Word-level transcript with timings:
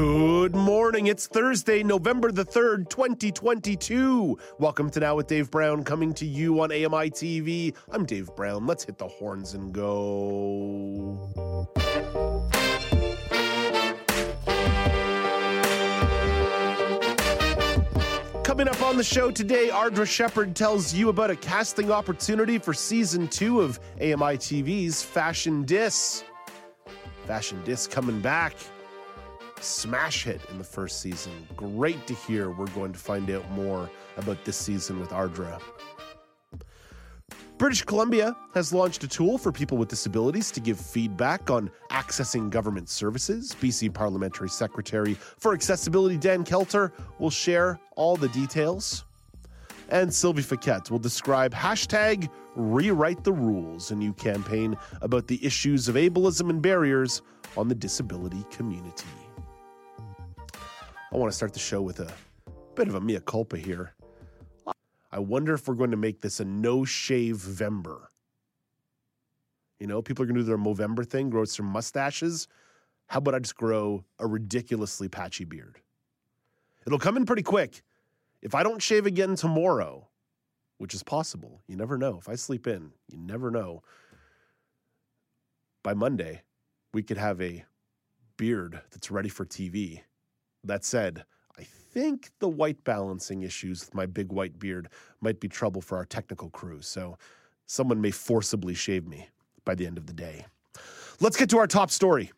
Good 0.00 0.56
morning. 0.56 1.08
It's 1.08 1.26
Thursday, 1.26 1.82
November 1.82 2.32
the 2.32 2.42
3rd, 2.42 2.88
2022. 2.88 4.38
Welcome 4.58 4.88
to 4.92 4.98
Now 4.98 5.14
with 5.14 5.26
Dave 5.26 5.50
Brown, 5.50 5.84
coming 5.84 6.14
to 6.14 6.24
you 6.24 6.58
on 6.62 6.72
AMI 6.72 7.10
TV. 7.10 7.76
I'm 7.90 8.06
Dave 8.06 8.34
Brown. 8.34 8.66
Let's 8.66 8.82
hit 8.82 8.96
the 8.96 9.06
horns 9.06 9.52
and 9.52 9.74
go. 9.74 11.28
Coming 18.42 18.68
up 18.68 18.80
on 18.80 18.96
the 18.96 19.04
show 19.04 19.30
today, 19.30 19.68
Ardra 19.68 20.06
Shepard 20.06 20.56
tells 20.56 20.94
you 20.94 21.10
about 21.10 21.28
a 21.30 21.36
casting 21.36 21.90
opportunity 21.90 22.56
for 22.56 22.72
season 22.72 23.28
two 23.28 23.60
of 23.60 23.78
AMI 24.00 24.38
TV's 24.38 25.02
Fashion 25.02 25.62
Dis. 25.64 26.24
Fashion 27.26 27.60
Dis 27.66 27.86
coming 27.86 28.22
back. 28.22 28.54
Smash 29.60 30.24
hit 30.24 30.40
in 30.50 30.58
the 30.58 30.64
first 30.64 31.00
season. 31.00 31.32
Great 31.56 32.06
to 32.06 32.14
hear. 32.14 32.50
We're 32.50 32.66
going 32.68 32.92
to 32.92 32.98
find 32.98 33.30
out 33.30 33.48
more 33.50 33.90
about 34.16 34.44
this 34.44 34.56
season 34.56 34.98
with 35.00 35.10
Ardra. 35.10 35.60
British 37.58 37.82
Columbia 37.82 38.34
has 38.54 38.72
launched 38.72 39.04
a 39.04 39.08
tool 39.08 39.36
for 39.36 39.52
people 39.52 39.76
with 39.76 39.90
disabilities 39.90 40.50
to 40.50 40.60
give 40.60 40.80
feedback 40.80 41.50
on 41.50 41.70
accessing 41.90 42.48
government 42.48 42.88
services. 42.88 43.54
BC 43.60 43.92
Parliamentary 43.92 44.48
Secretary 44.48 45.12
for 45.12 45.52
Accessibility 45.52 46.16
Dan 46.16 46.42
Coulter 46.42 46.90
will 47.18 47.28
share 47.28 47.78
all 47.96 48.16
the 48.16 48.28
details. 48.28 49.04
And 49.90 50.12
Sylvie 50.12 50.40
Fiquet 50.40 50.88
will 50.90 50.98
describe 50.98 51.52
hashtag 51.52 52.30
rewrite 52.56 53.24
the 53.24 53.32
rules, 53.32 53.90
a 53.90 53.94
new 53.94 54.14
campaign 54.14 54.74
about 55.02 55.26
the 55.26 55.44
issues 55.44 55.86
of 55.86 55.96
ableism 55.96 56.48
and 56.48 56.62
barriers 56.62 57.20
on 57.58 57.68
the 57.68 57.74
disability 57.74 58.42
community. 58.50 59.04
I 61.12 61.16
want 61.16 61.32
to 61.32 61.36
start 61.36 61.52
the 61.52 61.58
show 61.58 61.82
with 61.82 61.98
a 61.98 62.12
bit 62.76 62.86
of 62.86 62.94
a 62.94 63.00
mea 63.00 63.18
culpa 63.18 63.58
here. 63.58 63.94
I 65.10 65.18
wonder 65.18 65.54
if 65.54 65.66
we're 65.66 65.74
going 65.74 65.90
to 65.90 65.96
make 65.96 66.20
this 66.20 66.38
a 66.38 66.44
no 66.44 66.84
shave 66.84 67.36
Vember. 67.36 68.02
You 69.80 69.88
know, 69.88 70.02
people 70.02 70.22
are 70.22 70.26
going 70.26 70.36
to 70.36 70.42
do 70.42 70.46
their 70.46 70.56
Movember 70.56 71.04
thing, 71.04 71.28
grow 71.28 71.44
some 71.46 71.66
mustaches. 71.66 72.46
How 73.08 73.18
about 73.18 73.34
I 73.34 73.40
just 73.40 73.56
grow 73.56 74.04
a 74.20 74.26
ridiculously 74.28 75.08
patchy 75.08 75.44
beard? 75.44 75.80
It'll 76.86 76.98
come 76.98 77.16
in 77.16 77.26
pretty 77.26 77.42
quick. 77.42 77.82
If 78.40 78.54
I 78.54 78.62
don't 78.62 78.80
shave 78.80 79.04
again 79.04 79.34
tomorrow, 79.34 80.06
which 80.78 80.94
is 80.94 81.02
possible, 81.02 81.60
you 81.66 81.76
never 81.76 81.98
know. 81.98 82.18
If 82.18 82.28
I 82.28 82.36
sleep 82.36 82.68
in, 82.68 82.92
you 83.08 83.18
never 83.18 83.50
know. 83.50 83.82
By 85.82 85.94
Monday, 85.94 86.42
we 86.94 87.02
could 87.02 87.18
have 87.18 87.40
a 87.42 87.64
beard 88.36 88.80
that's 88.92 89.10
ready 89.10 89.28
for 89.28 89.44
TV. 89.44 90.02
That 90.64 90.84
said, 90.84 91.24
I 91.58 91.62
think 91.62 92.30
the 92.38 92.48
white 92.48 92.84
balancing 92.84 93.42
issues 93.42 93.80
with 93.80 93.94
my 93.94 94.06
big 94.06 94.30
white 94.32 94.58
beard 94.58 94.88
might 95.20 95.40
be 95.40 95.48
trouble 95.48 95.80
for 95.80 95.96
our 95.96 96.04
technical 96.04 96.50
crew, 96.50 96.80
so 96.82 97.16
someone 97.66 98.00
may 98.00 98.10
forcibly 98.10 98.74
shave 98.74 99.06
me 99.06 99.28
by 99.64 99.74
the 99.74 99.86
end 99.86 99.98
of 99.98 100.06
the 100.06 100.12
day. 100.12 100.46
Let's 101.20 101.36
get 101.36 101.50
to 101.50 101.58
our 101.58 101.66
top 101.66 101.90
story. 101.90 102.32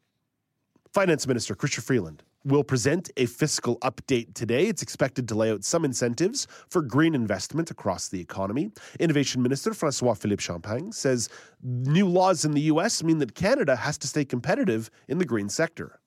Finance 0.92 1.26
Minister 1.26 1.54
Chrystia 1.54 1.82
Freeland 1.82 2.22
will 2.44 2.64
present 2.64 3.10
a 3.16 3.26
fiscal 3.26 3.78
update 3.78 4.34
today. 4.34 4.66
It's 4.66 4.82
expected 4.82 5.28
to 5.28 5.34
lay 5.34 5.50
out 5.50 5.64
some 5.64 5.84
incentives 5.84 6.46
for 6.68 6.82
green 6.82 7.14
investment 7.14 7.70
across 7.70 8.08
the 8.08 8.20
economy. 8.20 8.72
Innovation 8.98 9.42
Minister 9.42 9.74
Francois 9.74 10.14
Philippe 10.14 10.42
Champagne 10.42 10.92
says 10.92 11.28
new 11.62 12.08
laws 12.08 12.44
in 12.44 12.52
the 12.52 12.62
US 12.62 13.02
mean 13.02 13.18
that 13.18 13.34
Canada 13.34 13.76
has 13.76 13.96
to 13.98 14.08
stay 14.08 14.24
competitive 14.24 14.90
in 15.08 15.18
the 15.18 15.24
green 15.24 15.48
sector. 15.48 16.00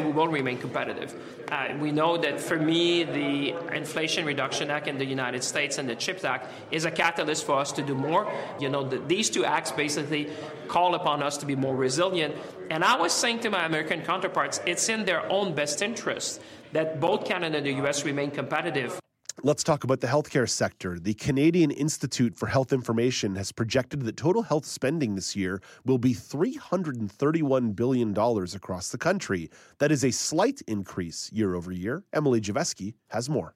We 0.00 0.12
will 0.12 0.28
remain 0.28 0.58
competitive. 0.58 1.14
Uh, 1.50 1.74
we 1.78 1.92
know 1.92 2.16
that 2.16 2.40
for 2.40 2.56
me, 2.56 3.04
the 3.04 3.54
Inflation 3.74 4.24
Reduction 4.24 4.70
Act 4.70 4.86
in 4.88 4.98
the 4.98 5.04
United 5.04 5.42
States 5.44 5.78
and 5.78 5.88
the 5.88 5.96
CHIPS 5.96 6.24
Act 6.24 6.52
is 6.70 6.84
a 6.84 6.90
catalyst 6.90 7.44
for 7.44 7.58
us 7.58 7.72
to 7.72 7.82
do 7.82 7.94
more. 7.94 8.32
You 8.60 8.68
know, 8.68 8.88
the, 8.88 8.98
these 8.98 9.30
two 9.30 9.44
acts 9.44 9.70
basically 9.72 10.30
call 10.68 10.94
upon 10.94 11.22
us 11.22 11.38
to 11.38 11.46
be 11.46 11.56
more 11.56 11.74
resilient. 11.74 12.36
And 12.70 12.84
I 12.84 12.96
was 12.96 13.12
saying 13.12 13.40
to 13.40 13.50
my 13.50 13.66
American 13.66 14.02
counterparts, 14.02 14.60
it's 14.66 14.88
in 14.88 15.04
their 15.04 15.30
own 15.30 15.54
best 15.54 15.82
interest 15.82 16.40
that 16.72 17.00
both 17.00 17.24
Canada 17.24 17.58
and 17.58 17.66
the 17.66 17.72
U.S. 17.72 18.04
remain 18.04 18.30
competitive. 18.30 19.00
Let's 19.42 19.64
talk 19.64 19.84
about 19.84 20.00
the 20.00 20.06
healthcare 20.06 20.48
sector. 20.48 20.98
The 20.98 21.14
Canadian 21.14 21.70
Institute 21.70 22.36
for 22.36 22.46
Health 22.46 22.72
Information 22.72 23.36
has 23.36 23.52
projected 23.52 24.02
that 24.02 24.16
total 24.16 24.42
health 24.42 24.66
spending 24.66 25.14
this 25.14 25.34
year 25.34 25.62
will 25.86 25.98
be 25.98 26.12
$331 26.14 27.74
billion 27.74 28.10
across 28.16 28.90
the 28.90 28.98
country. 28.98 29.48
That 29.78 29.92
is 29.92 30.04
a 30.04 30.10
slight 30.10 30.60
increase 30.66 31.30
year 31.32 31.54
over 31.54 31.72
year. 31.72 32.04
Emily 32.12 32.40
Javeski 32.40 32.94
has 33.08 33.30
more. 33.30 33.54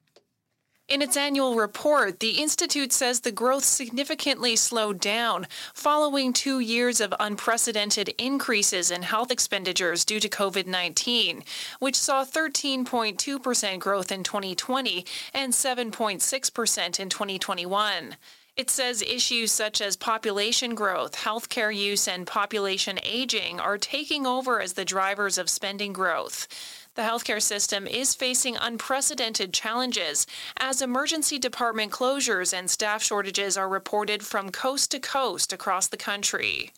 In 0.87 1.01
its 1.01 1.17
annual 1.17 1.55
report, 1.55 2.19
the 2.19 2.37
Institute 2.41 2.93
says 2.93 3.21
the 3.21 3.31
growth 3.31 3.63
significantly 3.63 4.55
slowed 4.55 4.99
down 4.99 5.47
following 5.73 6.31
two 6.31 6.59
years 6.59 7.01
of 7.01 7.11
unprecedented 7.19 8.09
increases 8.19 8.91
in 8.91 9.01
health 9.01 9.31
expenditures 9.31 10.05
due 10.05 10.19
to 10.19 10.29
COVID 10.29 10.67
19, 10.67 11.43
which 11.79 11.95
saw 11.95 12.23
13.2% 12.23 13.79
growth 13.79 14.11
in 14.11 14.23
2020 14.23 15.03
and 15.33 15.53
7.6% 15.53 16.99
in 16.99 17.09
2021. 17.09 18.15
It 18.55 18.69
says 18.69 19.01
issues 19.01 19.51
such 19.51 19.81
as 19.81 19.97
population 19.97 20.75
growth, 20.75 21.15
healthcare 21.15 21.75
use, 21.75 22.07
and 22.07 22.27
population 22.27 22.99
aging 23.03 23.59
are 23.59 23.79
taking 23.79 24.27
over 24.27 24.61
as 24.61 24.73
the 24.73 24.85
drivers 24.85 25.37
of 25.39 25.49
spending 25.49 25.91
growth. 25.91 26.47
The 26.95 27.01
healthcare 27.01 27.41
system 27.41 27.87
is 27.87 28.15
facing 28.15 28.55
unprecedented 28.55 29.53
challenges 29.53 30.25
as 30.55 30.81
emergency 30.81 31.37
department 31.37 31.91
closures 31.91 32.57
and 32.57 32.69
staff 32.69 33.03
shortages 33.03 33.57
are 33.57 33.67
reported 33.67 34.23
from 34.23 34.49
coast 34.49 34.91
to 34.91 35.01
coast 35.01 35.51
across 35.51 35.87
the 35.87 35.97
country. 35.97 36.71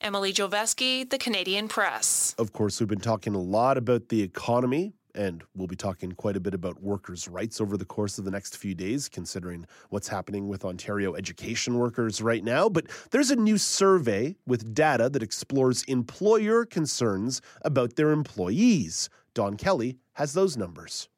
Emily 0.00 0.32
Joveski, 0.32 1.10
The 1.10 1.18
Canadian 1.18 1.66
Press. 1.66 2.32
Of 2.38 2.52
course, 2.52 2.78
we've 2.78 2.88
been 2.88 3.00
talking 3.00 3.34
a 3.34 3.40
lot 3.40 3.76
about 3.76 4.08
the 4.08 4.22
economy, 4.22 4.92
and 5.16 5.42
we'll 5.56 5.66
be 5.66 5.74
talking 5.74 6.12
quite 6.12 6.36
a 6.36 6.40
bit 6.40 6.54
about 6.54 6.80
workers' 6.80 7.26
rights 7.26 7.60
over 7.60 7.76
the 7.76 7.84
course 7.84 8.18
of 8.18 8.24
the 8.24 8.30
next 8.30 8.58
few 8.58 8.72
days, 8.72 9.08
considering 9.08 9.66
what's 9.88 10.06
happening 10.06 10.46
with 10.46 10.64
Ontario 10.64 11.16
education 11.16 11.76
workers 11.76 12.22
right 12.22 12.44
now. 12.44 12.68
But 12.68 12.86
there's 13.10 13.32
a 13.32 13.36
new 13.36 13.58
survey 13.58 14.36
with 14.46 14.74
data 14.74 15.08
that 15.08 15.24
explores 15.24 15.82
employer 15.84 16.64
concerns 16.64 17.42
about 17.62 17.96
their 17.96 18.12
employees. 18.12 19.10
Don 19.36 19.58
Kelly 19.58 19.98
has 20.14 20.32
those 20.32 20.56
numbers. 20.56 21.10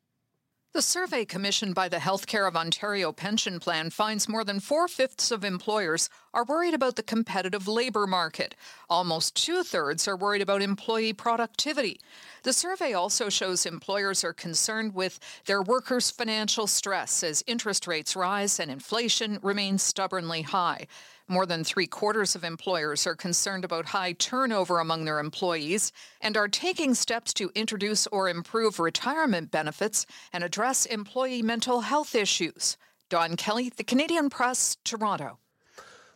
The 0.74 0.82
survey 0.82 1.24
commissioned 1.24 1.76
by 1.76 1.88
the 1.88 1.98
Healthcare 1.98 2.48
of 2.48 2.56
Ontario 2.56 3.12
Pension 3.12 3.60
Plan 3.60 3.90
finds 3.90 4.28
more 4.28 4.42
than 4.42 4.58
four 4.58 4.88
fifths 4.88 5.30
of 5.30 5.44
employers 5.44 6.10
are 6.34 6.44
worried 6.44 6.74
about 6.74 6.96
the 6.96 7.02
competitive 7.04 7.68
labour 7.68 8.08
market. 8.08 8.56
Almost 8.90 9.36
two 9.36 9.62
thirds 9.62 10.08
are 10.08 10.16
worried 10.16 10.42
about 10.42 10.62
employee 10.62 11.12
productivity. 11.12 12.00
The 12.42 12.52
survey 12.52 12.92
also 12.92 13.28
shows 13.28 13.64
employers 13.64 14.24
are 14.24 14.34
concerned 14.34 14.94
with 14.94 15.20
their 15.46 15.62
workers' 15.62 16.10
financial 16.10 16.66
stress 16.66 17.22
as 17.22 17.44
interest 17.46 17.86
rates 17.86 18.16
rise 18.16 18.58
and 18.58 18.68
inflation 18.68 19.38
remains 19.42 19.84
stubbornly 19.84 20.42
high. 20.42 20.88
More 21.30 21.44
than 21.44 21.62
three 21.62 21.86
quarters 21.86 22.34
of 22.34 22.42
employers 22.42 23.06
are 23.06 23.14
concerned 23.14 23.62
about 23.62 23.84
high 23.84 24.12
turnover 24.12 24.78
among 24.78 25.04
their 25.04 25.18
employees 25.18 25.92
and 26.22 26.38
are 26.38 26.48
taking 26.48 26.94
steps 26.94 27.34
to 27.34 27.50
introduce 27.54 28.06
or 28.06 28.30
improve 28.30 28.80
retirement 28.80 29.50
benefits 29.50 30.06
and 30.32 30.42
address 30.42 30.86
employee 30.86 31.42
mental 31.42 31.82
health 31.82 32.14
issues. 32.14 32.78
Don 33.10 33.36
Kelly, 33.36 33.68
The 33.68 33.84
Canadian 33.84 34.30
Press, 34.30 34.78
Toronto. 34.84 35.38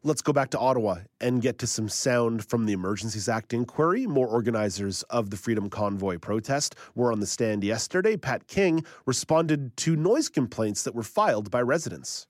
Let's 0.03 0.23
go 0.23 0.33
back 0.33 0.49
to 0.51 0.59
Ottawa 0.59 1.01
and 1.21 1.43
get 1.43 1.59
to 1.59 1.67
some 1.67 1.91
sound 1.91 2.47
from 2.47 2.65
the 2.65 2.73
Emergencies 2.73 3.29
Act 3.29 3.53
inquiry. 3.53 4.07
More 4.07 4.27
organizers 4.27 5.03
of 5.05 5.29
the 5.29 5.37
Freedom 5.37 5.69
Convoy 5.69 6.17
protest 6.17 6.75
were 6.95 7.13
on 7.13 7.21
the 7.21 7.27
stand 7.27 7.63
yesterday. 7.65 8.17
Pat 8.17 8.49
King 8.49 8.83
responded 9.05 9.77
to 9.77 9.95
noise 9.95 10.31
complaints 10.31 10.83
that 10.85 10.95
were 10.95 11.03
filed 11.03 11.51
by 11.51 11.61
residents. 11.61 12.27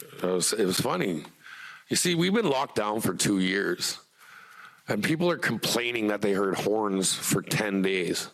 It 0.00 0.22
was, 0.22 0.52
it 0.52 0.64
was 0.64 0.80
funny. 0.80 1.24
You 1.88 1.96
see, 1.96 2.14
we've 2.14 2.34
been 2.34 2.48
locked 2.48 2.74
down 2.74 3.00
for 3.00 3.14
two 3.14 3.38
years, 3.38 3.98
and 4.88 5.02
people 5.02 5.30
are 5.30 5.38
complaining 5.38 6.08
that 6.08 6.20
they 6.20 6.32
heard 6.32 6.54
horns 6.54 7.14
for 7.14 7.40
10 7.40 7.80
days. 7.80 8.28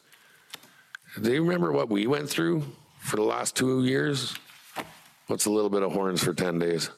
Do 1.23 1.33
you 1.33 1.43
remember 1.43 1.71
what 1.71 1.89
we 1.89 2.09
went 2.09 2.29
through 2.29 2.65
for 2.99 3.15
the 3.15 3.23
last 3.23 3.55
two 3.55 3.85
years? 3.85 4.35
What's 5.29 5.47
a 5.47 5.51
little 5.51 5.71
bit 5.71 5.85
of 5.85 5.93
horns 5.93 6.23
for 6.23 6.35
10 6.35 6.59
days? 6.59 6.91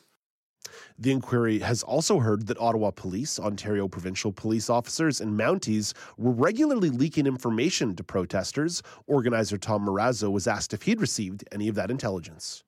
The 0.99 1.13
inquiry 1.13 1.59
has 1.59 1.83
also 1.83 2.21
heard 2.21 2.47
that 2.47 2.59
Ottawa 2.59 2.91
police, 2.91 3.39
Ontario 3.39 3.87
provincial 3.87 4.33
police 4.33 4.71
officers, 4.71 5.21
and 5.21 5.39
Mounties 5.39 5.93
were 6.17 6.33
regularly 6.33 6.89
leaking 6.89 7.27
information 7.27 7.95
to 7.97 8.03
protesters. 8.03 8.83
Organizer 9.07 9.59
Tom 9.59 9.87
Marazzo 9.87 10.33
was 10.33 10.47
asked 10.47 10.73
if 10.73 10.83
he'd 10.83 11.03
received 11.03 11.45
any 11.53 11.69
of 11.69 11.75
that 11.75 11.91
intelligence. 11.91 12.65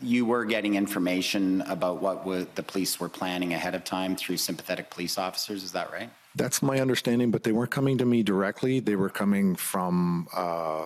You 0.00 0.24
were 0.24 0.44
getting 0.44 0.74
information 0.74 1.62
about 1.62 2.02
what 2.02 2.54
the 2.54 2.62
police 2.62 3.00
were 3.00 3.08
planning 3.08 3.54
ahead 3.54 3.74
of 3.74 3.84
time 3.84 4.16
through 4.16 4.36
sympathetic 4.36 4.90
police 4.90 5.18
officers, 5.18 5.62
is 5.64 5.72
that 5.72 5.92
right? 5.92 6.10
That's 6.34 6.62
my 6.62 6.80
understanding, 6.80 7.30
but 7.30 7.42
they 7.42 7.52
weren't 7.52 7.70
coming 7.70 7.98
to 7.98 8.04
me 8.04 8.22
directly. 8.22 8.80
They 8.80 8.96
were 8.96 9.08
coming 9.08 9.56
from 9.56 10.28
uh, 10.34 10.84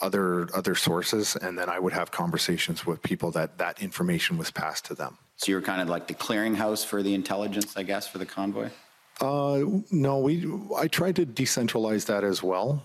other 0.00 0.48
other 0.54 0.74
sources, 0.74 1.36
and 1.36 1.58
then 1.58 1.68
I 1.68 1.78
would 1.78 1.92
have 1.92 2.10
conversations 2.10 2.86
with 2.86 3.02
people 3.02 3.30
that 3.32 3.58
that 3.58 3.82
information 3.82 4.36
was 4.36 4.50
passed 4.50 4.84
to 4.86 4.94
them. 4.94 5.18
So 5.36 5.50
you 5.50 5.56
were 5.56 5.62
kind 5.62 5.80
of 5.80 5.88
like 5.88 6.06
the 6.06 6.14
clearinghouse 6.14 6.84
for 6.84 7.02
the 7.02 7.14
intelligence, 7.14 7.76
I 7.76 7.82
guess, 7.82 8.06
for 8.06 8.18
the 8.18 8.26
convoy. 8.26 8.68
Uh, 9.20 9.64
no, 9.90 10.18
we. 10.18 10.48
I 10.76 10.88
tried 10.88 11.16
to 11.16 11.26
decentralize 11.26 12.06
that 12.06 12.22
as 12.24 12.42
well. 12.42 12.82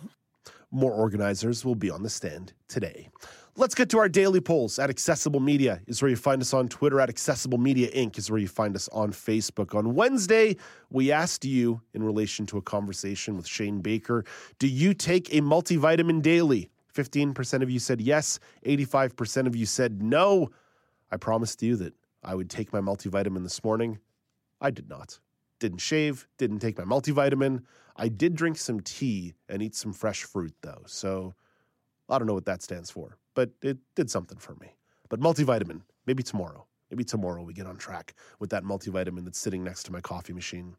More 0.72 0.94
organizers 0.94 1.64
will 1.64 1.76
be 1.76 1.90
on 1.90 2.04
the 2.04 2.10
stand 2.10 2.54
today. 2.68 3.10
Let's 3.59 3.74
get 3.74 3.89
to 3.89 3.98
our 3.98 4.07
daily 4.07 4.39
polls 4.39 4.77
at 4.77 4.92
Accessible 4.92 5.39
Media 5.39 5.81
is 5.88 6.00
where 6.00 6.09
you 6.09 6.15
find 6.15 6.44
us 6.44 6.54
on 6.54 6.68
Twitter 6.68 7.01
at 7.01 7.09
Accessible 7.09 7.57
Media 7.57 7.89
Inc. 7.89 8.19
is 8.19 8.30
where 8.30 8.39
you 8.39 8.48
find 8.48 8.75
us 8.75 8.88
on 8.89 9.12
Facebook. 9.12 9.74
On 9.74 9.95
Wednesday, 9.95 10.57
we 10.92 11.12
asked 11.12 11.44
you 11.44 11.81
in 11.95 12.04
relation 12.04 12.45
to 12.45 12.59
a 12.59 12.62
conversation 12.62 13.36
with 13.36 13.48
Shane 13.48 13.81
Baker, 13.81 14.25
do 14.59 14.68
you 14.68 14.94
take 14.94 15.33
a 15.33 15.42
multivitamin 15.42 16.21
daily? 16.21 16.69
15% 16.94 17.63
of 17.63 17.71
you 17.71 17.80
said 17.80 18.00
yes, 18.00 18.39
85% 18.63 19.48
of 19.48 19.56
you 19.56 19.65
said 19.65 20.04
no. 20.04 20.51
I 21.12 21.18
promised 21.18 21.63
you 21.63 21.77
that 21.77 21.95
I 22.24 22.36
would 22.36 22.51
take 22.51 22.71
my 22.71 22.80
multivitamin 22.80 23.42
this 23.42 23.63
morning. 23.63 23.98
I 24.62 24.69
did 24.69 24.88
not. 24.88 25.18
Didn't 25.59 25.80
shave, 25.80 26.27
didn't 26.38 26.59
take 26.59 26.77
my 26.77 26.83
multivitamin. 26.83 27.63
I 27.95 28.09
did 28.09 28.36
drink 28.36 28.59
some 28.59 28.81
tea 28.81 29.33
and 29.50 29.63
eat 29.63 29.74
some 29.74 29.94
fresh 29.94 30.25
fruit 30.25 30.54
though. 30.62 30.83
So 30.86 31.33
I 32.07 32.19
don't 32.19 32.27
know 32.27 32.36
what 32.36 32.45
that 32.45 32.62
stands 32.62 32.92
for 32.92 33.18
but 33.38 33.51
it 33.62 33.78
did 33.94 34.10
something 34.10 34.39
for 34.39 34.56
me. 34.56 34.75
But 35.10 35.19
multivitamin, 35.19 35.81
maybe 36.07 36.24
tomorrow. 36.24 36.66
Maybe 36.89 37.04
tomorrow 37.04 37.44
we 37.44 37.54
get 37.54 37.68
on 37.68 37.78
track 37.78 38.16
with 38.39 38.50
that 38.50 38.63
multivitamin 38.63 39.25
that's 39.25 39.38
sitting 39.38 39.63
next 39.63 39.84
to 39.84 39.92
my 39.92 40.01
coffee 40.01 40.34
machine. 40.34 40.75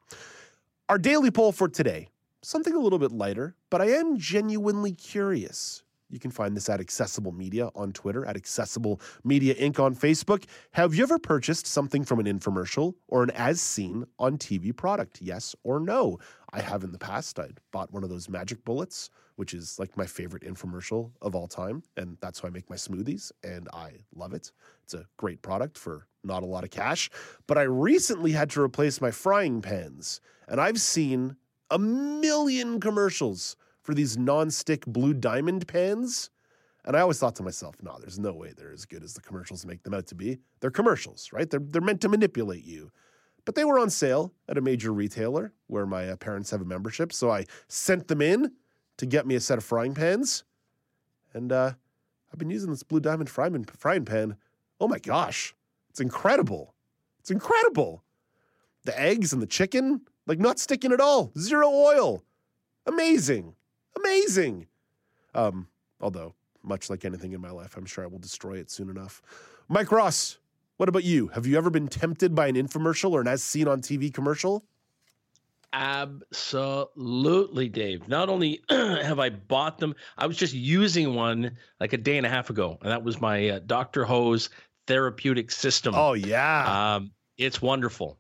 Our 0.89 0.99
daily 0.99 1.31
poll 1.31 1.53
for 1.53 1.69
today, 1.69 2.09
something 2.43 2.75
a 2.75 2.81
little 2.81 2.99
bit 2.99 3.13
lighter, 3.13 3.55
but 3.71 3.81
I 3.81 3.91
am 3.91 4.19
genuinely 4.19 4.91
curious. 4.91 5.85
You 6.11 6.19
can 6.19 6.31
find 6.31 6.57
this 6.57 6.69
at 6.69 6.81
Accessible 6.81 7.33
Media 7.33 7.71
on 7.75 7.93
Twitter, 7.93 8.25
at 8.25 8.37
Accessible 8.37 9.01
Media 9.25 9.55
Inc. 9.55 9.79
on 9.79 9.95
Facebook. 9.95 10.45
Have 10.73 10.95
you 10.95 11.03
ever 11.03 11.19
purchased 11.19 11.67
something 11.67 12.05
from 12.05 12.19
an 12.19 12.27
infomercial 12.27 12.95
or 13.09 13.23
an 13.23 13.31
as 13.33 13.61
seen 13.61 14.07
on 14.19 14.39
TV 14.39 14.75
product? 14.75 15.21
Yes 15.21 15.55
or 15.65 15.81
no? 15.81 16.19
I 16.53 16.61
have 16.61 16.83
in 16.83 16.93
the 16.93 16.99
past. 16.99 17.39
I 17.39 17.49
bought 17.73 17.93
one 17.93 18.05
of 18.05 18.11
those 18.11 18.29
magic 18.29 18.65
bullets 18.65 19.11
which 19.39 19.55
is 19.55 19.79
like 19.79 19.97
my 19.97 20.05
favorite 20.05 20.43
infomercial 20.43 21.13
of 21.23 21.37
all 21.37 21.47
time. 21.47 21.81
And 21.97 22.19
that's 22.21 22.41
how 22.41 22.49
I 22.49 22.51
make 22.51 22.69
my 22.69 22.75
smoothies. 22.75 23.31
And 23.45 23.69
I 23.73 23.93
love 24.13 24.35
it. 24.35 24.51
It's 24.83 24.95
a 24.95 25.07
great 25.17 25.43
product 25.43 25.79
for 25.79 26.09
not 26.25 26.43
a 26.43 26.47
lot 26.47 26.65
of 26.65 26.71
cash. 26.71 27.09
But 27.47 27.57
I 27.57 27.63
recently 27.63 28.33
had 28.33 28.51
to 28.51 28.61
replace 28.61 29.01
my 29.01 29.13
frying 29.13 29.63
pans. 29.63 30.21
And 30.49 30.61
I've 30.61 30.81
seen 30.81 31.37
a 31.71 31.79
million 31.79 32.81
commercials 32.81 33.55
for 33.89 33.95
these 33.95 34.19
non-stick 34.19 34.85
blue 34.85 35.15
diamond 35.15 35.67
pans. 35.67 36.29
And 36.85 36.95
I 36.95 37.01
always 37.01 37.19
thought 37.19 37.35
to 37.37 37.43
myself, 37.43 37.75
no, 37.81 37.97
there's 37.99 38.19
no 38.19 38.35
way 38.35 38.53
they're 38.55 38.71
as 38.71 38.85
good 38.85 39.03
as 39.03 39.15
the 39.15 39.23
commercials 39.23 39.65
make 39.65 39.83
them 39.83 39.95
out 39.95 40.07
to 40.09 40.15
be. 40.15 40.41
They're 40.61 40.71
commercials, 40.71 41.31
right? 41.33 41.49
They're, 41.49 41.59
they're 41.59 41.81
meant 41.81 42.03
to 42.03 42.11
manipulate 42.11 42.67
you. 42.67 42.91
But 43.47 43.55
they 43.55 43.65
were 43.65 43.79
on 43.79 43.89
sale 43.89 44.35
at 44.47 44.59
a 44.59 44.61
major 44.61 44.93
retailer 44.93 45.55
where 45.69 45.87
my 45.87 46.07
uh, 46.07 46.17
parents 46.17 46.51
have 46.51 46.61
a 46.61 46.67
membership. 46.67 47.15
So 47.15 47.31
I 47.31 47.47
sent 47.69 48.09
them 48.09 48.21
in 48.21 48.53
to 48.99 49.07
get 49.07 49.27
me 49.27 49.37
a 49.37 49.41
set 49.41 49.57
of 49.57 49.65
frying 49.65 49.95
pans. 49.95 50.45
And 51.33 51.51
uh, 51.51 51.73
I've 52.31 52.39
been 52.39 52.51
using 52.51 52.69
this 52.69 52.83
Blue 52.83 53.01
Diamond 53.01 53.31
frying 53.31 54.05
pan. 54.05 54.37
Oh 54.83 54.89
my 54.89 54.99
gosh, 54.99 55.55
it's 55.89 56.01
incredible. 56.01 56.75
It's 57.21 57.31
incredible. 57.31 58.05
The 58.85 59.01
eggs 59.01 59.33
and 59.33 59.41
the 59.41 59.47
chicken, 59.47 60.03
like 60.27 60.39
not 60.39 60.59
sticking 60.59 60.93
at 60.93 61.01
all. 61.01 61.33
Zero 61.39 61.71
oil. 61.71 62.23
Amazing. 62.85 63.55
Amazing. 63.99 64.67
Um, 65.35 65.69
although, 66.01 66.35
much 66.63 66.91
like 66.91 67.05
anything 67.05 67.33
in 67.33 67.41
my 67.41 67.51
life, 67.51 67.77
I'm 67.77 67.87
sure 67.87 68.05
I 68.05 68.07
will 68.07 68.19
destroy 68.19 68.59
it 68.59 68.71
soon 68.71 68.89
enough. 68.89 69.23
Mike 69.69 69.93
Ross, 69.93 70.39
what 70.77 70.89
about 70.89 71.05
you? 71.05 71.29
Have 71.29 71.47
you 71.47 71.57
ever 71.57 71.71
been 71.71 71.89
tempted 71.89 72.35
by 72.35 72.47
an 72.47 72.55
infomercial 72.55 73.13
or 73.13 73.21
an 73.21 73.29
as 73.29 73.43
seen 73.43 73.69
on 73.69 73.81
TV 73.81 74.13
commercial? 74.13 74.65
Absolutely, 75.73 77.69
Dave. 77.69 78.09
Not 78.09 78.29
only 78.29 78.63
have 78.71 79.19
I 79.19 79.31
bought 79.31 79.79
them, 79.79 79.95
I 80.17 80.27
was 80.27 80.37
just 80.37 80.55
using 80.55 81.15
one 81.15 81.59
like 81.79 81.93
a 81.93 81.99
day 81.99 82.17
and 82.17 82.25
a 82.25 82.31
half 82.31 82.49
ago, 82.49 82.79
and 82.81 82.91
that 82.91 83.03
was 83.03 83.21
my 83.21 83.49
uh, 83.51 83.59
Dr. 83.67 84.05
Ho's 84.05 84.49
therapeutic 84.87 85.51
system. 85.51 85.95
Oh 85.95 86.15
yeah, 86.15 86.95
um, 86.97 87.11
it's 87.37 87.61
wonderful. 87.61 88.17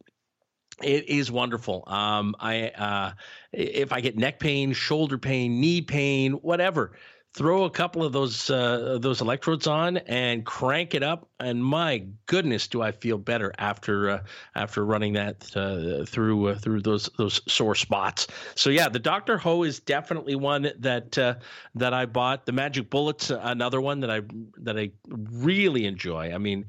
It 0.82 1.08
is 1.08 1.30
wonderful. 1.30 1.84
Um, 1.86 2.36
I 2.38 2.68
uh, 2.68 3.12
if 3.52 3.92
I 3.92 4.00
get 4.00 4.16
neck 4.16 4.38
pain, 4.38 4.72
shoulder 4.72 5.18
pain, 5.18 5.60
knee 5.60 5.82
pain, 5.82 6.32
whatever, 6.32 6.92
throw 7.34 7.64
a 7.64 7.70
couple 7.70 8.02
of 8.02 8.12
those 8.12 8.50
uh, 8.50 8.98
those 9.00 9.20
electrodes 9.20 9.66
on 9.66 9.98
and 9.98 10.44
crank 10.44 10.94
it 10.94 11.02
up 11.02 11.28
and 11.38 11.62
my 11.62 12.04
goodness 12.26 12.66
do 12.66 12.82
I 12.82 12.90
feel 12.90 13.18
better 13.18 13.52
after 13.58 14.10
uh, 14.10 14.22
after 14.54 14.84
running 14.84 15.12
that 15.12 15.44
uh, 15.54 16.04
through 16.04 16.48
uh, 16.48 16.54
through 16.56 16.80
those 16.80 17.08
those 17.16 17.40
sore 17.46 17.74
spots 17.74 18.26
so 18.54 18.70
yeah 18.70 18.88
the 18.88 18.98
Dr. 18.98 19.38
Ho 19.38 19.62
is 19.62 19.78
definitely 19.78 20.34
one 20.34 20.72
that 20.78 21.16
uh, 21.18 21.34
that 21.74 21.94
I 21.94 22.06
bought 22.06 22.46
the 22.46 22.52
Magic 22.52 22.90
Bullets 22.90 23.30
another 23.30 23.80
one 23.80 24.00
that 24.00 24.10
I 24.10 24.22
that 24.56 24.78
I 24.78 24.90
really 25.06 25.84
enjoy 25.84 26.32
I 26.34 26.38
mean 26.38 26.64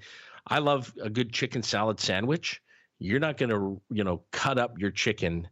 I 0.46 0.60
love 0.60 0.94
a 1.02 1.10
good 1.10 1.32
chicken 1.32 1.64
salad 1.64 2.00
sandwich 2.00 2.62
you're 3.00 3.20
not 3.20 3.38
going 3.38 3.50
to 3.50 3.82
you 3.90 4.04
know 4.04 4.22
cut 4.32 4.58
up 4.58 4.78
your 4.78 4.92
chicken 4.92 5.48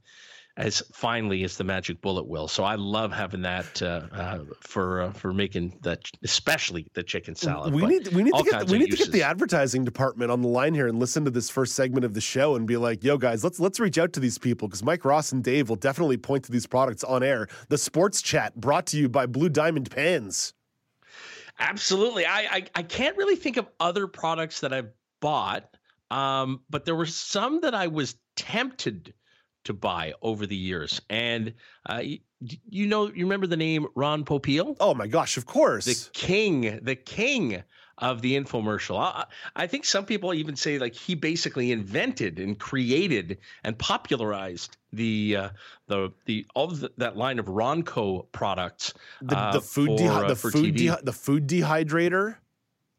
as 0.58 0.82
finely 0.92 1.44
as 1.44 1.56
the 1.56 1.64
magic 1.64 2.02
bullet 2.02 2.28
will. 2.28 2.48
So 2.48 2.64
I 2.64 2.76
love 2.76 3.14
having 3.14 3.44
that 3.44 3.80
uh, 3.82 4.08
uh, 4.12 4.40
for 4.60 5.04
uh, 5.04 5.12
for 5.12 5.32
making 5.32 5.78
that, 5.84 6.00
especially 6.24 6.88
the 6.94 7.04
chicken 7.04 7.36
salad. 7.36 7.74
We 7.74 7.86
need 7.86 8.08
we 8.10 8.24
need 8.24 8.34
to 8.34 8.44
get 8.44 8.68
we 8.68 8.80
need 8.80 8.90
uses. 8.90 9.06
to 9.06 9.12
get 9.12 9.12
the 9.14 9.24
advertising 9.24 9.86
department 9.86 10.32
on 10.32 10.42
the 10.42 10.48
line 10.48 10.74
here 10.74 10.88
and 10.88 11.00
listen 11.00 11.24
to 11.26 11.32
this 11.32 11.50
first 11.50 11.76
segment 11.76 12.06
of 12.06 12.16
the 12.16 12.22
show 12.22 12.56
and 12.56 12.66
be 12.66 12.76
like, 12.76 13.04
"Yo, 13.04 13.18
guys, 13.18 13.44
let's 13.44 13.60
let's 13.60 13.80
reach 13.80 13.98
out 14.00 14.14
to 14.14 14.20
these 14.20 14.40
people 14.40 14.68
because 14.68 14.84
Mike 14.84 15.06
Ross 15.06 15.32
and 15.32 15.44
Dave 15.44 15.70
will 15.70 15.76
definitely 15.76 16.18
point 16.18 16.44
to 16.46 16.52
these 16.52 16.66
products 16.66 17.04
on 17.04 17.22
air." 17.22 17.48
The 17.70 17.78
Sports 17.78 18.22
Chat 18.22 18.56
brought 18.56 18.88
to 18.88 18.98
you 18.98 19.08
by 19.08 19.28
Blue 19.28 19.50
Diamond 19.50 19.92
Pans. 19.92 20.54
Absolutely, 21.60 22.26
I 22.26 22.40
I, 22.50 22.66
I 22.76 22.84
can't 22.84 23.16
really 23.16 23.36
think 23.36 23.58
of 23.58 23.68
other 23.80 24.08
products 24.08 24.62
that 24.62 24.74
I've 24.74 24.90
bought. 25.22 25.77
Um, 26.12 26.62
but 26.70 26.86
there 26.86 26.96
were 26.96 27.06
some 27.06 27.62
that 27.62 27.76
I 27.76 27.88
was 27.88 28.16
tempted 28.36 29.14
to 29.66 29.74
buy 29.74 30.14
over 30.22 30.46
the 30.46 30.56
years. 30.56 31.02
And 31.10 31.54
uh, 31.86 32.02
you, 32.02 32.20
you, 32.40 32.88
know, 32.88 33.08
you 33.08 33.26
remember 33.26 33.48
the 33.48 33.58
name 33.58 33.88
Ron 33.96 34.24
Popeil? 34.24 34.78
Oh 34.80 34.94
my 34.94 35.08
gosh, 35.08 35.38
of 35.38 35.46
course. 35.46 35.86
The 35.86 36.10
king, 36.14 36.80
the 36.82 36.96
king 36.96 37.64
of 37.98 38.22
the 38.22 38.38
infomercial. 38.38 38.98
I, 39.00 39.26
I 39.56 39.68
think 39.68 39.86
some 39.86 40.06
people 40.06 40.34
even 40.34 40.56
say 40.56 40.78
like 40.78 40.94
he 40.94 41.16
basically 41.16 41.72
invented 41.72 42.40
and 42.40 42.58
created 42.58 43.40
and 43.64 43.78
popularized 43.78 44.78
the 44.94 45.36
uh, 45.36 45.50
the 45.88 46.12
the 46.26 46.46
all 46.54 46.66
of 46.66 46.80
the, 46.80 46.92
that 46.98 47.18
line 47.18 47.40
of 47.40 47.46
Ronco 47.48 48.28
products. 48.32 48.94
The, 49.22 49.38
uh, 49.38 49.54
the 49.54 49.62
food 49.62 50.00
for, 50.00 50.12
uh, 50.12 50.28
the 50.28 50.36
food 50.36 50.76
de- 50.76 51.00
the 51.04 51.14
food 51.14 51.48
dehydrator. 51.48 52.36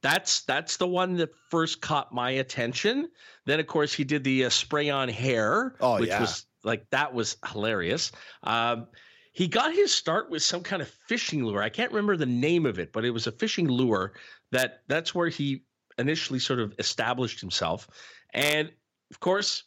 That's 0.02 0.42
that's 0.42 0.76
the 0.76 0.86
one 0.86 1.16
that 1.16 1.30
first 1.50 1.80
caught 1.80 2.12
my 2.12 2.30
attention. 2.30 3.08
Then, 3.46 3.60
of 3.60 3.66
course, 3.66 3.92
he 3.92 4.04
did 4.04 4.24
the 4.24 4.44
uh, 4.44 4.50
spray 4.50 4.90
on 4.90 5.08
hair, 5.08 5.74
oh, 5.80 5.98
which 5.98 6.08
yeah. 6.08 6.20
was 6.20 6.46
like 6.62 6.88
that 6.90 7.12
was 7.12 7.36
hilarious. 7.46 8.12
Um, 8.42 8.86
he 9.32 9.48
got 9.48 9.72
his 9.72 9.92
start 9.92 10.30
with 10.30 10.42
some 10.42 10.62
kind 10.62 10.82
of 10.82 10.88
fishing 11.06 11.44
lure. 11.44 11.62
I 11.62 11.68
can't 11.68 11.92
remember 11.92 12.16
the 12.16 12.26
name 12.26 12.66
of 12.66 12.78
it, 12.78 12.92
but 12.92 13.04
it 13.04 13.10
was 13.10 13.26
a 13.26 13.32
fishing 13.32 13.68
lure 13.68 14.14
that 14.50 14.82
that's 14.88 15.14
where 15.14 15.28
he 15.28 15.62
initially 15.98 16.38
sort 16.38 16.60
of 16.60 16.74
established 16.78 17.40
himself. 17.40 17.88
And 18.32 18.70
of 19.10 19.20
course, 19.20 19.64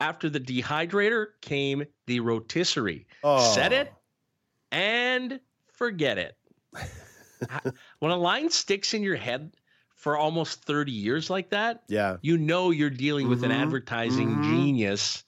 after 0.00 0.28
the 0.28 0.40
dehydrator 0.40 1.26
came 1.40 1.84
the 2.06 2.20
rotisserie. 2.20 3.06
Oh. 3.22 3.54
Set 3.54 3.72
it 3.72 3.92
and 4.70 5.40
forget 5.72 6.18
it. 6.18 6.36
when 7.98 8.12
a 8.12 8.16
line 8.16 8.50
sticks 8.50 8.94
in 8.94 9.02
your 9.02 9.16
head 9.16 9.52
for 9.94 10.16
almost 10.16 10.64
30 10.64 10.92
years 10.92 11.30
like 11.30 11.50
that, 11.50 11.82
yeah, 11.88 12.16
you 12.22 12.38
know 12.38 12.70
you're 12.70 12.90
dealing 12.90 13.24
mm-hmm. 13.24 13.30
with 13.30 13.44
an 13.44 13.50
mm-hmm. 13.50 13.62
advertising 13.62 14.28
mm-hmm. 14.28 14.50
genius 14.50 15.24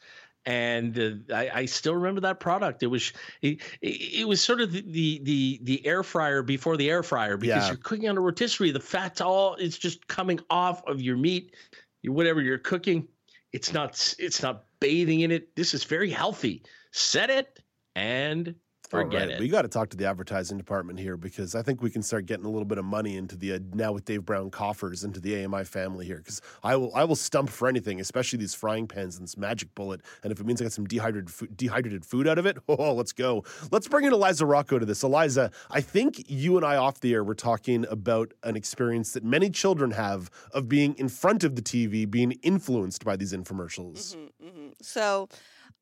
and 0.49 0.99
uh, 0.99 1.35
I, 1.35 1.51
I, 1.53 1.65
still 1.67 1.95
remember 1.95 2.23
that 2.23 2.41
product. 2.41 2.83
It 2.83 2.87
was 2.87 3.13
it, 3.43 3.61
it 3.83 4.27
was 4.27 4.41
sort 4.41 4.63
of 4.63 4.73
the, 4.73 4.81
the, 4.81 5.21
the 5.23 5.61
the 5.63 5.87
air 5.87 6.03
fryer 6.03 6.43
before 6.43 6.79
the 6.79 6.89
air 6.89 7.03
fryer 7.03 7.37
because 7.37 7.65
yeah. 7.65 7.69
you're 7.69 7.77
cooking 7.77 8.09
on 8.09 8.17
a 8.17 8.21
rotisserie. 8.23 8.71
The 8.71 8.81
fat's 8.81 9.21
all 9.21 9.57
it's 9.57 9.77
just 9.77 10.09
coming 10.09 10.41
off 10.49 10.83
of 10.87 11.03
your 11.03 11.19
meat, 11.19 11.55
your, 12.01 12.15
whatever 12.15 12.41
you're 12.41 12.57
cooking. 12.57 13.09
It's 13.53 13.75
not 13.75 14.15
it's 14.19 14.43
not 14.43 14.65
bathing 14.81 15.21
in 15.21 15.31
it. 15.33 15.55
This 15.55 15.75
is 15.75 15.85
very 15.85 16.09
healthy. 16.11 16.63
Set 16.93 17.29
it 17.29 17.63
and 17.95 18.55
Forget 18.89 19.21
right. 19.21 19.31
it. 19.33 19.41
We 19.41 19.49
got 19.49 19.63
to 19.63 19.69
talk 19.69 19.91
to 19.91 19.97
the 19.97 20.07
advertising 20.07 20.57
department 20.57 20.99
here 20.99 21.19
because 21.19 21.55
I 21.55 21.63
think 21.63 21.83
we 21.83 21.91
can 21.91 22.03
start 22.03 22.25
getting 22.25 22.47
a 22.47 22.49
little 22.49 22.65
bit 22.65 22.79
of 22.79 22.87
money 22.87 23.17
into 23.17 23.37
the 23.37 23.55
uh, 23.55 23.59
now 23.75 23.93
with 23.93 24.07
Dave 24.07 24.25
Brown 24.25 24.51
coffers 24.51 25.05
into 25.05 25.21
the 25.21 25.45
AMI 25.45 25.65
family 25.65 26.07
here 26.07 26.19
because 26.19 26.41
I 26.63 26.75
will 26.77 26.95
I 26.95 27.05
will 27.05 27.17
stump 27.17 27.51
for 27.51 27.69
anything, 27.69 28.01
especially 28.01 28.39
these 28.39 28.55
frying 28.55 28.89
pans 28.89 29.17
and 29.17 29.25
this 29.25 29.37
magic 29.37 29.75
bullet. 29.75 30.01
And 30.23 30.33
if 30.33 30.41
it 30.41 30.47
means 30.47 30.63
I 30.63 30.65
get 30.65 30.73
some 30.73 30.87
dehydrated 30.87 31.31
food, 31.31 31.55
dehydrated 31.55 32.07
food 32.07 32.27
out 32.27 32.39
of 32.39 32.47
it, 32.47 32.57
oh, 32.69 32.95
let's 32.95 33.13
go. 33.13 33.45
Let's 33.71 33.89
bring 33.89 34.07
in 34.07 34.13
Eliza 34.15 34.47
Rocco 34.47 34.79
to 34.79 34.87
this. 34.87 35.03
Eliza, 35.03 35.51
I 35.71 35.83
think 35.83 36.25
you 36.31 36.57
and 36.57 36.65
I 36.65 36.77
off 36.77 37.01
the 37.01 37.13
air 37.13 37.23
were 37.23 37.35
talking 37.35 37.85
about 37.91 38.33
an 38.43 38.57
experience 38.57 39.13
that 39.13 39.25
many 39.25 39.51
children 39.51 39.91
have 39.91 40.31
of 40.53 40.69
being 40.69 40.95
in 40.95 41.11
front 41.11 41.45
of 41.45 41.57
the 41.57 41.63
TV, 41.63 42.11
being 42.11 42.33
influenced 42.43 43.05
by 43.05 43.17
these 43.17 43.35
infomercials. 43.35 44.17
Mm-hmm, 44.17 44.47
mm-hmm. 44.49 44.69
So. 44.81 45.29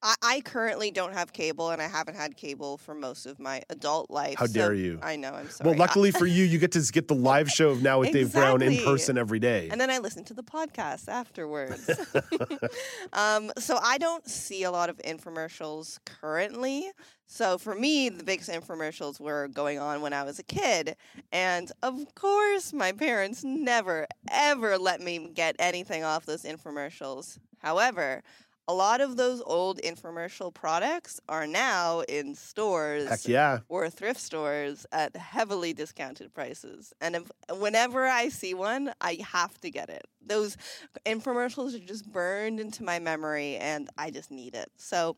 I, 0.02 0.14
I 0.22 0.40
currently 0.40 0.90
don't 0.90 1.12
have 1.12 1.32
cable, 1.32 1.70
and 1.70 1.80
I 1.80 1.88
haven't 1.88 2.16
had 2.16 2.36
cable 2.36 2.76
for 2.78 2.94
most 2.94 3.26
of 3.26 3.38
my 3.38 3.62
adult 3.70 4.10
life. 4.10 4.36
How 4.38 4.46
dare 4.46 4.74
you? 4.74 4.98
I 5.02 5.16
know. 5.16 5.32
I'm 5.32 5.48
sorry. 5.50 5.70
Well, 5.70 5.78
luckily 5.78 6.10
for 6.10 6.26
you, 6.26 6.44
you 6.44 6.58
get 6.58 6.72
to 6.72 6.80
get 6.92 7.08
the 7.08 7.14
live 7.14 7.50
show 7.50 7.70
of 7.70 7.82
now 7.82 8.00
with 8.00 8.14
exactly. 8.14 8.24
Dave 8.24 8.32
Brown 8.32 8.62
in 8.62 8.84
person 8.84 9.18
every 9.18 9.38
day, 9.38 9.68
and 9.70 9.80
then 9.80 9.90
I 9.90 9.98
listen 9.98 10.24
to 10.24 10.34
the 10.34 10.42
podcast 10.42 11.08
afterwards. 11.08 11.88
um, 13.12 13.50
so 13.58 13.78
I 13.82 13.98
don't 13.98 14.28
see 14.28 14.64
a 14.64 14.70
lot 14.70 14.90
of 14.90 14.98
infomercials 14.98 15.98
currently. 16.04 16.90
So 17.26 17.58
for 17.58 17.74
me, 17.74 18.08
the 18.08 18.22
biggest 18.22 18.50
infomercials 18.50 19.18
were 19.20 19.48
going 19.48 19.78
on 19.78 20.00
when 20.00 20.12
I 20.12 20.22
was 20.22 20.38
a 20.38 20.44
kid. 20.44 20.96
And 21.32 21.72
of 21.82 22.14
course, 22.14 22.72
my 22.72 22.92
parents 22.92 23.42
never, 23.42 24.06
ever 24.30 24.78
let 24.78 25.00
me 25.00 25.30
get 25.34 25.56
anything 25.58 26.04
off 26.04 26.24
those 26.24 26.44
infomercials. 26.44 27.38
However, 27.58 28.22
a 28.68 28.74
lot 28.74 29.00
of 29.00 29.16
those 29.16 29.40
old 29.44 29.80
infomercial 29.82 30.52
products 30.52 31.20
are 31.28 31.46
now 31.46 32.00
in 32.00 32.34
stores 32.34 33.08
Heck 33.08 33.28
yeah. 33.28 33.60
or 33.68 33.88
thrift 33.88 34.20
stores 34.20 34.86
at 34.90 35.14
heavily 35.14 35.72
discounted 35.72 36.34
prices. 36.34 36.92
And 37.00 37.16
if, 37.16 37.30
whenever 37.58 38.06
I 38.06 38.28
see 38.28 38.54
one, 38.54 38.92
I 39.00 39.18
have 39.32 39.60
to 39.60 39.70
get 39.70 39.88
it. 39.88 40.04
Those 40.24 40.56
infomercials 41.04 41.76
are 41.76 41.86
just 41.86 42.10
burned 42.10 42.58
into 42.58 42.82
my 42.82 42.98
memory 42.98 43.56
and 43.56 43.88
I 43.96 44.10
just 44.10 44.30
need 44.32 44.54
it. 44.54 44.70
So 44.76 45.16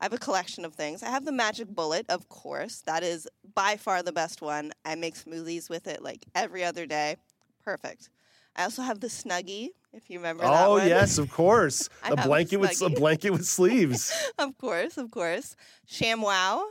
I 0.00 0.04
have 0.04 0.12
a 0.12 0.18
collection 0.18 0.64
of 0.64 0.74
things. 0.74 1.02
I 1.02 1.10
have 1.10 1.24
the 1.24 1.32
Magic 1.32 1.68
Bullet, 1.68 2.06
of 2.08 2.28
course. 2.28 2.82
That 2.86 3.04
is 3.04 3.28
by 3.54 3.76
far 3.76 4.02
the 4.02 4.12
best 4.12 4.42
one. 4.42 4.72
I 4.84 4.96
make 4.96 5.14
smoothies 5.14 5.70
with 5.70 5.86
it 5.86 6.02
like 6.02 6.24
every 6.34 6.64
other 6.64 6.86
day. 6.86 7.16
Perfect. 7.64 8.10
I 8.56 8.64
also 8.64 8.82
have 8.82 8.98
the 8.98 9.06
Snuggie, 9.06 9.68
if 9.92 10.10
you 10.10 10.18
remember 10.18 10.44
oh, 10.46 10.72
one. 10.72 10.86
yes, 10.86 11.18
of 11.18 11.30
course. 11.30 11.88
a 12.04 12.16
blanket 12.16 12.56
a 12.56 12.58
with 12.60 12.82
a 12.82 12.90
blanket 12.90 13.30
with 13.30 13.44
sleeves. 13.44 14.12
of 14.38 14.56
course, 14.58 14.96
of 14.96 15.10
course. 15.10 15.56
ShamWow. 15.90 16.62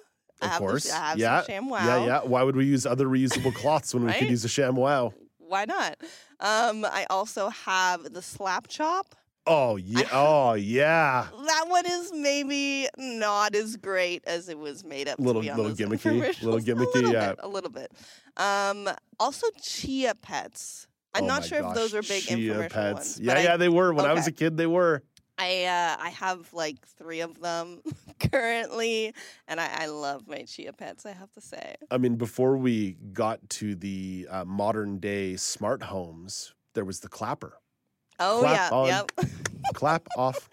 Of 0.42 0.52
course. 0.52 0.90
The, 0.90 0.96
I 0.96 1.10
have 1.10 1.18
yeah. 1.18 1.44
ShamWow. 1.48 1.86
Yeah, 1.86 2.06
yeah. 2.06 2.20
Why 2.24 2.44
would 2.44 2.56
we 2.56 2.66
use 2.66 2.86
other 2.86 3.08
reusable 3.08 3.54
cloths 3.54 3.94
when 3.94 4.04
right? 4.04 4.16
we 4.16 4.20
could 4.20 4.30
use 4.30 4.46
a 4.46 4.48
ShamWow? 4.48 5.14
Why 5.40 5.66
not? 5.66 5.98
Um, 6.40 6.86
I 6.86 7.08
also 7.10 7.50
have 7.50 8.14
the 8.14 8.22
Slap 8.22 8.68
Chop. 8.68 9.16
Oh 9.48 9.78
yeah! 9.78 10.08
Oh 10.12 10.54
yeah! 10.56 11.28
That 11.46 11.66
one 11.70 11.86
is 11.86 12.12
maybe 12.14 12.88
not 12.98 13.56
as 13.56 13.78
great 13.78 14.24
as 14.28 14.50
it 14.50 14.60
was 14.60 14.84
made 14.84 15.08
up. 15.08 15.20
Little 15.20 15.42
little 15.42 15.72
gimmicky, 15.72 16.42
little 16.44 16.60
gimmicky, 16.60 16.96
a 16.96 16.98
little 16.98 17.14
yeah, 17.14 17.30
bit, 17.30 17.40
a 17.40 17.48
little 17.48 17.70
bit. 17.70 17.92
Um, 18.36 18.90
also, 19.20 19.48
Chia 19.62 20.16
Pets. 20.16 20.88
I'm 21.14 21.24
oh 21.24 21.28
not 21.28 21.46
sure 21.46 21.62
gosh. 21.62 21.72
if 21.72 21.76
those 21.76 21.94
are 21.96 22.02
big 22.02 22.24
Chia 22.24 22.38
infomercial 22.38 22.70
pets. 22.70 22.94
ones. 22.94 23.20
Yeah, 23.20 23.40
yeah, 23.40 23.58
they 23.58 23.70
were. 23.70 23.94
When 23.94 24.06
okay. 24.06 24.12
I 24.12 24.14
was 24.14 24.28
a 24.28 24.32
kid, 24.32 24.58
they 24.58 24.68
were. 24.68 25.04
I 25.38 25.66
uh, 25.66 25.98
I 26.00 26.10
have 26.10 26.52
like 26.54 26.86
three 26.98 27.22
of 27.22 27.40
them 27.40 27.82
currently, 28.32 29.14
and 29.48 29.60
I, 29.60 29.84
I, 29.84 29.86
love 29.86 30.28
my 30.28 30.44
chia 30.44 30.74
pets. 30.74 31.06
I 31.06 31.12
have 31.12 31.32
to 31.34 31.42
say. 31.42 31.76
I 31.92 31.98
mean, 32.00 32.16
before 32.16 32.58
we 32.58 32.98
got 33.14 33.48
to 33.52 33.76
the 33.76 34.28
uh, 34.32 34.46
modern 34.46 34.98
day 34.98 35.36
smart 35.36 35.84
homes, 35.84 36.56
there 36.74 36.86
was 36.86 37.02
the 37.02 37.08
clapper. 37.08 37.60
Oh 38.20 38.40
clap 38.40 38.72
yeah, 38.72 38.78
on, 38.78 38.88
yep. 38.88 39.12
clap 39.76 40.08
off, 40.18 40.50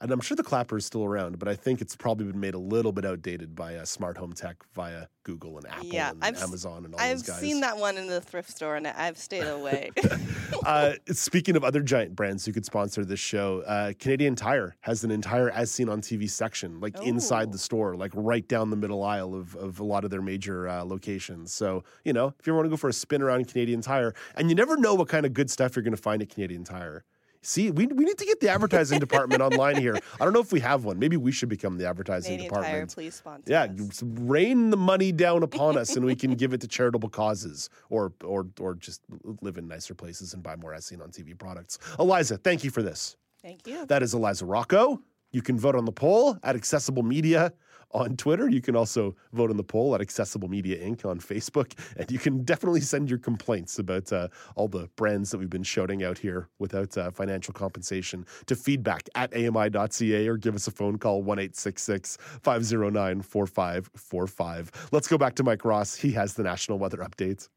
and 0.00 0.10
I'm 0.10 0.20
sure 0.20 0.36
the 0.36 0.42
clapper 0.42 0.76
is 0.76 0.84
still 0.84 1.04
around, 1.04 1.38
but 1.38 1.48
I 1.48 1.54
think 1.54 1.80
it's 1.80 1.96
probably 1.96 2.26
been 2.26 2.40
made 2.40 2.54
a 2.54 2.58
little 2.58 2.92
bit 2.92 3.04
outdated 3.04 3.54
by 3.54 3.76
uh, 3.76 3.84
smart 3.84 4.18
home 4.18 4.32
tech 4.32 4.56
via 4.74 5.06
Google 5.22 5.56
and 5.56 5.66
Apple 5.66 5.86
yeah, 5.86 6.10
and 6.10 6.22
I've, 6.22 6.42
Amazon 6.42 6.84
and 6.84 6.94
all 6.94 7.00
I've 7.00 7.18
those 7.18 7.22
guys. 7.22 7.36
I've 7.36 7.40
seen 7.40 7.60
that 7.60 7.78
one 7.78 7.96
in 7.96 8.08
the 8.08 8.20
thrift 8.20 8.50
store, 8.50 8.76
and 8.76 8.86
I've 8.86 9.16
stayed 9.16 9.46
away. 9.46 9.90
uh, 10.66 10.94
speaking 11.08 11.56
of 11.56 11.64
other 11.64 11.80
giant 11.80 12.16
brands 12.16 12.44
who 12.44 12.52
could 12.52 12.64
sponsor 12.64 13.04
this 13.04 13.20
show, 13.20 13.60
uh, 13.66 13.92
Canadian 13.98 14.34
Tire 14.34 14.76
has 14.80 15.04
an 15.04 15.10
entire 15.10 15.50
as 15.50 15.70
seen 15.70 15.88
on 15.88 16.00
TV 16.00 16.28
section, 16.28 16.80
like 16.80 16.98
Ooh. 17.00 17.04
inside 17.04 17.52
the 17.52 17.58
store, 17.58 17.96
like 17.96 18.12
right 18.14 18.46
down 18.46 18.70
the 18.70 18.76
middle 18.76 19.02
aisle 19.02 19.34
of, 19.34 19.54
of 19.56 19.80
a 19.80 19.84
lot 19.84 20.04
of 20.04 20.10
their 20.10 20.22
major 20.22 20.68
uh, 20.68 20.84
locations. 20.84 21.52
So 21.52 21.84
you 22.04 22.12
know, 22.12 22.34
if 22.38 22.46
you 22.46 22.52
ever 22.52 22.58
want 22.58 22.66
to 22.66 22.70
go 22.70 22.76
for 22.76 22.88
a 22.88 22.92
spin 22.92 23.22
around 23.22 23.48
Canadian 23.48 23.80
Tire, 23.80 24.14
and 24.34 24.48
you 24.48 24.54
never 24.54 24.76
know 24.76 24.94
what 24.94 25.08
kind 25.08 25.24
of 25.24 25.32
good 25.32 25.50
stuff 25.50 25.76
you're 25.76 25.82
going 25.82 25.96
to 25.96 26.02
find 26.02 26.20
at 26.20 26.28
Canadian 26.28 26.64
Tire. 26.64 27.04
See, 27.46 27.70
we, 27.70 27.86
we 27.86 28.04
need 28.04 28.18
to 28.18 28.24
get 28.24 28.40
the 28.40 28.48
advertising 28.48 28.98
department 29.00 29.42
online 29.42 29.76
here. 29.76 29.98
I 30.18 30.24
don't 30.24 30.32
know 30.32 30.40
if 30.40 30.50
we 30.50 30.60
have 30.60 30.84
one. 30.84 30.98
Maybe 30.98 31.16
we 31.16 31.30
should 31.30 31.48
become 31.48 31.76
the 31.76 31.86
advertising 31.86 32.32
Canadian 32.32 32.48
department. 32.48 32.90
Tire, 32.90 32.94
please 32.94 33.14
sponsor. 33.14 33.44
Yeah, 33.46 33.64
us. 33.64 34.02
rain 34.02 34.70
the 34.70 34.76
money 34.76 35.12
down 35.12 35.42
upon 35.42 35.76
us, 35.76 35.94
and 35.94 36.04
we 36.04 36.16
can 36.16 36.34
give 36.36 36.54
it 36.54 36.60
to 36.62 36.68
charitable 36.68 37.10
causes, 37.10 37.68
or 37.90 38.12
or 38.24 38.46
or 38.58 38.74
just 38.74 39.02
live 39.42 39.58
in 39.58 39.68
nicer 39.68 39.94
places 39.94 40.32
and 40.34 40.42
buy 40.42 40.56
more 40.56 40.72
as 40.72 40.86
seen 40.86 41.02
on 41.02 41.10
TV 41.10 41.38
products. 41.38 41.78
Eliza, 41.98 42.38
thank 42.38 42.64
you 42.64 42.70
for 42.70 42.82
this. 42.82 43.16
Thank 43.42 43.66
you. 43.66 43.84
That 43.86 44.02
is 44.02 44.14
Eliza 44.14 44.46
Rocco. 44.46 45.00
You 45.30 45.42
can 45.42 45.58
vote 45.58 45.74
on 45.74 45.84
the 45.84 45.92
poll 45.92 46.38
at 46.42 46.56
Accessible 46.56 47.02
Media 47.02 47.52
on 47.94 48.16
Twitter. 48.16 48.50
You 48.50 48.60
can 48.60 48.76
also 48.76 49.14
vote 49.32 49.50
on 49.50 49.56
the 49.56 49.64
poll 49.64 49.94
at 49.94 50.00
Accessible 50.00 50.48
Media 50.48 50.76
Inc. 50.84 51.04
on 51.04 51.20
Facebook. 51.20 51.72
And 51.96 52.10
you 52.10 52.18
can 52.18 52.42
definitely 52.44 52.80
send 52.80 53.08
your 53.08 53.18
complaints 53.18 53.78
about 53.78 54.12
uh, 54.12 54.28
all 54.56 54.68
the 54.68 54.88
brands 54.96 55.30
that 55.30 55.38
we've 55.38 55.48
been 55.48 55.62
shouting 55.62 56.02
out 56.02 56.18
here 56.18 56.48
without 56.58 56.98
uh, 56.98 57.10
financial 57.10 57.54
compensation 57.54 58.26
to 58.46 58.56
feedback 58.56 59.08
at 59.14 59.34
AMI.ca 59.34 60.28
or 60.28 60.36
give 60.36 60.54
us 60.54 60.66
a 60.66 60.70
phone 60.70 60.98
call 60.98 61.22
1 61.22 61.48
509 61.48 63.22
4545. 63.22 64.88
Let's 64.92 65.08
go 65.08 65.16
back 65.18 65.34
to 65.36 65.44
Mike 65.44 65.64
Ross. 65.64 65.94
He 65.94 66.12
has 66.12 66.34
the 66.34 66.42
national 66.42 66.78
weather 66.78 66.98
updates. 66.98 67.48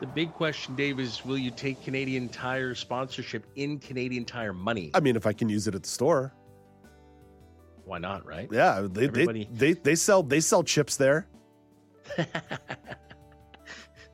The 0.00 0.06
big 0.06 0.32
question, 0.32 0.74
Dave, 0.74 0.98
is 0.98 1.24
will 1.24 1.38
you 1.38 1.50
take 1.50 1.82
Canadian 1.82 2.28
Tire 2.28 2.74
sponsorship 2.74 3.46
in 3.56 3.78
Canadian 3.78 4.24
Tire 4.24 4.52
money? 4.52 4.90
I 4.94 5.00
mean, 5.00 5.16
if 5.16 5.26
I 5.26 5.32
can 5.32 5.48
use 5.48 5.68
it 5.68 5.74
at 5.74 5.82
the 5.82 5.88
store. 5.88 6.34
Why 7.84 7.98
not, 7.98 8.26
right? 8.26 8.48
Yeah, 8.50 8.86
they 8.90 9.04
Everybody... 9.06 9.48
they, 9.52 9.72
they, 9.72 9.80
they 9.80 9.94
sell 9.94 10.22
they 10.22 10.40
sell 10.40 10.62
chips 10.62 10.96
there. 10.96 11.28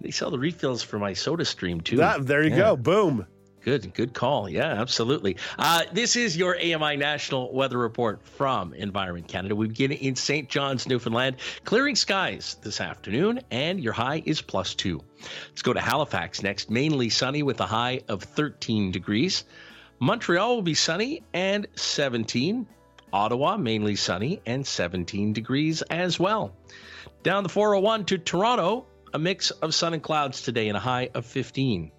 they 0.01 0.11
sell 0.11 0.31
the 0.31 0.39
refills 0.39 0.83
for 0.83 0.99
my 0.99 1.13
SodaStream 1.13 1.83
too. 1.83 1.97
That, 1.97 2.27
there 2.27 2.43
you 2.43 2.51
yeah. 2.51 2.57
go. 2.57 2.77
Boom. 2.77 3.27
Good, 3.63 3.93
good 3.93 4.15
call. 4.15 4.49
Yeah, 4.49 4.81
absolutely. 4.81 5.37
Uh, 5.59 5.83
this 5.93 6.17
is 6.17 6.35
your 6.35 6.57
AMI 6.57 6.97
National 6.97 7.53
Weather 7.53 7.77
Report 7.77 8.25
from 8.25 8.73
Environment 8.73 9.29
Canada. 9.29 9.55
We 9.55 9.69
begin 9.69 9.93
in 9.93 10.17
St. 10.17 10.49
John's, 10.49 10.89
Newfoundland. 10.89 11.37
Clearing 11.65 11.95
skies 11.95 12.57
this 12.63 12.81
afternoon, 12.81 13.41
and 13.51 13.79
your 13.79 13.93
high 13.93 14.23
is 14.25 14.41
plus 14.41 14.75
two. 14.75 15.03
Let's 15.51 15.61
go 15.61 15.75
to 15.75 15.81
Halifax 15.81 16.43
next. 16.43 16.71
Mainly 16.71 17.11
sunny 17.11 17.43
with 17.43 17.61
a 17.61 17.67
high 17.67 18.01
of 18.09 18.23
13 18.23 18.93
degrees. 18.93 19.45
Montreal 19.99 20.55
will 20.55 20.63
be 20.63 20.75
sunny 20.75 21.23
and 21.35 21.67
17. 21.77 22.67
Ottawa, 23.13 23.59
mainly 23.59 23.97
sunny 23.97 24.41
and 24.47 24.67
17 24.67 25.35
degrees 25.35 25.83
as 25.83 26.19
well. 26.19 26.55
Down 27.23 27.43
the 27.43 27.51
401 27.51 28.07
to 28.07 28.17
Toronto, 28.17 28.87
a 29.13 29.19
mix 29.19 29.51
of 29.51 29.75
sun 29.75 29.93
and 29.93 30.03
clouds 30.03 30.41
today 30.41 30.69
and 30.69 30.79
a 30.79 30.81
high 30.81 31.11
of 31.13 31.27
15 31.27 31.93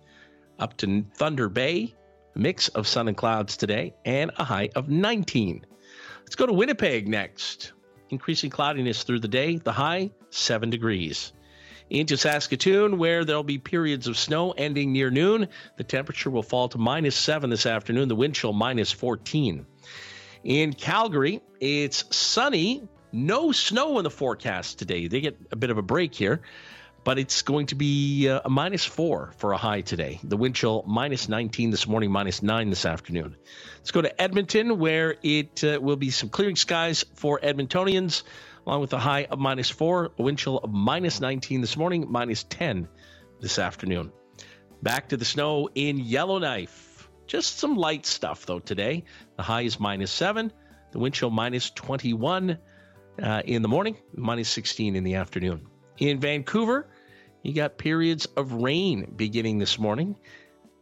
up 0.62 0.78
to 0.78 1.04
Thunder 1.16 1.50
Bay, 1.50 1.94
mix 2.36 2.70
of 2.70 2.88
sun 2.88 3.08
and 3.08 3.18
clouds 3.18 3.58
today, 3.58 3.94
and 4.06 4.32
a 4.38 4.44
high 4.44 4.70
of 4.76 4.88
19. 4.88 5.66
Let's 6.22 6.36
go 6.36 6.46
to 6.46 6.54
Winnipeg 6.54 7.08
next. 7.08 7.74
Increasing 8.10 8.50
cloudiness 8.50 9.04
through 9.04 9.20
the 9.20 9.28
day, 9.28 9.58
the 9.58 9.72
high 9.72 10.12
7 10.30 10.70
degrees. 10.70 11.34
Into 11.90 12.16
Saskatoon, 12.16 12.98
where 12.98 13.26
there'll 13.26 13.44
be 13.44 13.58
periods 13.58 14.08
of 14.08 14.18
snow 14.18 14.52
ending 14.52 14.94
near 14.94 15.10
noon. 15.10 15.50
The 15.78 15.84
temperature 15.84 16.30
will 16.30 16.44
fall 16.44 16.70
to 16.70 16.78
minus 16.78 17.16
7 17.16 17.50
this 17.50 17.66
afternoon, 17.66 18.08
the 18.08 18.16
wind 18.16 18.36
chill 18.36 18.54
minus 18.54 18.92
14. 18.92 19.66
In 20.44 20.74
Calgary, 20.74 21.42
it's 21.60 22.16
sunny, 22.16 22.88
no 23.12 23.52
snow 23.52 23.98
in 23.98 24.04
the 24.04 24.10
forecast 24.10 24.80
today. 24.80 25.08
They 25.08 25.20
get 25.20 25.38
a 25.52 25.56
bit 25.56 25.70
of 25.70 25.78
a 25.78 25.82
break 25.82 26.16
here 26.16 26.42
but 27.04 27.18
it's 27.18 27.42
going 27.42 27.66
to 27.68 27.76
be 27.76 28.30
uh, 28.30 28.42
a 28.46 28.50
minus 28.50 28.86
four 28.86 29.34
for 29.38 29.54
a 29.54 29.58
high 29.58 29.82
today. 29.82 30.20
The 30.24 30.38
wind 30.38 30.56
chill 30.56 30.84
minus 30.88 31.28
19 31.28 31.72
this 31.72 31.88
morning, 31.88 32.12
minus 32.12 32.44
nine 32.44 32.70
this 32.70 32.86
afternoon. 32.86 33.36
Let's 33.78 33.92
go 33.92 34.02
to 34.02 34.22
Edmonton, 34.22 34.78
where 34.78 35.16
it 35.24 35.64
uh, 35.64 35.80
will 35.82 35.96
be 35.96 36.12
some 36.12 36.30
clearing 36.30 36.56
skies 36.56 37.04
for 37.16 37.40
Edmontonians, 37.40 38.24
along 38.66 38.82
with 38.82 38.94
a 38.94 39.00
high 39.00 39.26
of 39.26 39.40
minus 39.40 39.70
four, 39.70 40.12
a 40.18 40.22
wind 40.22 40.38
chill 40.38 40.60
of 40.60 40.72
minus 40.72 41.20
19 41.20 41.62
this 41.62 41.76
morning, 41.76 42.06
minus 42.10 42.44
10 42.44 42.88
this 43.40 43.58
afternoon. 43.58 44.12
Back 44.84 45.10
to 45.10 45.18
the 45.18 45.26
snow 45.26 45.70
in 45.74 45.98
Yellowknife. 45.98 47.10
Just 47.26 47.60
some 47.60 47.76
light 47.76 48.06
stuff 48.06 48.46
though 48.46 48.60
today. 48.60 49.06
The 49.38 49.44
high 49.44 49.62
is 49.62 49.80
minus 49.80 50.12
seven. 50.12 50.52
The 50.92 51.00
wind 51.00 51.16
chill 51.16 51.30
minus 51.30 51.72
21 51.72 52.58
uh, 53.22 53.42
in 53.46 53.62
the 53.62 53.68
morning, 53.68 53.98
minus 54.16 54.50
16 54.50 54.96
in 54.96 55.04
the 55.04 55.16
afternoon. 55.16 55.68
In 55.98 56.20
Vancouver, 56.20 56.88
you 57.44 57.54
got 57.54 57.78
periods 57.78 58.26
of 58.38 58.54
rain 58.54 59.12
beginning 59.16 59.58
this 59.58 59.80
morning. 59.80 60.16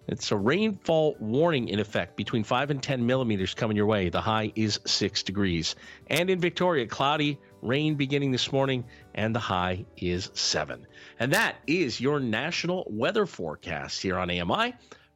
It's 0.08 0.32
a 0.32 0.36
rainfall 0.36 1.16
warning 1.20 1.68
in 1.68 1.80
effect 1.80 2.18
between 2.18 2.44
5 2.44 2.72
and 2.72 2.82
10 2.82 3.06
millimeters 3.06 3.54
coming 3.54 3.78
your 3.78 3.86
way. 3.86 4.10
The 4.10 4.22
high 4.22 4.52
is 4.56 4.80
6 4.86 5.22
degrees. 5.24 5.76
And 6.08 6.32
in 6.32 6.40
Victoria, 6.40 6.88
cloudy, 6.88 7.40
rain 7.62 7.94
beginning 7.94 8.32
this 8.32 8.52
morning, 8.52 8.86
and 9.14 9.36
the 9.36 9.40
high 9.40 9.86
is 9.98 10.32
7. 10.34 10.88
And 11.20 11.34
that 11.34 11.58
is 11.68 12.02
your 12.02 12.20
national 12.20 12.88
weather 12.90 13.28
forecast 13.28 14.02
here 14.02 14.18
on 14.18 14.32
AMI 14.32 14.74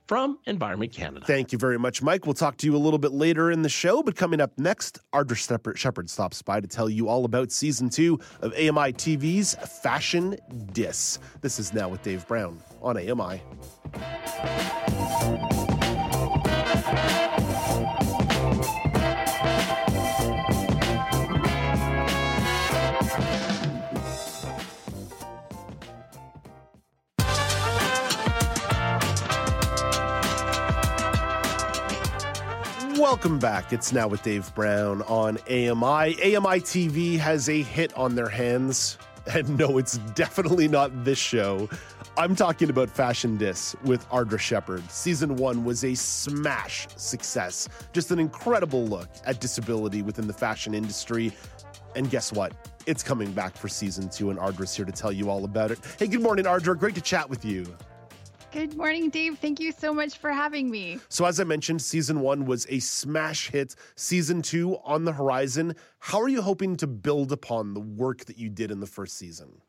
from 0.08 0.40
Environment 0.46 0.92
Canada. 0.92 1.26
Thank 1.26 1.52
you 1.52 1.58
very 1.58 1.80
much, 1.80 2.02
Mike. 2.02 2.26
We'll 2.26 2.34
talk 2.34 2.58
to 2.58 2.68
you 2.68 2.76
a 2.76 2.78
little 2.78 3.00
bit 3.00 3.12
later 3.12 3.52
in 3.52 3.62
the 3.62 3.70
show, 3.70 4.04
but 4.04 4.16
coming 4.16 4.42
up 4.42 4.52
next, 4.58 5.00
Ardra 5.14 5.78
Shepard 5.78 6.10
stops 6.10 6.42
by 6.42 6.60
to 6.60 6.68
tell 6.68 6.90
you 6.90 7.08
all 7.08 7.26
about 7.26 7.52
season 7.52 7.90
two 7.90 8.20
of 8.42 8.54
AMI 8.54 8.94
TV's 8.94 9.56
Fashion 9.82 10.38
Dis. 10.74 11.20
This 11.42 11.60
is 11.60 11.74
Now 11.74 11.90
with 11.90 12.02
Dave 12.04 12.28
Brown 12.28 12.60
on 12.82 12.98
AMI. 12.98 13.42
Welcome 33.14 33.38
back. 33.38 33.72
It's 33.72 33.94
now 33.94 34.08
with 34.08 34.24
Dave 34.24 34.52
Brown 34.56 35.04
on 35.04 35.38
AMI. 35.48 36.36
AMI 36.36 36.60
TV 36.62 37.16
has 37.20 37.48
a 37.48 37.62
hit 37.62 37.96
on 37.96 38.16
their 38.16 38.28
hands. 38.28 38.98
And 39.32 39.58
no, 39.58 39.78
it's 39.78 40.00
definitely 40.16 40.68
not 40.68 41.06
this 41.06 41.20
show. 41.20 41.70
I'm 42.18 42.36
talking 42.36 42.70
about 42.70 42.90
Fashion 42.90 43.38
Dis 43.38 43.74
with 43.84 44.06
Ardra 44.10 44.38
Shepard. 44.38 44.90
Season 44.92 45.38
one 45.38 45.64
was 45.64 45.86
a 45.86 45.96
smash 45.96 46.88
success. 46.98 47.70
Just 47.94 48.12
an 48.12 48.20
incredible 48.20 48.84
look 48.86 49.08
at 49.26 49.40
disability 49.40 50.02
within 50.02 50.28
the 50.28 50.34
fashion 50.34 50.74
industry. 50.74 51.32
And 51.96 52.10
guess 52.10 52.34
what? 52.34 52.52
It's 52.86 53.04
coming 53.04 53.32
back 53.32 53.56
for 53.56 53.70
season 53.70 54.10
two, 54.10 54.30
and 54.30 54.38
Ardra's 54.38 54.76
here 54.76 54.86
to 54.86 54.92
tell 54.92 55.14
you 55.14 55.30
all 55.30 55.46
about 55.46 55.72
it. 55.72 55.80
Hey, 55.98 56.08
good 56.08 56.22
morning, 56.22 56.44
Ardra. 56.44 56.78
Great 56.78 56.96
to 56.96 57.02
chat 57.02 57.30
with 57.30 57.46
you. 57.46 57.78
Good 58.54 58.78
morning, 58.78 59.10
Dave. 59.10 59.40
Thank 59.40 59.60
you 59.60 59.72
so 59.72 59.96
much 59.96 60.20
for 60.20 60.32
having 60.32 60.70
me. 60.70 61.00
So, 61.10 61.26
as 61.26 61.40
I 61.40 61.44
mentioned, 61.44 61.82
season 61.82 62.20
one 62.20 62.46
was 62.46 62.68
a 62.70 62.78
smash 62.78 63.50
hit. 63.50 63.76
Season 63.96 64.44
two 64.44 64.78
on 64.84 65.06
the 65.06 65.12
horizon. 65.12 65.76
How 65.98 66.22
are 66.22 66.28
you 66.28 66.44
hoping 66.44 66.76
to 66.76 66.86
build 66.86 67.32
upon 67.32 67.74
the 67.74 67.80
work 67.80 68.26
that 68.26 68.38
you 68.38 68.52
did 68.52 68.70
in 68.70 68.80
the 68.80 68.86
first 68.86 69.18
season? 69.18 69.64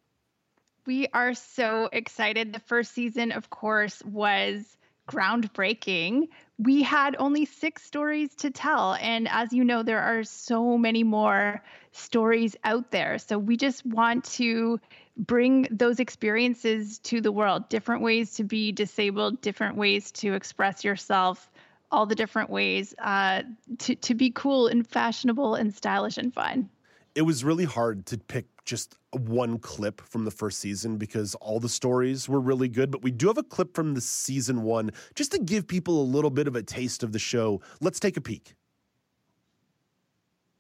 We 0.84 1.06
are 1.14 1.32
so 1.32 1.88
excited. 1.94 2.52
The 2.52 2.60
first 2.60 2.92
season, 2.92 3.32
of 3.32 3.48
course, 3.48 4.02
was 4.04 4.76
groundbreaking. 5.08 6.28
We 6.58 6.82
had 6.82 7.16
only 7.18 7.46
six 7.46 7.84
stories 7.84 8.34
to 8.36 8.50
tell. 8.50 8.96
And 9.00 9.28
as 9.28 9.50
you 9.54 9.64
know, 9.64 9.82
there 9.82 10.00
are 10.00 10.24
so 10.24 10.76
many 10.76 11.04
more 11.04 11.62
stories 11.92 12.54
out 12.64 12.90
there. 12.90 13.16
So 13.16 13.38
we 13.38 13.56
just 13.56 13.86
want 13.86 14.24
to 14.24 14.78
bring 15.16 15.68
those 15.70 16.00
experiences 16.00 16.98
to 17.00 17.20
the 17.20 17.32
world 17.32 17.68
different 17.68 18.02
ways 18.02 18.34
to 18.34 18.44
be 18.44 18.72
disabled, 18.72 19.40
different 19.40 19.76
ways 19.76 20.10
to 20.12 20.34
express 20.34 20.84
yourself, 20.84 21.50
all 21.90 22.06
the 22.06 22.14
different 22.14 22.50
ways 22.50 22.94
uh, 22.98 23.42
to, 23.78 23.94
to 23.96 24.14
be 24.14 24.30
cool 24.30 24.66
and 24.66 24.86
fashionable 24.86 25.54
and 25.54 25.74
stylish 25.74 26.18
and 26.18 26.34
fun. 26.34 26.68
It 27.14 27.22
was 27.22 27.44
really 27.44 27.64
hard 27.64 28.06
to 28.06 28.18
pick 28.18 28.46
just 28.64 28.96
one 29.12 29.58
clip 29.58 30.00
from 30.00 30.24
the 30.24 30.30
first 30.30 30.58
season 30.58 30.96
because 30.96 31.34
all 31.36 31.60
the 31.60 31.68
stories 31.68 32.28
were 32.28 32.40
really 32.40 32.68
good. 32.68 32.90
But 32.90 33.02
we 33.02 33.12
do 33.12 33.28
have 33.28 33.38
a 33.38 33.42
clip 33.42 33.74
from 33.74 33.94
the 33.94 34.00
season 34.00 34.62
one 34.62 34.90
just 35.14 35.30
to 35.32 35.38
give 35.38 35.68
people 35.68 36.02
a 36.02 36.04
little 36.04 36.30
bit 36.30 36.48
of 36.48 36.56
a 36.56 36.62
taste 36.62 37.04
of 37.04 37.12
the 37.12 37.18
show. 37.18 37.60
Let's 37.80 38.00
take 38.00 38.16
a 38.16 38.20
peek. 38.20 38.54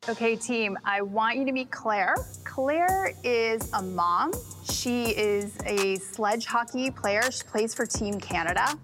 Okay, 0.06 0.36
team, 0.36 0.76
I 0.84 1.00
want 1.00 1.38
you 1.38 1.46
to 1.46 1.52
meet 1.52 1.70
Claire. 1.70 2.14
Claire 2.44 3.14
is 3.24 3.72
a 3.72 3.80
mom. 3.80 4.32
She 4.70 5.16
is 5.16 5.56
a 5.64 5.96
sledge 5.96 6.44
hockey 6.44 6.90
player. 6.90 7.30
She 7.30 7.42
plays 7.44 7.72
for 7.74 7.86
Team 7.86 8.20
Canada. 8.20 8.78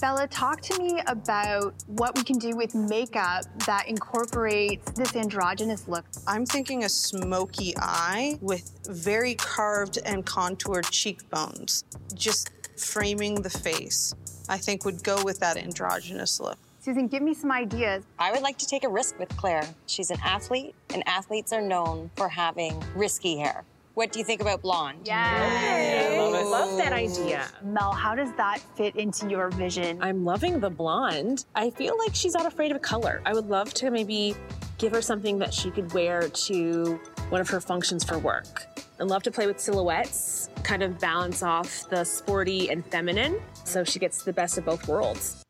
Bella, 0.00 0.26
talk 0.26 0.62
to 0.62 0.78
me 0.78 1.02
about 1.06 1.74
what 1.86 2.16
we 2.16 2.24
can 2.24 2.38
do 2.38 2.56
with 2.56 2.74
makeup 2.74 3.44
that 3.66 3.88
incorporates 3.88 4.90
this 4.92 5.14
androgynous 5.14 5.86
look. 5.86 6.06
I'm 6.26 6.46
thinking 6.46 6.84
a 6.84 6.88
smoky 6.88 7.74
eye 7.76 8.38
with 8.40 8.80
very 8.88 9.34
carved 9.34 9.98
and 10.06 10.24
contoured 10.24 10.86
cheekbones, 10.86 11.84
just 12.14 12.50
framing 12.78 13.42
the 13.42 13.50
face. 13.50 14.14
I 14.48 14.56
think 14.56 14.86
would 14.86 15.04
go 15.04 15.22
with 15.22 15.40
that 15.40 15.58
androgynous 15.58 16.40
look. 16.40 16.58
Susan, 16.84 17.08
give 17.08 17.22
me 17.22 17.32
some 17.32 17.50
ideas. 17.50 18.04
I 18.18 18.30
would 18.30 18.42
like 18.42 18.58
to 18.58 18.66
take 18.66 18.84
a 18.84 18.88
risk 18.90 19.18
with 19.18 19.34
Claire. 19.38 19.66
She's 19.86 20.10
an 20.10 20.18
athlete, 20.22 20.74
and 20.92 21.02
athletes 21.08 21.50
are 21.50 21.62
known 21.62 22.10
for 22.14 22.28
having 22.28 22.78
risky 22.94 23.38
hair. 23.38 23.64
What 23.94 24.12
do 24.12 24.18
you 24.18 24.24
think 24.26 24.42
about 24.42 24.60
blonde? 24.60 24.98
Yes. 25.06 26.34
I 26.34 26.42
love 26.42 26.76
that 26.76 26.92
idea. 26.92 27.48
Mel, 27.62 27.92
how 27.92 28.14
does 28.14 28.34
that 28.34 28.58
fit 28.76 28.96
into 28.96 29.30
your 29.30 29.48
vision? 29.48 29.96
I'm 30.02 30.26
loving 30.26 30.60
the 30.60 30.68
blonde. 30.68 31.46
I 31.54 31.70
feel 31.70 31.96
like 31.96 32.14
she's 32.14 32.34
not 32.34 32.44
afraid 32.44 32.70
of 32.70 32.82
color. 32.82 33.22
I 33.24 33.32
would 33.32 33.48
love 33.48 33.72
to 33.74 33.90
maybe 33.90 34.36
give 34.76 34.92
her 34.92 35.00
something 35.00 35.38
that 35.38 35.54
she 35.54 35.70
could 35.70 35.90
wear 35.94 36.28
to 36.28 37.00
one 37.30 37.40
of 37.40 37.48
her 37.48 37.62
functions 37.62 38.04
for 38.04 38.18
work. 38.18 38.66
I 39.00 39.04
love 39.04 39.22
to 39.22 39.30
play 39.30 39.46
with 39.46 39.58
silhouettes, 39.58 40.50
kind 40.64 40.82
of 40.82 40.98
balance 40.98 41.42
off 41.42 41.88
the 41.88 42.04
sporty 42.04 42.68
and 42.68 42.84
feminine 42.84 43.40
so 43.64 43.84
she 43.84 43.98
gets 43.98 44.22
the 44.22 44.34
best 44.34 44.58
of 44.58 44.66
both 44.66 44.86
worlds. 44.86 45.43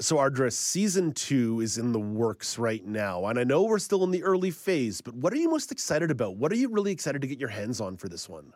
So, 0.00 0.16
Ardra, 0.16 0.50
season 0.50 1.12
two 1.12 1.60
is 1.60 1.76
in 1.76 1.92
the 1.92 2.00
works 2.00 2.58
right 2.58 2.82
now. 2.86 3.26
And 3.26 3.38
I 3.38 3.44
know 3.44 3.64
we're 3.64 3.78
still 3.78 4.02
in 4.02 4.10
the 4.10 4.22
early 4.22 4.50
phase, 4.50 5.02
but 5.02 5.14
what 5.14 5.30
are 5.34 5.36
you 5.36 5.50
most 5.50 5.70
excited 5.70 6.10
about? 6.10 6.36
What 6.36 6.50
are 6.52 6.56
you 6.56 6.70
really 6.70 6.90
excited 6.90 7.20
to 7.20 7.28
get 7.28 7.38
your 7.38 7.50
hands 7.50 7.82
on 7.82 7.98
for 7.98 8.08
this 8.08 8.26
one? 8.26 8.54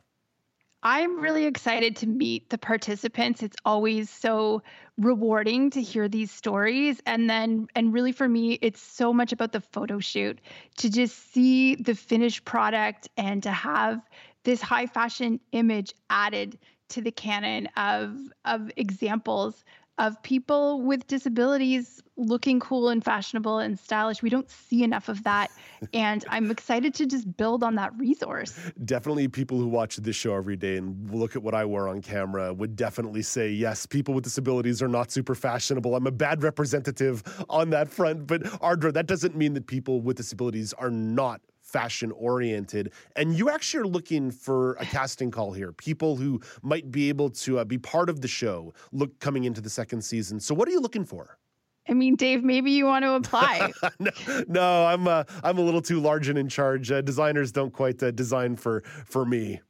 I'm 0.83 1.20
really 1.20 1.44
excited 1.44 1.96
to 1.96 2.07
meet 2.07 2.48
the 2.48 2.57
participants. 2.57 3.42
It's 3.42 3.59
always 3.66 4.09
so 4.09 4.62
rewarding 4.96 5.68
to 5.72 5.83
hear 5.83 6.09
these 6.09 6.30
stories. 6.30 7.02
And 7.04 7.28
then, 7.28 7.66
and 7.74 7.92
really 7.92 8.12
for 8.12 8.28
me, 8.28 8.59
it's 8.62 8.80
so 8.80 9.12
much 9.12 9.30
about 9.30 9.52
the 9.52 9.61
photo 9.61 9.98
shoot 9.98 10.40
to 10.78 10.88
just 10.88 11.35
see 11.35 11.74
the 11.74 11.94
finished 11.94 12.46
product 12.46 13.11
and 13.18 13.42
to 13.42 13.50
have 13.50 14.00
this 14.44 14.62
high 14.62 14.87
fashion 14.87 15.40
image 15.52 15.92
added 16.09 16.59
to 16.88 17.02
the 17.02 17.12
canon 17.12 17.66
of, 17.76 18.16
of 18.46 18.70
examples 18.76 19.62
of 19.98 20.20
people 20.22 20.83
with 20.83 21.07
disabilities 21.07 22.02
looking 22.16 22.61
cool 22.61 22.88
and 22.88 23.04
fashionable 23.04 23.59
and 23.59 23.78
stylish. 23.78 24.22
We 24.22 24.30
don't 24.30 24.48
see 24.50 24.83
enough 24.83 25.09
of 25.09 25.22
that. 25.24 25.50
And 25.92 26.24
I'm 26.30 26.50
excited 26.50 26.94
to 26.94 27.07
just 27.07 27.37
build 27.37 27.62
on 27.62 27.74
that 27.74 27.92
resource. 27.98 28.59
Definitely, 28.87 29.28
people 29.28 29.59
who 29.59 29.66
watch 29.66 29.96
this 29.96 30.16
show 30.16 30.35
every 30.35 30.57
day 30.57 30.78
and 30.78 31.11
look 31.11 31.37
at 31.37 31.42
what 31.42 31.54
I 31.54 31.66
wear 31.66 31.88
on 31.88 32.00
camera 32.00 32.54
would 32.54 32.74
definitely 32.74 33.20
say, 33.20 33.50
yes, 33.50 33.85
people 33.85 34.14
with 34.14 34.24
disabilities 34.24 34.80
are 34.80 34.88
not 34.88 35.12
super 35.12 35.35
fashionable. 35.35 35.94
I'm 35.94 36.07
a 36.07 36.11
bad 36.11 36.42
representative 36.42 37.22
on 37.50 37.68
that 37.70 37.90
front. 37.90 38.26
But 38.26 38.44
Ardra, 38.44 38.94
that 38.94 39.07
doesn't 39.07 39.37
mean 39.37 39.52
that 39.54 39.66
people 39.66 40.00
with 40.00 40.16
disabilities 40.16 40.72
are 40.72 40.90
not 40.90 41.42
fashion 41.74 42.12
oriented. 42.12 42.92
And 43.16 43.37
you 43.37 43.50
actually 43.50 43.80
are 43.80 43.88
looking 43.88 44.30
for 44.30 44.74
a 44.74 44.87
casting 44.87 45.32
call 45.32 45.52
here, 45.52 45.72
people 45.72 46.14
who 46.14 46.40
might 46.62 46.92
be 46.92 47.08
able 47.08 47.30
to 47.30 47.58
uh, 47.58 47.64
be 47.64 47.78
part 47.78 48.08
of 48.08 48.20
the 48.20 48.28
show 48.28 48.72
look 48.92 49.18
coming 49.18 49.42
into 49.42 49.60
the 49.60 49.70
second 49.70 50.02
season. 50.02 50.38
So 50.38 50.54
what 50.54 50.68
are 50.68 50.70
you 50.70 50.80
looking 50.80 51.04
for? 51.04 51.37
I 51.88 51.94
mean, 51.94 52.14
Dave, 52.14 52.44
maybe 52.44 52.70
you 52.70 52.87
want 52.87 53.04
to 53.04 53.14
apply. 53.14 53.72
no, 53.98 54.10
no, 54.46 54.87
I'm 54.87 55.08
uh, 55.08 55.24
I'm 55.42 55.58
a 55.58 55.60
little 55.60 55.82
too 55.82 56.00
large 56.00 56.28
and 56.28 56.38
in 56.38 56.48
charge. 56.48 56.92
Uh, 56.92 57.02
designers 57.02 57.50
don't 57.50 57.72
quite 57.72 58.00
uh, 58.02 58.12
design 58.12 58.56
for 58.56 58.82
for 59.04 59.26
me. 59.26 59.60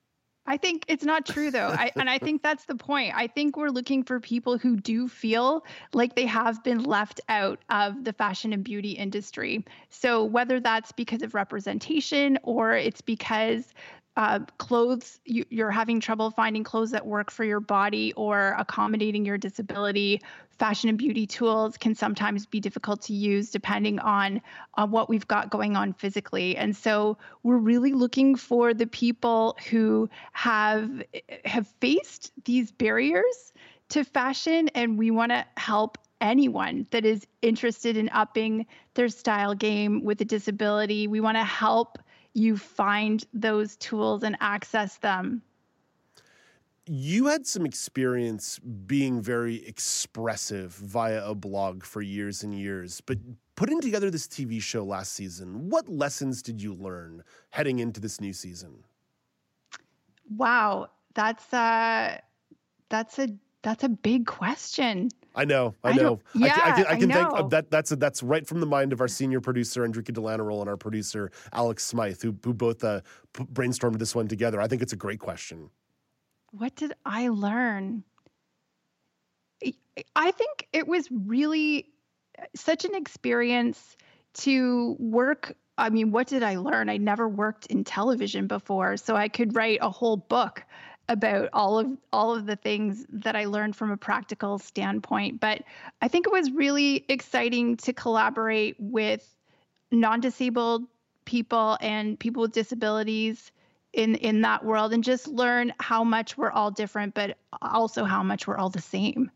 I 0.46 0.58
think 0.58 0.84
it's 0.88 1.04
not 1.04 1.24
true 1.24 1.50
though. 1.50 1.68
I, 1.68 1.90
and 1.96 2.10
I 2.10 2.18
think 2.18 2.42
that's 2.42 2.66
the 2.66 2.74
point. 2.74 3.14
I 3.16 3.28
think 3.28 3.56
we're 3.56 3.70
looking 3.70 4.02
for 4.02 4.20
people 4.20 4.58
who 4.58 4.76
do 4.76 5.08
feel 5.08 5.64
like 5.94 6.14
they 6.14 6.26
have 6.26 6.62
been 6.62 6.82
left 6.82 7.20
out 7.30 7.60
of 7.70 8.04
the 8.04 8.12
fashion 8.12 8.52
and 8.52 8.62
beauty 8.62 8.92
industry. 8.92 9.64
So 9.88 10.22
whether 10.22 10.60
that's 10.60 10.92
because 10.92 11.22
of 11.22 11.34
representation 11.34 12.38
or 12.42 12.74
it's 12.74 13.00
because 13.00 13.72
uh, 14.16 14.40
clothes 14.58 15.18
you, 15.24 15.44
you're 15.50 15.70
having 15.70 15.98
trouble 15.98 16.30
finding 16.30 16.62
clothes 16.62 16.92
that 16.92 17.04
work 17.04 17.30
for 17.30 17.44
your 17.44 17.60
body 17.60 18.12
or 18.14 18.54
accommodating 18.58 19.24
your 19.24 19.36
disability 19.36 20.20
fashion 20.50 20.88
and 20.88 20.98
beauty 20.98 21.26
tools 21.26 21.76
can 21.76 21.96
sometimes 21.96 22.46
be 22.46 22.60
difficult 22.60 23.02
to 23.02 23.12
use 23.12 23.50
depending 23.50 23.98
on 23.98 24.40
uh, 24.74 24.86
what 24.86 25.08
we've 25.08 25.26
got 25.26 25.50
going 25.50 25.76
on 25.76 25.92
physically 25.92 26.56
and 26.56 26.76
so 26.76 27.18
we're 27.42 27.58
really 27.58 27.92
looking 27.92 28.36
for 28.36 28.72
the 28.72 28.86
people 28.86 29.56
who 29.68 30.08
have 30.32 31.02
have 31.44 31.66
faced 31.80 32.30
these 32.44 32.70
barriers 32.70 33.52
to 33.88 34.04
fashion 34.04 34.68
and 34.74 34.96
we 34.96 35.10
want 35.10 35.32
to 35.32 35.44
help 35.56 35.98
anyone 36.20 36.86
that 36.90 37.04
is 37.04 37.26
interested 37.42 37.96
in 37.96 38.08
upping 38.10 38.66
their 38.94 39.08
style 39.08 39.54
game 39.54 40.02
with 40.02 40.20
a 40.22 40.24
disability. 40.24 41.06
We 41.06 41.20
want 41.20 41.36
to 41.36 41.44
help 41.44 41.98
you 42.34 42.56
find 42.56 43.24
those 43.32 43.76
tools 43.76 44.22
and 44.22 44.36
access 44.40 44.96
them. 44.98 45.42
You 46.86 47.26
had 47.26 47.46
some 47.46 47.64
experience 47.64 48.58
being 48.58 49.22
very 49.22 49.66
expressive 49.66 50.74
via 50.74 51.24
a 51.24 51.34
blog 51.34 51.82
for 51.82 52.02
years 52.02 52.42
and 52.42 52.54
years, 52.54 53.00
but 53.00 53.16
putting 53.56 53.80
together 53.80 54.10
this 54.10 54.26
TV 54.26 54.60
show 54.60 54.84
last 54.84 55.12
season, 55.12 55.70
what 55.70 55.88
lessons 55.88 56.42
did 56.42 56.60
you 56.60 56.74
learn 56.74 57.22
heading 57.50 57.78
into 57.78 58.00
this 58.00 58.20
new 58.20 58.34
season? 58.34 58.84
Wow, 60.36 60.88
that's 61.14 61.52
a 61.54 62.20
that's 62.90 63.18
a 63.18 63.28
that's 63.62 63.84
a 63.84 63.88
big 63.88 64.26
question. 64.26 65.08
I 65.34 65.44
know, 65.44 65.74
I 65.82 65.92
know. 65.94 66.20
I 66.34 66.38
yeah, 66.38 66.60
I, 66.62 66.70
I 66.70 66.72
can, 66.72 66.86
I 66.86 66.98
can 66.98 67.10
I 67.10 67.14
thank 67.14 67.32
know. 67.32 67.48
that. 67.48 67.70
That's 67.70 67.90
that's 67.90 68.22
right 68.22 68.46
from 68.46 68.60
the 68.60 68.66
mind 68.66 68.92
of 68.92 69.00
our 69.00 69.08
senior 69.08 69.40
producer 69.40 69.84
Enrique 69.84 70.12
Delanarol 70.12 70.60
and 70.60 70.68
our 70.68 70.76
producer 70.76 71.30
Alex 71.52 71.84
Smythe, 71.84 72.22
who 72.22 72.36
who 72.44 72.54
both 72.54 72.84
uh, 72.84 73.00
p- 73.32 73.44
brainstormed 73.44 73.98
this 73.98 74.14
one 74.14 74.28
together. 74.28 74.60
I 74.60 74.68
think 74.68 74.80
it's 74.80 74.92
a 74.92 74.96
great 74.96 75.18
question. 75.18 75.70
What 76.52 76.76
did 76.76 76.92
I 77.04 77.28
learn? 77.28 78.04
I- 79.64 79.74
I 80.14 80.30
think 80.30 80.68
it 80.72 80.86
was 80.86 81.08
really 81.10 81.86
such 82.54 82.84
an 82.84 82.94
experience 82.94 83.96
to 84.34 84.96
work. 84.98 85.56
I 85.78 85.90
mean, 85.90 86.12
what 86.12 86.28
did 86.28 86.44
I 86.44 86.56
learn? 86.56 86.88
I 86.88 86.96
never 86.96 87.28
worked 87.28 87.66
in 87.66 87.82
television 87.82 88.46
before, 88.46 88.96
so 88.96 89.16
I 89.16 89.28
could 89.28 89.56
write 89.56 89.78
a 89.82 89.90
whole 89.90 90.16
book 90.16 90.62
about 91.08 91.50
all 91.52 91.78
of 91.78 91.88
all 92.12 92.34
of 92.34 92.46
the 92.46 92.56
things 92.56 93.04
that 93.10 93.36
I 93.36 93.44
learned 93.44 93.76
from 93.76 93.90
a 93.90 93.96
practical 93.96 94.58
standpoint. 94.58 95.40
But 95.40 95.62
I 96.00 96.08
think 96.08 96.26
it 96.26 96.32
was 96.32 96.50
really 96.50 97.04
exciting 97.08 97.76
to 97.78 97.92
collaborate 97.92 98.76
with 98.78 99.28
non-disabled 99.90 100.84
people 101.24 101.78
and 101.80 102.18
people 102.18 102.42
with 102.42 102.52
disabilities 102.52 103.52
in 103.92 104.16
in 104.16 104.42
that 104.42 104.64
world 104.64 104.92
and 104.92 105.04
just 105.04 105.28
learn 105.28 105.72
how 105.78 106.04
much 106.04 106.36
we're 106.36 106.50
all 106.50 106.70
different 106.70 107.14
but 107.14 107.38
also 107.62 108.04
how 108.04 108.22
much 108.22 108.46
we're 108.46 108.56
all 108.56 108.70
the 108.70 108.80
same. 108.80 109.30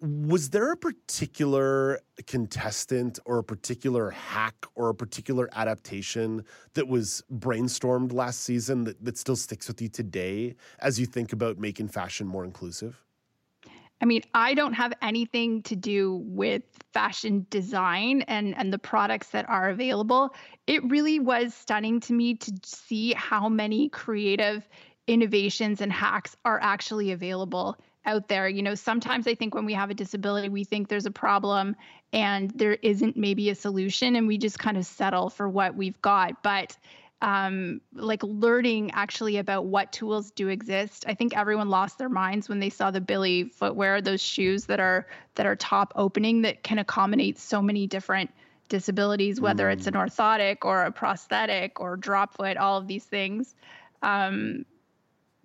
Was 0.00 0.50
there 0.50 0.72
a 0.72 0.76
particular 0.76 2.00
contestant 2.26 3.18
or 3.24 3.38
a 3.38 3.44
particular 3.44 4.10
hack 4.10 4.66
or 4.74 4.90
a 4.90 4.94
particular 4.94 5.48
adaptation 5.52 6.44
that 6.74 6.86
was 6.86 7.24
brainstormed 7.32 8.12
last 8.12 8.40
season 8.40 8.84
that, 8.84 9.02
that 9.02 9.16
still 9.16 9.36
sticks 9.36 9.68
with 9.68 9.80
you 9.80 9.88
today 9.88 10.54
as 10.80 11.00
you 11.00 11.06
think 11.06 11.32
about 11.32 11.58
making 11.58 11.88
fashion 11.88 12.26
more 12.26 12.44
inclusive? 12.44 13.02
I 14.02 14.04
mean, 14.04 14.20
I 14.34 14.52
don't 14.52 14.74
have 14.74 14.92
anything 15.00 15.62
to 15.62 15.74
do 15.74 16.22
with 16.26 16.62
fashion 16.92 17.46
design 17.48 18.20
and 18.22 18.54
and 18.58 18.70
the 18.70 18.78
products 18.78 19.28
that 19.30 19.48
are 19.48 19.70
available. 19.70 20.34
It 20.66 20.84
really 20.84 21.18
was 21.18 21.54
stunning 21.54 22.00
to 22.00 22.12
me 22.12 22.34
to 22.34 22.52
see 22.62 23.14
how 23.14 23.48
many 23.48 23.88
creative 23.88 24.68
innovations 25.06 25.80
and 25.80 25.90
hacks 25.90 26.36
are 26.44 26.60
actually 26.60 27.12
available 27.12 27.78
out 28.06 28.28
there. 28.28 28.48
You 28.48 28.62
know, 28.62 28.74
sometimes 28.74 29.26
I 29.26 29.34
think 29.34 29.54
when 29.54 29.66
we 29.66 29.74
have 29.74 29.90
a 29.90 29.94
disability, 29.94 30.48
we 30.48 30.64
think 30.64 30.88
there's 30.88 31.06
a 31.06 31.10
problem 31.10 31.76
and 32.12 32.50
there 32.52 32.74
isn't 32.82 33.16
maybe 33.16 33.50
a 33.50 33.54
solution 33.54 34.16
and 34.16 34.26
we 34.26 34.38
just 34.38 34.58
kind 34.58 34.76
of 34.76 34.86
settle 34.86 35.28
for 35.28 35.48
what 35.48 35.74
we've 35.74 36.00
got. 36.00 36.42
But 36.42 36.76
um, 37.22 37.80
like 37.94 38.22
learning 38.22 38.90
actually 38.92 39.38
about 39.38 39.66
what 39.66 39.92
tools 39.92 40.30
do 40.30 40.48
exist. 40.48 41.04
I 41.08 41.14
think 41.14 41.36
everyone 41.36 41.70
lost 41.70 41.98
their 41.98 42.10
minds 42.10 42.48
when 42.48 42.58
they 42.60 42.70
saw 42.70 42.90
the 42.90 43.00
Billy 43.00 43.44
footwear, 43.44 44.00
those 44.00 44.20
shoes 44.20 44.66
that 44.66 44.80
are 44.80 45.06
that 45.34 45.46
are 45.46 45.56
top 45.56 45.92
opening 45.96 46.42
that 46.42 46.62
can 46.62 46.78
accommodate 46.78 47.38
so 47.38 47.62
many 47.62 47.86
different 47.86 48.30
disabilities, 48.68 49.40
whether 49.40 49.70
it's 49.70 49.86
an 49.86 49.94
orthotic 49.94 50.58
or 50.62 50.82
a 50.82 50.92
prosthetic 50.92 51.80
or 51.80 51.96
drop 51.96 52.36
foot, 52.36 52.56
all 52.56 52.78
of 52.78 52.86
these 52.86 53.04
things. 53.04 53.54
Um, 54.02 54.66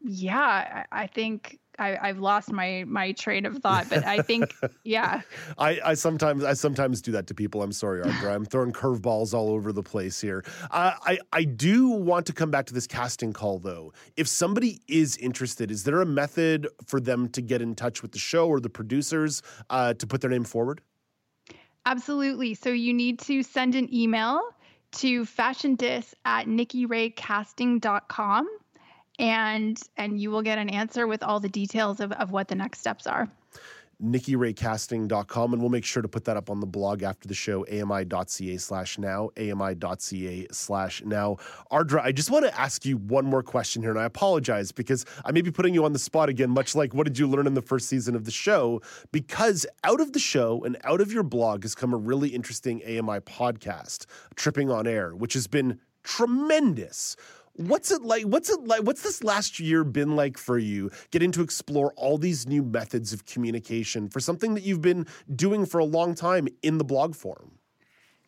yeah, 0.03 0.85
I, 0.91 1.03
I 1.03 1.07
think 1.07 1.59
I, 1.81 1.97
I've 1.99 2.19
lost 2.19 2.51
my 2.51 2.83
my 2.87 3.11
train 3.13 3.47
of 3.47 3.57
thought, 3.57 3.87
but 3.89 4.05
I 4.05 4.21
think 4.21 4.53
yeah. 4.83 5.21
I, 5.57 5.79
I 5.83 5.95
sometimes 5.95 6.43
I 6.43 6.53
sometimes 6.53 7.01
do 7.01 7.11
that 7.13 7.25
to 7.27 7.33
people. 7.33 7.63
I'm 7.63 7.71
sorry, 7.71 8.03
Ardra. 8.03 8.31
I'm 8.35 8.45
throwing 8.45 8.71
curveballs 8.71 9.33
all 9.33 9.49
over 9.49 9.73
the 9.73 9.81
place 9.81 10.21
here. 10.21 10.45
Uh, 10.69 10.93
I 11.03 11.17
I 11.33 11.43
do 11.43 11.89
want 11.89 12.27
to 12.27 12.33
come 12.33 12.51
back 12.51 12.67
to 12.67 12.73
this 12.73 12.85
casting 12.85 13.33
call 13.33 13.57
though. 13.57 13.93
If 14.15 14.27
somebody 14.27 14.79
is 14.87 15.17
interested, 15.17 15.71
is 15.71 15.83
there 15.83 16.01
a 16.01 16.05
method 16.05 16.67
for 16.85 16.99
them 16.99 17.27
to 17.29 17.41
get 17.41 17.63
in 17.63 17.73
touch 17.73 18.03
with 18.03 18.11
the 18.11 18.19
show 18.19 18.47
or 18.47 18.59
the 18.59 18.69
producers 18.69 19.41
uh, 19.71 19.95
to 19.95 20.05
put 20.05 20.21
their 20.21 20.29
name 20.29 20.43
forward? 20.43 20.81
Absolutely. 21.87 22.53
So 22.53 22.69
you 22.69 22.93
need 22.93 23.17
to 23.21 23.41
send 23.41 23.73
an 23.73 23.91
email 23.91 24.39
to 24.91 25.25
fashiondis 25.25 26.13
at 26.25 26.45
nikkiraycasting.com 26.45 28.47
and 29.21 29.79
and 29.97 30.19
you 30.19 30.31
will 30.31 30.41
get 30.41 30.57
an 30.57 30.67
answer 30.69 31.07
with 31.07 31.23
all 31.23 31.39
the 31.39 31.47
details 31.47 31.99
of, 32.01 32.11
of 32.13 32.31
what 32.31 32.47
the 32.47 32.55
next 32.55 32.79
steps 32.79 33.05
are. 33.05 33.29
nikkiraycasting.com 34.03 35.53
and 35.53 35.61
we'll 35.61 35.69
make 35.69 35.85
sure 35.85 36.01
to 36.01 36.07
put 36.09 36.25
that 36.25 36.35
up 36.35 36.49
on 36.49 36.59
the 36.59 36.65
blog 36.65 37.03
after 37.03 37.27
the 37.27 37.35
show 37.35 37.63
ami.ca 37.71 38.57
slash 38.57 38.97
now 38.97 39.29
ami.ca 39.37 40.47
slash 40.51 41.03
now 41.05 41.37
ardra 41.71 42.01
i 42.01 42.11
just 42.11 42.31
want 42.31 42.43
to 42.43 42.59
ask 42.59 42.83
you 42.83 42.97
one 42.97 43.25
more 43.25 43.43
question 43.43 43.83
here 43.83 43.91
and 43.91 43.99
i 43.99 44.05
apologize 44.05 44.71
because 44.71 45.05
i 45.23 45.31
may 45.31 45.41
be 45.43 45.51
putting 45.51 45.75
you 45.75 45.85
on 45.85 45.93
the 45.93 45.99
spot 45.99 46.27
again 46.27 46.49
much 46.49 46.73
like 46.73 46.95
what 46.95 47.05
did 47.05 47.19
you 47.19 47.27
learn 47.27 47.45
in 47.45 47.53
the 47.53 47.61
first 47.61 47.87
season 47.87 48.15
of 48.15 48.25
the 48.25 48.31
show 48.31 48.81
because 49.11 49.67
out 49.83 50.01
of 50.01 50.13
the 50.13 50.19
show 50.19 50.63
and 50.63 50.75
out 50.83 50.99
of 50.99 51.13
your 51.13 51.23
blog 51.23 51.61
has 51.61 51.75
come 51.75 51.93
a 51.93 51.97
really 51.97 52.29
interesting 52.29 52.81
ami 52.87 53.19
podcast 53.19 54.07
tripping 54.35 54.71
on 54.71 54.87
air 54.87 55.15
which 55.15 55.33
has 55.33 55.45
been 55.45 55.79
tremendous 56.03 57.15
What's 57.55 57.91
it 57.91 58.01
like? 58.01 58.23
What's 58.23 58.49
it 58.49 58.63
like? 58.65 58.83
What's 58.83 59.01
this 59.03 59.23
last 59.23 59.59
year 59.59 59.83
been 59.83 60.15
like 60.15 60.37
for 60.37 60.57
you 60.57 60.89
getting 61.11 61.31
to 61.33 61.41
explore 61.41 61.93
all 61.97 62.17
these 62.17 62.47
new 62.47 62.63
methods 62.63 63.11
of 63.11 63.25
communication 63.25 64.09
for 64.09 64.19
something 64.19 64.53
that 64.53 64.63
you've 64.63 64.81
been 64.81 65.05
doing 65.35 65.65
for 65.65 65.79
a 65.79 65.85
long 65.85 66.15
time 66.15 66.47
in 66.63 66.77
the 66.77 66.85
blog 66.85 67.15
form? 67.15 67.51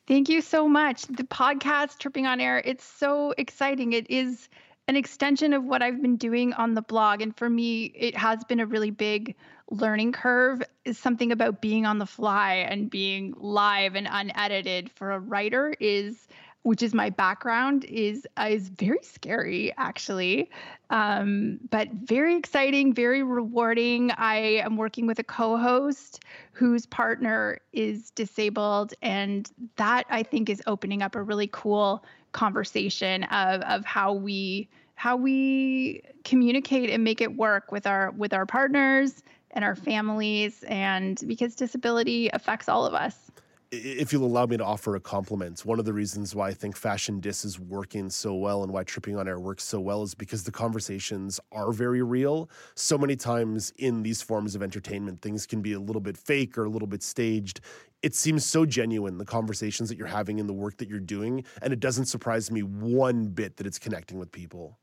Thank 0.05 0.27
you 0.27 0.41
so 0.41 0.67
much. 0.67 1.03
The 1.03 1.23
podcast 1.23 1.99
Tripping 1.99 2.27
on 2.27 2.41
Air, 2.41 2.62
it's 2.65 2.83
so 2.83 3.33
exciting. 3.38 3.93
It 3.93 4.09
is 4.09 4.49
an 4.89 4.97
extension 4.97 5.53
of 5.53 5.63
what 5.63 5.81
I've 5.81 6.01
been 6.01 6.17
doing 6.17 6.51
on 6.53 6.73
the 6.73 6.81
blog. 6.81 7.21
And 7.21 7.36
for 7.38 7.49
me, 7.49 7.86
it 7.95 8.17
has 8.17 8.43
been 8.43 8.59
a 8.59 8.65
really 8.65 8.91
big 8.91 9.36
learning 9.71 10.12
curve. 10.12 10.62
Is 10.83 10.97
something 10.97 11.31
about 11.31 11.62
being 11.62 11.86
on 11.86 11.99
the 11.99 12.05
fly 12.05 12.55
and 12.55 12.89
being 12.89 13.33
live 13.38 13.95
and 13.95 14.07
unedited 14.12 14.91
for 14.91 15.12
a 15.12 15.19
writer 15.19 15.73
is 15.79 16.27
which 16.63 16.82
is 16.82 16.93
my 16.93 17.10
background, 17.10 17.86
is 17.86 18.26
uh, 18.38 18.47
is 18.49 18.69
very 18.69 18.99
scary 19.02 19.73
actually, 19.78 20.49
um, 20.89 21.60
but 21.69 21.89
very 21.91 22.36
exciting, 22.36 22.93
very 22.93 23.21
rewarding. 23.21 24.12
I 24.12 24.38
am 24.38 24.78
working 24.78 25.06
with 25.06 25.19
a 25.19 25.23
co-host 25.23 26.23
whose 26.54 26.86
partner 26.86 27.60
is 27.73 28.12
disabled, 28.12 28.93
and 29.02 29.49
that 29.76 30.06
I 30.10 30.23
think 30.23 30.49
is 30.49 30.62
opening 30.65 31.02
up 31.02 31.15
a 31.15 31.21
really 31.21 31.49
cool 31.52 32.04
conversation 32.32 33.26
of 33.26 33.62
of 33.62 33.86
how 33.86 34.13
we 34.13 34.69
how 34.95 35.17
we 35.17 36.02
communicate 36.23 36.89
and 36.89 37.04
make 37.04 37.19
it 37.19 37.36
work 37.36 37.71
with 37.71 37.86
our 37.86 38.12
with 38.12 38.34
our 38.34 38.45
partners 38.45 39.21
and 39.52 39.65
our 39.65 39.76
families 39.76 40.63
and 40.67 41.21
because 41.28 41.56
disability 41.56 42.30
affects 42.34 42.69
all 42.69 42.86
of 42.86 42.93
us 42.93 43.32
if 43.73 44.13
you'll 44.13 44.25
allow 44.25 44.45
me 44.45 44.55
to 44.57 44.63
offer 44.63 44.95
a 44.95 44.99
compliment, 44.99 45.65
one 45.65 45.79
of 45.79 45.86
the 45.86 45.93
reasons 45.93 46.36
why 46.36 46.49
I 46.49 46.53
think 46.53 46.75
Fashion 46.75 47.19
Dis 47.19 47.43
is 47.43 47.59
working 47.59 48.09
so 48.09 48.36
well 48.36 48.62
and 48.62 48.71
why 48.71 48.83
Tripping 48.83 49.17
on 49.17 49.27
Air 49.27 49.39
works 49.39 49.63
so 49.63 49.79
well 49.79 50.03
is 50.03 50.13
because 50.13 50.43
the 50.43 50.51
conversations 50.51 51.39
are 51.51 51.71
very 51.71 52.03
real. 52.03 52.49
So 52.75 52.97
many 52.97 53.15
times 53.15 53.73
in 53.77 54.03
these 54.03 54.21
forms 54.21 54.53
of 54.53 54.62
entertainment, 54.62 55.21
things 55.21 55.47
can 55.47 55.62
be 55.62 55.73
a 55.73 55.79
little 55.79 56.01
bit 56.01 56.17
fake 56.17 56.55
or 56.57 56.65
a 56.65 56.69
little 56.69 56.88
bit 56.88 57.01
staged. 57.01 57.62
It 58.03 58.13
seems 58.13 58.45
so 58.45 58.65
genuine, 58.65 59.17
the 59.17 59.25
conversations 59.25 59.89
that 59.89 59.97
you're 59.97 60.07
having 60.07 60.39
and 60.39 60.47
the 60.47 60.53
work 60.53 60.77
that 60.77 60.88
you're 60.88 60.99
doing. 60.99 61.43
And 61.62 61.73
it 61.73 61.79
doesn't 61.79 62.05
surprise 62.05 62.51
me 62.51 62.62
one 62.62 63.27
bit 63.27 63.57
that 63.57 63.65
it's 63.65 63.79
connecting 63.79 64.19
with 64.19 64.31
people. 64.31 64.77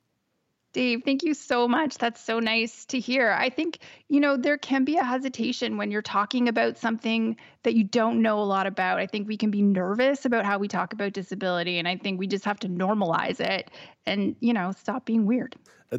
Dave, 0.73 1.03
thank 1.05 1.25
you 1.25 1.35
so 1.35 1.67
much. 1.67 1.99
That's 1.99 2.25
so 2.25 2.39
nice 2.39 2.85
to 2.87 3.01
hear. 3.01 3.33
I 3.33 3.51
think, 3.51 3.81
you 4.09 4.21
know, 4.21 4.37
there 4.37 4.57
can 4.57 4.85
be 4.85 4.97
a 4.97 5.05
hesitation 5.05 5.77
when 5.77 5.91
you're 5.91 6.01
talking 6.01 6.49
about 6.49 6.79
something 6.79 7.37
that 7.65 7.75
you 7.75 7.83
don't 7.83 8.23
know 8.23 8.39
a 8.39 8.45
lot 8.45 8.69
about. 8.69 9.01
I 9.01 9.07
think 9.07 9.27
we 9.27 9.37
can 9.37 9.51
be 9.51 9.63
nervous 9.63 10.25
about 10.25 10.45
how 10.45 10.59
we 10.59 10.69
talk 10.69 10.93
about 10.93 11.13
disability. 11.13 11.81
And 11.81 11.89
I 11.89 11.97
think 11.97 12.21
we 12.21 12.29
just 12.29 12.45
have 12.45 12.61
to 12.61 12.69
normalize 12.69 13.41
it 13.41 13.73
and, 14.07 14.37
you 14.39 14.53
know, 14.53 14.71
stop 14.71 15.07
being 15.07 15.27
weird. 15.27 15.57
Uh, 15.93 15.99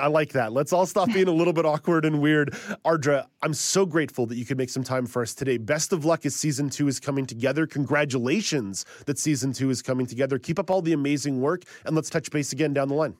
I 0.00 0.08
like 0.08 0.32
that. 0.32 0.52
Let's 0.52 0.72
all 0.72 0.86
stop 0.86 1.12
being 1.12 1.28
a 1.28 1.32
little 1.32 1.52
bit 1.52 1.64
awkward 1.64 2.04
and 2.04 2.20
weird. 2.20 2.50
Ardra, 2.84 3.26
I'm 3.42 3.54
so 3.54 3.86
grateful 3.86 4.26
that 4.26 4.34
you 4.34 4.44
could 4.44 4.58
make 4.58 4.70
some 4.70 4.82
time 4.82 5.06
for 5.06 5.22
us 5.22 5.34
today. 5.34 5.56
Best 5.56 5.92
of 5.92 6.04
luck 6.04 6.26
as 6.26 6.34
season 6.34 6.68
two 6.68 6.88
is 6.88 6.98
coming 6.98 7.26
together. 7.26 7.64
Congratulations 7.64 8.84
that 9.06 9.20
season 9.20 9.52
two 9.52 9.70
is 9.70 9.82
coming 9.82 10.06
together. 10.06 10.36
Keep 10.36 10.58
up 10.58 10.68
all 10.68 10.82
the 10.82 10.94
amazing 10.94 11.40
work, 11.40 11.62
and 11.84 11.94
let's 11.94 12.10
touch 12.10 12.28
base 12.32 12.52
again 12.52 12.72
down 12.72 12.88
the 12.88 12.94
line. 12.94 13.14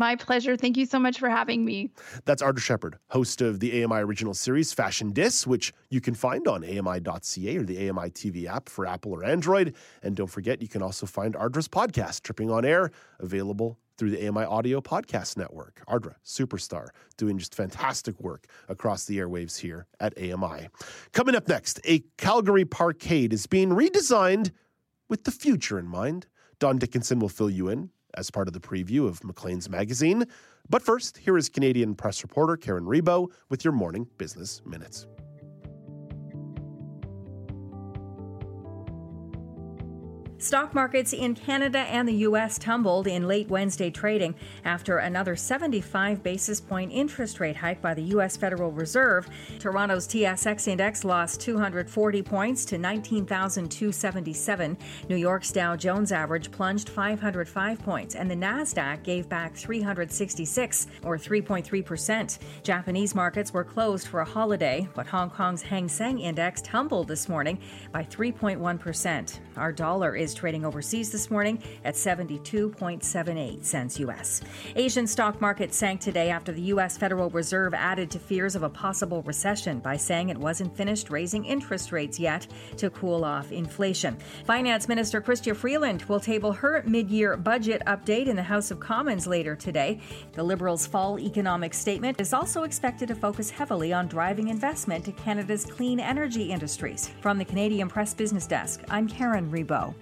My 0.00 0.16
pleasure. 0.16 0.56
Thank 0.56 0.78
you 0.78 0.86
so 0.86 0.98
much 0.98 1.18
for 1.18 1.28
having 1.28 1.62
me. 1.62 1.90
That's 2.24 2.40
Ardra 2.42 2.60
Shepard, 2.60 2.96
host 3.10 3.42
of 3.42 3.60
the 3.60 3.84
AMI 3.84 3.98
original 3.98 4.32
series 4.32 4.72
Fashion 4.72 5.12
Dis, 5.12 5.46
which 5.46 5.74
you 5.90 6.00
can 6.00 6.14
find 6.14 6.48
on 6.48 6.64
AMI.ca 6.64 7.56
or 7.58 7.64
the 7.64 7.86
AMI 7.86 8.08
TV 8.08 8.46
app 8.46 8.70
for 8.70 8.86
Apple 8.86 9.12
or 9.12 9.22
Android. 9.22 9.74
And 10.02 10.16
don't 10.16 10.30
forget, 10.30 10.62
you 10.62 10.68
can 10.68 10.80
also 10.80 11.04
find 11.04 11.34
Ardra's 11.34 11.68
podcast, 11.68 12.22
Tripping 12.22 12.50
on 12.50 12.64
Air, 12.64 12.90
available 13.18 13.78
through 13.98 14.12
the 14.12 14.26
AMI 14.26 14.44
Audio 14.44 14.80
Podcast 14.80 15.36
Network. 15.36 15.82
Audra, 15.86 16.14
superstar, 16.24 16.88
doing 17.18 17.36
just 17.36 17.54
fantastic 17.54 18.18
work 18.22 18.46
across 18.70 19.04
the 19.04 19.18
airwaves 19.18 19.58
here 19.58 19.86
at 20.00 20.16
AMI. 20.16 20.68
Coming 21.12 21.34
up 21.34 21.46
next, 21.46 21.78
a 21.84 22.02
Calgary 22.16 22.64
parkade 22.64 23.34
is 23.34 23.46
being 23.46 23.68
redesigned 23.68 24.50
with 25.10 25.24
the 25.24 25.30
future 25.30 25.78
in 25.78 25.86
mind. 25.86 26.26
Don 26.58 26.78
Dickinson 26.78 27.18
will 27.18 27.28
fill 27.28 27.50
you 27.50 27.68
in 27.68 27.90
as 28.14 28.30
part 28.30 28.48
of 28.48 28.54
the 28.54 28.60
preview 28.60 29.06
of 29.06 29.22
Maclean's 29.24 29.68
magazine. 29.68 30.24
But 30.68 30.82
first, 30.82 31.18
here 31.18 31.36
is 31.36 31.48
Canadian 31.48 31.94
press 31.94 32.22
reporter 32.22 32.56
Karen 32.56 32.84
Rebo 32.84 33.30
with 33.48 33.64
your 33.64 33.72
morning 33.72 34.06
business 34.18 34.62
minutes. 34.64 35.06
Stock 40.40 40.74
markets 40.74 41.12
in 41.12 41.34
Canada 41.34 41.80
and 41.80 42.08
the 42.08 42.14
U.S. 42.14 42.56
tumbled 42.56 43.06
in 43.06 43.28
late 43.28 43.50
Wednesday 43.50 43.90
trading 43.90 44.34
after 44.64 44.96
another 44.96 45.36
75 45.36 46.22
basis 46.22 46.62
point 46.62 46.90
interest 46.90 47.40
rate 47.40 47.56
hike 47.56 47.82
by 47.82 47.92
the 47.92 48.04
U.S. 48.04 48.38
Federal 48.38 48.72
Reserve. 48.72 49.28
Toronto's 49.58 50.08
TSX 50.08 50.66
index 50.66 51.04
lost 51.04 51.42
240 51.42 52.22
points 52.22 52.64
to 52.64 52.78
19,277. 52.78 54.78
New 55.10 55.16
York's 55.16 55.52
Dow 55.52 55.76
Jones 55.76 56.10
average 56.10 56.50
plunged 56.50 56.88
505 56.88 57.78
points, 57.80 58.14
and 58.14 58.30
the 58.30 58.34
Nasdaq 58.34 59.02
gave 59.02 59.28
back 59.28 59.54
366, 59.54 60.86
or 61.04 61.18
3.3 61.18 61.84
percent. 61.84 62.38
Japanese 62.62 63.14
markets 63.14 63.52
were 63.52 63.62
closed 63.62 64.06
for 64.06 64.20
a 64.20 64.24
holiday, 64.24 64.88
but 64.94 65.06
Hong 65.06 65.28
Kong's 65.28 65.60
Hang 65.60 65.86
Seng 65.86 66.18
index 66.18 66.62
tumbled 66.62 67.08
this 67.08 67.28
morning 67.28 67.58
by 67.92 68.04
3.1 68.04 68.80
percent. 68.80 69.40
Our 69.58 69.70
dollar 69.70 70.16
is 70.16 70.29
trading 70.34 70.64
overseas 70.64 71.10
this 71.10 71.30
morning 71.30 71.62
at 71.84 71.94
72.78 71.94 73.64
cents 73.64 73.98
US. 74.00 74.40
Asian 74.76 75.06
stock 75.06 75.40
markets 75.40 75.76
sank 75.76 76.00
today 76.00 76.30
after 76.30 76.52
the 76.52 76.62
US 76.62 76.96
Federal 76.96 77.30
Reserve 77.30 77.74
added 77.74 78.10
to 78.10 78.18
fears 78.18 78.54
of 78.54 78.62
a 78.62 78.68
possible 78.68 79.22
recession 79.22 79.78
by 79.78 79.96
saying 79.96 80.28
it 80.28 80.38
wasn't 80.38 80.76
finished 80.76 81.10
raising 81.10 81.44
interest 81.44 81.92
rates 81.92 82.18
yet 82.18 82.46
to 82.76 82.90
cool 82.90 83.24
off 83.24 83.52
inflation. 83.52 84.16
Finance 84.44 84.88
Minister 84.88 85.20
Chrystia 85.20 85.54
Freeland 85.54 86.02
will 86.04 86.20
table 86.20 86.52
her 86.52 86.82
mid-year 86.86 87.36
budget 87.36 87.82
update 87.86 88.26
in 88.26 88.36
the 88.36 88.42
House 88.42 88.70
of 88.70 88.80
Commons 88.80 89.26
later 89.26 89.54
today. 89.56 90.00
The 90.32 90.42
Liberals' 90.42 90.86
fall 90.86 91.18
economic 91.18 91.74
statement 91.74 92.20
is 92.20 92.32
also 92.32 92.62
expected 92.62 93.08
to 93.08 93.14
focus 93.14 93.50
heavily 93.50 93.92
on 93.92 94.08
driving 94.08 94.48
investment 94.48 95.04
to 95.04 95.12
Canada's 95.12 95.64
clean 95.64 96.00
energy 96.00 96.50
industries. 96.50 97.10
From 97.20 97.38
the 97.38 97.44
Canadian 97.44 97.88
Press 97.88 98.14
Business 98.14 98.46
Desk, 98.46 98.82
I'm 98.88 99.08
Karen 99.08 99.50
Rebo. 99.50 99.94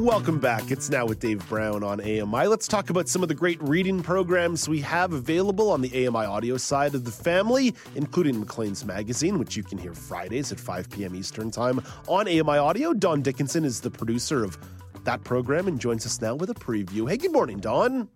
Welcome 0.00 0.38
back. 0.38 0.70
It's 0.70 0.88
now 0.88 1.04
with 1.04 1.20
Dave 1.20 1.46
Brown 1.46 1.84
on 1.84 2.00
AMI. 2.00 2.46
Let's 2.46 2.66
talk 2.66 2.88
about 2.88 3.06
some 3.06 3.22
of 3.22 3.28
the 3.28 3.34
great 3.34 3.62
reading 3.62 4.02
programs 4.02 4.66
we 4.66 4.80
have 4.80 5.12
available 5.12 5.70
on 5.70 5.82
the 5.82 6.06
AMI 6.06 6.24
audio 6.24 6.56
side 6.56 6.94
of 6.94 7.04
the 7.04 7.10
family, 7.10 7.74
including 7.94 8.40
Maclean's 8.40 8.82
Magazine, 8.86 9.38
which 9.38 9.58
you 9.58 9.62
can 9.62 9.76
hear 9.76 9.92
Fridays 9.92 10.52
at 10.52 10.58
5 10.58 10.88
p.m. 10.88 11.14
Eastern 11.14 11.50
Time 11.50 11.82
on 12.08 12.26
AMI 12.26 12.56
Audio. 12.56 12.94
Don 12.94 13.20
Dickinson 13.20 13.62
is 13.62 13.82
the 13.82 13.90
producer 13.90 14.42
of 14.42 14.56
that 15.04 15.22
program 15.22 15.68
and 15.68 15.78
joins 15.78 16.06
us 16.06 16.18
now 16.22 16.34
with 16.34 16.48
a 16.48 16.54
preview. 16.54 17.06
Hey, 17.06 17.18
good 17.18 17.32
morning, 17.32 17.58
Don. 17.58 18.08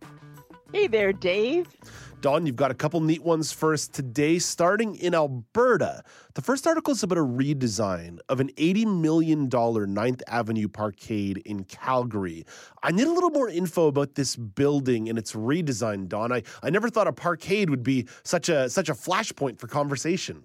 Hey 0.72 0.86
there, 0.86 1.12
Dave. 1.12 1.68
Don, 2.24 2.46
you've 2.46 2.56
got 2.56 2.70
a 2.70 2.74
couple 2.74 3.02
neat 3.02 3.22
ones 3.22 3.54
us 3.74 3.86
today, 3.86 4.38
starting 4.38 4.94
in 4.94 5.14
Alberta. 5.14 6.02
The 6.32 6.40
first 6.40 6.66
article 6.66 6.92
is 6.92 7.02
about 7.02 7.18
a 7.18 7.20
redesign 7.20 8.18
of 8.30 8.40
an 8.40 8.48
$80 8.56 8.98
million 8.98 9.50
9th 9.50 10.22
Avenue 10.26 10.68
Parkade 10.68 11.42
in 11.44 11.64
Calgary. 11.64 12.46
I 12.82 12.92
need 12.92 13.06
a 13.06 13.12
little 13.12 13.28
more 13.28 13.50
info 13.50 13.88
about 13.88 14.14
this 14.14 14.36
building 14.36 15.10
and 15.10 15.18
its 15.18 15.34
redesign, 15.34 16.08
Don. 16.08 16.32
I, 16.32 16.44
I 16.62 16.70
never 16.70 16.88
thought 16.88 17.06
a 17.06 17.12
parkade 17.12 17.68
would 17.68 17.82
be 17.82 18.08
such 18.22 18.48
a 18.48 18.70
such 18.70 18.88
a 18.88 18.94
flashpoint 18.94 19.58
for 19.58 19.66
conversation. 19.66 20.44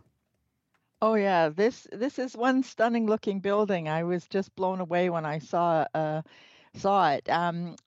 Oh 1.02 1.14
yeah, 1.14 1.48
this 1.48 1.88
this 1.94 2.20
is 2.20 2.36
one 2.36 2.62
stunning 2.62 3.08
looking 3.08 3.40
building. 3.40 3.88
I 3.88 4.04
was 4.04 4.28
just 4.28 4.54
blown 4.58 4.82
away 4.82 5.10
when 5.10 5.26
I 5.26 5.40
saw 5.40 5.86
uh, 5.94 6.24
saw 6.74 7.12
it. 7.12 7.30
Um, 7.30 7.78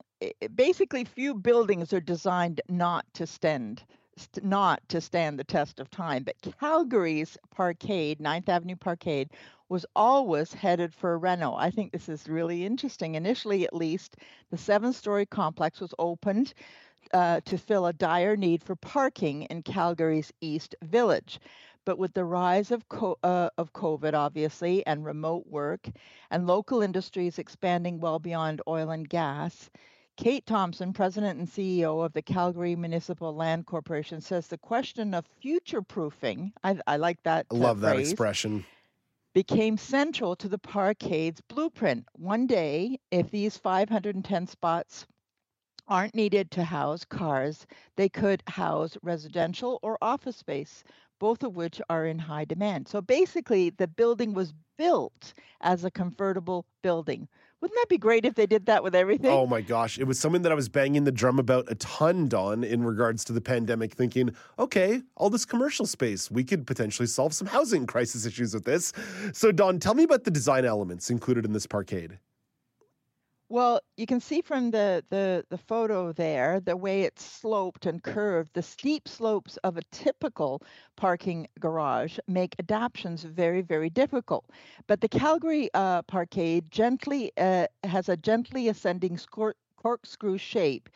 basically 0.54 1.04
few 1.04 1.34
buildings 1.34 1.92
are 1.92 2.00
designed 2.00 2.60
not 2.68 3.04
to 3.14 3.26
stand 3.26 3.82
not 4.42 4.86
to 4.90 5.00
stand 5.00 5.38
the 5.38 5.44
test 5.44 5.80
of 5.80 5.90
time 5.90 6.22
but 6.22 6.36
calgary's 6.60 7.38
parkade 7.50 8.20
ninth 8.20 8.48
avenue 8.48 8.76
parkade 8.76 9.30
was 9.72 9.86
always 9.96 10.52
headed 10.52 10.92
for 10.92 11.14
a 11.14 11.16
reno. 11.16 11.54
I 11.54 11.70
think 11.70 11.92
this 11.92 12.10
is 12.10 12.28
really 12.28 12.66
interesting. 12.66 13.14
Initially 13.14 13.64
at 13.64 13.74
least 13.74 14.18
the 14.50 14.58
seven 14.58 14.92
story 14.92 15.24
complex 15.24 15.80
was 15.80 15.94
opened 15.98 16.52
uh, 17.14 17.40
to 17.46 17.56
fill 17.56 17.86
a 17.86 17.92
dire 17.94 18.36
need 18.36 18.62
for 18.62 18.76
parking 18.76 19.44
in 19.44 19.62
calgary's 19.62 20.30
east 20.42 20.74
village. 20.82 21.40
But 21.86 21.96
with 21.96 22.12
the 22.12 22.26
rise 22.26 22.70
of, 22.70 22.86
co- 22.90 23.18
uh, 23.22 23.48
of 23.56 23.72
COVID, 23.72 24.12
obviously, 24.12 24.86
and 24.86 25.06
remote 25.06 25.46
work, 25.46 25.88
and 26.30 26.46
local 26.46 26.82
industries 26.82 27.38
expanding 27.38 27.98
well 27.98 28.18
beyond 28.18 28.60
oil 28.68 28.90
and 28.90 29.08
gas, 29.08 29.70
Kate 30.22 30.46
Thompson, 30.46 30.92
president 30.92 31.40
and 31.40 31.48
CEO 31.48 32.04
of 32.06 32.12
the 32.12 32.22
Calgary 32.22 32.76
Municipal 32.76 33.34
Land 33.34 33.66
Corporation, 33.66 34.20
says 34.20 34.46
the 34.46 34.56
question 34.56 35.14
of 35.14 35.26
future 35.40 35.82
proofing, 35.82 36.52
I, 36.62 36.78
I, 36.86 36.96
like 36.96 37.20
that. 37.24 37.46
I 37.50 37.56
love 37.56 37.80
that 37.80 37.98
expression. 37.98 38.64
Became 39.34 39.76
central 39.76 40.36
to 40.36 40.48
the 40.48 40.58
parkade's 40.58 41.40
blueprint. 41.40 42.06
One 42.12 42.46
day, 42.46 43.00
if 43.10 43.32
these 43.32 43.56
510 43.56 44.46
spots 44.46 45.08
aren't 45.88 46.14
needed 46.14 46.52
to 46.52 46.62
house 46.62 47.04
cars, 47.04 47.66
they 47.96 48.08
could 48.08 48.44
house 48.46 48.96
residential 49.02 49.80
or 49.82 49.98
office 50.00 50.36
space, 50.36 50.84
both 51.18 51.42
of 51.42 51.56
which 51.56 51.80
are 51.90 52.06
in 52.06 52.20
high 52.20 52.44
demand. 52.44 52.86
So 52.86 53.00
basically, 53.00 53.70
the 53.70 53.88
building 53.88 54.34
was 54.34 54.54
built 54.78 55.34
as 55.62 55.82
a 55.82 55.90
convertible 55.90 56.64
building 56.80 57.26
wouldn't 57.62 57.78
that 57.80 57.88
be 57.88 57.96
great 57.96 58.26
if 58.26 58.34
they 58.34 58.44
did 58.44 58.66
that 58.66 58.82
with 58.82 58.92
everything? 58.94 59.30
Oh 59.30 59.46
my 59.46 59.60
gosh. 59.60 59.96
It 59.96 60.04
was 60.04 60.18
something 60.18 60.42
that 60.42 60.50
I 60.50 60.54
was 60.56 60.68
banging 60.68 61.04
the 61.04 61.12
drum 61.12 61.38
about 61.38 61.70
a 61.70 61.76
ton, 61.76 62.28
Don, 62.28 62.64
in 62.64 62.82
regards 62.82 63.24
to 63.26 63.32
the 63.32 63.40
pandemic, 63.40 63.94
thinking, 63.94 64.34
okay, 64.58 65.00
all 65.16 65.30
this 65.30 65.44
commercial 65.44 65.86
space, 65.86 66.28
we 66.28 66.42
could 66.42 66.66
potentially 66.66 67.06
solve 67.06 67.32
some 67.32 67.46
housing 67.46 67.86
crisis 67.92 68.26
issues 68.26 68.52
with 68.52 68.64
this. 68.64 68.92
So, 69.32 69.52
Don, 69.52 69.78
tell 69.78 69.94
me 69.94 70.02
about 70.02 70.24
the 70.24 70.30
design 70.32 70.64
elements 70.64 71.08
included 71.08 71.44
in 71.44 71.52
this 71.52 71.68
parkade. 71.68 72.18
Well, 73.52 73.82
you 73.98 74.06
can 74.06 74.20
see 74.20 74.40
from 74.40 74.70
the, 74.70 75.04
the, 75.10 75.44
the 75.50 75.58
photo 75.58 76.10
there 76.10 76.58
the 76.58 76.74
way 76.74 77.02
it's 77.02 77.22
sloped 77.22 77.84
and 77.84 78.02
curved. 78.02 78.54
The 78.54 78.62
steep 78.62 79.06
slopes 79.06 79.58
of 79.58 79.76
a 79.76 79.82
typical 79.92 80.62
parking 80.96 81.46
garage 81.60 82.18
make 82.26 82.56
adaptations 82.58 83.24
very, 83.24 83.60
very 83.60 83.90
difficult. 83.90 84.46
But 84.86 85.02
the 85.02 85.08
Calgary 85.08 85.68
uh, 85.74 86.00
parkade 86.00 86.70
gently 86.70 87.30
uh, 87.36 87.66
has 87.84 88.08
a 88.08 88.16
gently 88.16 88.68
ascending 88.68 89.18
corkscrew 89.76 90.38
shape, 90.38 90.88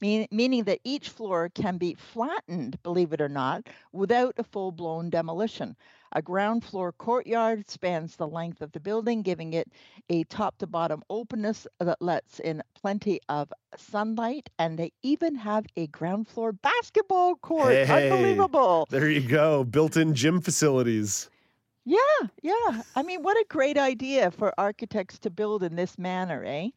mean, 0.00 0.26
meaning 0.30 0.64
that 0.64 0.80
each 0.84 1.08
floor 1.08 1.50
can 1.54 1.78
be 1.78 1.94
flattened, 1.94 2.82
believe 2.82 3.12
it 3.12 3.20
or 3.20 3.28
not, 3.28 3.68
without 3.92 4.34
a 4.38 4.44
full 4.44 4.72
blown 4.72 5.10
demolition. 5.10 5.76
A 6.16 6.22
ground 6.22 6.62
floor 6.62 6.92
courtyard 6.92 7.68
spans 7.68 8.14
the 8.14 8.28
length 8.28 8.62
of 8.62 8.70
the 8.70 8.78
building, 8.78 9.22
giving 9.22 9.52
it 9.52 9.70
a 10.08 10.22
top 10.24 10.56
to 10.58 10.66
bottom 10.66 11.02
openness 11.10 11.66
that 11.80 12.00
lets 12.00 12.38
in 12.38 12.62
plenty 12.80 13.18
of 13.28 13.52
sunlight. 13.76 14.48
And 14.58 14.78
they 14.78 14.92
even 15.02 15.34
have 15.34 15.66
a 15.76 15.88
ground 15.88 16.28
floor 16.28 16.52
basketball 16.52 17.34
court. 17.36 17.72
Hey, 17.72 18.10
Unbelievable. 18.12 18.86
There 18.90 19.10
you 19.10 19.26
go. 19.26 19.64
Built 19.64 19.96
in 19.96 20.14
gym 20.14 20.40
facilities. 20.40 21.28
Yeah, 21.86 21.98
yeah. 22.42 22.82
I 22.96 23.02
mean, 23.02 23.22
what 23.22 23.36
a 23.36 23.44
great 23.50 23.76
idea 23.76 24.30
for 24.30 24.54
architects 24.58 25.18
to 25.20 25.30
build 25.30 25.62
in 25.62 25.76
this 25.76 25.98
manner, 25.98 26.42
eh? 26.42 26.70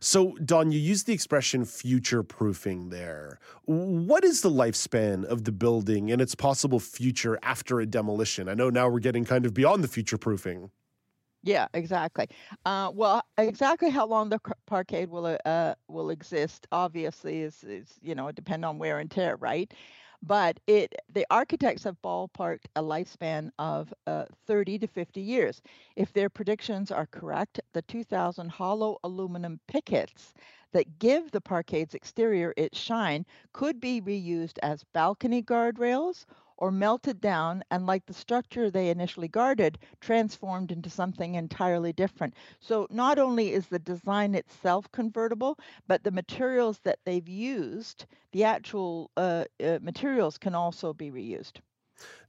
So, 0.00 0.36
Don, 0.42 0.72
you 0.72 0.78
used 0.78 1.06
the 1.06 1.12
expression 1.12 1.66
future 1.66 2.22
proofing 2.22 2.88
there. 2.88 3.38
What 3.66 4.24
is 4.24 4.40
the 4.40 4.50
lifespan 4.50 5.24
of 5.24 5.44
the 5.44 5.52
building 5.52 6.10
and 6.10 6.22
its 6.22 6.34
possible 6.34 6.80
future 6.80 7.38
after 7.42 7.80
a 7.80 7.86
demolition? 7.86 8.48
I 8.48 8.54
know 8.54 8.70
now 8.70 8.88
we're 8.88 9.00
getting 9.00 9.26
kind 9.26 9.44
of 9.44 9.52
beyond 9.52 9.84
the 9.84 9.88
future 9.88 10.16
proofing. 10.16 10.70
Yeah, 11.42 11.68
exactly. 11.74 12.28
Uh, 12.64 12.90
well, 12.94 13.22
exactly 13.36 13.90
how 13.90 14.06
long 14.06 14.30
the 14.30 14.40
parkade 14.66 15.10
will 15.10 15.36
uh, 15.44 15.74
will 15.88 16.08
exist, 16.08 16.66
obviously, 16.72 17.42
is, 17.42 17.62
is 17.64 17.98
you 18.00 18.14
know 18.14 18.32
depend 18.32 18.64
on 18.64 18.78
wear 18.78 18.98
and 18.98 19.10
tear, 19.10 19.36
right? 19.36 19.70
But 20.26 20.58
it 20.66 20.94
the 21.12 21.26
architects 21.30 21.84
have 21.84 22.00
ballparked 22.02 22.66
a 22.76 22.82
lifespan 22.82 23.50
of 23.58 23.92
uh, 24.06 24.24
30 24.46 24.78
to 24.80 24.86
50 24.88 25.20
years. 25.20 25.62
If 25.96 26.12
their 26.12 26.30
predictions 26.30 26.90
are 26.90 27.06
correct, 27.06 27.60
the 27.72 27.82
2000 27.82 28.48
hollow 28.50 28.98
aluminum 29.04 29.60
pickets 29.68 30.34
that 30.72 30.98
give 30.98 31.30
the 31.30 31.40
parkade's 31.40 31.94
exterior 31.94 32.54
its 32.56 32.78
shine 32.78 33.26
could 33.52 33.80
be 33.80 34.00
reused 34.00 34.58
as 34.62 34.84
balcony 34.92 35.42
guardrails 35.42 36.26
or 36.56 36.70
melted 36.70 37.20
down 37.20 37.62
and, 37.70 37.86
like 37.86 38.06
the 38.06 38.12
structure 38.14 38.70
they 38.70 38.90
initially 38.90 39.28
guarded, 39.28 39.78
transformed 40.00 40.70
into 40.72 40.88
something 40.90 41.34
entirely 41.34 41.92
different. 41.92 42.34
So, 42.60 42.86
not 42.90 43.18
only 43.18 43.52
is 43.52 43.68
the 43.68 43.78
design 43.78 44.34
itself 44.34 44.90
convertible, 44.92 45.58
but 45.86 46.04
the 46.04 46.10
materials 46.10 46.80
that 46.80 46.98
they've 47.04 47.28
used, 47.28 48.06
the 48.32 48.44
actual 48.44 49.10
uh, 49.16 49.44
uh, 49.62 49.78
materials, 49.82 50.38
can 50.38 50.54
also 50.54 50.92
be 50.92 51.10
reused. 51.10 51.60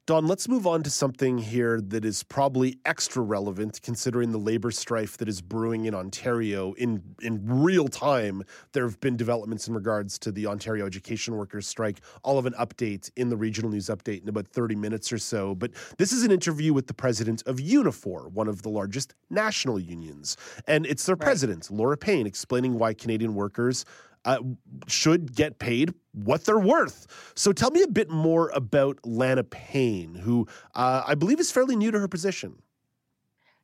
Dawn, 0.07 0.27
let's 0.27 0.47
move 0.47 0.67
on 0.67 0.83
to 0.83 0.91
something 0.91 1.39
here 1.39 1.81
that 1.81 2.05
is 2.05 2.21
probably 2.21 2.77
extra 2.85 3.23
relevant 3.23 3.81
considering 3.81 4.31
the 4.31 4.37
labor 4.37 4.69
strife 4.69 5.17
that 5.17 5.27
is 5.27 5.41
brewing 5.41 5.85
in 5.85 5.95
Ontario. 5.95 6.73
In 6.73 7.01
in 7.23 7.41
real 7.43 7.87
time, 7.87 8.43
there 8.73 8.83
have 8.83 8.99
been 8.99 9.17
developments 9.17 9.67
in 9.67 9.73
regards 9.73 10.19
to 10.19 10.31
the 10.31 10.45
Ontario 10.45 10.85
education 10.85 11.35
workers 11.35 11.67
strike. 11.67 12.01
All 12.21 12.37
of 12.37 12.45
an 12.45 12.53
update 12.53 13.09
in 13.15 13.29
the 13.29 13.35
regional 13.35 13.71
news 13.71 13.87
update 13.87 14.21
in 14.21 14.29
about 14.29 14.47
30 14.47 14.75
minutes 14.75 15.11
or 15.11 15.17
so. 15.17 15.55
But 15.55 15.71
this 15.97 16.11
is 16.11 16.21
an 16.21 16.29
interview 16.29 16.71
with 16.71 16.85
the 16.85 16.93
president 16.93 17.41
of 17.47 17.57
Unifor, 17.57 18.31
one 18.31 18.47
of 18.47 18.61
the 18.61 18.69
largest 18.69 19.15
national 19.31 19.79
unions. 19.79 20.37
And 20.67 20.85
it's 20.85 21.07
their 21.07 21.15
right. 21.15 21.25
president, 21.25 21.71
Lana 21.71 21.97
Payne, 21.97 22.27
explaining 22.27 22.77
why 22.77 22.93
Canadian 22.93 23.33
workers 23.33 23.85
uh, 24.25 24.39
should 24.87 25.35
get 25.35 25.59
paid 25.59 25.93
what 26.11 26.45
they're 26.45 26.59
worth. 26.59 27.31
So 27.35 27.51
tell 27.53 27.71
me 27.71 27.81
a 27.83 27.87
bit 27.87 28.09
more 28.09 28.49
about 28.53 28.99
Lana 29.05 29.43
Payne, 29.43 30.15
who 30.15 30.47
uh, 30.73 31.03
I 31.05 31.15
believe 31.15 31.39
is 31.39 31.51
fairly 31.51 31.75
new 31.75 31.91
to 31.91 31.99
her 31.99 32.07
position. 32.07 32.61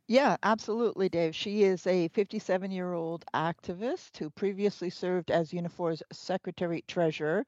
Yeah, 0.07 0.35
absolutely, 0.43 1.07
Dave. 1.07 1.35
She 1.35 1.63
is 1.63 1.87
a 1.87 2.09
57 2.09 2.69
year 2.69 2.93
old 2.93 3.23
activist 3.33 4.17
who 4.17 4.29
previously 4.29 4.89
served 4.89 5.31
as 5.31 5.53
Unifor's 5.53 6.03
secretary 6.11 6.83
treasurer. 6.87 7.45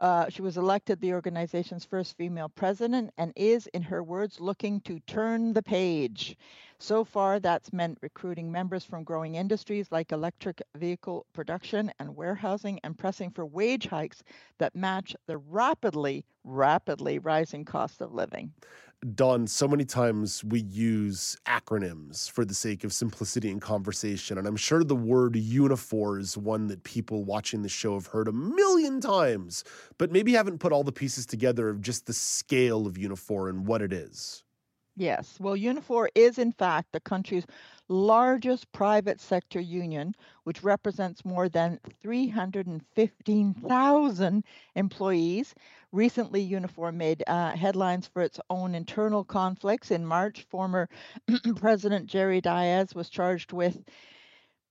Uh, 0.00 0.28
she 0.28 0.42
was 0.42 0.56
elected 0.56 1.00
the 1.00 1.12
organization's 1.12 1.84
first 1.84 2.16
female 2.16 2.48
president 2.48 3.10
and 3.18 3.32
is, 3.36 3.66
in 3.68 3.82
her 3.82 4.02
words, 4.02 4.40
looking 4.40 4.80
to 4.82 5.00
turn 5.00 5.52
the 5.52 5.62
page. 5.62 6.36
So 6.80 7.04
far, 7.04 7.40
that's 7.40 7.72
meant 7.72 7.98
recruiting 8.02 8.52
members 8.52 8.84
from 8.84 9.02
growing 9.02 9.34
industries 9.34 9.90
like 9.90 10.12
electric 10.12 10.62
vehicle 10.76 11.26
production 11.32 11.90
and 11.98 12.14
warehousing 12.14 12.78
and 12.84 12.96
pressing 12.96 13.30
for 13.30 13.44
wage 13.44 13.88
hikes 13.88 14.22
that 14.58 14.76
match 14.76 15.16
the 15.26 15.38
rapidly, 15.38 16.24
rapidly 16.44 17.18
rising 17.18 17.64
cost 17.64 18.00
of 18.00 18.14
living. 18.14 18.52
Dawn, 19.14 19.46
so 19.46 19.68
many 19.68 19.84
times 19.84 20.42
we 20.42 20.58
use 20.60 21.36
acronyms 21.46 22.28
for 22.28 22.44
the 22.44 22.54
sake 22.54 22.82
of 22.82 22.92
simplicity 22.92 23.48
in 23.48 23.60
conversation. 23.60 24.38
And 24.38 24.46
I'm 24.46 24.56
sure 24.56 24.82
the 24.82 24.96
word 24.96 25.34
Unifor 25.34 26.18
is 26.18 26.36
one 26.36 26.66
that 26.66 26.82
people 26.82 27.22
watching 27.22 27.62
the 27.62 27.68
show 27.68 27.94
have 27.94 28.08
heard 28.08 28.26
a 28.26 28.32
million 28.32 29.00
times, 29.00 29.62
but 29.98 30.10
maybe 30.10 30.32
haven't 30.32 30.58
put 30.58 30.72
all 30.72 30.82
the 30.82 30.90
pieces 30.90 31.26
together 31.26 31.68
of 31.68 31.80
just 31.80 32.06
the 32.06 32.12
scale 32.12 32.88
of 32.88 32.94
Unifor 32.94 33.48
and 33.48 33.68
what 33.68 33.82
it 33.82 33.92
is. 33.92 34.42
Yes. 34.96 35.38
Well, 35.38 35.54
Unifor 35.54 36.08
is, 36.16 36.38
in 36.38 36.50
fact, 36.50 36.90
the 36.90 36.98
country's 36.98 37.46
largest 37.86 38.72
private 38.72 39.20
sector 39.20 39.60
union, 39.60 40.16
which 40.42 40.64
represents 40.64 41.24
more 41.24 41.48
than 41.48 41.78
315,000 42.02 44.44
employees. 44.74 45.54
Recently, 45.92 46.46
Unifor 46.46 46.94
made 46.94 47.24
uh, 47.26 47.52
headlines 47.56 48.06
for 48.06 48.20
its 48.20 48.38
own 48.50 48.74
internal 48.74 49.24
conflicts. 49.24 49.90
In 49.90 50.04
March, 50.04 50.42
former 50.50 50.88
President 51.56 52.06
Jerry 52.06 52.42
Dias 52.42 52.94
was 52.94 53.08
charged 53.08 53.52
with 53.52 53.82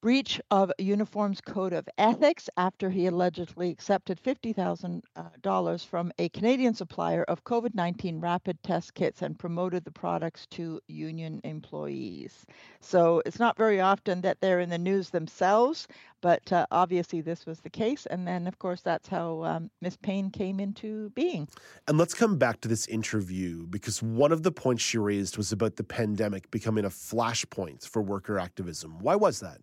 breach 0.02 0.40
of 0.52 0.72
Unifor's 0.78 1.42
code 1.42 1.74
of 1.74 1.90
ethics 1.98 2.50
after 2.58 2.90
he 2.90 3.08
allegedly 3.08 3.70
accepted 3.70 4.22
$50,000 4.22 5.04
uh, 5.16 5.78
from 5.88 6.12
a 6.20 6.30
Canadian 6.30 6.74
supplier 6.74 7.24
of 7.24 7.44
COVID 7.44 7.74
19 7.74 8.20
rapid 8.20 8.62
test 8.64 8.94
kits 8.94 9.22
and 9.22 9.40
promoted 9.40 9.84
the 9.84 9.92
products 9.92 10.46
to 10.52 10.80
union 10.88 11.42
employees. 11.44 12.46
So 12.80 13.22
it's 13.26 13.40
not 13.40 13.58
very 13.58 13.82
often 13.82 14.22
that 14.22 14.40
they're 14.40 14.60
in 14.60 14.70
the 14.70 14.78
news 14.78 15.10
themselves, 15.10 15.88
but 16.22 16.52
uh, 16.52 16.66
obviously 16.72 17.22
this 17.22 17.46
was 17.46 17.60
the 17.62 17.70
case. 17.70 18.06
And 18.06 18.28
then, 18.28 18.48
of 18.48 18.60
course, 18.60 18.82
that's 18.82 19.08
how 19.08 19.44
um, 19.44 19.70
Miss 19.82 19.98
Payne 19.98 20.30
came 20.30 20.60
into 20.60 21.10
being. 21.12 21.48
And 21.88 21.98
let's 21.98 22.14
come 22.14 22.38
back 22.38 22.62
to 22.62 22.68
this 22.68 22.88
interview 22.88 23.66
because 23.68 24.02
one 24.02 24.32
of 24.32 24.44
the 24.44 24.52
points 24.52 24.84
she 24.84 24.98
raised 24.98 25.38
was 25.38 25.52
about 25.52 25.76
the 25.76 25.84
pandemic 25.84 26.50
becoming 26.52 26.86
a 26.86 26.90
flashpoint 26.90 27.88
for 27.88 28.02
worker 28.02 28.40
activism. 28.40 29.00
Why 29.00 29.16
was 29.16 29.40
that? 29.40 29.60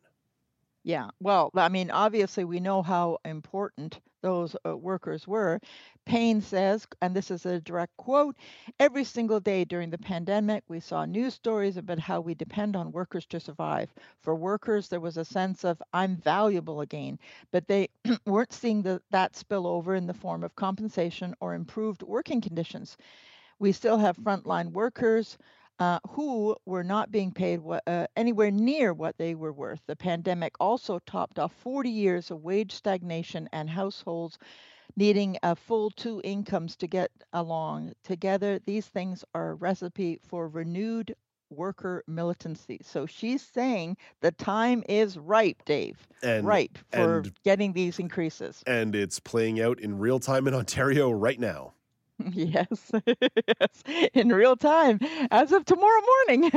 Yeah. 0.84 1.08
Well, 1.18 1.50
I 1.56 1.68
mean, 1.68 1.90
obviously, 1.90 2.44
we 2.44 2.60
know 2.60 2.82
how 2.82 3.18
important 3.24 3.98
those 4.22 4.54
uh, 4.66 4.76
workers 4.76 5.26
were. 5.26 5.58
Payne 6.06 6.40
says, 6.40 6.86
and 7.02 7.14
this 7.16 7.30
is 7.30 7.44
a 7.46 7.60
direct 7.60 7.96
quote 7.96 8.36
every 8.78 9.02
single 9.04 9.40
day 9.40 9.64
during 9.64 9.90
the 9.90 9.98
pandemic, 9.98 10.62
we 10.68 10.78
saw 10.80 11.04
news 11.04 11.34
stories 11.34 11.76
about 11.76 11.98
how 11.98 12.20
we 12.20 12.34
depend 12.34 12.76
on 12.76 12.92
workers 12.92 13.26
to 13.26 13.40
survive. 13.40 13.92
For 14.20 14.34
workers, 14.36 14.88
there 14.88 15.00
was 15.00 15.16
a 15.16 15.24
sense 15.24 15.64
of, 15.64 15.82
I'm 15.92 16.16
valuable 16.16 16.80
again, 16.82 17.18
but 17.50 17.66
they 17.66 17.88
weren't 18.26 18.52
seeing 18.52 18.82
the, 18.82 19.02
that 19.10 19.34
spill 19.36 19.66
over 19.66 19.94
in 19.96 20.06
the 20.06 20.14
form 20.14 20.44
of 20.44 20.54
compensation 20.54 21.34
or 21.40 21.54
improved 21.54 22.02
working 22.02 22.40
conditions. 22.40 22.96
We 23.58 23.72
still 23.72 23.98
have 23.98 24.16
frontline 24.18 24.70
workers 24.70 25.38
uh, 25.78 25.98
who 26.10 26.56
were 26.66 26.84
not 26.84 27.10
being 27.10 27.32
paid 27.32 27.60
what, 27.60 27.82
uh, 27.86 28.06
anywhere 28.16 28.50
near 28.50 28.92
what 28.92 29.16
they 29.18 29.34
were 29.34 29.52
worth. 29.52 29.80
The 29.86 29.96
pandemic 29.96 30.54
also 30.60 31.00
topped 31.00 31.38
off 31.38 31.52
40 31.52 31.90
years 31.90 32.30
of 32.30 32.42
wage 32.42 32.72
stagnation 32.72 33.48
and 33.52 33.68
households 33.68 34.38
needing 34.96 35.36
a 35.42 35.56
full 35.56 35.90
two 35.90 36.20
incomes 36.22 36.76
to 36.76 36.86
get 36.86 37.10
along. 37.32 37.92
Together, 38.04 38.60
these 38.64 38.86
things 38.86 39.24
are 39.34 39.50
a 39.50 39.54
recipe 39.54 40.20
for 40.22 40.48
renewed 40.48 41.14
worker 41.50 42.02
militancy. 42.06 42.80
So 42.82 43.06
she's 43.06 43.42
saying 43.42 43.96
the 44.20 44.32
time 44.32 44.82
is 44.88 45.18
ripe, 45.18 45.64
Dave. 45.64 46.06
And, 46.22 46.46
ripe 46.46 46.78
for 46.90 47.18
and, 47.18 47.32
getting 47.44 47.72
these 47.72 47.98
increases. 47.98 48.62
And 48.66 48.94
it's 48.94 49.20
playing 49.20 49.60
out 49.60 49.80
in 49.80 49.98
real 49.98 50.20
time 50.20 50.46
in 50.46 50.54
Ontario 50.54 51.10
right 51.10 51.38
now. 51.38 51.74
Yes, 52.32 52.92
yes, 53.06 54.10
in 54.14 54.28
real 54.28 54.56
time 54.56 54.98
as 55.30 55.52
of 55.52 55.64
tomorrow 55.64 56.00
morning. 56.28 56.50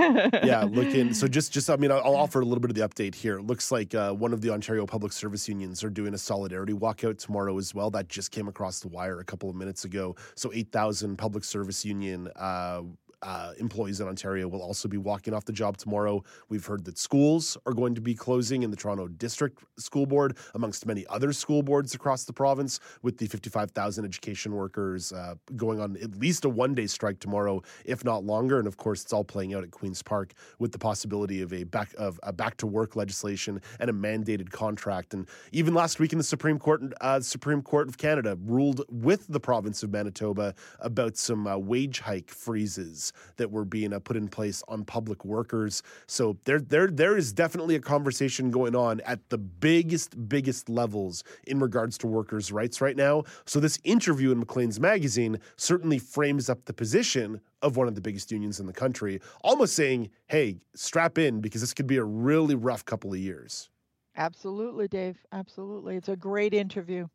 yeah, 0.44 0.64
looking. 0.70 1.14
So 1.14 1.28
just, 1.28 1.52
just 1.52 1.70
I 1.70 1.76
mean, 1.76 1.92
I'll, 1.92 2.16
offer 2.16 2.42
a 2.42 2.46
little 2.46 2.60
bit 2.60 2.70
of 2.70 2.76
the 2.76 2.88
update 2.88 3.16
here. 3.16 3.38
It 3.38 3.44
looks 3.44 3.72
like 3.72 3.94
uh, 3.94 4.12
one 4.12 4.34
of 4.34 4.42
the 4.42 4.50
Ontario 4.50 4.86
Public 4.86 5.12
Service 5.14 5.48
Unions 5.48 5.84
are 5.84 5.90
doing 5.90 6.14
a 6.14 6.18
solidarity 6.18 6.74
walkout 6.74 7.18
tomorrow 7.18 7.58
as 7.58 7.74
well. 7.74 7.90
That 7.92 8.08
just 8.08 8.32
came 8.32 8.48
across 8.48 8.80
the 8.80 8.88
wire 8.88 9.20
a 9.20 9.24
couple 9.24 9.50
of 9.50 9.56
minutes 9.56 9.86
ago. 9.86 10.16
So 10.36 10.52
eight 10.54 10.72
thousand 10.72 11.18
Public 11.18 11.44
Service 11.44 11.84
Union 11.86 12.30
uh, 12.36 12.84
uh, 13.22 13.54
employees 13.58 14.00
in 14.00 14.08
Ontario 14.08 14.48
will 14.48 14.62
also 14.62 14.88
be 14.88 14.98
walking 14.98 15.34
off 15.34 15.46
the 15.46 15.54
job 15.54 15.78
tomorrow. 15.78 16.24
We've 16.50 16.66
heard 16.66 16.86
that 16.86 16.98
schools 16.98 17.58
are 17.66 17.74
going 17.74 17.96
to 17.96 18.02
be 18.02 18.14
closing 18.14 18.64
in 18.64 18.70
the 18.70 18.78
Toronto 18.78 19.08
District 19.08 19.60
School 19.78 20.06
Board, 20.06 20.38
amongst 20.54 20.86
many 20.86 21.06
other 21.08 21.34
school 21.34 21.64
boards 21.64 21.96
across 21.96 22.26
the 22.26 22.34
province, 22.34 22.80
with 23.02 23.18
the 23.18 23.28
55,000 23.28 24.06
education 24.06 24.54
workers 24.54 25.12
uh, 25.12 25.36
going 25.56 25.80
on 25.80 25.98
at 25.98 26.16
least 26.20 26.46
a 26.46 26.50
one 26.50 26.76
day 26.76 26.88
strike 26.88 27.20
tomorrow, 27.20 27.62
if 27.86 28.04
not 28.04 28.24
longer. 28.24 28.60
And 28.60 28.68
of 28.68 28.78
course, 28.78 29.04
it's 29.04 29.14
all 29.14 29.24
playing 29.24 29.54
out 29.54 29.64
at 29.64 29.72
Queen's 29.72 30.02
Park 30.04 30.34
with 30.60 30.72
the 30.72 30.80
possibility 30.80 31.42
of 31.42 31.54
a 31.54 31.64
back 31.64 31.94
of 31.98 32.20
a 32.24 32.34
back 32.34 32.58
to 32.58 32.68
work 32.68 32.96
legislation 32.96 33.62
and 33.80 33.90
a 33.90 33.94
mandated 33.94 34.52
contract. 34.52 35.14
And 35.14 35.28
even 35.52 35.74
last 35.74 36.00
week 36.00 36.12
in 36.12 36.18
the 36.18 36.24
Supreme 36.24 36.60
Court, 36.60 36.82
uh, 37.02 37.20
Supreme 37.22 37.62
Court 37.62 37.88
of 37.88 37.98
Canada 37.98 38.38
ruled 38.46 38.84
with 38.90 39.26
the 39.28 39.40
province 39.40 39.84
of 39.84 39.92
Manitoba 39.92 40.54
about 40.80 41.18
some 41.18 41.48
uh, 41.48 41.58
wage 41.58 42.00
hike 42.00 42.30
freezes 42.30 43.07
that 43.38 43.52
were 43.52 43.66
being 43.66 43.94
uh, 43.94 44.00
put 44.00 44.18
in 44.18 44.28
place 44.28 44.64
on 44.68 44.84
public 44.86 45.26
workers. 45.26 45.84
So 46.08 46.38
there, 46.46 46.60
there, 46.60 46.88
there 46.88 47.18
is 47.18 47.34
definitely 47.34 47.76
a 47.76 47.80
conversation 47.80 48.52
going 48.52 48.76
on 48.76 49.02
at 49.02 49.30
the 49.30 49.38
biggest, 49.38 50.30
biggest 50.30 50.70
levels 50.70 51.24
in 51.46 51.60
regards 51.60 51.98
to 52.00 52.08
workers' 52.08 52.52
rights 52.52 52.82
right 52.82 52.96
now. 52.96 53.24
So 53.46 53.60
this 53.60 53.80
interview 53.84 54.32
in 54.32 54.40
Maclean's 54.40 54.80
magazine 54.80 55.40
certainly 55.56 56.00
frames 56.00 56.50
up 56.50 56.66
the 56.66 56.74
position 56.74 57.42
of 57.62 57.76
one 57.78 57.88
of 57.88 57.96
the 57.96 58.02
biggest 58.02 58.32
unions 58.32 58.60
in 58.60 58.68
the 58.68 58.74
country, 58.74 59.20
almost 59.44 59.74
saying, 59.76 60.10
"Hey, 60.28 60.58
strap 60.76 61.18
in 61.18 61.42
because 61.42 61.62
this 61.62 61.74
could 61.74 61.88
be 61.88 61.98
a 61.98 62.04
really 62.04 62.56
rough 62.56 62.86
couple 62.86 63.12
of 63.14 63.20
years." 63.20 63.70
Absolutely, 64.16 64.88
Dave. 64.88 65.18
Absolutely. 65.32 65.96
It's 65.96 66.10
a 66.10 66.16
great 66.16 66.54
interview. 66.54 67.08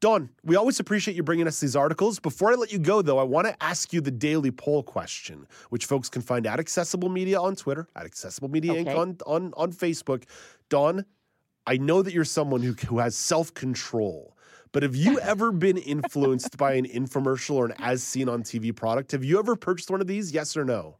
Dawn, 0.00 0.30
we 0.44 0.56
always 0.56 0.78
appreciate 0.78 1.16
you 1.16 1.22
bringing 1.22 1.48
us 1.48 1.58
these 1.60 1.74
articles. 1.74 2.20
Before 2.20 2.52
I 2.52 2.54
let 2.54 2.72
you 2.72 2.78
go, 2.78 3.02
though, 3.02 3.18
I 3.18 3.24
want 3.24 3.48
to 3.48 3.62
ask 3.62 3.92
you 3.92 4.00
the 4.00 4.10
daily 4.10 4.50
poll 4.50 4.82
question, 4.82 5.46
which 5.70 5.86
folks 5.86 6.08
can 6.08 6.22
find 6.22 6.46
at 6.46 6.60
Accessible 6.60 7.08
Media 7.08 7.40
on 7.40 7.56
Twitter, 7.56 7.88
at 7.96 8.06
Accessible 8.06 8.48
Media 8.48 8.72
okay. 8.72 8.84
Inc. 8.84 8.96
on, 8.96 9.16
on, 9.26 9.52
on 9.56 9.72
Facebook. 9.72 10.24
Don, 10.68 11.04
I 11.66 11.76
know 11.76 12.02
that 12.02 12.14
you're 12.14 12.24
someone 12.24 12.62
who, 12.62 12.72
who 12.86 12.98
has 12.98 13.16
self 13.16 13.52
control, 13.54 14.36
but 14.72 14.82
have 14.82 14.94
you 14.94 15.18
ever 15.22 15.52
been 15.52 15.76
influenced 15.76 16.56
by 16.56 16.74
an 16.74 16.86
infomercial 16.86 17.56
or 17.56 17.66
an 17.66 17.74
as 17.78 18.02
seen 18.02 18.28
on 18.28 18.42
TV 18.42 18.74
product? 18.74 19.12
Have 19.12 19.24
you 19.24 19.38
ever 19.38 19.56
purchased 19.56 19.90
one 19.90 20.00
of 20.00 20.06
these? 20.06 20.32
Yes 20.32 20.56
or 20.56 20.64
no? 20.64 20.96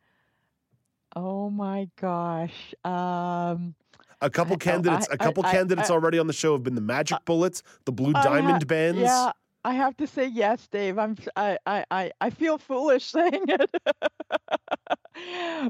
Oh 1.17 1.51
my 1.51 1.89
gosh. 2.01 2.75
Um, 2.85 3.75
A 4.21 4.29
couple 4.31 4.57
candidates, 4.57 5.07
I- 5.11 5.15
a 5.15 5.19
couple 5.19 5.45
I- 5.47 5.53
candidates 5.53 5.91
I- 5.91 5.95
already 5.95 6.19
on 6.19 6.27
the 6.27 6.33
show 6.33 6.53
have 6.53 6.63
been 6.65 6.75
the 6.75 6.81
Magic 6.81 7.19
Bullets, 7.25 7.63
the 7.85 7.93
Blue 7.93 8.13
I 8.15 8.19
ha- 8.19 8.25
Diamond 8.25 8.67
bands. 8.67 8.99
Yeah, 9.01 9.31
I 9.65 9.75
have 9.75 9.97
to 9.99 10.07
say 10.07 10.27
yes, 10.27 10.67
Dave. 10.69 10.99
I'm 10.99 11.17
I 11.37 11.59
I 11.67 12.11
I, 12.21 12.31
feel 12.31 12.59
foolish 12.59 13.05
saying 13.17 13.45
it. 13.49 13.71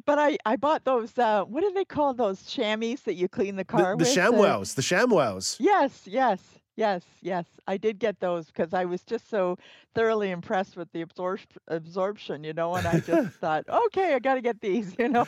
but 0.05 0.18
I 0.18 0.36
I 0.46 0.57
bought 0.57 0.84
those 0.84 1.16
uh 1.18 1.44
what 1.44 1.62
do 1.62 1.72
they 1.72 1.84
call 1.84 2.14
those 2.14 2.42
chamois 2.44 2.96
that 3.05 3.14
you 3.14 3.28
clean 3.28 3.57
the 3.57 3.61
The, 3.61 3.64
car 3.64 3.92
the 3.92 4.05
with? 4.05 4.14
The 4.14 4.20
ShamWows, 4.20 4.74
the 4.74 4.82
ShamWows. 4.82 5.57
Yes, 5.59 6.03
yes, 6.07 6.40
yes, 6.79 7.03
yes. 7.20 7.45
I 7.66 7.76
did 7.76 7.99
get 7.99 8.20
those 8.20 8.47
because 8.47 8.72
I 8.72 8.85
was 8.85 9.03
just 9.03 9.29
so 9.29 9.59
thoroughly 9.95 10.31
impressed 10.31 10.76
with 10.76 10.91
the 10.93 11.03
absorb- 11.03 11.41
absorption, 11.66 12.45
you 12.45 12.53
know, 12.53 12.74
and 12.76 12.87
I 12.87 13.01
just 13.01 13.37
thought, 13.41 13.64
okay, 13.68 14.14
I 14.14 14.20
got 14.20 14.35
to 14.35 14.41
get 14.41 14.61
these, 14.61 14.95
you 14.99 15.09
know. 15.09 15.26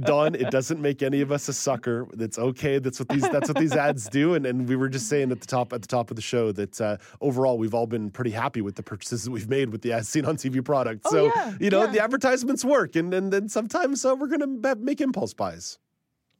Dawn, 0.00 0.34
it 0.34 0.50
doesn't 0.50 0.80
make 0.80 1.02
any 1.02 1.20
of 1.20 1.30
us 1.30 1.48
a 1.48 1.52
sucker. 1.52 2.08
That's 2.14 2.38
okay. 2.38 2.78
That's 2.78 2.98
what 2.98 3.10
these 3.10 3.28
that's 3.28 3.48
what 3.48 3.58
these 3.58 3.74
ads 3.74 4.08
do. 4.08 4.34
And 4.34 4.46
and 4.46 4.66
we 4.66 4.76
were 4.76 4.88
just 4.88 5.08
saying 5.08 5.30
at 5.30 5.40
the 5.40 5.46
top 5.46 5.72
at 5.72 5.82
the 5.82 5.88
top 5.88 6.10
of 6.10 6.16
the 6.16 6.22
show 6.22 6.52
that 6.52 6.80
uh, 6.80 6.96
overall 7.20 7.58
we've 7.58 7.74
all 7.74 7.86
been 7.86 8.10
pretty 8.10 8.30
happy 8.30 8.62
with 8.62 8.74
the 8.74 8.82
purchases 8.82 9.24
that 9.24 9.30
we've 9.30 9.48
made 9.48 9.70
with 9.70 9.82
the 9.82 9.92
as 9.92 10.08
seen 10.08 10.24
on 10.24 10.36
TV 10.36 10.64
product. 10.64 11.02
Oh, 11.04 11.10
so 11.10 11.24
yeah, 11.26 11.54
you 11.60 11.70
know 11.70 11.84
yeah. 11.84 11.90
the 11.90 12.02
advertisements 12.02 12.64
work, 12.64 12.96
and 12.96 13.12
and 13.12 13.30
then 13.30 13.48
sometimes 13.48 14.04
uh, 14.04 14.16
we're 14.18 14.28
gonna 14.28 14.76
make 14.76 15.00
impulse 15.02 15.34
buys. 15.34 15.78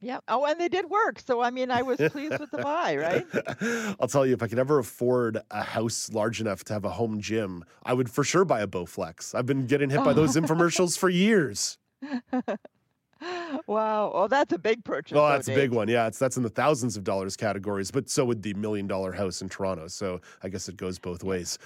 Yeah. 0.01 0.19
Oh, 0.27 0.45
and 0.45 0.59
they 0.59 0.69
did 0.69 0.89
work. 0.89 1.19
So 1.19 1.41
I 1.41 1.49
mean, 1.49 1.71
I 1.71 1.81
was 1.81 1.97
pleased 1.97 2.39
with 2.39 2.51
the 2.51 2.59
buy, 2.59 2.95
right? 2.95 3.95
I'll 3.99 4.07
tell 4.07 4.25
you, 4.25 4.33
if 4.33 4.41
I 4.41 4.47
could 4.47 4.59
ever 4.59 4.79
afford 4.79 5.41
a 5.51 5.63
house 5.63 6.09
large 6.11 6.39
enough 6.39 6.63
to 6.65 6.73
have 6.73 6.85
a 6.85 6.89
home 6.89 7.19
gym, 7.19 7.65
I 7.83 7.93
would 7.93 8.09
for 8.09 8.23
sure 8.23 8.45
buy 8.45 8.61
a 8.61 8.67
Bowflex. 8.67 9.35
I've 9.35 9.45
been 9.45 9.67
getting 9.67 9.89
hit 9.89 10.03
by 10.03 10.13
those 10.13 10.35
infomercials 10.35 10.97
for 10.97 11.09
years. 11.09 11.77
wow. 13.67 14.11
Oh, 14.13 14.27
that's 14.27 14.53
a 14.53 14.57
big 14.57 14.83
purchase. 14.83 15.17
Oh, 15.17 15.21
though, 15.21 15.29
that's 15.33 15.49
a 15.49 15.55
big 15.55 15.71
one. 15.71 15.87
Yeah, 15.87 16.07
it's 16.07 16.19
that's 16.19 16.37
in 16.37 16.43
the 16.43 16.49
thousands 16.49 16.95
of 16.95 17.03
dollars 17.03 17.35
categories, 17.35 17.91
but 17.91 18.09
so 18.09 18.25
would 18.25 18.41
the 18.41 18.53
million 18.53 18.87
dollar 18.87 19.11
house 19.11 19.41
in 19.41 19.49
Toronto. 19.49 19.87
So 19.87 20.21
I 20.43 20.49
guess 20.49 20.69
it 20.69 20.77
goes 20.77 20.99
both 20.99 21.23
ways. 21.23 21.57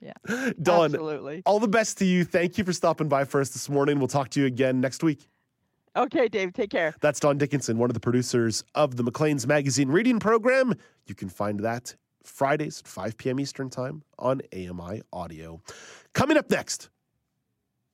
Yeah. 0.00 0.14
Dawn, 0.60 0.86
Absolutely. 0.86 1.42
all 1.46 1.60
the 1.60 1.68
best 1.68 1.98
to 1.98 2.04
you. 2.04 2.24
Thank 2.24 2.58
you 2.58 2.64
for 2.64 2.72
stopping 2.72 3.08
by 3.08 3.24
for 3.24 3.40
us 3.40 3.50
this 3.50 3.68
morning. 3.68 3.98
We'll 3.98 4.08
talk 4.08 4.30
to 4.30 4.40
you 4.40 4.46
again 4.46 4.80
next 4.80 5.04
week. 5.04 5.28
Okay, 5.94 6.28
Dave. 6.28 6.54
Take 6.54 6.70
care. 6.70 6.94
That's 7.00 7.20
Don 7.20 7.36
Dickinson, 7.36 7.76
one 7.76 7.90
of 7.90 7.94
the 7.94 8.00
producers 8.00 8.64
of 8.74 8.96
the 8.96 9.02
Maclean's 9.02 9.46
Magazine 9.46 9.88
reading 9.88 10.18
program. 10.18 10.74
You 11.06 11.14
can 11.14 11.28
find 11.28 11.60
that 11.60 11.94
Fridays 12.24 12.80
at 12.80 12.88
5 12.88 13.16
p.m. 13.18 13.38
Eastern 13.40 13.68
Time 13.68 14.02
on 14.18 14.40
AMI 14.54 15.02
Audio. 15.12 15.60
Coming 16.14 16.38
up 16.38 16.50
next, 16.50 16.88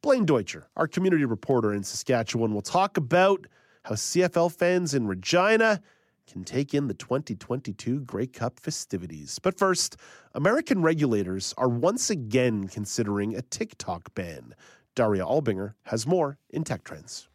Blaine 0.00 0.24
Deutscher, 0.24 0.68
our 0.76 0.86
community 0.86 1.24
reporter 1.24 1.74
in 1.74 1.82
Saskatchewan, 1.82 2.54
will 2.54 2.62
talk 2.62 2.96
about 2.96 3.46
how 3.82 3.96
CFL 3.96 4.52
fans 4.52 4.94
in 4.94 5.08
Regina 5.08 5.80
can 6.30 6.44
take 6.44 6.74
in 6.74 6.86
the 6.86 6.94
2022 6.94 8.00
Grey 8.00 8.26
Cup 8.26 8.60
festivities. 8.60 9.40
But 9.40 9.58
first, 9.58 9.96
American 10.34 10.82
regulators 10.82 11.52
are 11.56 11.68
once 11.68 12.10
again 12.10 12.68
considering 12.68 13.34
a 13.34 13.42
TikTok 13.42 14.14
ban. 14.14 14.54
Daria 14.94 15.24
Albinger 15.24 15.74
has 15.84 16.06
more 16.06 16.38
in 16.50 16.64
Tech 16.64 16.84
Trends. 16.84 17.27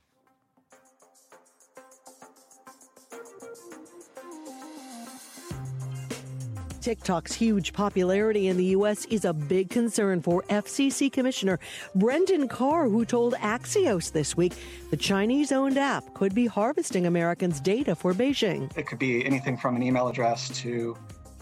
TikTok's 6.83 7.31
huge 7.31 7.71
popularity 7.71 8.49
in 8.49 8.57
the 8.57 8.65
U.S. 8.75 9.05
is 9.05 9.23
a 9.23 9.31
big 9.31 9.69
concern 9.69 10.21
for 10.21 10.43
FCC 10.49 11.09
Commissioner 11.09 11.57
Brendan 11.95 12.49
Carr, 12.49 12.89
who 12.89 13.05
told 13.05 13.35
Axios 13.35 14.11
this 14.11 14.35
week 14.35 14.51
the 14.91 14.97
Chinese 14.97 15.53
owned 15.53 15.77
app 15.77 16.13
could 16.13 16.35
be 16.35 16.45
harvesting 16.45 17.05
Americans' 17.05 17.61
data 17.61 17.95
for 17.95 18.13
Beijing. 18.13 18.69
It 18.77 18.85
could 18.85 18.99
be 18.99 19.25
anything 19.25 19.55
from 19.55 19.77
an 19.77 19.83
email 19.83 20.09
address 20.09 20.49
to 20.59 20.97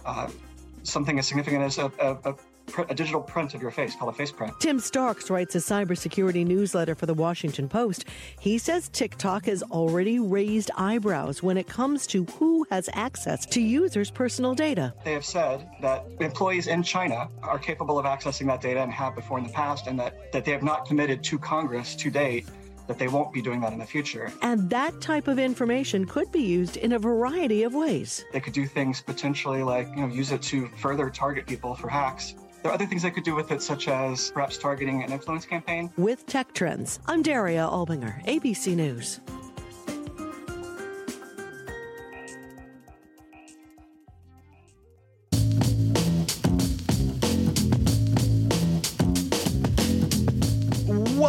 uh, 0.05 0.29
something 0.83 1.17
as 1.17 1.27
significant 1.27 1.63
as 1.63 1.79
a, 1.79 1.91
a, 1.99 2.29
a, 2.29 2.35
a 2.89 2.95
digital 2.95 3.21
print 3.21 3.53
of 3.53 3.61
your 3.61 3.71
face 3.71 3.95
called 3.95 4.13
a 4.13 4.17
face 4.17 4.31
print. 4.31 4.53
Tim 4.59 4.79
Starks 4.79 5.29
writes 5.29 5.55
a 5.55 5.59
cybersecurity 5.59 6.45
newsletter 6.45 6.95
for 6.95 7.05
the 7.05 7.13
Washington 7.13 7.67
Post. 7.67 8.05
He 8.39 8.57
says 8.57 8.89
TikTok 8.89 9.45
has 9.45 9.63
already 9.63 10.19
raised 10.19 10.71
eyebrows 10.77 11.43
when 11.43 11.57
it 11.57 11.67
comes 11.67 12.07
to 12.07 12.25
who 12.25 12.65
has 12.69 12.89
access 12.93 13.45
to 13.47 13.61
users' 13.61 14.11
personal 14.11 14.55
data. 14.55 14.93
They 15.03 15.13
have 15.13 15.25
said 15.25 15.67
that 15.81 16.05
employees 16.19 16.67
in 16.67 16.83
China 16.83 17.29
are 17.43 17.59
capable 17.59 17.99
of 17.99 18.05
accessing 18.05 18.47
that 18.47 18.61
data 18.61 18.81
and 18.81 18.91
have 18.91 19.15
before 19.15 19.37
in 19.37 19.45
the 19.45 19.53
past, 19.53 19.87
and 19.87 19.99
that, 19.99 20.31
that 20.31 20.45
they 20.45 20.51
have 20.51 20.63
not 20.63 20.85
committed 20.85 21.23
to 21.25 21.39
Congress 21.39 21.95
to 21.95 22.09
date 22.09 22.47
that 22.87 22.99
they 22.99 23.07
won't 23.07 23.31
be 23.31 23.41
doing 23.41 23.61
that 23.61 23.71
in 23.71 23.79
the 23.79 23.85
future. 23.85 24.31
And 24.41 24.69
that 24.69 24.99
type 24.99 25.27
of 25.27 25.39
information 25.39 26.05
could 26.05 26.31
be 26.31 26.41
used 26.41 26.77
in 26.77 26.91
a 26.91 26.99
variety 26.99 27.63
of 27.63 27.73
ways. 27.73 28.25
They 28.33 28.41
could 28.41 28.53
do 28.53 28.65
things 28.65 29.01
potentially 29.01 29.63
like, 29.63 29.87
you 29.89 30.07
know, 30.07 30.07
use 30.07 30.31
it 30.31 30.41
to 30.43 30.67
further 30.77 31.09
target 31.09 31.45
people 31.45 31.75
for 31.75 31.87
hacks. 31.87 32.35
There 32.61 32.71
are 32.71 32.75
other 32.75 32.85
things 32.85 33.03
I 33.05 33.09
could 33.09 33.23
do 33.23 33.33
with 33.33 33.51
it, 33.51 33.61
such 33.61 33.87
as 33.87 34.29
perhaps 34.31 34.57
targeting 34.57 35.01
an 35.01 35.11
influence 35.11 35.45
campaign. 35.45 35.91
With 35.97 36.27
Tech 36.27 36.53
Trends, 36.53 36.99
I'm 37.07 37.23
Daria 37.23 37.63
Albinger, 37.63 38.23
ABC 38.25 38.75
News. 38.75 39.19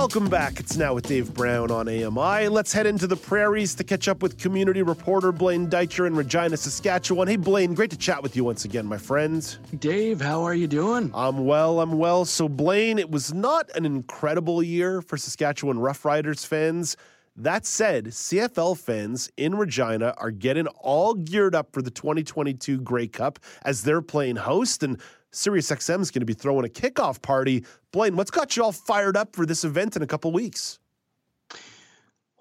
Welcome 0.03 0.29
back. 0.29 0.59
It's 0.59 0.77
now 0.77 0.95
with 0.95 1.07
Dave 1.07 1.33
Brown 1.33 1.71
on 1.71 1.89
AMI. 1.89 2.49
Let's 2.49 2.73
head 2.73 2.87
into 2.87 3.07
the 3.07 3.15
prairies 3.15 3.77
to 3.77 3.85
catch 3.85 4.09
up 4.09 4.21
with 4.21 4.37
community 4.37 4.83
reporter 4.83 5.31
Blaine 5.31 5.69
Deitcher 5.69 6.09
in 6.09 6.17
Regina, 6.17 6.57
Saskatchewan. 6.57 7.29
Hey, 7.29 7.37
Blaine, 7.37 7.73
great 7.73 7.91
to 7.91 7.97
chat 7.97 8.21
with 8.21 8.35
you 8.35 8.43
once 8.43 8.65
again, 8.65 8.85
my 8.85 8.99
friend. 8.99 9.57
Dave, 9.79 10.21
how 10.21 10.43
are 10.43 10.55
you 10.55 10.67
doing? 10.67 11.13
I'm 11.15 11.47
well, 11.47 11.79
I'm 11.79 11.99
well. 11.99 12.25
So, 12.25 12.49
Blaine, 12.49 12.99
it 12.99 13.13
was 13.13 13.33
not 13.33 13.71
an 13.77 13.87
incredible 13.87 14.61
year 14.61 15.03
for 15.03 15.17
Saskatchewan 15.17 15.77
Roughriders 15.77 16.45
fans. 16.45 16.97
That 17.37 17.65
said, 17.65 18.07
CFL 18.07 18.77
fans 18.77 19.31
in 19.37 19.55
Regina 19.55 20.15
are 20.19 20.33
getting 20.33 20.67
all 20.67 21.15
geared 21.15 21.55
up 21.55 21.73
for 21.73 21.81
the 21.81 21.93
2022 21.93 22.81
Grey 22.81 23.07
Cup 23.07 23.39
as 23.65 23.85
they're 23.85 24.03
playing 24.03 24.35
host, 24.35 24.83
and 24.83 25.01
SiriusXM 25.33 26.01
is 26.01 26.11
going 26.11 26.21
to 26.21 26.27
be 26.27 26.35
throwing 26.35 26.65
a 26.65 26.69
kickoff 26.69 27.23
party. 27.23 27.65
Blaine, 27.91 28.17
what's 28.17 28.31
got 28.31 28.57
you 28.57 28.65
all 28.65 28.73
fired 28.73 29.17
up 29.17 29.35
for 29.35 29.47
this 29.47 29.65
event 29.65 29.97
in 29.97 30.03
a 30.03 30.07
couple 30.07 30.31
weeks? 30.33 30.79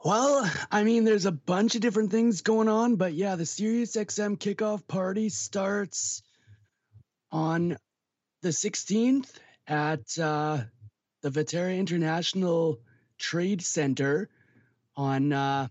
Well, 0.03 0.49
I 0.71 0.83
mean, 0.83 1.03
there's 1.03 1.25
a 1.25 1.31
bunch 1.31 1.75
of 1.75 1.81
different 1.81 2.11
things 2.11 2.41
going 2.41 2.67
on, 2.67 2.95
but 2.95 3.13
yeah, 3.13 3.35
the 3.35 3.45
Sirius 3.45 3.95
XM 3.95 4.37
kickoff 4.37 4.87
party 4.87 5.29
starts 5.29 6.23
on 7.31 7.77
the 8.41 8.49
16th 8.49 9.31
at 9.67 10.17
uh, 10.19 10.61
the 11.21 11.29
Viterra 11.29 11.77
International 11.77 12.79
Trade 13.19 13.61
Center 13.61 14.27
on 14.97 15.31
uh, 15.31 15.67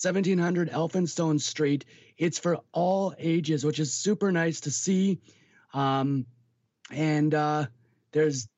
1700 0.00 0.70
Elphinstone 0.70 1.40
Street. 1.40 1.84
It's 2.16 2.38
for 2.38 2.58
all 2.72 3.14
ages, 3.18 3.64
which 3.64 3.80
is 3.80 3.92
super 3.92 4.30
nice 4.30 4.60
to 4.60 4.70
see. 4.70 5.20
Um, 5.74 6.26
and 6.90 7.34
uh, 7.34 7.66
there's 8.12 8.48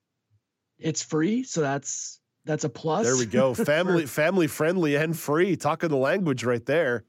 it's 0.79 1.03
free, 1.03 1.43
so 1.43 1.61
that's 1.63 2.21
that's 2.45 2.65
a 2.65 2.69
plus. 2.69 3.07
There 3.07 3.17
we 3.17 3.27
go. 3.27 3.55
Family 3.73 4.07
family 4.07 4.47
friendly 4.47 4.95
and 4.97 5.19
free. 5.19 5.57
Talking 5.57 5.89
the 5.89 5.97
language 5.97 6.45
right 6.45 6.65
there. 6.65 7.05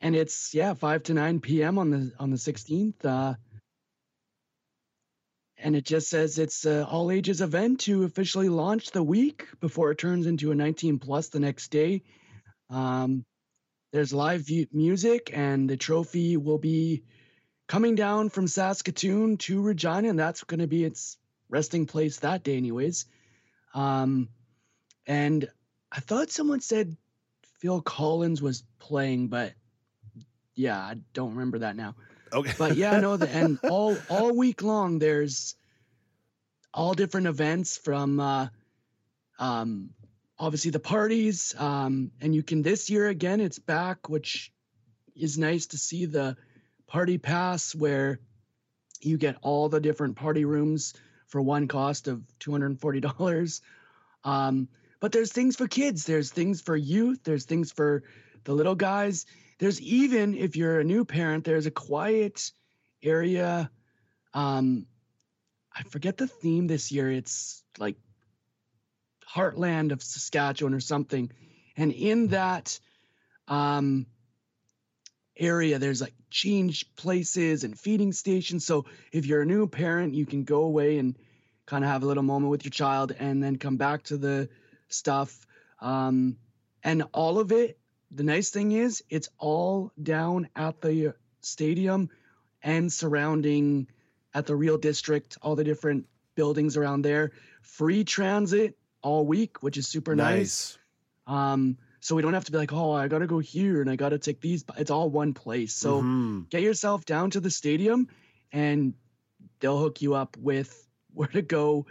and 0.00 0.16
it's 0.16 0.54
yeah 0.54 0.74
5 0.74 1.02
to 1.04 1.14
9 1.14 1.40
p.m 1.40 1.78
on 1.78 1.90
the 1.90 2.12
on 2.18 2.30
the 2.30 2.36
16th 2.36 3.04
uh 3.04 3.34
and 5.58 5.74
it 5.74 5.84
just 5.84 6.08
says 6.08 6.38
it's 6.38 6.64
a 6.66 6.86
all 6.86 7.10
ages 7.10 7.40
event 7.40 7.80
to 7.80 8.04
officially 8.04 8.48
launch 8.48 8.90
the 8.92 9.02
week 9.02 9.46
before 9.60 9.90
it 9.90 9.98
turns 9.98 10.26
into 10.26 10.52
a 10.52 10.54
19 10.54 10.98
plus 10.98 11.28
the 11.28 11.40
next 11.40 11.68
day 11.72 12.02
um 12.70 13.24
there's 13.92 14.12
live 14.12 14.46
music 14.72 15.30
and 15.34 15.68
the 15.68 15.76
trophy 15.76 16.36
will 16.36 16.58
be 16.58 17.02
coming 17.68 17.94
down 17.94 18.28
from 18.28 18.48
saskatoon 18.48 19.36
to 19.36 19.62
regina 19.62 20.08
and 20.08 20.18
that's 20.18 20.42
going 20.44 20.60
to 20.60 20.66
be 20.66 20.84
its 20.84 21.16
resting 21.48 21.86
place 21.86 22.18
that 22.18 22.42
day 22.42 22.56
anyways 22.56 23.06
um 23.74 24.28
and 25.06 25.48
i 25.92 26.00
thought 26.00 26.30
someone 26.30 26.60
said 26.60 26.96
phil 27.60 27.80
collins 27.80 28.42
was 28.42 28.64
playing 28.80 29.28
but 29.28 29.52
yeah, 30.58 30.76
I 30.76 30.96
don't 31.12 31.30
remember 31.30 31.60
that 31.60 31.76
now. 31.76 31.94
Okay. 32.32 32.52
But 32.58 32.76
yeah, 32.76 32.98
no, 32.98 33.16
the, 33.16 33.30
and 33.30 33.58
all 33.70 33.96
all 34.10 34.34
week 34.34 34.62
long 34.62 34.98
there's 34.98 35.54
all 36.74 36.94
different 36.94 37.28
events 37.28 37.78
from 37.78 38.20
uh 38.20 38.48
um 39.38 39.90
obviously 40.38 40.70
the 40.70 40.80
parties 40.80 41.54
um 41.56 42.10
and 42.20 42.34
you 42.34 42.42
can 42.42 42.62
this 42.62 42.90
year 42.90 43.08
again 43.08 43.40
it's 43.40 43.58
back 43.58 44.08
which 44.08 44.52
is 45.16 45.38
nice 45.38 45.66
to 45.66 45.78
see 45.78 46.04
the 46.04 46.36
party 46.88 47.18
pass 47.18 47.74
where 47.74 48.20
You 49.00 49.18
get 49.18 49.36
all 49.42 49.68
the 49.68 49.80
different 49.80 50.16
party 50.16 50.44
rooms 50.44 50.94
for 51.28 51.40
one 51.40 51.68
cost 51.68 52.08
of 52.08 52.22
$240. 52.40 53.60
Um, 54.24 54.68
but 55.00 55.12
there's 55.12 55.32
things 55.32 55.56
for 55.56 55.68
kids, 55.68 56.04
there's 56.04 56.32
things 56.32 56.60
for 56.60 56.76
youth, 56.76 57.20
there's 57.22 57.44
things 57.44 57.70
for 57.70 58.02
the 58.44 58.54
little 58.54 58.74
guys. 58.74 59.26
There's 59.58 59.80
even, 59.80 60.34
if 60.34 60.56
you're 60.56 60.80
a 60.80 60.84
new 60.84 61.04
parent, 61.04 61.44
there's 61.44 61.66
a 61.66 61.70
quiet 61.70 62.50
area. 63.02 63.70
Um, 64.34 64.86
I 65.74 65.84
forget 65.84 66.16
the 66.16 66.26
theme 66.26 66.66
this 66.66 66.90
year. 66.90 67.10
It's 67.12 67.62
like 67.78 67.96
heartland 69.32 69.92
of 69.92 70.02
Saskatchewan 70.02 70.74
or 70.74 70.80
something. 70.80 71.30
And 71.76 71.92
in 71.92 72.28
that 72.28 72.80
um, 73.46 74.06
area, 75.38 75.78
there's 75.78 76.00
like 76.00 76.14
change 76.30 76.84
places 76.96 77.64
and 77.64 77.78
feeding 77.78 78.12
stations. 78.12 78.64
So 78.64 78.84
if 79.12 79.26
you're 79.26 79.42
a 79.42 79.46
new 79.46 79.66
parent, 79.66 80.14
you 80.14 80.26
can 80.26 80.44
go 80.44 80.62
away 80.62 80.98
and 80.98 81.16
kind 81.66 81.84
of 81.84 81.90
have 81.90 82.02
a 82.02 82.06
little 82.06 82.22
moment 82.22 82.50
with 82.50 82.64
your 82.64 82.70
child 82.70 83.14
and 83.18 83.42
then 83.42 83.56
come 83.56 83.76
back 83.76 84.02
to 84.04 84.16
the 84.16 84.48
stuff. 84.88 85.46
Um, 85.80 86.36
and 86.82 87.04
all 87.12 87.38
of 87.38 87.52
it, 87.52 87.78
the 88.10 88.22
nice 88.22 88.50
thing 88.50 88.72
is, 88.72 89.04
it's 89.10 89.28
all 89.38 89.92
down 90.02 90.48
at 90.56 90.80
the 90.80 91.14
stadium 91.40 92.08
and 92.62 92.92
surrounding 92.92 93.86
at 94.34 94.46
the 94.46 94.56
Real 94.56 94.78
District, 94.78 95.36
all 95.42 95.56
the 95.56 95.64
different 95.64 96.06
buildings 96.34 96.76
around 96.76 97.02
there. 97.02 97.32
Free 97.62 98.04
transit 98.04 98.78
all 99.02 99.26
week, 99.26 99.62
which 99.62 99.76
is 99.76 99.86
super 99.86 100.16
nice. 100.16 100.36
Nice. 100.36 100.78
Um, 101.26 101.76
so 102.08 102.14
we 102.14 102.22
don't 102.22 102.32
have 102.32 102.46
to 102.46 102.52
be 102.52 102.56
like, 102.56 102.72
oh, 102.72 102.92
I 102.92 103.06
gotta 103.06 103.26
go 103.26 103.38
here 103.38 103.82
and 103.82 103.90
I 103.90 103.96
gotta 103.96 104.18
take 104.18 104.40
these. 104.40 104.64
It's 104.78 104.90
all 104.90 105.10
one 105.10 105.34
place. 105.34 105.74
So 105.74 106.00
Mhm. 106.00 106.48
get 106.48 106.62
yourself 106.62 107.04
down 107.04 107.32
to 107.32 107.40
the 107.40 107.50
stadium, 107.50 108.08
and 108.50 108.94
they'll 109.60 109.78
hook 109.78 110.00
you 110.00 110.14
up 110.14 110.34
with 110.38 110.88
where 111.12 111.28
to 111.28 111.42
go. 111.42 111.84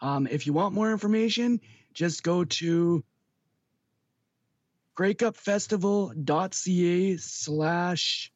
Um, 0.00 0.28
if 0.28 0.46
you 0.46 0.52
want 0.52 0.74
more 0.74 0.92
information, 0.92 1.60
just 1.92 2.22
go 2.22 2.44
to 2.44 3.02
greycupfestival.ca 4.96 7.16
slash 7.16 8.32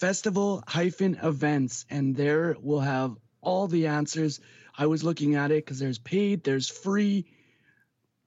festival 0.00 0.64
hyphen 0.66 1.18
events 1.22 1.84
and 1.90 2.16
there 2.16 2.56
we'll 2.60 2.80
have 2.80 3.14
all 3.42 3.66
the 3.66 3.86
answers 3.86 4.40
i 4.78 4.86
was 4.86 5.04
looking 5.04 5.34
at 5.34 5.50
it 5.50 5.62
because 5.64 5.78
there's 5.78 5.98
paid 5.98 6.42
there's 6.42 6.70
free 6.70 7.26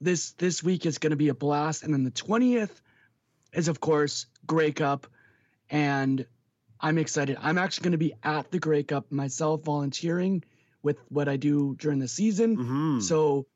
this 0.00 0.32
this 0.32 0.62
week 0.62 0.86
is 0.86 0.98
going 0.98 1.10
to 1.10 1.16
be 1.16 1.28
a 1.28 1.34
blast. 1.34 1.82
And 1.82 1.92
then 1.92 2.04
the 2.04 2.10
20th 2.10 2.80
is 3.52 3.68
of 3.68 3.80
course 3.80 4.26
grey 4.46 4.72
cup. 4.72 5.06
And 5.68 6.26
i'm 6.80 6.98
excited. 6.98 7.36
I'm 7.40 7.58
actually 7.58 7.84
going 7.84 7.92
to 7.92 7.98
be 7.98 8.14
at 8.22 8.50
the 8.50 8.58
grey 8.58 8.82
cup 8.82 9.12
myself 9.12 9.62
volunteering 9.62 10.44
with 10.82 10.98
what 11.08 11.28
i 11.28 11.36
do 11.36 11.76
during 11.78 11.98
the 11.98 12.08
season. 12.08 12.56
Mm-hmm. 12.56 13.00
So 13.00 13.46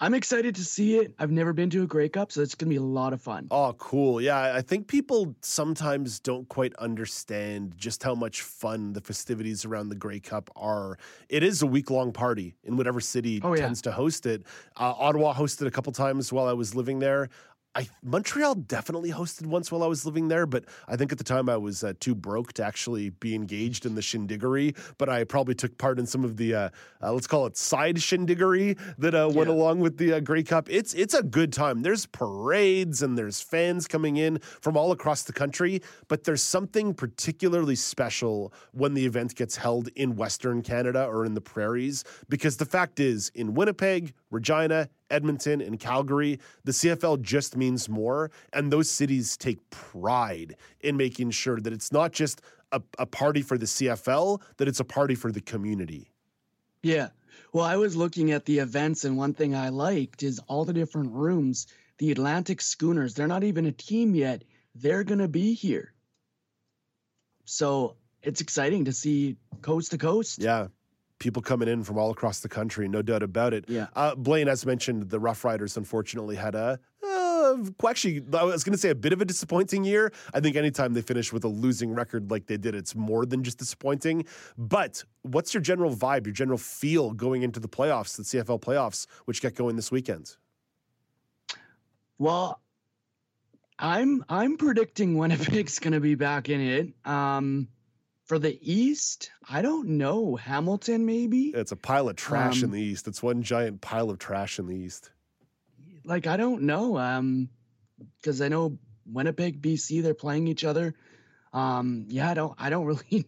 i'm 0.00 0.14
excited 0.14 0.54
to 0.54 0.64
see 0.64 0.96
it 0.98 1.14
i've 1.18 1.30
never 1.30 1.52
been 1.52 1.70
to 1.70 1.82
a 1.82 1.86
grey 1.86 2.08
cup 2.08 2.32
so 2.32 2.40
it's 2.42 2.54
going 2.54 2.68
to 2.68 2.70
be 2.70 2.76
a 2.76 2.82
lot 2.82 3.12
of 3.12 3.20
fun 3.22 3.46
Oh, 3.50 3.72
cool. 3.78 4.20
Yeah, 4.20 4.54
I 4.54 4.60
think 4.62 4.88
people 4.88 5.34
sometimes 5.42 6.18
don't 6.18 6.48
quite 6.48 6.74
understand 6.76 7.74
just 7.76 8.02
how 8.02 8.14
much 8.14 8.42
fun 8.42 8.92
the 8.94 9.00
festivities 9.00 9.64
around 9.64 9.90
the 9.90 9.94
Grey 9.94 10.18
Cup 10.18 10.50
are. 10.56 10.98
It 11.28 11.42
is 11.42 11.62
a 11.62 11.66
week 11.66 11.90
long 11.90 12.12
party 12.12 12.56
in 12.64 12.76
whatever 12.76 13.00
city 13.00 13.40
Oh, 13.44 13.54
yeah. 13.54 13.62
tends 13.62 13.80
to 13.82 13.92
host 13.92 14.26
it. 14.26 14.42
Uh, 14.76 14.94
Ottawa 14.98 15.34
hosted 15.34 15.66
a 15.66 15.70
couple 15.70 15.92
times 15.92 16.32
while 16.32 16.46
I 16.48 16.52
was 16.52 16.74
living 16.74 16.98
there. 16.98 17.28
I 17.74 17.88
Montreal 18.02 18.54
definitely 18.54 19.10
hosted 19.10 19.46
once 19.46 19.72
while 19.72 19.82
I 19.82 19.86
was 19.86 20.06
living 20.06 20.28
there, 20.28 20.46
but 20.46 20.64
I 20.86 20.96
think 20.96 21.10
at 21.10 21.18
the 21.18 21.24
time 21.24 21.48
I 21.48 21.56
was 21.56 21.82
uh, 21.82 21.94
too 21.98 22.14
broke 22.14 22.52
to 22.54 22.64
actually 22.64 23.10
be 23.10 23.34
engaged 23.34 23.84
in 23.84 23.94
the 23.94 24.00
shindiggery. 24.00 24.76
But 24.96 25.08
I 25.08 25.24
probably 25.24 25.54
took 25.54 25.76
part 25.76 25.98
in 25.98 26.06
some 26.06 26.24
of 26.24 26.36
the 26.36 26.54
uh, 26.54 26.68
uh, 27.02 27.12
let's 27.12 27.26
call 27.26 27.46
it 27.46 27.56
side 27.56 27.96
shindiggery 27.96 28.78
that 28.98 29.14
uh, 29.14 29.28
went 29.32 29.50
along 29.50 29.80
with 29.80 29.98
the 29.98 30.14
uh, 30.14 30.20
Grey 30.20 30.44
Cup. 30.44 30.68
It's 30.70 30.94
it's 30.94 31.14
a 31.14 31.22
good 31.22 31.52
time. 31.52 31.82
There's 31.82 32.06
parades 32.06 33.02
and 33.02 33.18
there's 33.18 33.40
fans 33.40 33.88
coming 33.88 34.16
in 34.16 34.38
from 34.38 34.76
all 34.76 34.92
across 34.92 35.22
the 35.22 35.32
country, 35.32 35.82
but 36.08 36.24
there's 36.24 36.42
something 36.42 36.94
particularly 36.94 37.76
special 37.76 38.52
when 38.72 38.94
the 38.94 39.04
event 39.04 39.34
gets 39.34 39.56
held 39.56 39.88
in 39.96 40.14
Western 40.14 40.62
Canada 40.62 41.06
or 41.06 41.24
in 41.24 41.34
the 41.34 41.40
prairies 41.40 42.04
because 42.28 42.56
the 42.56 42.66
fact 42.66 43.00
is 43.00 43.30
in 43.34 43.54
Winnipeg, 43.54 44.14
Regina, 44.30 44.88
Edmonton, 45.10 45.60
and 45.60 45.78
Calgary, 45.78 46.38
the 46.64 46.72
CFL 46.72 47.22
just 47.22 47.56
means 47.56 47.88
more. 47.88 48.30
And 48.52 48.72
those 48.72 48.90
cities 48.90 49.36
take 49.36 49.70
pride 49.70 50.56
in 50.80 50.96
making 50.96 51.30
sure 51.30 51.60
that 51.60 51.72
it's 51.72 51.92
not 51.92 52.12
just 52.12 52.40
a, 52.72 52.82
a 52.98 53.06
party 53.06 53.42
for 53.42 53.56
the 53.56 53.66
CFL, 53.66 54.40
that 54.56 54.68
it's 54.68 54.80
a 54.80 54.84
party 54.84 55.14
for 55.14 55.30
the 55.30 55.40
community. 55.40 56.10
Yeah. 56.82 57.08
Well, 57.52 57.64
I 57.64 57.76
was 57.76 57.96
looking 57.96 58.32
at 58.32 58.44
the 58.44 58.58
events, 58.58 59.04
and 59.04 59.16
one 59.16 59.34
thing 59.34 59.54
I 59.54 59.68
liked 59.68 60.22
is 60.22 60.40
all 60.48 60.64
the 60.64 60.72
different 60.72 61.12
rooms. 61.12 61.66
The 61.98 62.10
Atlantic 62.10 62.60
Schooners, 62.60 63.14
they're 63.14 63.28
not 63.28 63.44
even 63.44 63.66
a 63.66 63.72
team 63.72 64.14
yet. 64.14 64.44
They're 64.74 65.04
going 65.04 65.20
to 65.20 65.28
be 65.28 65.54
here. 65.54 65.92
So 67.44 67.96
it's 68.22 68.40
exciting 68.40 68.86
to 68.86 68.92
see 68.92 69.36
coast 69.62 69.92
to 69.92 69.98
coast. 69.98 70.42
Yeah. 70.42 70.68
People 71.20 71.42
coming 71.42 71.68
in 71.68 71.84
from 71.84 71.96
all 71.96 72.10
across 72.10 72.40
the 72.40 72.48
country, 72.48 72.88
no 72.88 73.00
doubt 73.00 73.22
about 73.22 73.54
it. 73.54 73.64
Yeah. 73.68 73.86
Uh, 73.94 74.14
Blaine, 74.14 74.48
as 74.48 74.66
mentioned, 74.66 75.10
the 75.10 75.20
Rough 75.20 75.44
Riders 75.44 75.76
unfortunately 75.76 76.36
had 76.36 76.54
a. 76.54 76.78
Uh, 77.02 77.56
actually, 77.88 78.22
I 78.32 78.42
was 78.42 78.64
going 78.64 78.72
to 78.72 78.78
say 78.78 78.90
a 78.90 78.94
bit 78.94 79.12
of 79.12 79.20
a 79.20 79.24
disappointing 79.24 79.84
year. 79.84 80.12
I 80.32 80.40
think 80.40 80.56
anytime 80.56 80.92
they 80.92 81.02
finish 81.02 81.32
with 81.32 81.44
a 81.44 81.48
losing 81.48 81.94
record 81.94 82.30
like 82.30 82.46
they 82.46 82.56
did, 82.56 82.74
it's 82.74 82.94
more 82.94 83.26
than 83.26 83.42
just 83.42 83.58
disappointing. 83.58 84.24
But 84.58 85.04
what's 85.22 85.54
your 85.54 85.62
general 85.62 85.94
vibe, 85.94 86.26
your 86.26 86.32
general 86.32 86.58
feel 86.58 87.12
going 87.12 87.42
into 87.42 87.60
the 87.60 87.68
playoffs, 87.68 88.16
the 88.16 88.22
CFL 88.22 88.60
playoffs, 88.60 89.06
which 89.26 89.40
get 89.40 89.54
going 89.54 89.76
this 89.76 89.90
weekend? 89.90 90.36
Well, 92.18 92.60
I'm 93.78 94.24
I'm 94.28 94.56
predicting 94.56 95.16
Winnipeg's 95.18 95.78
going 95.78 95.92
to 95.92 96.00
be 96.00 96.14
back 96.14 96.48
in 96.48 96.60
it. 96.60 96.94
Um, 97.04 97.68
for 98.24 98.38
the 98.38 98.58
East, 98.60 99.30
I 99.48 99.62
don't 99.62 99.90
know. 99.90 100.36
Hamilton, 100.36 101.04
maybe. 101.06 101.52
It's 101.54 101.72
a 101.72 101.76
pile 101.76 102.08
of 102.08 102.16
trash 102.16 102.58
in 102.62 102.66
Um, 102.66 102.70
the 102.72 102.80
East. 102.82 103.06
It's 103.08 103.22
one 103.22 103.42
giant 103.42 103.80
pile 103.80 104.10
of 104.10 104.18
trash 104.18 104.58
in 104.58 104.66
the 104.66 104.76
East. 104.76 105.10
like 106.04 106.26
I 106.26 106.36
don't 106.36 106.62
know. 106.62 106.98
Um, 106.98 107.48
because 108.20 108.40
I 108.40 108.48
know 108.48 108.78
Winnipeg, 109.06 109.62
BC, 109.62 110.02
they're 110.02 110.14
playing 110.14 110.48
each 110.48 110.64
other. 110.64 110.94
Um, 111.52 112.06
yeah, 112.08 112.30
I 112.30 112.34
don't, 112.34 112.54
I 112.58 112.70
don't 112.70 112.84
really, 112.92 113.26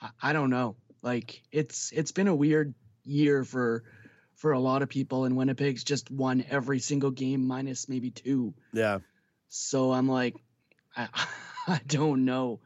I, 0.00 0.10
I 0.22 0.32
don't 0.32 0.50
know. 0.50 0.76
Like 1.02 1.42
it's, 1.52 1.92
it's 1.92 2.12
been 2.12 2.28
a 2.28 2.34
weird 2.34 2.74
year 3.04 3.44
for, 3.44 3.84
for 4.36 4.52
a 4.52 4.58
lot 4.60 4.82
of 4.82 4.88
people, 4.88 5.24
and 5.24 5.36
Winnipeg's 5.36 5.84
just 5.84 6.10
won 6.10 6.44
every 6.48 6.78
single 6.78 7.10
game 7.10 7.46
minus 7.46 7.88
maybe 7.88 8.10
two. 8.10 8.54
Yeah. 8.72 9.00
So 9.48 9.92
I'm 9.92 10.08
like, 10.08 10.36
I, 10.96 11.08
I 11.68 11.80
don't 11.86 12.24
know. 12.24 12.60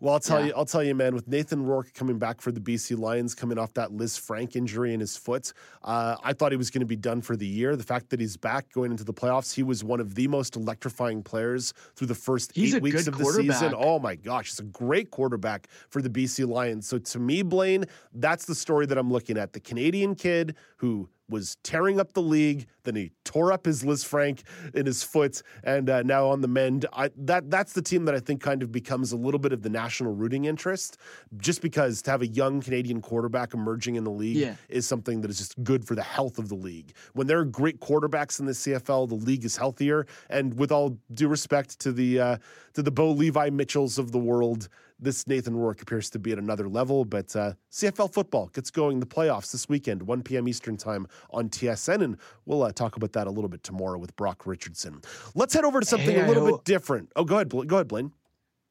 Well, 0.00 0.14
I'll 0.14 0.20
tell 0.20 0.40
Yeah. 0.40 0.46
you, 0.46 0.52
I'll 0.56 0.64
tell 0.64 0.82
you, 0.82 0.94
man. 0.94 1.14
With 1.14 1.28
Nathan 1.28 1.64
Rourke 1.66 1.92
coming 1.92 2.18
back 2.18 2.40
for 2.40 2.50
the 2.50 2.60
BC 2.60 2.96
Lions, 2.98 3.34
coming 3.34 3.58
off 3.58 3.74
that 3.74 3.90
Lisfranc 3.90 4.56
injury 4.56 4.94
in 4.94 5.00
his 5.00 5.14
foot, 5.16 5.52
uh, 5.82 6.16
I 6.24 6.32
thought 6.32 6.52
he 6.52 6.56
was 6.56 6.70
going 6.70 6.80
to 6.80 6.86
be 6.86 6.96
done 6.96 7.20
for 7.20 7.36
the 7.36 7.46
year. 7.46 7.76
The 7.76 7.82
fact 7.84 8.08
that 8.10 8.18
he's 8.20 8.36
back 8.36 8.72
going 8.72 8.90
into 8.92 9.04
the 9.04 9.12
playoffs, 9.12 9.54
he 9.54 9.62
was 9.62 9.84
one 9.84 10.00
of 10.00 10.14
the 10.14 10.26
most 10.26 10.56
electrifying 10.56 11.22
players 11.22 11.74
through 11.96 12.06
the 12.06 12.14
first 12.14 12.52
He's 12.54 12.74
eight 12.74 12.82
weeks 12.82 13.06
of 13.06 13.18
the 13.18 13.24
season. 13.26 13.74
Oh 13.76 13.98
my 13.98 14.16
gosh, 14.16 14.48
he's 14.50 14.58
a 14.60 14.64
great 14.64 15.10
quarterback 15.10 15.68
for 15.90 16.00
the 16.00 16.08
BC 16.10 16.48
Lions. 16.48 16.88
So 16.88 16.98
to 16.98 17.18
me, 17.18 17.42
Blaine, 17.42 17.84
that's 18.14 18.46
the 18.46 18.54
story 18.54 18.86
that 18.86 18.96
I'm 18.96 19.10
looking 19.12 19.36
at. 19.36 19.52
The 19.52 19.60
Canadian 19.60 20.14
kid 20.14 20.56
who 20.78 21.10
was 21.30 21.56
tearing 21.62 21.98
up 22.00 22.12
the 22.12 22.22
league. 22.22 22.66
Then 22.82 22.96
he 22.96 23.12
tore 23.24 23.52
up 23.52 23.66
his 23.66 23.82
Lisfranc 23.82 24.42
in 24.74 24.86
his 24.86 25.02
foot, 25.02 25.42
and 25.64 25.88
uh, 25.90 26.02
now 26.02 26.28
on 26.28 26.40
the 26.40 26.48
mend. 26.48 26.86
I, 26.92 27.10
that 27.16 27.50
that's 27.50 27.72
the 27.74 27.82
team 27.82 28.04
that 28.06 28.14
I 28.14 28.20
think 28.20 28.40
kind 28.42 28.62
of 28.62 28.72
becomes 28.72 29.12
a 29.12 29.16
little 29.16 29.38
bit 29.40 29.52
of 29.52 29.62
the 29.62 29.68
national 29.68 30.14
rooting 30.14 30.46
interest, 30.46 30.96
just 31.38 31.60
because 31.62 32.02
to 32.02 32.10
have 32.10 32.22
a 32.22 32.26
young 32.26 32.60
Canadian 32.60 33.00
quarterback 33.00 33.54
emerging 33.54 33.96
in 33.96 34.04
the 34.04 34.10
league 34.10 34.36
Yeah. 34.36 34.54
is 34.68 34.86
something 34.86 35.20
that 35.20 35.30
is 35.30 35.38
just 35.38 35.62
good 35.62 35.86
for 35.86 35.94
the 35.94 36.02
health 36.02 36.38
of 36.38 36.48
the 36.48 36.54
league. 36.54 36.92
When 37.12 37.26
there 37.26 37.38
are 37.38 37.44
great 37.44 37.80
quarterbacks 37.80 38.40
in 38.40 38.46
the 38.46 38.52
CFL, 38.52 39.08
the 39.08 39.14
league 39.14 39.44
is 39.44 39.56
healthier. 39.56 40.06
And 40.28 40.58
with 40.58 40.72
all 40.72 40.98
due 41.14 41.28
respect 41.28 41.78
to 41.80 41.92
the 41.92 42.20
uh, 42.20 42.36
to 42.74 42.82
the 42.82 42.90
Bo 42.90 43.10
Levi 43.10 43.50
Mitchells 43.50 43.98
of 43.98 44.10
the 44.12 44.18
world, 44.18 44.68
this 45.00 45.26
Nathan 45.26 45.56
Rourke 45.56 45.82
appears 45.82 46.10
to 46.10 46.18
be 46.18 46.32
at 46.32 46.38
another 46.38 46.68
level. 46.68 47.04
But 47.04 47.34
uh, 47.34 47.54
CFL 47.72 48.12
football 48.12 48.48
gets 48.48 48.70
going 48.70 49.00
the 49.00 49.06
playoffs 49.06 49.50
this 49.52 49.68
weekend, 49.68 50.02
1 50.02 50.22
p.m. 50.22 50.46
Eastern 50.48 50.76
time 50.76 51.06
on 51.30 51.48
TSN, 51.48 52.02
and 52.02 52.16
we'll 52.46 52.62
uh, 52.62 52.72
talk 52.72 52.96
about 52.96 53.12
that 53.14 53.26
a 53.26 53.30
little 53.30 53.48
bit 53.48 53.62
tomorrow 53.62 53.98
with 53.98 54.14
Brock 54.16 54.46
Richardson. 54.46 55.00
Let's 55.34 55.54
head 55.54 55.64
over 55.64 55.80
to 55.80 55.86
something 55.86 56.10
Hey, 56.14 56.20
a 56.22 56.26
little 56.26 56.46
hope- 56.46 56.64
bit 56.64 56.72
different. 56.72 57.10
Oh, 57.16 57.24
go 57.24 57.36
ahead, 57.36 57.48
Bla- 57.48 57.64
go 57.66 57.76
ahead, 57.76 57.88
Blaine. 57.88 58.12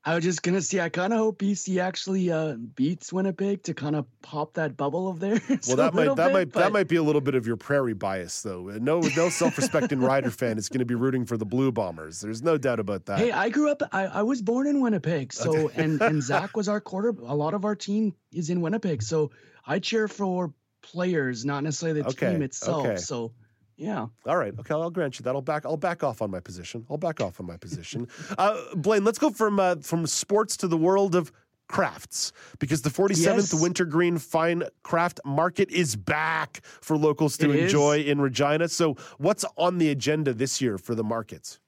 I 0.06 0.16
was 0.16 0.24
just 0.24 0.44
gonna 0.44 0.62
see. 0.62 0.80
I 0.80 0.88
kind 0.88 1.12
of 1.12 1.20
hope 1.20 1.40
BC 1.40 1.82
actually 1.82 2.32
uh, 2.32 2.54
beats 2.54 3.12
Winnipeg 3.12 3.64
to 3.64 3.74
kind 3.74 3.98
of 3.98 4.06
pop 4.22 4.54
that 4.54 4.78
bubble 4.78 5.10
of 5.10 5.20
theirs. 5.20 5.42
Well, 5.68 5.76
that 5.78 5.94
might 5.94 6.16
that 6.16 6.28
bit, 6.28 6.34
might 6.34 6.52
but... 6.54 6.60
that 6.62 6.72
might 6.72 6.88
be 6.88 6.96
a 6.96 7.04
little 7.04 7.22
bit 7.22 7.36
of 7.36 7.46
your 7.46 7.58
prairie 7.58 7.94
bias, 7.94 8.42
though. 8.42 8.64
No, 8.80 9.02
no 9.02 9.30
self-respecting 9.30 10.00
Rider 10.00 10.32
fan 10.32 10.58
is 10.58 10.70
going 10.70 10.80
to 10.80 10.86
be 10.86 10.96
rooting 10.96 11.26
for 11.26 11.36
the 11.36 11.46
Blue 11.46 11.72
Bombers. 11.72 12.22
There's 12.22 12.42
no 12.42 12.58
doubt 12.58 12.80
about 12.80 13.06
that. 13.08 13.20
Hey, 13.20 13.32
I 13.32 13.50
grew 13.50 13.70
up. 13.70 13.82
I, 13.92 14.06
I 14.06 14.24
was 14.24 14.42
born 14.42 14.68
in 14.68 14.80
Winnipeg, 14.80 15.34
so 15.34 15.70
and 15.76 16.02
and 16.02 16.24
Zach 16.24 16.56
was 16.56 16.70
our 16.70 16.80
quarter. 16.80 17.10
A 17.10 17.36
lot 17.36 17.54
of 17.54 17.66
our 17.66 17.76
team 17.76 18.16
is 18.32 18.50
in 18.50 18.62
Winnipeg, 18.62 19.04
so 19.04 19.32
I 19.68 19.80
cheer 19.80 20.08
for 20.08 20.54
players, 20.82 21.44
not 21.44 21.64
necessarily 21.64 22.02
the 22.02 22.08
Okay, 22.08 22.32
team 22.32 22.42
itself. 22.42 22.86
okay. 22.86 22.96
So, 22.96 23.34
yeah. 23.80 24.08
All 24.26 24.38
right. 24.38 24.54
Okay, 24.60 24.74
I'll 24.74 24.90
grant 24.92 25.18
you 25.20 25.24
that. 25.24 25.34
I'll 25.36 25.42
back. 25.42 25.66
I'll 25.66 25.78
back 25.78 26.04
off 26.04 26.22
on 26.22 26.30
my 26.30 26.40
position. 26.42 26.86
I'll 26.90 26.98
back 26.98 27.22
off 27.22 27.40
on 27.40 27.46
my 27.48 27.58
position. 27.58 28.08
uh, 28.38 28.60
Blaine, 28.76 29.04
let's 29.06 29.18
go 29.18 29.30
from 29.30 29.60
uh, 29.60 29.78
from 29.82 30.06
sports 30.06 30.58
to 30.58 30.68
the 30.68 30.78
world 30.78 31.16
of 31.16 31.32
crafts 31.70 32.32
because 32.60 32.82
the 32.82 32.90
47th 32.90 33.24
Yes. 33.24 33.54
Wintergreen 33.54 34.18
Fine 34.18 34.64
Craft 34.84 35.20
Market 35.24 35.70
is 35.72 35.96
back 35.96 36.62
for 36.82 36.98
locals 36.98 37.38
to 37.38 37.52
It 37.52 37.56
is. 37.56 37.64
enjoy 37.66 38.00
in 38.02 38.20
Regina. 38.20 38.68
So, 38.68 38.96
what's 39.18 39.46
on 39.56 39.78
the 39.78 39.90
agenda 39.90 40.34
this 40.34 40.60
year 40.62 40.78
for 40.78 40.94
the 40.96 41.04
markets? 41.04 41.60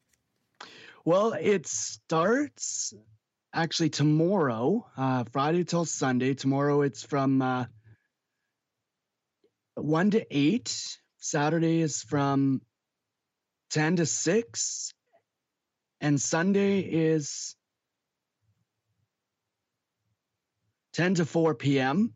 Well, 1.06 1.34
it 1.34 1.66
starts 1.68 2.94
actually 3.54 3.90
tomorrow, 3.90 4.86
uh, 4.98 5.24
Friday 5.32 5.64
till 5.64 5.86
Sunday. 5.86 6.34
Tomorrow 6.34 6.82
it's 6.82 7.04
from 7.04 7.42
uh, 7.42 7.66
1 9.76 10.12
to 10.12 10.26
8. 10.30 10.98
Saturday 11.22 11.82
is 11.82 12.02
from 12.02 12.62
10 13.70 13.98
to 13.98 14.06
6. 14.06 14.94
And 16.02 16.20
Sunday 16.20 16.80
is 16.80 17.56
10 20.94 21.16
to 21.16 21.26
4 21.26 21.54
p.m. 21.54 22.14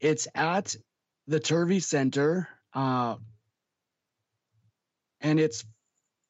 It's 0.00 0.26
at 0.34 0.74
the 1.26 1.38
Turvey 1.40 1.80
Center. 1.80 2.48
Uh, 2.72 3.16
and 5.20 5.38
it's 5.38 5.64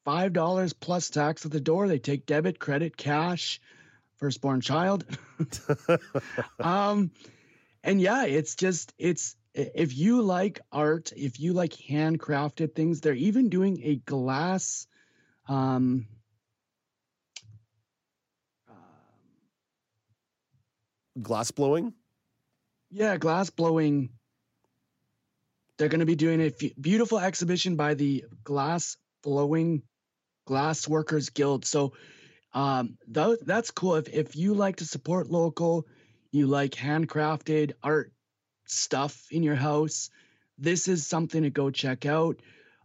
five 0.05 0.32
dollars 0.32 0.72
plus 0.72 1.11
tax 1.11 1.47
at 1.47 1.53
the 1.53 1.61
door. 1.61 1.87
They 1.87 1.99
take 1.99 2.26
debit, 2.26 2.59
credit, 2.59 2.97
cash, 2.97 3.61
firstborn 4.16 4.61
child. 4.61 5.05
um, 6.61 7.12
and 7.84 8.01
yeah, 8.01 8.24
it's 8.24 8.57
just 8.57 8.93
it's 8.99 9.37
if 9.57 9.96
you 9.96 10.22
like 10.22 10.61
art, 10.70 11.12
if 11.16 11.40
you 11.40 11.52
like 11.52 11.72
handcrafted 11.72 12.74
things, 12.74 13.00
they're 13.00 13.14
even 13.14 13.48
doing 13.48 13.80
a 13.82 13.96
glass. 13.96 14.86
Um, 15.48 16.07
Glass 21.20 21.50
blowing. 21.50 21.94
Yeah, 22.90 23.16
glass 23.16 23.48
blowing. 23.50 24.11
They're 25.78 25.88
going 25.88 26.00
to 26.00 26.07
be 26.07 26.16
doing 26.16 26.40
a 26.40 26.46
f- 26.46 26.72
beautiful 26.80 27.18
exhibition 27.18 27.76
by 27.76 27.94
the 27.94 28.24
Glass 28.44 28.96
Blowing 29.22 29.82
Glass 30.46 30.86
Workers 30.86 31.30
Guild. 31.30 31.64
So 31.64 31.94
um, 32.52 32.98
tho- 33.07 33.36
that's 33.42 33.70
cool. 33.70 33.96
If, 33.96 34.09
if 34.09 34.36
you 34.36 34.54
like 34.54 34.76
to 34.76 34.84
support 34.86 35.30
local, 35.30 35.86
you 36.32 36.46
like 36.46 36.72
handcrafted 36.72 37.72
art 37.82 38.12
stuff 38.66 39.26
in 39.30 39.42
your 39.42 39.54
house, 39.54 40.10
this 40.58 40.88
is 40.88 41.06
something 41.06 41.42
to 41.42 41.50
go 41.50 41.70
check 41.70 42.06
out. 42.06 42.40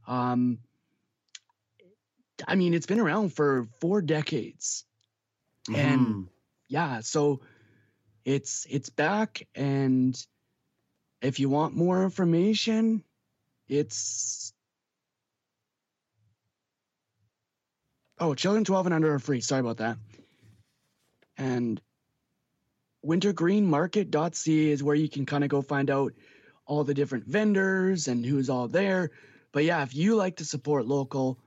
Um, 0.07 0.59
I 2.47 2.55
mean, 2.55 2.73
it's 2.73 2.87
been 2.87 2.99
around 2.99 3.33
for 3.33 3.67
four 3.79 4.01
decades. 4.01 4.83
And 5.73 6.27
yeah, 6.67 7.01
so 7.01 7.41
it's 8.25 8.65
it's 8.69 8.89
back 8.89 9.47
and 9.55 10.15
if 11.21 11.39
you 11.39 11.49
want 11.49 11.75
more 11.75 12.03
information 12.03 13.03
it's 13.67 14.53
oh 18.19 18.33
children 18.35 18.63
12 18.63 18.87
and 18.87 18.95
under 18.95 19.13
are 19.13 19.19
free 19.19 19.41
sorry 19.41 19.61
about 19.61 19.77
that 19.77 19.97
and 21.37 21.81
wintergreenmarket.ca 23.05 24.69
is 24.69 24.83
where 24.83 24.95
you 24.95 25.09
can 25.09 25.25
kind 25.25 25.43
of 25.43 25.49
go 25.49 25.61
find 25.61 25.89
out 25.89 26.13
all 26.65 26.83
the 26.83 26.93
different 26.93 27.25
vendors 27.25 28.07
and 28.07 28.25
who's 28.25 28.49
all 28.49 28.67
there. 28.67 29.11
But 29.51 29.63
yeah 29.63 29.83
if 29.83 29.95
you 29.95 30.15
like 30.15 30.37
to 30.37 30.45
support 30.45 30.85
local 30.85 31.37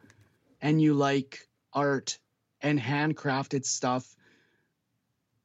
and 0.61 0.81
you 0.81 0.95
like 0.95 1.49
art 1.73 2.19
and 2.61 2.81
handcrafted 2.81 3.65
stuff 3.65 4.15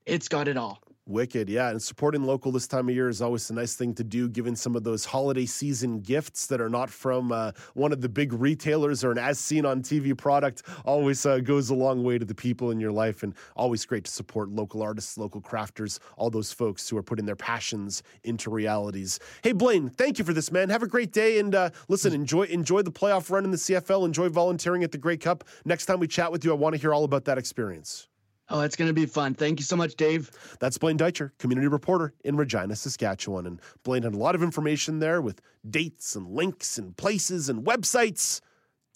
it's 0.05 0.27
got 0.27 0.47
it 0.47 0.57
all 0.57 0.81
Wicked, 1.09 1.49
yeah. 1.49 1.71
And 1.71 1.81
supporting 1.81 2.23
local 2.23 2.51
this 2.51 2.67
time 2.67 2.87
of 2.87 2.93
year 2.93 3.09
is 3.09 3.19
always 3.19 3.49
a 3.49 3.53
nice 3.55 3.73
thing 3.73 3.95
to 3.95 4.03
do, 4.03 4.29
given 4.29 4.55
some 4.55 4.75
of 4.75 4.83
those 4.83 5.05
holiday 5.05 5.47
season 5.47 6.01
gifts 6.01 6.45
that 6.45 6.61
are 6.61 6.69
not 6.69 6.87
from 6.87 7.31
uh, 7.31 7.51
one 7.73 7.91
of 7.91 8.01
the 8.01 8.07
big 8.07 8.31
retailers 8.31 9.03
or 9.03 9.11
an 9.11 9.17
as 9.17 9.39
seen 9.39 9.65
on 9.65 9.81
TV 9.81 10.15
product. 10.15 10.61
Always 10.85 11.25
uh, 11.25 11.39
goes 11.39 11.71
a 11.71 11.73
long 11.73 12.03
way 12.03 12.19
to 12.19 12.25
the 12.25 12.35
people 12.35 12.69
in 12.69 12.79
your 12.79 12.91
life, 12.91 13.23
and 13.23 13.33
always 13.55 13.87
great 13.87 14.03
to 14.03 14.11
support 14.11 14.49
local 14.49 14.83
artists, 14.83 15.17
local 15.17 15.41
crafters, 15.41 15.97
all 16.15 16.29
those 16.29 16.53
folks 16.53 16.87
who 16.87 16.95
are 16.95 17.03
putting 17.03 17.25
their 17.25 17.35
passions 17.35 18.03
into 18.23 18.51
realities. 18.51 19.19
Hey, 19.41 19.53
Blaine, 19.53 19.89
thank 19.89 20.19
you 20.19 20.25
for 20.25 20.33
this, 20.33 20.51
man. 20.51 20.69
Have 20.69 20.83
a 20.83 20.87
great 20.87 21.11
day, 21.11 21.39
and 21.39 21.55
uh, 21.55 21.71
listen, 21.87 22.13
enjoy 22.13 22.43
enjoy 22.43 22.83
the 22.83 22.91
playoff 22.91 23.31
run 23.31 23.45
in 23.45 23.49
the 23.49 23.57
CFL. 23.57 24.05
Enjoy 24.05 24.29
volunteering 24.29 24.83
at 24.83 24.91
the 24.91 24.99
Grey 24.99 25.17
Cup. 25.17 25.43
Next 25.65 25.87
time 25.87 25.99
we 25.99 26.07
chat 26.07 26.31
with 26.31 26.45
you, 26.45 26.51
I 26.51 26.55
want 26.55 26.75
to 26.75 26.79
hear 26.79 26.93
all 26.93 27.03
about 27.03 27.25
that 27.25 27.39
experience. 27.39 28.08
Oh, 28.49 28.61
it's 28.61 28.75
going 28.75 28.87
to 28.87 28.93
be 28.93 29.05
fun. 29.05 29.35
Thank 29.35 29.59
you 29.59 29.63
so 29.65 29.75
much, 29.75 29.95
Dave. 29.95 30.31
That's 30.59 30.77
Blaine 30.77 30.97
Deitcher, 30.97 31.31
community 31.37 31.67
reporter 31.67 32.13
in 32.23 32.35
Regina, 32.35 32.75
Saskatchewan. 32.75 33.45
And 33.45 33.61
Blaine 33.83 34.03
had 34.03 34.15
a 34.15 34.17
lot 34.17 34.35
of 34.35 34.41
information 34.41 34.99
there 34.99 35.21
with 35.21 35.41
dates 35.69 36.15
and 36.15 36.27
links 36.27 36.77
and 36.77 36.97
places 36.97 37.49
and 37.49 37.63
websites. 37.65 38.41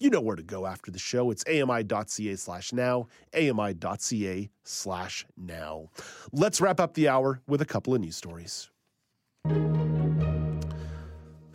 You 0.00 0.10
know 0.10 0.20
where 0.20 0.36
to 0.36 0.42
go 0.42 0.66
after 0.66 0.90
the 0.90 0.98
show. 0.98 1.30
It's 1.30 1.44
ami.ca 1.48 2.34
slash 2.36 2.72
now, 2.72 3.06
ami.ca 3.32 4.50
slash 4.64 5.24
now. 5.36 5.90
Let's 6.32 6.60
wrap 6.60 6.80
up 6.80 6.94
the 6.94 7.08
hour 7.08 7.40
with 7.46 7.62
a 7.62 7.66
couple 7.66 7.94
of 7.94 8.00
news 8.00 8.16
stories. 8.16 8.70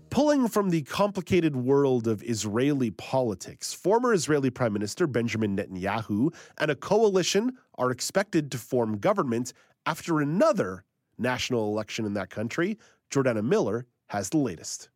Pulling 0.09 0.47
from 0.47 0.71
the 0.71 0.81
complicated 0.81 1.55
world 1.55 2.07
of 2.07 2.23
Israeli 2.23 2.89
politics, 2.89 3.75
former 3.75 4.11
Israeli 4.11 4.49
Prime 4.49 4.73
Minister 4.73 5.05
Benjamin 5.05 5.55
Netanyahu 5.55 6.33
and 6.57 6.71
a 6.71 6.75
coalition 6.75 7.57
are 7.75 7.91
expected 7.91 8.51
to 8.51 8.57
form 8.57 8.97
government 8.97 9.53
after 9.85 10.19
another 10.19 10.83
national 11.19 11.67
election 11.67 12.05
in 12.05 12.13
that 12.15 12.31
country. 12.31 12.79
Jordana 13.11 13.43
Miller 13.43 13.85
has 14.07 14.29
the 14.29 14.37
latest. 14.39 14.89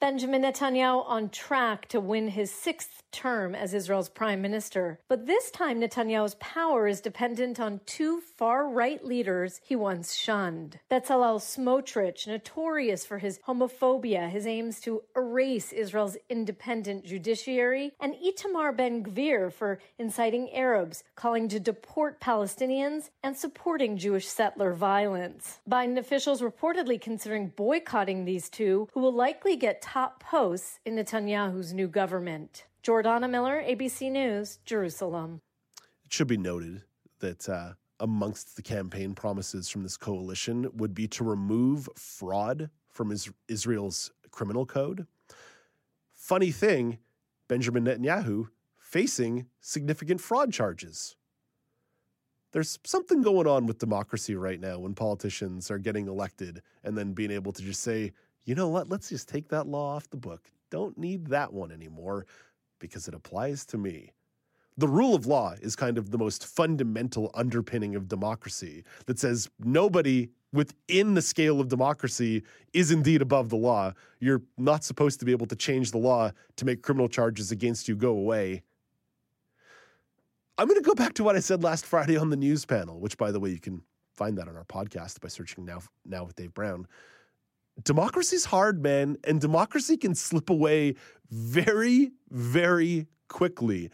Benjamin 0.00 0.40
Netanyahu 0.40 1.04
on 1.06 1.28
track 1.28 1.86
to 1.88 2.00
win 2.00 2.28
his 2.28 2.50
sixth 2.50 3.02
term 3.12 3.54
as 3.54 3.74
Israel's 3.74 4.08
prime 4.08 4.40
minister. 4.40 4.98
But 5.08 5.26
this 5.26 5.50
time, 5.50 5.78
Netanyahu's 5.78 6.36
power 6.36 6.88
is 6.88 7.02
dependent 7.02 7.60
on 7.60 7.80
two 7.84 8.22
far 8.38 8.66
right 8.66 9.04
leaders 9.04 9.60
he 9.62 9.76
once 9.76 10.14
shunned. 10.14 10.78
Bezalel 10.90 11.38
Smotrich, 11.38 12.26
notorious 12.26 13.04
for 13.04 13.18
his 13.18 13.40
homophobia, 13.46 14.30
his 14.30 14.46
aims 14.46 14.80
to 14.80 15.02
erase 15.14 15.70
Israel's 15.70 16.16
independent 16.30 17.04
judiciary, 17.04 17.92
and 18.00 18.14
Itamar 18.14 18.74
Ben 18.74 19.04
Gvir 19.04 19.52
for 19.52 19.80
inciting 19.98 20.50
Arabs, 20.54 21.04
calling 21.14 21.46
to 21.48 21.60
deport 21.60 22.20
Palestinians, 22.20 23.10
and 23.22 23.36
supporting 23.36 23.98
Jewish 23.98 24.28
settler 24.28 24.72
violence. 24.72 25.58
Biden 25.68 25.98
officials 25.98 26.40
reportedly 26.40 26.98
considering 26.98 27.48
boycotting 27.48 28.24
these 28.24 28.48
two, 28.48 28.88
who 28.94 29.00
will 29.00 29.12
likely 29.12 29.56
get 29.56 29.82
top 29.92 30.22
posts 30.22 30.78
in 30.86 30.94
Netanyahu's 30.94 31.74
new 31.74 31.88
government. 31.88 32.64
Jordana 32.84 33.28
Miller, 33.28 33.60
ABC 33.60 34.10
News, 34.10 34.60
Jerusalem. 34.64 35.40
It 36.04 36.12
should 36.12 36.28
be 36.28 36.36
noted 36.36 36.82
that 37.18 37.48
uh, 37.48 37.72
amongst 37.98 38.54
the 38.54 38.62
campaign 38.62 39.14
promises 39.14 39.68
from 39.68 39.82
this 39.82 39.96
coalition 39.96 40.70
would 40.74 40.94
be 40.94 41.08
to 41.08 41.24
remove 41.24 41.88
fraud 41.96 42.70
from 42.88 43.10
is- 43.10 43.32
Israel's 43.48 44.12
criminal 44.30 44.64
code. 44.64 45.08
Funny 46.12 46.52
thing, 46.52 46.98
Benjamin 47.48 47.84
Netanyahu 47.84 48.46
facing 48.78 49.46
significant 49.60 50.20
fraud 50.20 50.52
charges. 50.52 51.16
There's 52.52 52.78
something 52.84 53.22
going 53.22 53.48
on 53.48 53.66
with 53.66 53.78
democracy 53.78 54.36
right 54.36 54.60
now 54.60 54.78
when 54.78 54.94
politicians 54.94 55.68
are 55.68 55.78
getting 55.78 56.06
elected 56.06 56.62
and 56.84 56.96
then 56.96 57.12
being 57.12 57.32
able 57.32 57.50
to 57.52 57.62
just 57.62 57.80
say, 57.80 58.12
you 58.44 58.54
know 58.54 58.68
what, 58.68 58.88
let's 58.88 59.08
just 59.08 59.28
take 59.28 59.48
that 59.48 59.66
law 59.66 59.96
off 59.96 60.08
the 60.10 60.16
book. 60.16 60.50
Don't 60.70 60.96
need 60.96 61.26
that 61.28 61.52
one 61.52 61.72
anymore 61.72 62.26
because 62.78 63.08
it 63.08 63.14
applies 63.14 63.64
to 63.66 63.78
me. 63.78 64.12
The 64.76 64.88
rule 64.88 65.14
of 65.14 65.26
law 65.26 65.54
is 65.60 65.76
kind 65.76 65.98
of 65.98 66.10
the 66.10 66.18
most 66.18 66.46
fundamental 66.46 67.30
underpinning 67.34 67.96
of 67.96 68.08
democracy 68.08 68.84
that 69.06 69.18
says 69.18 69.50
nobody 69.58 70.30
within 70.52 71.14
the 71.14 71.22
scale 71.22 71.60
of 71.60 71.68
democracy 71.68 72.42
is 72.72 72.90
indeed 72.90 73.20
above 73.20 73.50
the 73.50 73.56
law. 73.56 73.92
You're 74.20 74.42
not 74.56 74.84
supposed 74.84 75.18
to 75.20 75.26
be 75.26 75.32
able 75.32 75.46
to 75.46 75.56
change 75.56 75.90
the 75.90 75.98
law 75.98 76.30
to 76.56 76.64
make 76.64 76.82
criminal 76.82 77.08
charges 77.08 77.52
against 77.52 77.88
you 77.88 77.96
go 77.96 78.10
away. 78.10 78.62
I'm 80.56 80.66
going 80.66 80.80
to 80.80 80.86
go 80.86 80.94
back 80.94 81.14
to 81.14 81.24
what 81.24 81.36
I 81.36 81.40
said 81.40 81.62
last 81.62 81.86
Friday 81.86 82.16
on 82.16 82.30
the 82.30 82.36
news 82.36 82.64
panel, 82.64 83.00
which, 83.00 83.16
by 83.16 83.32
the 83.32 83.40
way, 83.40 83.50
you 83.50 83.60
can 83.60 83.82
find 84.14 84.36
that 84.38 84.48
on 84.48 84.56
our 84.56 84.64
podcast 84.64 85.20
by 85.20 85.28
searching 85.28 85.64
now 85.64 85.80
now 86.04 86.24
with 86.24 86.36
Dave 86.36 86.52
Brown. 86.52 86.86
Democracy's 87.82 88.44
hard, 88.46 88.82
man, 88.82 89.16
and 89.24 89.40
democracy 89.40 89.96
can 89.96 90.14
slip 90.14 90.50
away 90.50 90.94
very, 91.30 92.12
very 92.30 93.06
quickly. 93.28 93.90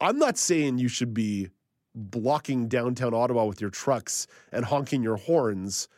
I'm 0.00 0.18
not 0.18 0.36
saying 0.36 0.78
you 0.78 0.88
should 0.88 1.14
be 1.14 1.48
blocking 1.94 2.68
downtown 2.68 3.14
Ottawa 3.14 3.44
with 3.44 3.60
your 3.60 3.70
trucks 3.70 4.26
and 4.52 4.64
honking 4.64 5.02
your 5.02 5.16
horns. 5.16 5.88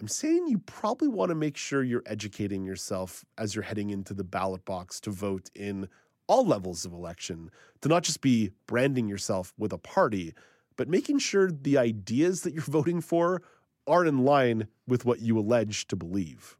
I'm 0.00 0.08
saying 0.08 0.46
you 0.48 0.58
probably 0.58 1.08
want 1.08 1.30
to 1.30 1.34
make 1.34 1.56
sure 1.56 1.82
you're 1.82 2.02
educating 2.06 2.64
yourself 2.64 3.24
as 3.36 3.54
you're 3.54 3.64
heading 3.64 3.90
into 3.90 4.14
the 4.14 4.24
ballot 4.24 4.64
box 4.64 5.00
to 5.00 5.10
vote 5.10 5.50
in 5.54 5.88
all 6.26 6.46
levels 6.46 6.84
of 6.84 6.92
election, 6.92 7.50
to 7.82 7.88
not 7.88 8.04
just 8.04 8.20
be 8.20 8.52
branding 8.66 9.08
yourself 9.08 9.52
with 9.58 9.72
a 9.72 9.78
party, 9.78 10.32
but 10.76 10.88
making 10.88 11.18
sure 11.18 11.50
the 11.50 11.76
ideas 11.76 12.42
that 12.42 12.54
you're 12.54 12.62
voting 12.62 13.00
for 13.00 13.42
are 13.86 14.04
in 14.04 14.24
line 14.24 14.68
with 14.86 15.04
what 15.04 15.20
you 15.20 15.38
allege 15.38 15.86
to 15.88 15.96
believe. 15.96 16.56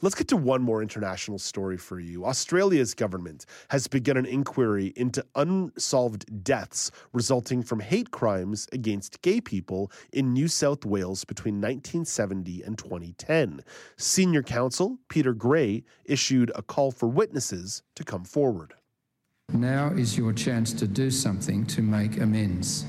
Let's 0.00 0.14
get 0.14 0.28
to 0.28 0.36
one 0.36 0.62
more 0.62 0.82
international 0.82 1.38
story 1.38 1.76
for 1.76 2.00
you. 2.00 2.24
Australia's 2.24 2.94
government 2.94 3.46
has 3.70 3.86
begun 3.86 4.16
an 4.16 4.26
inquiry 4.26 4.92
into 4.96 5.24
unsolved 5.34 6.44
deaths 6.44 6.90
resulting 7.12 7.62
from 7.62 7.80
hate 7.80 8.10
crimes 8.10 8.68
against 8.72 9.22
gay 9.22 9.40
people 9.40 9.90
in 10.12 10.32
New 10.32 10.48
South 10.48 10.84
Wales 10.84 11.24
between 11.24 11.54
1970 11.54 12.62
and 12.62 12.76
2010. 12.76 13.62
Senior 13.96 14.42
counsel 14.42 14.98
Peter 15.08 15.32
Gray 15.32 15.84
issued 16.04 16.50
a 16.54 16.62
call 16.62 16.90
for 16.90 17.08
witnesses 17.08 17.82
to 17.94 18.04
come 18.04 18.24
forward. 18.24 18.74
Now 19.52 19.88
is 19.88 20.16
your 20.16 20.32
chance 20.32 20.72
to 20.74 20.86
do 20.86 21.10
something 21.10 21.66
to 21.66 21.82
make 21.82 22.18
amends. 22.20 22.86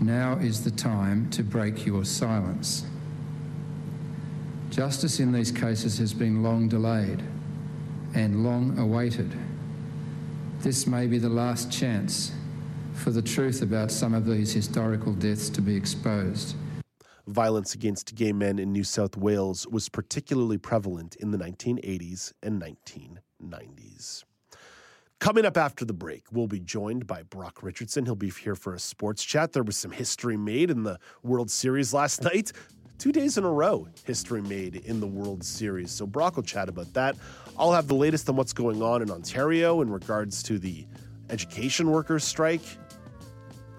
Now 0.00 0.38
is 0.38 0.64
the 0.64 0.70
time 0.70 1.28
to 1.28 1.42
break 1.42 1.84
your 1.84 2.06
silence. 2.06 2.86
Justice 4.70 5.20
in 5.20 5.30
these 5.30 5.52
cases 5.52 5.98
has 5.98 6.14
been 6.14 6.42
long 6.42 6.68
delayed 6.68 7.22
and 8.14 8.42
long 8.42 8.78
awaited. 8.78 9.30
This 10.60 10.86
may 10.86 11.06
be 11.06 11.18
the 11.18 11.28
last 11.28 11.70
chance 11.70 12.32
for 12.94 13.10
the 13.10 13.20
truth 13.20 13.60
about 13.60 13.90
some 13.90 14.14
of 14.14 14.24
these 14.24 14.54
historical 14.54 15.12
deaths 15.12 15.50
to 15.50 15.60
be 15.60 15.76
exposed. 15.76 16.56
Violence 17.26 17.74
against 17.74 18.14
gay 18.14 18.32
men 18.32 18.58
in 18.58 18.72
New 18.72 18.84
South 18.84 19.18
Wales 19.18 19.66
was 19.66 19.90
particularly 19.90 20.56
prevalent 20.56 21.14
in 21.16 21.30
the 21.30 21.38
1980s 21.38 22.32
and 22.42 22.62
1990s. 22.62 24.24
Coming 25.20 25.44
up 25.44 25.58
after 25.58 25.84
the 25.84 25.92
break, 25.92 26.24
we'll 26.32 26.46
be 26.46 26.60
joined 26.60 27.06
by 27.06 27.24
Brock 27.24 27.62
Richardson. 27.62 28.06
He'll 28.06 28.14
be 28.14 28.30
here 28.30 28.54
for 28.54 28.72
a 28.72 28.78
sports 28.78 29.22
chat. 29.22 29.52
There 29.52 29.62
was 29.62 29.76
some 29.76 29.90
history 29.90 30.38
made 30.38 30.70
in 30.70 30.82
the 30.82 30.98
World 31.22 31.50
Series 31.50 31.92
last 31.92 32.22
night 32.24 32.52
two 32.96 33.12
days 33.12 33.36
in 33.36 33.44
a 33.44 33.50
row 33.50 33.86
history 34.04 34.40
made 34.40 34.76
in 34.76 34.98
the 34.98 35.06
World 35.06 35.44
Series. 35.44 35.90
So 35.90 36.06
Brock 36.06 36.36
will 36.36 36.42
chat 36.42 36.70
about 36.70 36.90
that. 36.94 37.16
I'll 37.58 37.72
have 37.72 37.86
the 37.86 37.94
latest 37.94 38.30
on 38.30 38.36
what's 38.36 38.54
going 38.54 38.82
on 38.82 39.02
in 39.02 39.10
Ontario 39.10 39.82
in 39.82 39.90
regards 39.90 40.42
to 40.44 40.58
the 40.58 40.86
education 41.28 41.90
workers 41.90 42.24
strike. 42.24 42.62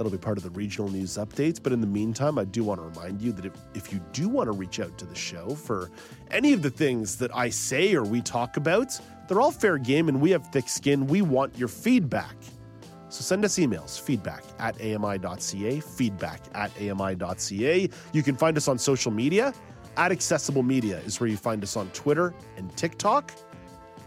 That'll 0.01 0.11
be 0.11 0.17
part 0.17 0.39
of 0.39 0.43
the 0.43 0.49
regional 0.49 0.89
news 0.89 1.15
updates. 1.17 1.61
But 1.61 1.73
in 1.73 1.79
the 1.79 1.85
meantime, 1.85 2.39
I 2.39 2.45
do 2.45 2.63
want 2.63 2.79
to 2.79 2.87
remind 2.87 3.21
you 3.21 3.31
that 3.33 3.45
if, 3.45 3.53
if 3.75 3.93
you 3.93 4.01
do 4.13 4.29
want 4.29 4.47
to 4.47 4.51
reach 4.51 4.79
out 4.79 4.97
to 4.97 5.05
the 5.05 5.13
show 5.13 5.53
for 5.53 5.91
any 6.31 6.53
of 6.53 6.63
the 6.63 6.71
things 6.71 7.17
that 7.17 7.29
I 7.35 7.49
say 7.51 7.93
or 7.93 8.01
we 8.01 8.19
talk 8.19 8.57
about, 8.57 8.99
they're 9.27 9.39
all 9.39 9.51
fair 9.51 9.77
game 9.77 10.09
and 10.09 10.19
we 10.19 10.31
have 10.31 10.47
thick 10.47 10.69
skin. 10.69 11.05
We 11.05 11.21
want 11.21 11.55
your 11.55 11.67
feedback. 11.67 12.35
So 13.09 13.21
send 13.21 13.45
us 13.45 13.59
emails, 13.59 14.01
feedback 14.01 14.43
at 14.57 14.75
ami.ca, 14.81 15.79
feedback 15.81 16.41
at 16.55 16.71
ami.ca. 16.81 17.89
You 18.11 18.23
can 18.23 18.35
find 18.35 18.57
us 18.57 18.67
on 18.67 18.79
social 18.79 19.11
media. 19.11 19.53
At 19.97 20.11
Accessible 20.11 20.63
Media 20.63 20.97
is 21.01 21.19
where 21.19 21.29
you 21.29 21.37
find 21.37 21.61
us 21.61 21.77
on 21.77 21.91
Twitter 21.91 22.33
and 22.57 22.75
TikTok. 22.75 23.33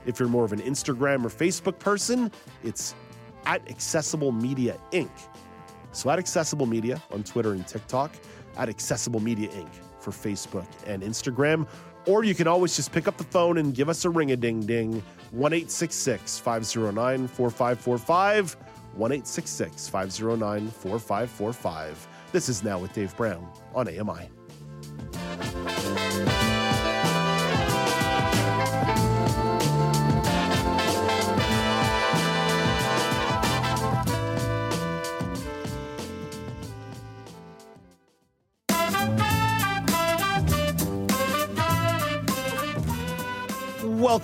If 0.06 0.18
you're 0.18 0.28
more 0.28 0.44
of 0.44 0.52
an 0.52 0.60
Instagram 0.60 1.24
or 1.24 1.28
Facebook 1.28 1.78
person, 1.78 2.32
it's 2.64 2.96
at 3.46 3.68
Accessible 3.70 4.32
Media 4.32 4.76
Inc. 4.90 5.10
So 5.94 6.10
at 6.10 6.18
Accessible 6.18 6.66
Media 6.66 7.00
on 7.10 7.22
Twitter 7.22 7.52
and 7.52 7.66
TikTok, 7.66 8.12
at 8.56 8.68
Accessible 8.68 9.20
Media 9.20 9.48
Inc. 9.48 9.70
for 9.98 10.10
Facebook 10.10 10.66
and 10.86 11.02
Instagram. 11.02 11.66
Or 12.06 12.24
you 12.24 12.34
can 12.34 12.46
always 12.46 12.76
just 12.76 12.92
pick 12.92 13.08
up 13.08 13.16
the 13.16 13.24
phone 13.24 13.58
and 13.58 13.74
give 13.74 13.88
us 13.88 14.04
a 14.04 14.10
ring 14.10 14.32
a 14.32 14.36
ding 14.36 14.60
ding, 14.60 15.02
1 15.30 15.66
509 15.66 17.28
4545. 17.28 18.56
1 18.94 19.22
509 19.22 20.70
4545. 20.70 22.08
This 22.32 22.48
is 22.48 22.62
Now 22.62 22.78
with 22.78 22.92
Dave 22.92 23.16
Brown 23.16 23.48
on 23.74 23.88
AMI. 23.88 24.33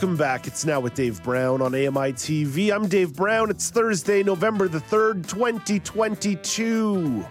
Welcome 0.00 0.16
back. 0.16 0.46
It's 0.46 0.64
now 0.64 0.80
with 0.80 0.94
Dave 0.94 1.22
Brown 1.22 1.60
on 1.60 1.74
AMI 1.74 2.14
TV. 2.14 2.74
I'm 2.74 2.88
Dave 2.88 3.14
Brown. 3.14 3.50
It's 3.50 3.68
Thursday, 3.68 4.22
November 4.22 4.66
the 4.66 4.78
3rd, 4.78 5.28
2022. 5.28 7.26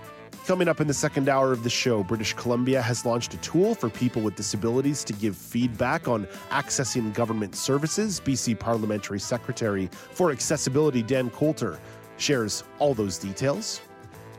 Coming 0.45 0.67
up 0.67 0.79
in 0.79 0.85
the 0.85 0.93
second 0.93 1.29
hour 1.29 1.51
of 1.51 1.63
the 1.63 1.69
show, 1.71 2.03
British 2.03 2.33
Columbia 2.33 2.79
has 2.79 3.07
launched 3.07 3.33
a 3.33 3.37
tool 3.37 3.73
for 3.73 3.89
people 3.89 4.21
with 4.21 4.35
disabilities 4.35 5.03
to 5.05 5.13
give 5.13 5.35
feedback 5.35 6.07
on 6.07 6.27
accessing 6.51 7.11
government 7.11 7.55
services. 7.55 8.21
BC 8.23 8.59
Parliamentary 8.59 9.19
Secretary 9.19 9.89
for 10.11 10.29
Accessibility 10.29 11.01
Dan 11.01 11.31
Coulter 11.31 11.79
shares 12.17 12.63
all 12.77 12.93
those 12.93 13.17
details. 13.17 13.81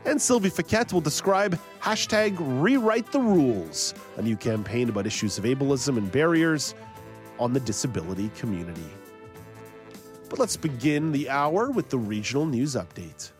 And 0.05 0.19
Sylvie 0.19 0.49
Fekete 0.49 0.93
will 0.93 1.01
describe 1.01 1.59
hashtag 1.81 2.37
rewrite 2.39 3.11
the 3.11 3.19
rules, 3.19 3.93
a 4.15 4.21
new 4.21 4.37
campaign 4.37 4.87
about 4.87 5.05
issues 5.05 5.37
of 5.37 5.43
ableism 5.43 5.97
and 5.97 6.09
barriers 6.09 6.75
on 7.41 7.53
the 7.53 7.59
disability 7.59 8.29
community. 8.37 8.89
But 10.29 10.37
let's 10.39 10.55
begin 10.55 11.11
the 11.11 11.29
hour 11.29 11.71
with 11.71 11.89
the 11.89 11.97
regional 11.97 12.45
news 12.45 12.75
update. 12.75 13.31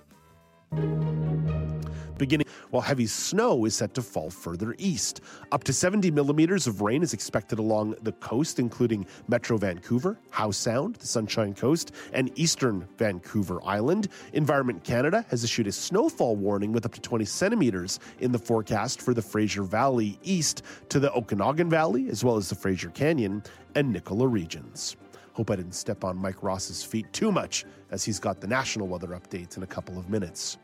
Beginning 2.17 2.45
while 2.69 2.81
heavy 2.81 3.07
snow 3.07 3.65
is 3.65 3.75
set 3.75 3.93
to 3.95 4.01
fall 4.01 4.29
further 4.29 4.75
east. 4.77 5.21
Up 5.51 5.63
to 5.65 5.73
70 5.73 6.11
millimeters 6.11 6.67
of 6.67 6.81
rain 6.81 7.03
is 7.03 7.13
expected 7.13 7.59
along 7.59 7.95
the 8.03 8.11
coast, 8.13 8.59
including 8.59 9.05
Metro 9.27 9.57
Vancouver, 9.57 10.17
Howe 10.29 10.51
Sound, 10.51 10.95
the 10.95 11.07
Sunshine 11.07 11.53
Coast, 11.53 11.91
and 12.13 12.31
eastern 12.39 12.87
Vancouver 12.97 13.59
Island. 13.65 14.07
Environment 14.33 14.83
Canada 14.83 15.25
has 15.29 15.43
issued 15.43 15.67
a 15.67 15.71
snowfall 15.71 16.35
warning 16.35 16.71
with 16.71 16.85
up 16.85 16.93
to 16.93 17.01
20 17.01 17.25
centimeters 17.25 17.99
in 18.19 18.31
the 18.31 18.39
forecast 18.39 19.01
for 19.01 19.13
the 19.13 19.21
Fraser 19.21 19.63
Valley 19.63 20.17
east 20.23 20.63
to 20.89 20.99
the 20.99 21.11
Okanagan 21.13 21.69
Valley, 21.69 22.07
as 22.09 22.23
well 22.23 22.37
as 22.37 22.49
the 22.49 22.55
Fraser 22.55 22.89
Canyon 22.89 23.43
and 23.75 23.91
Nicola 23.91 24.27
regions. 24.27 24.95
Hope 25.33 25.49
I 25.49 25.55
didn't 25.55 25.75
step 25.75 26.03
on 26.03 26.17
Mike 26.17 26.43
Ross's 26.43 26.83
feet 26.83 27.11
too 27.13 27.31
much, 27.31 27.65
as 27.91 28.03
he's 28.03 28.19
got 28.19 28.41
the 28.41 28.47
national 28.47 28.87
weather 28.87 29.09
updates 29.09 29.57
in 29.57 29.63
a 29.63 29.67
couple 29.67 29.97
of 29.97 30.09
minutes. 30.09 30.57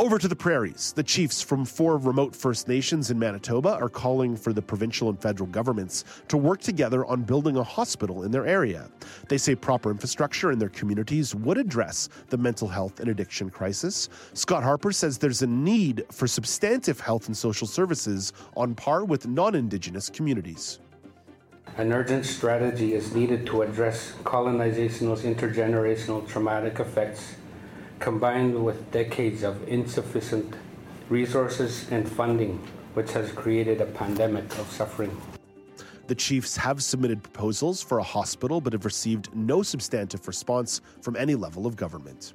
Over 0.00 0.16
to 0.16 0.28
the 0.28 0.36
prairies. 0.36 0.92
The 0.92 1.02
chiefs 1.02 1.42
from 1.42 1.64
four 1.64 1.98
remote 1.98 2.32
First 2.36 2.68
Nations 2.68 3.10
in 3.10 3.18
Manitoba 3.18 3.70
are 3.70 3.88
calling 3.88 4.36
for 4.36 4.52
the 4.52 4.62
provincial 4.62 5.08
and 5.08 5.20
federal 5.20 5.48
governments 5.48 6.04
to 6.28 6.36
work 6.36 6.60
together 6.60 7.04
on 7.06 7.24
building 7.24 7.56
a 7.56 7.64
hospital 7.64 8.22
in 8.22 8.30
their 8.30 8.46
area. 8.46 8.88
They 9.28 9.38
say 9.38 9.56
proper 9.56 9.90
infrastructure 9.90 10.52
in 10.52 10.60
their 10.60 10.68
communities 10.68 11.34
would 11.34 11.58
address 11.58 12.08
the 12.28 12.38
mental 12.38 12.68
health 12.68 13.00
and 13.00 13.10
addiction 13.10 13.50
crisis. 13.50 14.08
Scott 14.34 14.62
Harper 14.62 14.92
says 14.92 15.18
there's 15.18 15.42
a 15.42 15.48
need 15.48 16.04
for 16.12 16.28
substantive 16.28 17.00
health 17.00 17.26
and 17.26 17.36
social 17.36 17.66
services 17.66 18.32
on 18.56 18.76
par 18.76 19.04
with 19.04 19.26
non 19.26 19.56
Indigenous 19.56 20.08
communities. 20.08 20.78
An 21.76 21.92
urgent 21.92 22.26
strategy 22.26 22.94
is 22.94 23.14
needed 23.14 23.46
to 23.46 23.62
address 23.62 24.14
colonization's 24.24 25.22
intergenerational 25.22 26.26
traumatic 26.26 26.80
effects 26.80 27.34
combined 27.98 28.64
with 28.64 28.90
decades 28.90 29.42
of 29.42 29.66
insufficient 29.68 30.54
resources 31.08 31.90
and 31.90 32.08
funding, 32.08 32.58
which 32.94 33.12
has 33.12 33.30
created 33.32 33.80
a 33.80 33.86
pandemic 33.86 34.44
of 34.58 34.70
suffering. 34.70 35.16
The 36.08 36.14
Chiefs 36.14 36.56
have 36.56 36.82
submitted 36.82 37.22
proposals 37.22 37.82
for 37.82 37.98
a 37.98 38.02
hospital 38.02 38.60
but 38.60 38.72
have 38.72 38.84
received 38.84 39.28
no 39.34 39.62
substantive 39.62 40.26
response 40.26 40.80
from 41.02 41.16
any 41.16 41.34
level 41.34 41.66
of 41.66 41.76
government. 41.76 42.32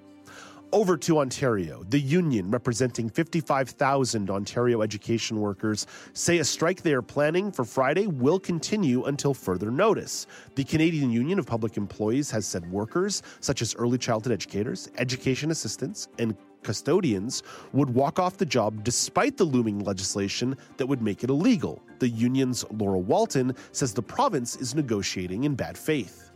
Over 0.73 0.97
to 0.97 1.19
Ontario. 1.19 1.83
The 1.89 1.99
union, 1.99 2.49
representing 2.49 3.07
55,000 3.07 4.31
Ontario 4.31 4.81
education 4.81 5.39
workers, 5.39 5.85
say 6.13 6.39
a 6.39 6.43
strike 6.43 6.81
they 6.81 6.93
are 6.93 7.03
planning 7.03 7.51
for 7.51 7.63
Friday 7.63 8.07
will 8.07 8.39
continue 8.39 9.03
until 9.03 9.35
further 9.35 9.69
notice. 9.69 10.25
The 10.55 10.63
Canadian 10.63 11.11
Union 11.11 11.37
of 11.37 11.45
Public 11.45 11.77
Employees 11.77 12.31
has 12.31 12.47
said 12.47 12.71
workers, 12.71 13.21
such 13.39 13.61
as 13.61 13.75
early 13.75 13.99
childhood 13.99 14.33
educators, 14.33 14.89
education 14.97 15.51
assistants, 15.51 16.07
and 16.17 16.35
custodians 16.63 17.43
would 17.73 17.91
walk 17.91 18.17
off 18.17 18.37
the 18.37 18.45
job 18.45 18.83
despite 18.83 19.37
the 19.37 19.43
looming 19.43 19.77
legislation 19.83 20.57
that 20.77 20.87
would 20.87 21.03
make 21.03 21.23
it 21.23 21.29
illegal. 21.29 21.83
The 21.99 22.09
union's 22.09 22.65
Laura 22.71 22.97
Walton 22.97 23.55
says 23.73 23.93
the 23.93 24.01
province 24.01 24.55
is 24.55 24.73
negotiating 24.73 25.43
in 25.43 25.53
bad 25.53 25.77
faith. 25.77 26.31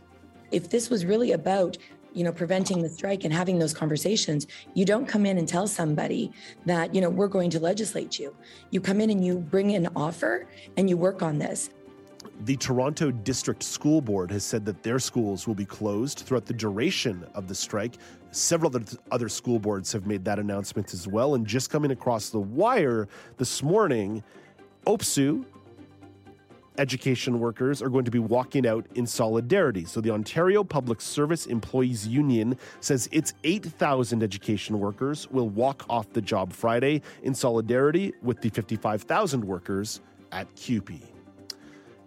If 0.50 0.70
this 0.70 0.88
was 0.88 1.04
really 1.04 1.32
about 1.32 1.76
you 2.18 2.24
know 2.24 2.32
preventing 2.32 2.82
the 2.82 2.88
strike 2.88 3.22
and 3.24 3.32
having 3.32 3.58
those 3.60 3.72
conversations 3.72 4.48
you 4.74 4.84
don't 4.84 5.06
come 5.06 5.24
in 5.24 5.38
and 5.38 5.46
tell 5.46 5.68
somebody 5.68 6.32
that 6.66 6.92
you 6.92 7.00
know 7.00 7.08
we're 7.08 7.28
going 7.28 7.48
to 7.48 7.60
legislate 7.60 8.18
you 8.18 8.34
you 8.70 8.80
come 8.80 9.00
in 9.00 9.08
and 9.08 9.24
you 9.24 9.38
bring 9.38 9.74
an 9.76 9.88
offer 9.94 10.48
and 10.76 10.90
you 10.90 10.96
work 10.96 11.22
on 11.22 11.38
this 11.38 11.70
the 12.44 12.56
Toronto 12.56 13.10
District 13.10 13.62
School 13.64 14.00
Board 14.00 14.30
has 14.30 14.44
said 14.44 14.64
that 14.66 14.84
their 14.84 15.00
schools 15.00 15.48
will 15.48 15.56
be 15.56 15.64
closed 15.64 16.20
throughout 16.20 16.46
the 16.46 16.54
duration 16.54 17.26
of 17.34 17.48
the 17.48 17.54
strike. 17.54 17.96
Several 18.30 18.72
other 19.10 19.28
school 19.28 19.58
boards 19.58 19.92
have 19.92 20.06
made 20.06 20.24
that 20.24 20.38
announcement 20.38 20.94
as 20.94 21.08
well. 21.08 21.34
And 21.34 21.44
just 21.44 21.68
coming 21.68 21.90
across 21.90 22.30
the 22.30 22.38
wire 22.38 23.08
this 23.38 23.60
morning, 23.60 24.22
OPSEU, 24.86 25.44
education 26.78 27.40
workers 27.40 27.82
are 27.82 27.88
going 27.88 28.04
to 28.04 28.10
be 28.10 28.18
walking 28.18 28.66
out 28.66 28.86
in 28.94 29.06
solidarity. 29.06 29.84
So 29.84 30.00
the 30.00 30.10
Ontario 30.10 30.64
Public 30.64 31.00
Service 31.00 31.46
Employees 31.46 32.06
Union 32.06 32.56
says 32.80 33.08
its 33.12 33.34
8,000 33.44 34.22
education 34.22 34.78
workers 34.78 35.30
will 35.30 35.48
walk 35.48 35.84
off 35.90 36.12
the 36.12 36.22
job 36.22 36.52
Friday 36.52 37.02
in 37.22 37.34
solidarity 37.34 38.14
with 38.22 38.40
the 38.40 38.48
55,000 38.50 39.44
workers 39.44 40.00
at 40.32 40.54
CUPE. 40.56 41.17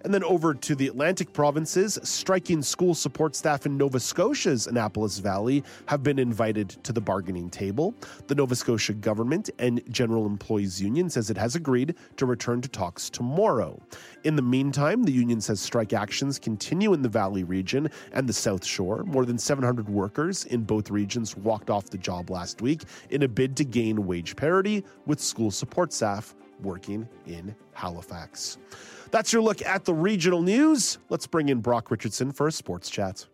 And 0.03 0.13
then 0.13 0.23
over 0.23 0.53
to 0.53 0.75
the 0.75 0.87
Atlantic 0.87 1.31
provinces, 1.33 1.99
striking 2.03 2.61
school 2.61 2.95
support 2.95 3.35
staff 3.35 3.65
in 3.65 3.77
Nova 3.77 3.99
Scotia's 3.99 4.67
Annapolis 4.67 5.19
Valley 5.19 5.63
have 5.85 6.03
been 6.03 6.17
invited 6.17 6.69
to 6.83 6.91
the 6.91 7.01
bargaining 7.01 7.49
table. 7.49 7.93
The 8.27 8.35
Nova 8.35 8.55
Scotia 8.55 8.93
government 8.93 9.49
and 9.59 9.81
General 9.91 10.25
Employees 10.25 10.81
Union 10.81 11.09
says 11.09 11.29
it 11.29 11.37
has 11.37 11.55
agreed 11.55 11.95
to 12.17 12.25
return 12.25 12.61
to 12.61 12.69
talks 12.69 13.09
tomorrow. 13.09 13.79
In 14.23 14.35
the 14.35 14.41
meantime, 14.41 15.03
the 15.03 15.11
union 15.11 15.41
says 15.41 15.59
strike 15.59 15.93
actions 15.93 16.39
continue 16.39 16.93
in 16.93 17.01
the 17.01 17.09
Valley 17.09 17.43
region 17.43 17.89
and 18.13 18.27
the 18.27 18.33
South 18.33 18.65
Shore. 18.65 19.03
More 19.03 19.25
than 19.25 19.37
700 19.37 19.89
workers 19.89 20.45
in 20.45 20.63
both 20.63 20.89
regions 20.89 21.35
walked 21.37 21.69
off 21.69 21.89
the 21.89 21.97
job 21.97 22.29
last 22.29 22.61
week 22.61 22.83
in 23.09 23.23
a 23.23 23.27
bid 23.27 23.55
to 23.57 23.63
gain 23.63 24.05
wage 24.05 24.35
parity 24.35 24.83
with 25.05 25.19
school 25.19 25.51
support 25.51 25.93
staff 25.93 26.35
working 26.61 27.07
in 27.25 27.55
Halifax. 27.73 28.57
That's 29.11 29.33
your 29.33 29.41
look 29.41 29.61
at 29.61 29.83
the 29.85 29.93
regional 29.93 30.41
news. 30.41 30.97
Let's 31.09 31.27
bring 31.27 31.49
in 31.49 31.59
Brock 31.59 31.91
Richardson 31.91 32.31
for 32.31 32.47
a 32.47 32.51
sports 32.51 32.89
chat. 32.89 33.27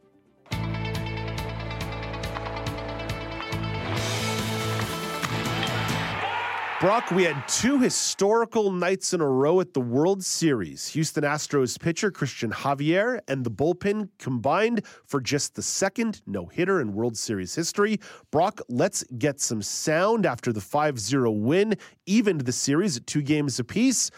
Brock, 6.80 7.10
we 7.10 7.24
had 7.24 7.48
two 7.48 7.80
historical 7.80 8.72
nights 8.72 9.12
in 9.12 9.20
a 9.20 9.28
row 9.28 9.60
at 9.60 9.74
the 9.74 9.82
World 9.82 10.24
Series. 10.24 10.88
Houston 10.90 11.24
Astros 11.24 11.80
pitcher 11.80 12.12
Cristian 12.12 12.52
Javier 12.52 13.20
and 13.28 13.44
the 13.44 13.50
bullpen 13.50 14.10
combined 14.20 14.86
for 15.08 15.20
just 15.20 15.56
the 15.56 15.64
second 15.64 16.22
no 16.28 16.46
hitter 16.46 16.80
in 16.80 16.94
World 16.94 17.18
Series 17.18 17.56
history. 17.56 18.00
Brock, 18.30 18.62
let's 18.70 19.04
get 19.18 19.40
some 19.40 19.64
sound 19.64 20.28
after 20.28 20.54
the 20.54 20.62
5 20.62 21.00
0 21.00 21.32
win, 21.32 21.74
evened 22.06 22.42
the 22.42 22.52
series 22.52 22.98
at 22.98 23.08
two 23.08 23.24
games 23.24 23.60
apiece. 23.60 24.12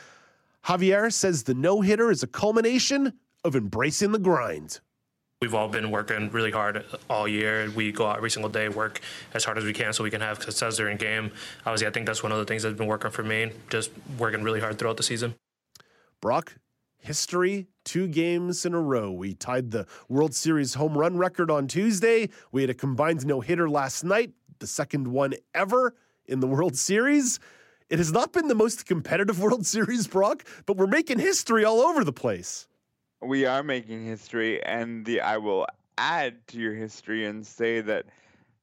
Javier 0.65 1.11
says 1.11 1.43
the 1.43 1.53
no 1.53 1.81
hitter 1.81 2.11
is 2.11 2.23
a 2.23 2.27
culmination 2.27 3.13
of 3.43 3.55
embracing 3.55 4.11
the 4.11 4.19
grind. 4.19 4.79
We've 5.41 5.55
all 5.55 5.69
been 5.69 5.89
working 5.89 6.29
really 6.31 6.51
hard 6.51 6.83
all 7.09 7.25
year. 7.25 7.71
We 7.73 7.93
go 7.93 8.05
out 8.05 8.17
every 8.17 8.29
single 8.29 8.49
day, 8.49 8.67
work 8.67 8.99
as 9.33 9.45
hard 9.45 9.57
as 9.57 9.63
we 9.63 9.71
can 9.71 9.93
so 9.93 10.03
we 10.03 10.11
can 10.11 10.19
have 10.19 10.43
success 10.43 10.75
during 10.75 10.97
game. 10.97 11.31
Obviously, 11.65 11.87
I 11.87 11.91
think 11.91 12.07
that's 12.07 12.21
one 12.21 12.33
of 12.33 12.39
the 12.39 12.45
things 12.45 12.63
that's 12.63 12.77
been 12.77 12.87
working 12.87 13.09
for 13.09 13.23
me, 13.23 13.51
just 13.69 13.91
working 14.17 14.43
really 14.43 14.59
hard 14.59 14.77
throughout 14.77 14.97
the 14.97 15.03
season. 15.03 15.35
Brock, 16.19 16.55
history, 16.97 17.67
two 17.85 18.07
games 18.07 18.65
in 18.65 18.73
a 18.73 18.81
row. 18.81 19.11
We 19.11 19.33
tied 19.33 19.71
the 19.71 19.87
World 20.09 20.35
Series 20.35 20.73
home 20.73 20.97
run 20.97 21.17
record 21.17 21.49
on 21.49 21.67
Tuesday. 21.67 22.29
We 22.51 22.61
had 22.61 22.69
a 22.69 22.73
combined 22.73 23.25
no 23.25 23.39
hitter 23.39 23.69
last 23.69 24.03
night, 24.03 24.33
the 24.59 24.67
second 24.67 25.07
one 25.07 25.35
ever 25.55 25.95
in 26.25 26.41
the 26.41 26.47
World 26.47 26.75
Series. 26.75 27.39
It 27.89 27.97
has 27.97 28.11
not 28.11 28.33
been 28.33 28.47
the 28.47 28.55
most 28.55 28.85
competitive 28.85 29.39
World 29.41 29.65
Series, 29.65 30.07
Brock, 30.07 30.45
but 30.65 30.77
we're 30.77 30.87
making 30.87 31.19
history 31.19 31.65
all 31.65 31.81
over 31.81 32.03
the 32.03 32.13
place. 32.13 32.67
We 33.21 33.45
are 33.45 33.63
making 33.63 34.05
history, 34.05 34.63
and 34.63 35.05
the 35.05 35.21
I 35.21 35.37
will 35.37 35.65
add 35.97 36.47
to 36.49 36.59
your 36.59 36.73
history 36.73 37.25
and 37.25 37.45
say 37.45 37.81
that 37.81 38.05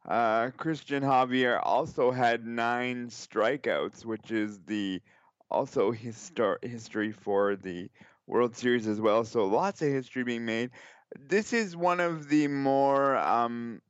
uh, 0.08 0.50
Cristian 0.56 1.02
Javier 1.02 1.60
also 1.62 2.12
had 2.12 2.46
nine 2.46 3.08
strikeouts, 3.08 4.04
which 4.04 4.30
is 4.30 4.60
the 4.66 5.02
also 5.50 5.92
histor- 5.92 6.62
history 6.64 7.10
for 7.10 7.56
the 7.56 7.90
World 8.26 8.56
Series 8.56 8.86
as 8.86 9.00
well. 9.00 9.24
So 9.24 9.44
lots 9.44 9.82
of 9.82 9.88
history 9.88 10.22
being 10.22 10.44
made. 10.44 10.70
This 11.18 11.52
is 11.52 11.76
one 11.76 12.00
of 12.00 12.28
the 12.28 12.46
more 12.46 13.16
um, 13.16 13.82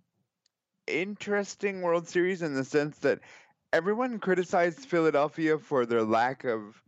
interesting 0.86 1.82
World 1.82 2.08
Series 2.08 2.42
in 2.42 2.54
the 2.54 2.64
sense 2.64 2.98
that 2.98 3.20
everyone 3.76 4.18
criticized 4.18 4.80
Philadelphia 4.86 5.58
for 5.58 5.84
their 5.84 6.02
lack 6.02 6.44
of 6.44 6.82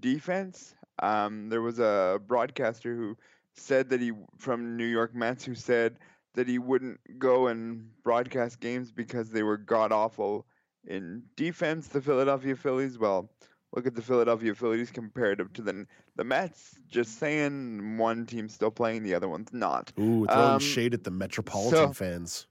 defense. 0.00 0.74
Um, 0.98 1.48
there 1.48 1.62
was 1.62 1.78
a 1.78 2.20
broadcaster 2.26 2.94
who 2.94 3.16
said 3.54 3.88
that 3.88 4.02
he 4.02 4.12
from 4.36 4.76
New 4.76 4.84
York 4.84 5.14
Mets 5.14 5.46
who 5.46 5.54
said 5.54 5.98
that 6.34 6.46
he 6.46 6.58
wouldn't 6.58 7.00
go 7.18 7.46
and 7.46 7.88
broadcast 8.04 8.60
games 8.60 8.92
because 8.92 9.30
they 9.30 9.42
were 9.42 9.56
god 9.56 9.92
awful 9.92 10.44
in 10.86 11.22
defense. 11.36 11.88
The 11.88 12.02
Philadelphia 12.02 12.54
Phillies, 12.54 12.98
well, 12.98 13.30
look 13.74 13.86
at 13.86 13.94
the 13.94 14.02
Philadelphia 14.02 14.54
Phillies 14.54 14.90
comparative 14.90 15.54
to 15.54 15.62
the 15.62 15.86
the 16.16 16.24
Mets. 16.24 16.78
Just 16.90 17.18
saying, 17.18 17.96
one 17.96 18.26
team's 18.26 18.52
still 18.52 18.70
playing, 18.70 19.04
the 19.04 19.14
other 19.14 19.28
one's 19.28 19.54
not. 19.54 19.90
Ooh, 19.98 20.26
throwing 20.26 20.50
um, 20.50 20.60
shade 20.60 20.92
at 20.92 21.02
the 21.02 21.10
Metropolitan 21.10 21.88
so, 21.88 21.92
fans. 21.94 22.46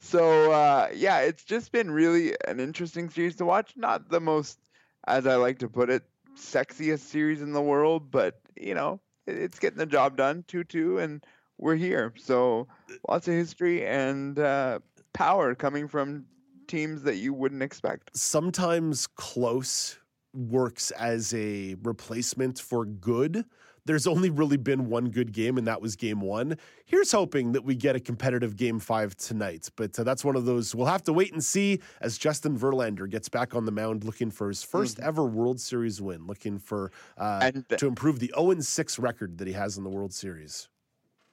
So 0.00 0.50
uh, 0.50 0.88
yeah, 0.94 1.20
it's 1.20 1.44
just 1.44 1.72
been 1.72 1.90
really 1.90 2.34
an 2.48 2.58
interesting 2.58 3.10
series 3.10 3.36
to 3.36 3.44
watch. 3.44 3.74
Not 3.76 4.08
the 4.08 4.20
most, 4.20 4.58
as 5.06 5.26
I 5.26 5.36
like 5.36 5.58
to 5.58 5.68
put 5.68 5.90
it, 5.90 6.02
sexiest 6.36 7.00
series 7.00 7.42
in 7.42 7.52
the 7.52 7.62
world, 7.62 8.10
but 8.10 8.40
you 8.56 8.74
know, 8.74 9.00
it's 9.26 9.58
getting 9.58 9.78
the 9.78 9.86
job 9.86 10.16
done. 10.16 10.44
Two 10.48 10.64
two, 10.64 10.98
and 10.98 11.24
we're 11.58 11.76
here. 11.76 12.14
So 12.16 12.66
lots 13.08 13.28
of 13.28 13.34
history 13.34 13.86
and 13.86 14.38
uh, 14.38 14.80
power 15.12 15.54
coming 15.54 15.86
from 15.86 16.24
teams 16.66 17.02
that 17.02 17.16
you 17.16 17.34
wouldn't 17.34 17.62
expect. 17.62 18.16
Sometimes 18.16 19.06
close 19.06 19.98
works 20.32 20.90
as 20.92 21.34
a 21.34 21.76
replacement 21.82 22.58
for 22.58 22.84
good 22.84 23.44
there's 23.84 24.06
only 24.06 24.30
really 24.30 24.56
been 24.56 24.88
one 24.88 25.10
good 25.10 25.32
game, 25.32 25.58
and 25.58 25.66
that 25.66 25.80
was 25.80 25.96
game 25.96 26.20
one. 26.20 26.56
Here's 26.84 27.12
hoping 27.12 27.52
that 27.52 27.64
we 27.64 27.74
get 27.74 27.96
a 27.96 28.00
competitive 28.00 28.56
game 28.56 28.78
five 28.78 29.16
tonight. 29.16 29.68
But 29.76 29.98
uh, 29.98 30.04
that's 30.04 30.24
one 30.24 30.36
of 30.36 30.44
those 30.44 30.74
we'll 30.74 30.86
have 30.86 31.02
to 31.04 31.12
wait 31.12 31.32
and 31.32 31.42
see 31.42 31.80
as 32.00 32.18
Justin 32.18 32.58
Verlander 32.58 33.08
gets 33.08 33.28
back 33.28 33.54
on 33.54 33.64
the 33.64 33.72
mound 33.72 34.04
looking 34.04 34.30
for 34.30 34.48
his 34.48 34.64
1st 34.64 34.96
mm-hmm. 34.96 35.08
ever 35.08 35.24
World 35.24 35.60
Series 35.60 36.00
win, 36.00 36.26
looking 36.26 36.58
for 36.58 36.92
uh, 37.18 37.40
and, 37.42 37.64
to 37.78 37.86
improve 37.86 38.18
the 38.18 38.32
0 38.36 38.60
6 38.60 38.98
record 38.98 39.38
that 39.38 39.46
he 39.46 39.54
has 39.54 39.78
in 39.78 39.84
the 39.84 39.90
World 39.90 40.12
Series. 40.12 40.68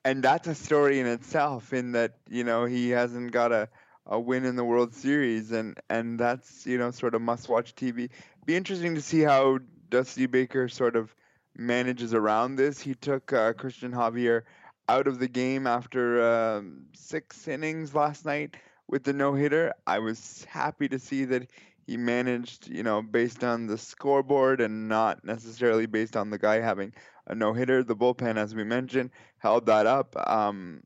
And 0.05 0.23
that's 0.23 0.47
a 0.47 0.55
story 0.55 0.99
in 0.99 1.07
itself, 1.07 1.73
in 1.73 1.91
that, 1.91 2.13
you 2.29 2.43
know, 2.43 2.65
he 2.65 2.89
hasn't 2.89 3.31
got 3.31 3.51
a 3.51 3.67
a 4.09 4.19
win 4.19 4.45
in 4.45 4.55
the 4.55 4.63
World 4.63 4.93
Series, 4.93 5.51
and 5.51 5.79
and 5.89 6.19
that's 6.19 6.65
you 6.65 6.77
know 6.77 6.91
sort 6.91 7.13
of 7.13 7.21
must 7.21 7.49
watch 7.49 7.75
TV. 7.75 8.09
Be 8.45 8.55
interesting 8.55 8.95
to 8.95 9.01
see 9.01 9.21
how 9.21 9.59
Dusty 9.89 10.25
Baker 10.25 10.69
sort 10.69 10.95
of 10.95 11.13
manages 11.57 12.13
around 12.13 12.55
this. 12.55 12.79
He 12.79 12.93
took 12.93 13.33
uh, 13.33 13.53
Cristian 13.53 13.91
Javier 13.91 14.43
out 14.87 15.07
of 15.07 15.19
the 15.19 15.27
game 15.27 15.67
after 15.67 16.21
um, 16.21 16.85
six 16.93 17.47
innings 17.47 17.93
last 17.93 18.25
night 18.25 18.55
with 18.87 19.03
the 19.03 19.13
no 19.13 19.33
hitter. 19.33 19.73
I 19.85 19.99
was 19.99 20.45
happy 20.45 20.87
to 20.89 20.99
see 20.99 21.25
that 21.25 21.49
he 21.85 21.97
managed, 21.97 22.69
you 22.69 22.83
know, 22.83 23.01
based 23.01 23.43
on 23.43 23.67
the 23.67 23.77
scoreboard 23.77 24.61
and 24.61 24.87
not 24.87 25.23
necessarily 25.23 25.85
based 25.85 26.15
on 26.15 26.29
the 26.29 26.37
guy 26.37 26.59
having 26.59 26.93
a 27.27 27.35
no 27.35 27.53
hitter. 27.53 27.83
The 27.83 27.95
bullpen, 27.95 28.37
as 28.37 28.53
we 28.53 28.63
mentioned, 28.63 29.11
held 29.39 29.65
that 29.65 29.87
up 29.87 30.15
um, 30.29 30.83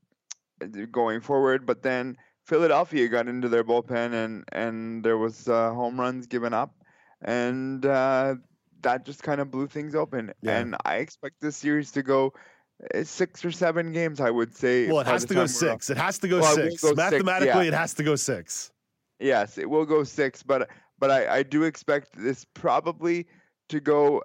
going 0.91 1.21
forward. 1.21 1.65
But 1.65 1.81
then 1.81 2.17
Philadelphia 2.45 3.07
got 3.07 3.27
into 3.27 3.49
their 3.49 3.63
bullpen 3.63 4.13
and 4.13 4.43
and 4.51 5.03
there 5.03 5.17
was 5.17 5.47
uh, 5.47 5.73
home 5.73 5.99
runs 5.99 6.27
given 6.27 6.53
up, 6.53 6.75
and 7.21 7.85
uh, 7.85 8.35
that 8.83 9.05
just 9.05 9.23
kind 9.23 9.41
of 9.41 9.51
blew 9.51 9.67
things 9.67 9.95
open. 9.95 10.33
Yeah. 10.41 10.57
And 10.57 10.75
I 10.85 10.97
expect 10.97 11.41
this 11.41 11.57
series 11.57 11.91
to 11.91 12.03
go 12.03 12.33
eh, 12.93 13.03
six 13.03 13.43
or 13.45 13.51
seven 13.51 13.91
games, 13.91 14.19
I 14.19 14.29
would 14.29 14.55
say. 14.55 14.87
Well, 14.87 14.99
it 14.99 15.07
has 15.07 15.25
to 15.25 15.33
go 15.33 15.45
six. 15.45 15.89
It 15.89 15.97
has 15.97 16.19
to 16.19 16.27
go 16.27 16.39
well, 16.39 16.55
six. 16.55 16.81
Go 16.81 16.93
Mathematically, 16.93 17.47
six, 17.47 17.55
yeah. 17.55 17.63
it 17.63 17.73
has 17.73 17.93
to 17.95 18.03
go 18.03 18.15
six. 18.15 18.71
Yes, 19.19 19.57
it 19.57 19.69
will 19.69 19.85
go 19.85 20.03
six, 20.03 20.41
but 20.43 20.69
but 20.99 21.11
I, 21.11 21.37
I 21.37 21.43
do 21.43 21.63
expect 21.63 22.09
this 22.15 22.45
probably 22.53 23.27
to 23.69 23.79
go 23.79 24.23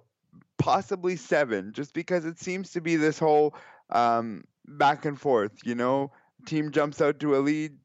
possibly 0.58 1.16
seven, 1.16 1.72
just 1.72 1.92
because 1.92 2.24
it 2.24 2.38
seems 2.38 2.70
to 2.72 2.80
be 2.80 2.96
this 2.96 3.18
whole 3.18 3.54
um, 3.90 4.44
back 4.66 5.04
and 5.04 5.20
forth. 5.20 5.52
You 5.64 5.74
know, 5.74 6.12
team 6.46 6.70
jumps 6.70 7.00
out 7.00 7.20
to 7.20 7.36
a 7.36 7.38
lead 7.38 7.76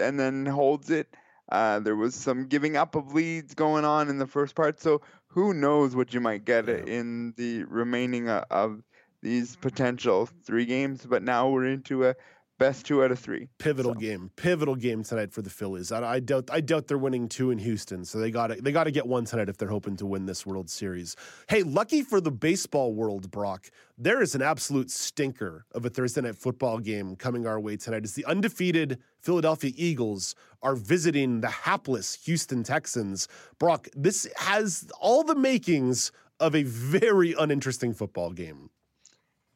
and 0.00 0.18
then 0.18 0.46
holds 0.46 0.90
it. 0.90 1.08
Uh, 1.50 1.80
there 1.80 1.96
was 1.96 2.14
some 2.14 2.46
giving 2.46 2.76
up 2.76 2.94
of 2.94 3.14
leads 3.14 3.54
going 3.54 3.84
on 3.84 4.08
in 4.10 4.18
the 4.18 4.26
first 4.26 4.54
part, 4.54 4.80
so 4.80 5.00
who 5.38 5.54
knows 5.54 5.94
what 5.94 6.12
you 6.12 6.20
might 6.20 6.44
get 6.44 6.68
in 6.68 7.32
the 7.36 7.62
remaining 7.64 8.28
uh, 8.28 8.44
of 8.50 8.82
these 9.22 9.54
potential 9.54 10.28
three 10.44 10.64
games. 10.64 11.06
But 11.06 11.22
now 11.22 11.48
we're 11.48 11.66
into 11.66 12.06
a 12.06 12.16
best 12.58 12.86
two 12.86 13.02
out 13.02 13.10
of 13.10 13.18
three. 13.18 13.48
Pivotal 13.58 13.94
so. 13.94 14.00
game, 14.00 14.30
pivotal 14.36 14.74
game 14.74 15.02
tonight 15.02 15.32
for 15.32 15.42
the 15.42 15.50
Phillies. 15.50 15.92
I, 15.92 16.14
I, 16.14 16.20
doubt, 16.20 16.50
I 16.52 16.60
doubt 16.60 16.88
they're 16.88 16.98
winning 16.98 17.28
two 17.28 17.50
in 17.50 17.58
Houston, 17.58 18.04
so 18.04 18.18
they 18.18 18.30
got 18.30 18.48
to, 18.48 18.56
they 18.56 18.72
got 18.72 18.84
to 18.84 18.90
get 18.90 19.06
one 19.06 19.24
tonight 19.24 19.48
if 19.48 19.56
they're 19.56 19.68
hoping 19.68 19.96
to 19.96 20.06
win 20.06 20.26
this 20.26 20.44
World 20.44 20.68
Series. 20.68 21.16
Hey, 21.48 21.62
lucky 21.62 22.02
for 22.02 22.20
the 22.20 22.30
baseball 22.30 22.92
world, 22.92 23.30
Brock, 23.30 23.70
there 23.96 24.20
is 24.20 24.34
an 24.34 24.42
absolute 24.42 24.90
stinker 24.90 25.64
of 25.72 25.84
a 25.84 25.90
Thursday 25.90 26.20
night 26.20 26.36
football 26.36 26.78
game 26.78 27.16
coming 27.16 27.46
our 27.46 27.58
way 27.60 27.76
tonight. 27.76 28.04
As 28.04 28.14
the 28.14 28.24
undefeated 28.24 28.98
Philadelphia 29.20 29.72
Eagles 29.76 30.34
are 30.62 30.74
visiting 30.74 31.40
the 31.40 31.48
hapless 31.48 32.14
Houston 32.24 32.62
Texans. 32.62 33.28
Brock, 33.58 33.88
this 33.94 34.28
has 34.36 34.90
all 35.00 35.24
the 35.24 35.34
makings 35.34 36.12
of 36.40 36.54
a 36.54 36.62
very 36.62 37.34
uninteresting 37.38 37.92
football 37.92 38.30
game. 38.30 38.70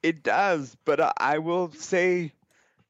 It 0.02 0.24
does, 0.24 0.76
but 0.84 1.14
I 1.20 1.38
will 1.38 1.70
say 1.70 2.32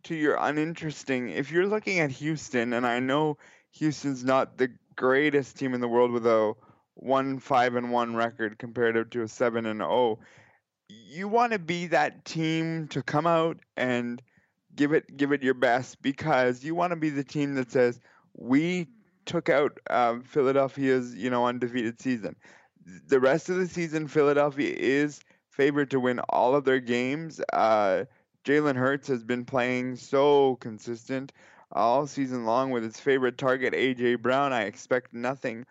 to 0.04 0.14
your 0.14 0.36
uninteresting, 0.36 1.30
if 1.30 1.50
you're 1.50 1.66
looking 1.66 2.00
at 2.00 2.10
Houston, 2.10 2.72
and 2.72 2.86
I 2.86 3.00
know 3.00 3.38
Houston's 3.72 4.24
not 4.24 4.58
the 4.58 4.70
greatest 4.96 5.56
team 5.58 5.74
in 5.74 5.80
the 5.80 5.88
world 5.88 6.10
with 6.10 6.26
a 6.26 6.54
one 6.94 7.38
five 7.38 7.74
and 7.74 7.90
one 7.90 8.14
record 8.14 8.58
compared 8.58 9.10
to 9.10 9.22
a 9.22 9.28
seven 9.28 9.66
and 9.66 9.82
oh, 9.82 10.18
you 10.88 11.28
want 11.28 11.52
to 11.52 11.58
be 11.58 11.86
that 11.86 12.24
team 12.24 12.88
to 12.88 13.02
come 13.02 13.26
out 13.26 13.58
and 13.76 14.20
give 14.74 14.92
it 14.92 15.16
give 15.16 15.32
it 15.32 15.42
your 15.42 15.54
best 15.54 16.00
because 16.02 16.62
you 16.62 16.74
want 16.74 16.90
to 16.90 16.96
be 16.96 17.10
the 17.10 17.24
team 17.24 17.54
that 17.54 17.70
says 17.70 17.98
we 18.34 18.88
took 19.24 19.48
out 19.48 19.78
uh, 19.90 20.18
Philadelphia's 20.24 21.14
you 21.14 21.30
know 21.30 21.46
undefeated 21.46 22.00
season. 22.00 22.36
The 23.06 23.20
rest 23.20 23.48
of 23.48 23.56
the 23.56 23.68
season, 23.68 24.08
Philadelphia 24.08 24.74
is 24.76 25.20
favored 25.50 25.90
to 25.90 26.00
win 26.00 26.18
all 26.28 26.54
of 26.54 26.64
their 26.64 26.80
games. 26.80 27.40
Uh, 27.52 28.04
Jalen 28.44 28.76
Hurts 28.76 29.08
has 29.08 29.22
been 29.22 29.44
playing 29.44 29.96
so 29.96 30.56
consistent 30.56 31.32
all 31.70 32.06
season 32.06 32.44
long 32.44 32.70
with 32.70 32.82
his 32.82 32.98
favorite 32.98 33.38
target, 33.38 33.74
A.J. 33.74 34.16
Brown. 34.16 34.52
I 34.52 34.62
expect 34.62 35.14
nothing 35.14 35.64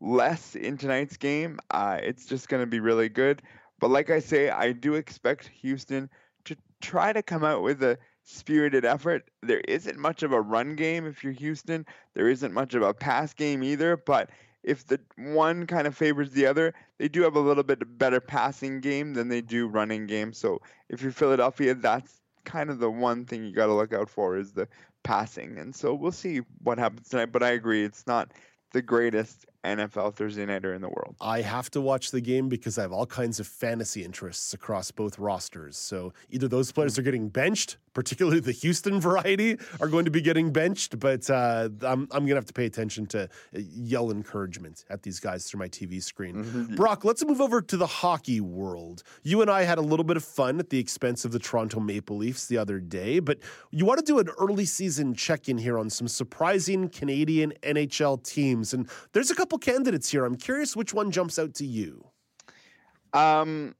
less 0.00 0.54
in 0.54 0.76
tonight's 0.76 1.16
game. 1.16 1.58
Uh, 1.70 1.98
it's 2.02 2.26
just 2.26 2.48
going 2.48 2.62
to 2.62 2.66
be 2.66 2.80
really 2.80 3.08
good. 3.08 3.42
But 3.78 3.90
like 3.90 4.10
I 4.10 4.18
say, 4.18 4.50
I 4.50 4.72
do 4.72 4.94
expect 4.94 5.48
Houston 5.60 6.10
to 6.44 6.56
try 6.80 7.12
to 7.12 7.22
come 7.22 7.44
out 7.44 7.62
with 7.62 7.82
a 7.82 7.98
spirited 8.24 8.84
effort. 8.84 9.30
There 9.42 9.60
isn't 9.60 9.98
much 9.98 10.22
of 10.22 10.32
a 10.32 10.40
run 10.40 10.76
game 10.76 11.06
if 11.06 11.22
you're 11.22 11.32
Houston. 11.32 11.86
There 12.14 12.28
isn't 12.28 12.52
much 12.52 12.74
of 12.74 12.82
a 12.82 12.92
pass 12.94 13.32
game 13.32 13.62
either. 13.62 13.96
But 13.96 14.30
if 14.62 14.86
the 14.86 15.00
one 15.16 15.66
kind 15.66 15.86
of 15.86 15.96
favors 15.96 16.30
the 16.32 16.46
other, 16.46 16.74
they 16.98 17.08
do 17.08 17.22
have 17.22 17.36
a 17.36 17.40
little 17.40 17.62
bit 17.62 17.98
better 17.98 18.20
passing 18.20 18.80
game 18.80 19.14
than 19.14 19.28
they 19.28 19.40
do 19.40 19.68
running 19.68 20.06
game. 20.06 20.32
So 20.32 20.60
if 20.88 21.02
you're 21.02 21.12
Philadelphia, 21.12 21.74
that's 21.74 22.20
kind 22.44 22.70
of 22.70 22.78
the 22.78 22.90
one 22.90 23.24
thing 23.24 23.44
you 23.44 23.52
got 23.52 23.66
to 23.66 23.74
look 23.74 23.92
out 23.92 24.08
for 24.08 24.36
is 24.36 24.52
the 24.52 24.68
passing. 25.02 25.58
And 25.58 25.74
so 25.74 25.94
we'll 25.94 26.12
see 26.12 26.40
what 26.62 26.78
happens 26.78 27.08
tonight. 27.08 27.32
But 27.32 27.42
I 27.42 27.50
agree, 27.50 27.84
it's 27.84 28.06
not 28.06 28.32
the 28.72 28.82
greatest 28.82 29.46
NFL 29.66 30.14
Thursday 30.14 30.46
nighter 30.46 30.72
in 30.74 30.80
the 30.80 30.88
world. 30.88 31.16
I 31.20 31.40
have 31.42 31.70
to 31.72 31.80
watch 31.80 32.10
the 32.10 32.20
game 32.20 32.48
because 32.48 32.78
I 32.78 32.82
have 32.82 32.92
all 32.92 33.06
kinds 33.06 33.40
of 33.40 33.46
fantasy 33.46 34.04
interests 34.04 34.54
across 34.54 34.90
both 34.90 35.18
rosters. 35.18 35.76
So 35.76 36.12
either 36.30 36.48
those 36.48 36.72
players 36.72 36.98
are 36.98 37.02
getting 37.02 37.28
benched, 37.28 37.76
particularly 37.92 38.40
the 38.40 38.52
Houston 38.52 39.00
variety, 39.00 39.58
are 39.80 39.88
going 39.88 40.04
to 40.04 40.10
be 40.10 40.20
getting 40.20 40.52
benched. 40.52 40.98
But 40.98 41.28
uh, 41.28 41.68
I'm, 41.82 42.08
I'm 42.10 42.24
going 42.24 42.28
to 42.28 42.34
have 42.36 42.46
to 42.46 42.52
pay 42.52 42.66
attention 42.66 43.06
to 43.06 43.24
uh, 43.24 43.26
yell 43.52 44.10
encouragement 44.10 44.84
at 44.90 45.02
these 45.02 45.20
guys 45.20 45.48
through 45.48 45.60
my 45.60 45.68
TV 45.68 46.02
screen. 46.02 46.44
Mm-hmm. 46.44 46.76
Brock, 46.76 47.04
let's 47.04 47.24
move 47.24 47.40
over 47.40 47.60
to 47.62 47.76
the 47.76 47.86
hockey 47.86 48.40
world. 48.40 49.02
You 49.22 49.42
and 49.42 49.50
I 49.50 49.62
had 49.62 49.78
a 49.78 49.82
little 49.82 50.04
bit 50.04 50.16
of 50.16 50.24
fun 50.24 50.58
at 50.60 50.70
the 50.70 50.78
expense 50.78 51.24
of 51.24 51.32
the 51.32 51.38
Toronto 51.38 51.80
Maple 51.80 52.16
Leafs 52.16 52.46
the 52.46 52.58
other 52.58 52.78
day, 52.78 53.18
but 53.18 53.38
you 53.70 53.84
want 53.84 53.98
to 53.98 54.04
do 54.04 54.18
an 54.18 54.28
early 54.38 54.64
season 54.64 55.14
check 55.14 55.48
in 55.48 55.58
here 55.58 55.78
on 55.78 55.90
some 55.90 56.08
surprising 56.08 56.88
Canadian 56.88 57.52
NHL 57.62 58.22
teams. 58.22 58.74
And 58.74 58.88
there's 59.12 59.30
a 59.30 59.34
couple 59.34 59.55
couple 59.56 59.72
candidates 59.72 60.10
here. 60.10 60.24
I'm 60.24 60.36
curious 60.36 60.76
which 60.76 60.92
one 60.94 61.10
jumps 61.10 61.38
out 61.38 61.54
to 61.54 61.66
you. 61.66 62.04
Um, 63.12 63.74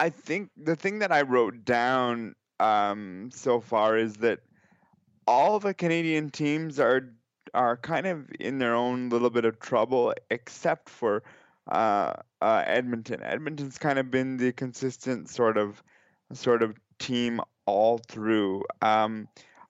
I 0.00 0.10
think 0.10 0.50
the 0.56 0.76
thing 0.76 0.98
that 1.00 1.12
I 1.12 1.22
wrote 1.22 1.64
down 1.64 2.34
um, 2.60 3.30
so 3.32 3.60
far 3.60 3.96
is 3.96 4.14
that 4.16 4.40
all 5.26 5.58
the 5.58 5.74
Canadian 5.74 6.30
teams 6.30 6.78
are 6.78 7.14
are 7.54 7.76
kind 7.76 8.06
of 8.06 8.28
in 8.40 8.58
their 8.58 8.74
own 8.74 9.10
little 9.10 9.30
bit 9.30 9.44
of 9.44 9.58
trouble, 9.58 10.14
except 10.30 10.88
for 10.88 11.22
uh, 11.70 12.14
uh, 12.40 12.62
Edmonton. 12.66 13.22
Edmonton's 13.22 13.78
kind 13.78 13.98
of 13.98 14.10
been 14.10 14.38
the 14.38 14.52
consistent 14.52 15.28
sort 15.28 15.58
of 15.58 15.82
sort 16.32 16.62
of 16.62 16.76
team 16.98 17.40
all 17.66 17.98
through. 17.98 18.64
Um, 18.80 19.28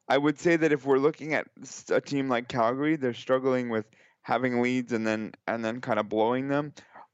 I 0.08 0.18
would 0.18 0.38
say 0.38 0.56
that 0.56 0.72
if 0.72 0.84
we're 0.86 0.98
looking 0.98 1.34
at 1.34 1.46
a 1.90 2.00
team 2.00 2.28
like 2.28 2.48
Calgary, 2.48 2.96
they're 2.96 3.14
struggling 3.14 3.68
with 3.68 3.86
having 4.22 4.62
leads 4.62 4.92
and 4.92 5.06
then 5.06 5.32
and 5.46 5.64
then 5.64 5.80
kind 5.80 5.98
of 5.98 6.08
blowing 6.08 6.48
them. 6.48 6.72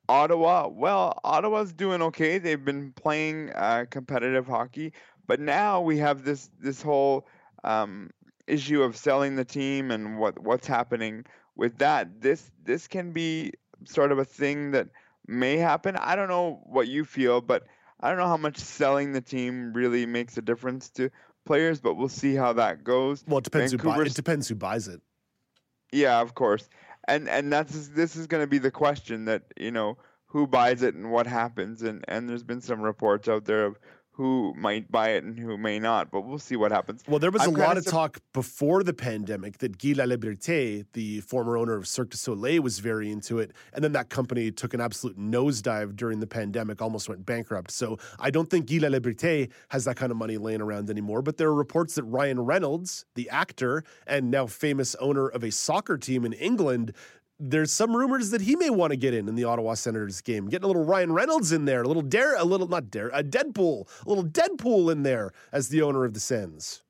Ottawa, 0.09 0.69
well, 0.69 1.19
Ottawa's 1.23 1.73
doing 1.73 2.01
okay. 2.01 2.39
They've 2.39 2.65
been 2.65 2.93
playing 2.93 3.51
uh, 3.51 3.85
competitive 3.91 4.47
hockey, 4.47 4.95
but 5.27 5.41
now 5.41 5.81
we 5.81 5.99
have 5.99 6.25
this 6.25 6.49
this 6.59 6.81
whole 6.81 7.27
um, 7.65 8.11
issue 8.47 8.83
of 8.83 8.97
selling 8.97 9.37
the 9.37 9.45
team 9.45 9.91
and 9.91 10.19
what 10.19 10.39
what's 10.39 10.67
happening 10.67 11.25
with 11.57 11.79
that. 11.79 12.23
This 12.23 12.51
this 12.65 12.87
can 12.89 13.13
be 13.13 13.53
sort 13.85 14.13
of 14.13 14.19
a 14.19 14.25
thing 14.25 14.71
that 14.71 14.89
may 15.27 15.59
happen. 15.59 15.97
I 15.97 16.17
don't 16.17 16.29
know 16.29 16.61
what 16.65 16.89
you 16.89 17.05
feel, 17.05 17.43
but 17.43 17.65
I 18.01 18.09
don't 18.09 18.19
know 18.19 18.29
how 18.29 18.39
much 18.39 18.57
selling 18.57 19.13
the 19.13 19.21
team 19.21 19.75
really 19.75 20.07
makes 20.07 20.39
a 20.39 20.43
difference 20.43 20.89
to 20.91 21.11
players, 21.45 21.81
but 21.81 21.95
we'll 21.95 22.09
see 22.09 22.35
how 22.35 22.55
that 22.55 22.83
goes. 22.83 23.25
Well, 23.27 23.39
it 23.39 23.45
depends 23.45 23.73
who 23.73 23.79
buys 23.79 24.07
it 24.07 24.15
depends 24.15 24.49
who 24.49 24.55
buys 24.55 24.89
it. 24.89 25.03
Yeah, 25.93 26.21
of 26.21 26.35
course 26.35 26.67
and 27.09 27.29
and 27.29 27.53
that's 27.53 27.89
this 27.89 28.15
is 28.15 28.27
going 28.27 28.43
to 28.43 28.47
be 28.47 28.59
the 28.59 28.71
question 28.71 29.25
that 29.25 29.43
you 29.59 29.71
know 29.73 29.97
who 30.27 30.47
buys 30.47 30.83
it 30.83 30.95
and 30.95 31.11
what 31.11 31.27
happens 31.27 31.83
and 31.83 32.05
and 32.07 32.29
there's 32.29 32.45
been 32.45 32.61
some 32.61 32.81
reports 32.81 33.29
out 33.29 33.45
there 33.47 33.65
of 33.65 33.79
who 34.19 34.53
might 34.57 34.91
buy 34.91 35.11
it 35.11 35.23
and 35.23 35.39
who 35.39 35.57
may 35.57 35.79
not, 35.79 36.11
but 36.11 36.23
we'll 36.23 36.41
see 36.41 36.57
what 36.57 36.73
happens. 36.73 37.05
Well, 37.07 37.21
there 37.21 37.31
was 37.31 37.43
I'm 37.43 37.55
a 37.55 37.59
lot 37.59 37.77
of 37.77 37.85
su- 37.85 37.91
talk 37.93 38.19
before 38.33 38.83
the 38.83 38.93
pandemic 38.93 39.59
that 39.59 39.79
Guy 39.79 39.91
Laliberté, 39.91 40.85
the 40.93 41.21
former 41.21 41.57
owner 41.57 41.77
of 41.77 41.87
Cirque 41.87 42.11
du 42.11 42.17
Soleil, 42.17 42.61
was 42.61 42.81
very 42.81 43.13
into 43.13 43.39
it. 43.39 43.53
And 43.73 43.85
then 43.85 43.93
that 43.93 44.09
company 44.09 44.51
took 44.51 44.75
an 44.75 44.81
absolute 44.81 45.17
nosedive 45.17 45.95
during 45.95 46.19
the 46.19 46.27
pandemic, 46.27 46.83
almost 46.83 47.09
went 47.09 47.25
bankrupt. 47.25 47.71
So 47.71 47.97
I 48.19 48.33
don't 48.33 48.51
think 48.51 48.67
Guy 48.67 48.79
Laliberté 48.79 49.53
has 49.69 49.85
that 49.85 49.95
kind 49.95 50.11
of 50.11 50.19
money 50.19 50.37
laying 50.37 50.61
around 50.61 50.91
anymore. 50.91 51.23
But 51.23 51.37
there 51.37 51.47
are 51.47 51.55
reports 51.55 51.95
that 51.95 52.03
Ryan 52.03 52.41
Reynolds, 52.41 53.05
the 53.15 53.31
actor 53.31 53.85
and 54.05 54.33
now 54.33 54.47
famous 54.47 54.97
owner 54.97 55.29
of 55.29 55.45
a 55.45 55.53
soccer 55.53 55.97
team 55.97 56.25
in 56.25 56.33
England, 56.33 56.93
there's 57.39 57.73
some 57.73 57.97
rumors 57.97 58.31
that 58.31 58.41
he 58.41 58.57
may 58.57 58.71
want 58.71 58.91
to 58.91 58.97
get 58.97 59.15
in 59.15 59.29
in 59.29 59.35
the 59.35 59.45
Ottawa 59.45 59.75
Senators 59.75 60.21
game. 60.21 60.49
Getting 60.49 60.65
a 60.65 60.67
little 60.67 60.85
Ryan 60.85 61.13
Reynolds 61.13 61.53
in 61.53 61.65
there, 61.65 61.83
a 61.83 61.87
little 61.87 62.03
dare, 62.03 62.37
a 62.37 62.45
little 62.45 62.69
not 62.69 62.91
dare, 62.91 63.09
a 63.09 63.23
Deadpool, 63.23 63.89
a 64.05 64.09
little 64.09 64.25
Deadpool 64.25 64.91
in 64.91 65.03
there 65.03 65.33
as 65.53 65.69
the 65.69 65.83
owner 65.83 66.05
of 66.05 66.15
the 66.15 66.21
Sens. 66.21 66.83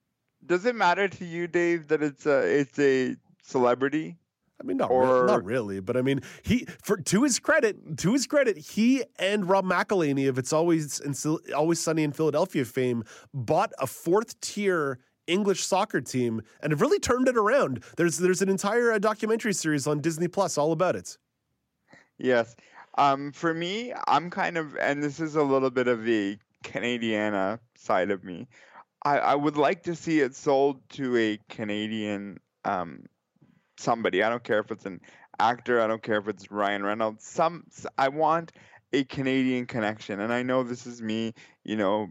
Does 0.45 0.65
it 0.65 0.75
matter 0.75 1.09
to 1.09 1.25
you, 1.25 1.47
Dave, 1.47 1.89
that 1.89 2.03
it's 2.03 2.25
a 2.25 2.61
it's 2.61 2.79
a 2.79 3.17
celebrity? 3.43 4.17
I 4.61 4.65
mean, 4.65 4.79
not, 4.79 4.91
or... 4.91 5.03
really, 5.03 5.27
not 5.27 5.45
really, 5.45 5.81
but 5.81 5.97
I 5.97 6.03
mean, 6.03 6.21
he 6.43 6.67
for 6.83 6.97
to 6.97 7.23
his 7.23 7.39
credit, 7.39 7.99
to 7.99 8.13
his 8.13 8.27
credit, 8.27 8.57
he 8.57 9.05
and 9.19 9.49
Rob 9.49 9.65
McElhenney 9.65 10.29
of 10.29 10.39
It's 10.39 10.53
Always 10.53 11.01
Always 11.55 11.81
Sunny 11.81 12.03
in 12.03 12.13
Philadelphia 12.13 12.65
fame 12.65 13.05
bought 13.35 13.73
a 13.79 13.87
fourth 13.87 14.41
tier 14.41 14.99
English 15.29 15.65
soccer 15.65 16.01
team 16.01 16.43
and 16.61 16.73
have 16.73 16.81
really 16.81 16.99
turned 16.99 17.29
it 17.29 17.37
around. 17.37 17.85
There's 17.97 18.19
there's 18.19 18.43
an 18.43 18.49
entire 18.49 18.93
uh, 18.93 18.99
documentary 18.99 19.53
series 19.53 19.87
on 19.87 20.01
Disney 20.01 20.27
Plus 20.29 20.59
all 20.59 20.73
about 20.73 20.97
it. 20.97 21.17
Yes. 22.19 22.57
Um, 22.97 23.31
for 23.31 23.55
me, 23.55 23.93
I'm 24.09 24.29
kind 24.29 24.59
of, 24.59 24.77
and 24.77 25.01
this 25.01 25.21
is 25.21 25.37
a 25.37 25.43
little 25.43 25.71
bit 25.71 25.87
of 25.87 26.03
the 26.03 26.37
Canadiana 26.65 27.61
side 27.77 28.11
of 28.11 28.25
me. 28.25 28.49
I, 29.05 29.19
I 29.19 29.35
would 29.37 29.57
like 29.57 29.85
to 29.85 29.95
see 29.95 30.19
it 30.21 30.35
sold 30.35 30.81
to 30.91 31.17
a 31.17 31.39
Canadian 31.49 32.39
um, 32.65 33.05
somebody. 33.79 34.25
I 34.25 34.29
don't 34.29 34.43
care 34.43 34.59
if 34.59 34.73
it's 34.73 34.85
an 34.85 35.01
actor. 35.39 35.81
I 35.81 35.87
don't 35.87 36.03
care 36.03 36.19
if 36.19 36.27
it's 36.27 36.51
Ryan 36.51 36.83
Reynolds. 36.83 37.25
Some 37.25 37.65
I 37.97 38.09
want 38.09 38.53
a 38.93 39.05
Canadian 39.05 39.67
connection, 39.67 40.19
and 40.19 40.33
I 40.33 40.43
know 40.43 40.65
this 40.65 40.87
is 40.87 41.01
me, 41.01 41.35
you 41.63 41.77
know, 41.77 42.09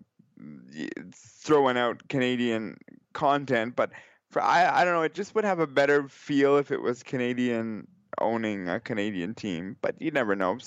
throwing 1.13 1.77
out 1.77 2.07
Canadian 2.07 2.77
content, 3.17 3.75
but 3.75 3.89
for 4.29 4.41
I 4.41 4.81
I 4.81 4.85
don't 4.85 4.93
know. 4.93 5.01
It 5.01 5.15
just 5.15 5.33
would 5.35 5.43
have 5.43 5.59
a 5.59 5.67
better 5.67 6.07
feel 6.07 6.57
if 6.57 6.71
it 6.71 6.81
was 6.81 7.03
Canadian 7.03 7.87
owning 8.21 8.69
a 8.69 8.79
Canadian 8.79 9.33
team. 9.33 9.75
But 9.81 9.95
you 9.99 10.11
never 10.11 10.35
know. 10.35 10.57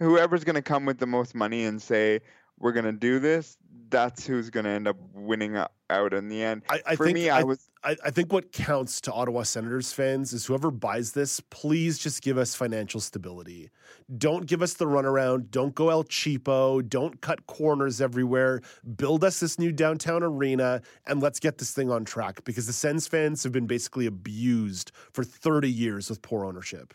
Whoever's 0.00 0.44
going 0.44 0.56
to 0.56 0.62
come 0.62 0.84
with 0.86 0.98
the 0.98 1.06
most 1.06 1.34
money 1.34 1.64
and 1.64 1.80
say 1.80 2.20
we're 2.58 2.72
going 2.72 2.84
to 2.84 2.92
do 2.92 3.20
this, 3.20 3.56
that's 3.88 4.26
who's 4.26 4.50
going 4.50 4.64
to 4.64 4.70
end 4.70 4.88
up 4.88 4.96
winning 5.14 5.56
uh, 5.56 5.68
out 5.90 6.14
in 6.14 6.28
the 6.28 6.42
end. 6.42 6.62
I, 6.70 6.80
I 6.86 6.96
For 6.96 7.06
think 7.06 7.14
me, 7.16 7.28
I, 7.28 7.42
was. 7.42 7.68
I, 7.82 7.96
I 8.04 8.10
think 8.10 8.32
what 8.32 8.52
counts 8.52 9.00
to 9.02 9.12
Ottawa 9.12 9.42
Senators 9.42 9.92
fans 9.92 10.32
is 10.32 10.46
whoever 10.46 10.70
buys 10.70 11.12
this, 11.12 11.40
please 11.50 11.98
just 11.98 12.22
give 12.22 12.38
us 12.38 12.54
financial 12.54 13.00
stability. 13.00 13.70
Don't 14.16 14.46
give 14.46 14.62
us 14.62 14.74
the 14.74 14.86
runaround. 14.86 15.50
Don't 15.50 15.74
go 15.74 15.90
El 15.90 16.04
Cheapo. 16.04 16.86
Don't 16.88 17.20
cut 17.20 17.46
corners 17.46 18.00
everywhere. 18.00 18.60
Build 18.96 19.24
us 19.24 19.40
this 19.40 19.58
new 19.58 19.72
downtown 19.72 20.22
arena 20.22 20.82
and 21.06 21.20
let's 21.20 21.40
get 21.40 21.58
this 21.58 21.72
thing 21.72 21.90
on 21.90 22.04
track 22.04 22.44
because 22.44 22.66
the 22.66 22.72
Sens 22.72 23.06
fans 23.06 23.42
have 23.42 23.52
been 23.52 23.66
basically 23.66 24.06
abused 24.06 24.92
for 25.12 25.24
30 25.24 25.70
years 25.70 26.08
with 26.08 26.22
poor 26.22 26.44
ownership. 26.44 26.94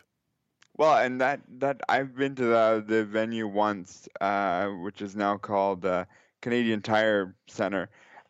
Well, 0.78 0.98
and 0.98 1.20
that 1.22 1.40
that 1.58 1.80
I've 1.88 2.14
been 2.14 2.34
to 2.34 2.44
the 2.44 2.84
the 2.86 3.04
venue 3.04 3.48
once, 3.48 4.08
uh, 4.20 4.68
which 4.68 5.00
is 5.00 5.16
now 5.16 5.38
called 5.38 5.86
uh, 5.86 6.04
Canadian 6.42 6.82
Tire 6.82 7.34
Center, 7.46 7.88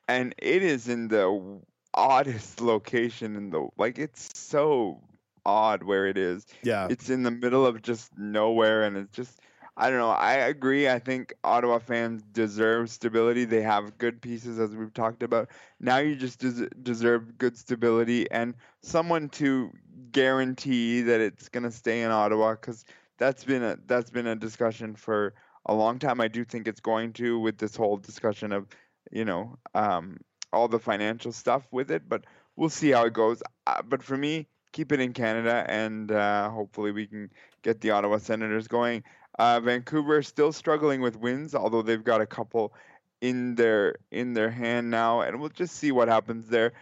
and 0.08 0.34
it 0.38 0.62
is 0.62 0.88
in 0.88 1.08
the 1.08 1.60
oddest 1.94 2.60
location 2.60 3.36
in 3.36 3.50
the 3.50 3.68
like. 3.76 3.98
It's 3.98 4.38
so 4.38 5.00
odd 5.44 5.82
where 5.82 6.06
it 6.06 6.18
is. 6.18 6.46
Yeah, 6.62 6.88
it's 6.90 7.10
in 7.10 7.22
the 7.22 7.30
middle 7.30 7.66
of 7.66 7.82
just 7.82 8.16
nowhere, 8.18 8.84
and 8.84 8.96
it's 8.96 9.14
just 9.14 9.40
I 9.78 9.90
don't 9.90 9.98
know. 9.98 10.10
I 10.10 10.34
agree. 10.34 10.88
I 10.88 10.98
think 10.98 11.34
Ottawa 11.44 11.78
fans 11.78 12.22
deserve 12.32 12.88
stability. 12.88 13.44
They 13.44 13.60
have 13.60 13.98
good 13.98 14.22
pieces, 14.22 14.58
as 14.58 14.74
we've 14.74 14.94
talked 14.94 15.22
about. 15.22 15.50
Now 15.80 15.98
you 15.98 16.16
just 16.16 16.38
des- 16.38 16.70
deserve 16.82 17.36
good 17.36 17.58
stability 17.58 18.30
and 18.30 18.54
someone 18.80 19.28
to 19.30 19.70
guarantee 20.12 21.02
that 21.02 21.20
it's 21.20 21.50
going 21.50 21.64
to 21.64 21.70
stay 21.70 22.02
in 22.02 22.10
Ottawa 22.10 22.52
because 22.52 22.86
that's 23.18 23.44
been 23.44 23.62
a 23.62 23.76
that's 23.86 24.08
been 24.10 24.26
a 24.26 24.36
discussion 24.36 24.94
for 24.96 25.34
a 25.66 25.74
long 25.74 25.98
time. 25.98 26.22
I 26.22 26.28
do 26.28 26.42
think 26.42 26.66
it's 26.68 26.80
going 26.80 27.12
to 27.14 27.38
with 27.38 27.58
this 27.58 27.76
whole 27.76 27.98
discussion 27.98 28.52
of 28.52 28.68
you 29.10 29.24
know 29.24 29.58
um, 29.74 30.18
all 30.52 30.68
the 30.68 30.78
financial 30.78 31.32
stuff 31.32 31.62
with 31.70 31.90
it, 31.90 32.08
but 32.08 32.24
we'll 32.56 32.68
see 32.68 32.90
how 32.90 33.04
it 33.04 33.12
goes. 33.12 33.42
Uh, 33.66 33.82
but 33.82 34.02
for 34.02 34.16
me, 34.16 34.46
keep 34.72 34.92
it 34.92 35.00
in 35.00 35.12
Canada, 35.12 35.64
and 35.68 36.12
uh, 36.12 36.50
hopefully 36.50 36.92
we 36.92 37.06
can 37.06 37.30
get 37.62 37.80
the 37.80 37.90
Ottawa 37.90 38.18
Senators 38.18 38.68
going. 38.68 39.02
Uh, 39.38 39.60
Vancouver 39.60 40.22
still 40.22 40.52
struggling 40.52 41.00
with 41.00 41.16
wins, 41.16 41.54
although 41.54 41.82
they've 41.82 42.04
got 42.04 42.20
a 42.20 42.26
couple 42.26 42.72
in 43.20 43.54
their 43.54 43.96
in 44.10 44.34
their 44.34 44.50
hand 44.50 44.90
now, 44.90 45.20
and 45.20 45.40
we'll 45.40 45.48
just 45.48 45.76
see 45.76 45.92
what 45.92 46.08
happens 46.08 46.48
there. 46.48 46.72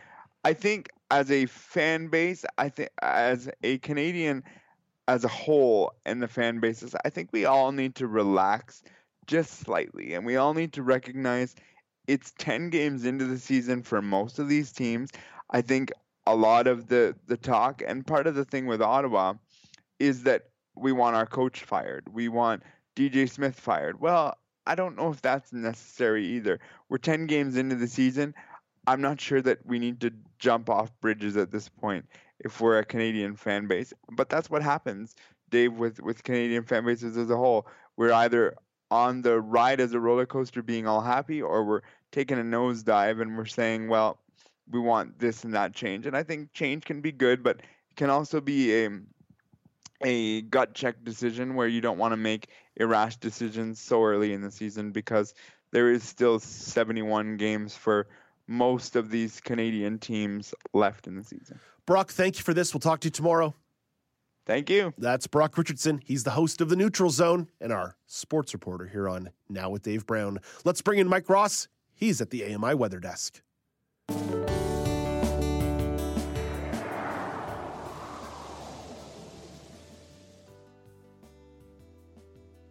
I 0.44 0.52
think 0.52 0.90
as 1.10 1.30
a 1.30 1.46
fan 1.46 2.08
base, 2.08 2.44
I 2.58 2.68
think 2.68 2.90
as 3.02 3.48
a 3.62 3.78
Canadian 3.78 4.44
as 5.06 5.24
a 5.24 5.28
whole 5.28 5.92
and 6.06 6.22
the 6.22 6.28
fan 6.28 6.60
bases, 6.60 6.94
I 7.04 7.10
think 7.10 7.28
we 7.32 7.44
all 7.44 7.72
need 7.72 7.96
to 7.96 8.06
relax 8.06 8.82
just 9.26 9.60
slightly, 9.60 10.14
and 10.14 10.24
we 10.26 10.36
all 10.36 10.54
need 10.54 10.72
to 10.74 10.82
recognize 10.82 11.54
it's 12.06 12.32
10 12.38 12.70
games 12.70 13.04
into 13.04 13.24
the 13.24 13.38
season 13.38 13.82
for 13.82 14.02
most 14.02 14.38
of 14.38 14.48
these 14.48 14.72
teams. 14.72 15.10
I 15.50 15.62
think 15.62 15.92
a 16.26 16.34
lot 16.34 16.66
of 16.66 16.88
the 16.88 17.14
the 17.26 17.36
talk 17.36 17.82
and 17.86 18.06
part 18.06 18.26
of 18.26 18.34
the 18.34 18.44
thing 18.44 18.66
with 18.66 18.80
Ottawa 18.80 19.34
is 19.98 20.22
that 20.22 20.48
we 20.74 20.92
want 20.92 21.16
our 21.16 21.26
coach 21.26 21.64
fired. 21.64 22.12
We 22.12 22.28
want 22.28 22.62
DJ 22.96 23.30
Smith 23.30 23.58
fired. 23.58 24.00
Well, 24.00 24.36
I 24.66 24.74
don't 24.74 24.96
know 24.96 25.10
if 25.10 25.20
that's 25.20 25.52
necessary 25.52 26.26
either. 26.26 26.58
We're 26.88 26.98
10 26.98 27.26
games 27.26 27.56
into 27.56 27.76
the 27.76 27.86
season. 27.86 28.34
I'm 28.86 29.00
not 29.00 29.20
sure 29.20 29.42
that 29.42 29.64
we 29.64 29.78
need 29.78 30.00
to 30.00 30.12
jump 30.38 30.68
off 30.68 30.90
bridges 31.00 31.36
at 31.36 31.50
this 31.50 31.68
point 31.68 32.06
if 32.40 32.60
we're 32.60 32.78
a 32.78 32.84
Canadian 32.84 33.36
fan 33.36 33.66
base. 33.66 33.92
But 34.10 34.28
that's 34.28 34.50
what 34.50 34.62
happens, 34.62 35.14
Dave, 35.50 35.74
with, 35.74 36.00
with 36.00 36.24
Canadian 36.24 36.64
fan 36.64 36.84
bases 36.84 37.16
as 37.16 37.30
a 37.30 37.36
whole. 37.36 37.66
We're 37.96 38.12
either 38.12 38.56
on 38.94 39.22
the 39.22 39.40
ride 39.40 39.80
as 39.80 39.92
a 39.92 39.98
roller 39.98 40.24
coaster 40.24 40.62
being 40.62 40.86
all 40.86 41.00
happy 41.00 41.42
or 41.42 41.64
we're 41.64 41.80
taking 42.12 42.38
a 42.38 42.42
nosedive 42.42 43.20
and 43.20 43.36
we're 43.36 43.44
saying, 43.44 43.88
well, 43.88 44.20
we 44.70 44.78
want 44.78 45.18
this 45.18 45.42
and 45.42 45.52
that 45.52 45.74
change. 45.74 46.06
And 46.06 46.16
I 46.16 46.22
think 46.22 46.52
change 46.52 46.84
can 46.84 47.00
be 47.00 47.10
good, 47.10 47.42
but 47.42 47.56
it 47.56 47.96
can 47.96 48.08
also 48.08 48.40
be 48.40 48.84
a 48.84 48.90
a 50.04 50.42
gut 50.42 50.74
check 50.74 51.02
decision 51.02 51.56
where 51.56 51.66
you 51.66 51.80
don't 51.80 51.98
want 51.98 52.12
to 52.12 52.16
make 52.16 52.50
irrash 52.76 53.16
decisions 53.16 53.80
so 53.80 54.04
early 54.04 54.32
in 54.32 54.42
the 54.42 54.50
season 54.50 54.92
because 54.92 55.34
there 55.72 55.90
is 55.90 56.04
still 56.04 56.38
71 56.38 57.36
games 57.36 57.74
for 57.74 58.06
most 58.46 58.94
of 58.94 59.10
these 59.10 59.40
Canadian 59.40 59.98
teams 59.98 60.54
left 60.72 61.08
in 61.08 61.16
the 61.16 61.24
season. 61.24 61.58
Brock, 61.84 62.10
thank 62.10 62.36
you 62.36 62.44
for 62.44 62.54
this. 62.54 62.72
We'll 62.72 62.80
talk 62.80 63.00
to 63.00 63.06
you 63.06 63.10
tomorrow. 63.10 63.54
Thank 64.46 64.68
you. 64.68 64.92
That's 64.98 65.26
Brock 65.26 65.56
Richardson. 65.56 66.00
He's 66.04 66.24
the 66.24 66.30
host 66.30 66.60
of 66.60 66.68
the 66.68 66.76
Neutral 66.76 67.10
Zone 67.10 67.48
and 67.60 67.72
our 67.72 67.96
sports 68.06 68.52
reporter 68.52 68.86
here 68.86 69.08
on 69.08 69.30
Now 69.48 69.70
with 69.70 69.82
Dave 69.82 70.06
Brown. 70.06 70.38
Let's 70.64 70.82
bring 70.82 70.98
in 70.98 71.08
Mike 71.08 71.30
Ross. 71.30 71.68
He's 71.94 72.20
at 72.20 72.30
the 72.30 72.54
AMI 72.54 72.74
weather 72.74 73.00
desk. 73.00 73.40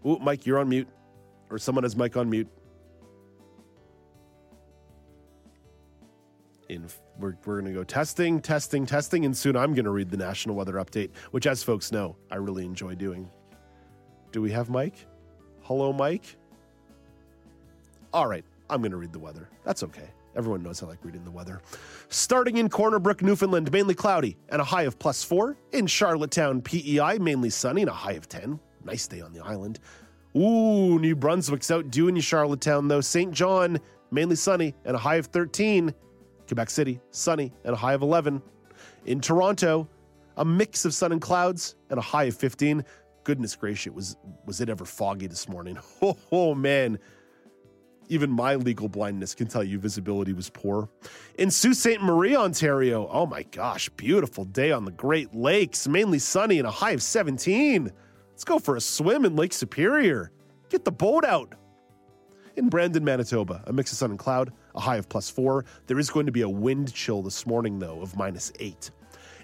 Ooh, 0.06 0.20
Mike, 0.20 0.46
you're 0.46 0.60
on 0.60 0.70
mute. 0.70 0.88
Or 1.50 1.58
someone 1.58 1.84
has 1.84 1.96
Mike 1.96 2.18
on 2.18 2.30
mute. 2.30 2.48
In, 6.70 6.88
we're 7.20 7.36
we're 7.46 7.62
going 7.62 7.72
to 7.72 7.78
go 7.78 7.84
testing, 7.84 8.42
testing, 8.42 8.86
testing, 8.86 9.26
and 9.26 9.36
soon 9.36 9.56
I'm 9.56 9.74
going 9.74 9.86
to 9.86 9.92
read 9.92 10.10
the 10.10 10.18
national 10.18 10.56
weather 10.56 10.74
update, 10.74 11.12
which, 11.32 11.48
as 11.48 11.64
folks 11.64 11.92
know, 11.92 12.16
I 12.32 12.36
really 12.36 12.66
enjoy 12.66 12.96
doing. 12.96 13.30
Do 14.32 14.42
we 14.42 14.52
have 14.52 14.70
Mike? 14.70 15.06
Hello, 15.62 15.94
Mike? 15.94 16.36
All 18.14 18.28
right, 18.28 18.44
I'm 18.70 18.82
going 18.82 18.92
to 18.92 18.98
read 18.98 19.14
the 19.14 19.20
weather. 19.20 19.50
That's 19.64 19.84
okay. 19.84 20.10
Everyone 20.36 20.64
knows 20.64 20.82
I 20.82 20.88
like 20.88 21.04
reading 21.04 21.24
the 21.24 21.32
weather. 21.32 21.62
Starting 22.10 22.58
in 22.58 22.70
Corner 22.70 23.00
Brook, 23.00 23.22
Newfoundland, 23.22 23.72
mainly 23.72 23.94
cloudy 23.94 24.36
and 24.50 24.60
a 24.60 24.64
high 24.64 24.84
of 24.84 24.98
plus 24.98 25.24
four. 25.24 25.58
In 25.72 25.86
Charlottetown, 25.86 26.62
PEI, 26.62 27.20
mainly 27.20 27.52
sunny 27.52 27.82
and 27.82 27.90
a 27.90 27.94
high 27.94 28.14
of 28.14 28.28
10. 28.28 28.60
Nice 28.84 29.08
day 29.08 29.22
on 29.22 29.34
the 29.34 29.44
island. 29.44 29.80
Ooh, 30.36 30.98
New 30.98 31.16
Brunswick's 31.16 31.70
outdoing 31.70 32.20
Charlottetown, 32.20 32.88
though. 32.88 33.02
Saint 33.02 33.32
John, 33.32 33.80
mainly 34.10 34.36
sunny 34.36 34.74
and 34.86 34.96
a 34.96 35.00
high 35.00 35.18
of 35.18 35.28
13. 35.28 35.94
Quebec 36.48 36.70
City, 36.70 37.00
sunny 37.12 37.52
and 37.64 37.74
a 37.74 37.78
high 37.78 37.94
of 37.94 38.02
11. 38.02 38.42
In 39.06 39.20
Toronto, 39.20 39.88
a 40.38 40.46
mix 40.46 40.86
of 40.86 40.94
sun 40.94 41.12
and 41.12 41.22
clouds 41.22 41.76
and 41.90 41.98
a 41.98 42.02
high 42.02 42.26
of 42.26 42.36
15. 42.36 42.84
Goodness 43.24 43.56
gracious, 43.56 43.94
was 43.94 44.18
was 44.46 44.60
it 44.60 44.70
ever 44.70 44.86
foggy 44.86 45.28
this 45.28 45.48
morning? 45.48 45.78
Oh, 46.02 46.18
oh 46.32 46.56
man. 46.56 47.00
Even 48.10 48.30
my 48.30 48.56
legal 48.56 48.90
blindness 48.90 49.34
can 49.34 49.48
tell 49.48 49.64
you 49.64 49.80
visibility 49.80 50.34
was 50.34 50.50
poor. 50.50 50.90
In 51.40 51.50
Sault 51.50 51.78
Ste. 51.78 52.02
Marie, 52.02 52.36
Ontario, 52.36 53.08
oh 53.10 53.26
my 53.26 53.44
gosh, 53.44 53.88
beautiful 53.90 54.44
day 54.44 54.72
on 54.72 54.84
the 54.84 54.92
Great 54.92 55.34
Lakes, 55.34 55.88
mainly 55.88 56.20
sunny 56.20 56.60
and 56.60 56.68
a 56.68 56.72
high 56.72 56.92
of 56.92 57.02
17. 57.02 57.90
Let's 58.30 58.44
go 58.44 58.60
for 58.60 58.76
a 58.76 58.82
swim 58.82 59.24
in 59.24 59.38
Lake 59.38 59.54
Superior. 59.54 60.32
Get 60.70 60.84
the 60.84 60.92
boat 60.92 61.24
out. 61.24 61.56
In 62.58 62.68
Brandon, 62.68 63.04
Manitoba, 63.04 63.64
a 63.68 63.74
mix 63.74 63.92
of 63.94 63.98
sun 63.98 64.12
and 64.12 64.20
cloud, 64.20 64.52
a 64.76 64.80
high 64.80 64.98
of 64.98 65.10
plus 65.10 65.30
four. 65.30 65.66
There 65.88 66.00
is 66.00 66.10
going 66.10 66.26
to 66.26 66.32
be 66.32 66.42
a 66.42 66.50
wind 66.50 66.94
chill 66.94 67.22
this 67.22 67.46
morning, 67.46 67.80
though, 67.80 68.02
of 68.02 68.16
minus 68.16 68.52
eight. 68.60 68.92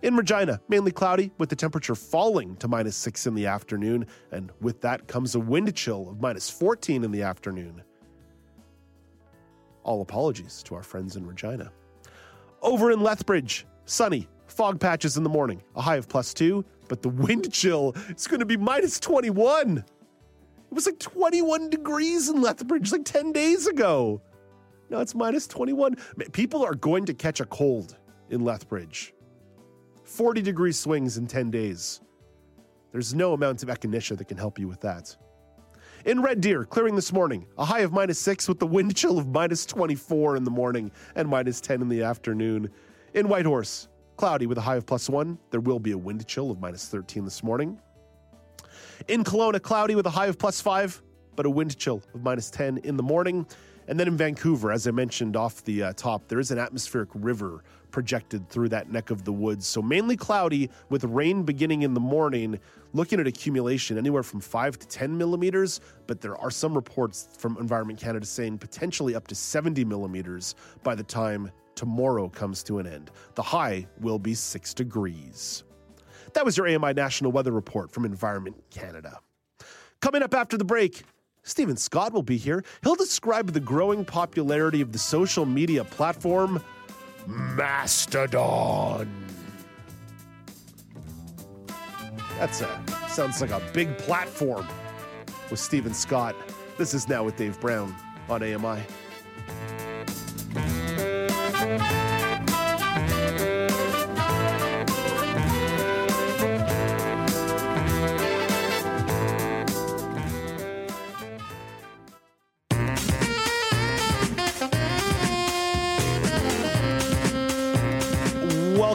In 0.01 0.15
Regina, 0.15 0.61
mainly 0.69 0.91
cloudy, 0.91 1.31
with 1.37 1.49
the 1.49 1.55
temperature 1.55 1.95
falling 1.95 2.55
to 2.57 2.67
minus 2.67 2.95
six 2.95 3.27
in 3.27 3.35
the 3.35 3.45
afternoon, 3.45 4.05
and 4.31 4.51
with 4.61 4.79
that 4.81 5.07
comes 5.07 5.35
a 5.35 5.39
wind 5.39 5.73
chill 5.75 6.09
of 6.09 6.21
minus 6.21 6.49
14 6.49 7.03
in 7.03 7.11
the 7.11 7.21
afternoon. 7.21 7.81
All 9.83 10.01
apologies 10.01 10.63
to 10.63 10.75
our 10.75 10.83
friends 10.83 11.15
in 11.15 11.25
Regina. 11.25 11.71
Over 12.61 12.91
in 12.91 13.01
Lethbridge, 13.01 13.65
sunny, 13.85 14.27
fog 14.47 14.79
patches 14.79 15.17
in 15.17 15.23
the 15.23 15.29
morning, 15.29 15.61
a 15.75 15.81
high 15.81 15.97
of 15.97 16.07
plus 16.07 16.33
two, 16.33 16.63
but 16.87 17.01
the 17.01 17.09
wind 17.09 17.51
chill 17.53 17.93
is 18.09 18.27
going 18.27 18.39
to 18.39 18.45
be 18.45 18.57
minus 18.57 18.99
21. 18.99 19.79
It 19.79 20.75
was 20.75 20.85
like 20.85 20.99
21 20.99 21.69
degrees 21.69 22.29
in 22.29 22.41
Lethbridge 22.41 22.91
like 22.91 23.03
10 23.03 23.31
days 23.31 23.67
ago. 23.67 24.21
Now 24.89 24.99
it's 24.99 25.13
minus 25.13 25.47
21. 25.47 25.95
People 26.31 26.63
are 26.63 26.73
going 26.73 27.05
to 27.05 27.13
catch 27.13 27.39
a 27.39 27.45
cold 27.45 27.97
in 28.29 28.43
Lethbridge. 28.43 29.13
40 30.03 30.41
degree 30.41 30.71
swings 30.71 31.17
in 31.17 31.27
10 31.27 31.51
days. 31.51 32.01
There's 32.91 33.13
no 33.13 33.33
amount 33.33 33.61
of 33.61 33.69
echinacea 33.69 34.17
that 34.17 34.27
can 34.27 34.37
help 34.37 34.57
you 34.57 34.67
with 34.67 34.81
that. 34.81 35.15
In 36.05 36.21
Red 36.21 36.41
Deer, 36.41 36.65
clearing 36.65 36.95
this 36.95 37.13
morning, 37.13 37.45
a 37.57 37.65
high 37.65 37.81
of 37.81 37.91
minus 37.91 38.17
6 38.19 38.47
with 38.47 38.57
the 38.57 38.65
wind 38.65 38.95
chill 38.95 39.19
of 39.19 39.27
minus 39.27 39.65
24 39.65 40.37
in 40.37 40.43
the 40.43 40.51
morning 40.51 40.91
and 41.15 41.27
minus 41.27 41.61
10 41.61 41.81
in 41.81 41.89
the 41.89 42.01
afternoon. 42.01 42.69
In 43.13 43.27
Whitehorse, 43.27 43.89
cloudy 44.17 44.47
with 44.47 44.57
a 44.57 44.61
high 44.61 44.77
of 44.77 44.85
plus 44.85 45.09
1. 45.09 45.37
There 45.51 45.59
will 45.59 45.79
be 45.79 45.91
a 45.91 45.97
wind 45.97 46.25
chill 46.25 46.49
of 46.49 46.59
minus 46.59 46.87
13 46.87 47.25
this 47.25 47.43
morning. 47.43 47.79
In 49.07 49.23
Kelowna, 49.23 49.61
cloudy 49.61 49.93
with 49.93 50.07
a 50.07 50.09
high 50.09 50.27
of 50.27 50.39
plus 50.39 50.61
5, 50.61 51.01
but 51.35 51.45
a 51.45 51.49
wind 51.49 51.77
chill 51.77 52.01
of 52.15 52.23
minus 52.23 52.49
10 52.49 52.79
in 52.79 52.97
the 52.97 53.03
morning. 53.03 53.45
And 53.89 53.99
then 53.99 54.07
in 54.07 54.15
Vancouver, 54.15 54.71
as 54.71 54.85
I 54.87 54.91
mentioned 54.91 55.35
off 55.35 55.63
the 55.63 55.81
uh, 55.81 55.93
top, 55.93 56.27
there 56.27 56.39
is 56.39 56.51
an 56.51 56.59
atmospheric 56.59 57.09
river 57.15 57.63
projected 57.89 58.47
through 58.47 58.69
that 58.69 58.91
neck 58.91 59.09
of 59.09 59.25
the 59.25 59.33
woods. 59.33 59.65
So 59.65 59.81
mainly 59.81 60.15
cloudy 60.15 60.69
with 60.89 61.03
rain 61.05 61.41
beginning 61.41 61.81
in 61.81 61.95
the 61.95 61.99
morning. 61.99 62.59
Looking 62.93 63.19
at 63.19 63.25
accumulation 63.25 63.97
anywhere 63.97 64.21
from 64.21 64.41
5 64.41 64.77
to 64.77 64.87
10 64.87 65.17
millimeters, 65.17 65.81
but 66.05 66.21
there 66.21 66.37
are 66.37 66.51
some 66.51 66.75
reports 66.75 67.29
from 67.35 67.57
Environment 67.57 67.99
Canada 67.99 68.27
saying 68.27 68.59
potentially 68.59 69.15
up 69.15 69.25
to 69.25 69.33
70 69.33 69.83
millimeters 69.85 70.53
by 70.83 70.93
the 70.93 71.03
time 71.03 71.49
tomorrow 71.73 72.29
comes 72.29 72.61
to 72.65 72.77
an 72.77 72.85
end. 72.85 73.09
The 73.33 73.41
high 73.41 73.87
will 74.01 74.19
be 74.19 74.35
6 74.35 74.73
degrees. 74.75 75.63
That 76.33 76.45
was 76.45 76.55
your 76.55 76.67
AMI 76.67 76.93
National 76.93 77.31
Weather 77.31 77.51
Report 77.51 77.89
from 77.89 78.05
Environment 78.05 78.55
Canada. 78.69 79.19
Coming 79.99 80.21
up 80.21 80.35
after 80.35 80.57
the 80.57 80.63
break, 80.63 81.03
Stephen 81.43 81.77
Scott 81.77 82.13
will 82.13 82.23
be 82.23 82.37
here. 82.37 82.63
He'll 82.83 82.95
describe 82.95 83.51
the 83.51 83.59
growing 83.59 84.05
popularity 84.05 84.81
of 84.81 84.91
the 84.91 84.99
social 84.99 85.45
media 85.45 85.83
platform 85.83 86.61
Mastodon. 87.27 89.07
That's 92.37 92.61
a 92.61 92.83
sounds 93.09 93.41
like 93.41 93.51
a 93.51 93.61
big 93.73 93.97
platform 93.97 94.67
with 95.51 95.59
Stephen 95.59 95.93
Scott. 95.93 96.35
This 96.77 96.93
is 96.93 97.09
now 97.09 97.23
with 97.23 97.35
Dave 97.35 97.59
Brown 97.59 97.93
on 98.29 98.41
AMI. 98.41 98.81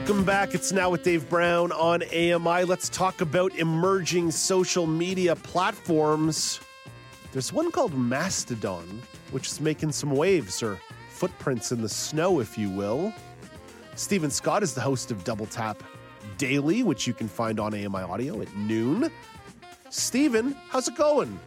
Welcome 0.06 0.24
back. 0.26 0.54
It's 0.54 0.70
now 0.70 0.90
with 0.90 1.02
Dave 1.02 1.26
Brown 1.30 1.72
on 1.72 2.02
AMI. 2.02 2.64
Let's 2.64 2.90
talk 2.90 3.22
about 3.22 3.54
emerging 3.54 4.32
social 4.32 4.86
media 4.86 5.34
platforms. 5.34 6.60
There's 7.32 7.54
one 7.54 7.70
called 7.70 7.94
Mastodon, 7.94 9.00
which 9.30 9.46
is 9.46 9.62
making 9.62 9.92
some 9.92 10.10
waves 10.10 10.62
or 10.62 10.78
footprints 11.08 11.72
in 11.72 11.80
the 11.80 11.88
snow, 11.88 12.40
if 12.40 12.58
you 12.58 12.68
will. 12.68 13.14
Stephen 13.94 14.30
Scott 14.30 14.62
is 14.62 14.74
the 14.74 14.80
host 14.82 15.10
of 15.10 15.24
Double 15.24 15.46
Tap 15.46 15.82
Daily, 16.36 16.82
which 16.82 17.06
you 17.06 17.14
can 17.14 17.26
find 17.26 17.58
on 17.58 17.72
AMI 17.72 18.02
Audio 18.02 18.42
at 18.42 18.54
noon. 18.58 19.10
Stephen, 19.88 20.54
how's 20.68 20.86
it 20.86 20.96
going? 20.96 21.40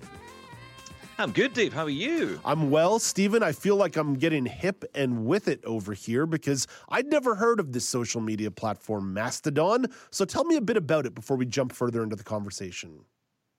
I'm 1.19 1.31
good, 1.31 1.53
Dave. 1.53 1.73
How 1.73 1.83
are 1.83 1.89
you? 1.89 2.39
I'm 2.45 2.69
well, 2.69 2.99
Stephen. 2.99 3.41
I 3.41 3.51
feel 3.51 3.75
like 3.75 3.95
I'm 3.95 4.13
getting 4.15 4.45
hip 4.45 4.85
and 4.93 5.25
with 5.25 5.47
it 5.47 5.63
over 5.65 5.93
here 5.93 6.27
because 6.27 6.67
I'd 6.89 7.07
never 7.07 7.33
heard 7.33 7.59
of 7.59 7.73
this 7.73 7.89
social 7.89 8.21
media 8.21 8.51
platform, 8.51 9.15
Mastodon. 9.15 9.87
So 10.11 10.25
tell 10.25 10.43
me 10.43 10.57
a 10.57 10.61
bit 10.61 10.77
about 10.77 11.07
it 11.07 11.15
before 11.15 11.35
we 11.35 11.47
jump 11.47 11.73
further 11.73 12.03
into 12.03 12.15
the 12.15 12.23
conversation. 12.23 12.99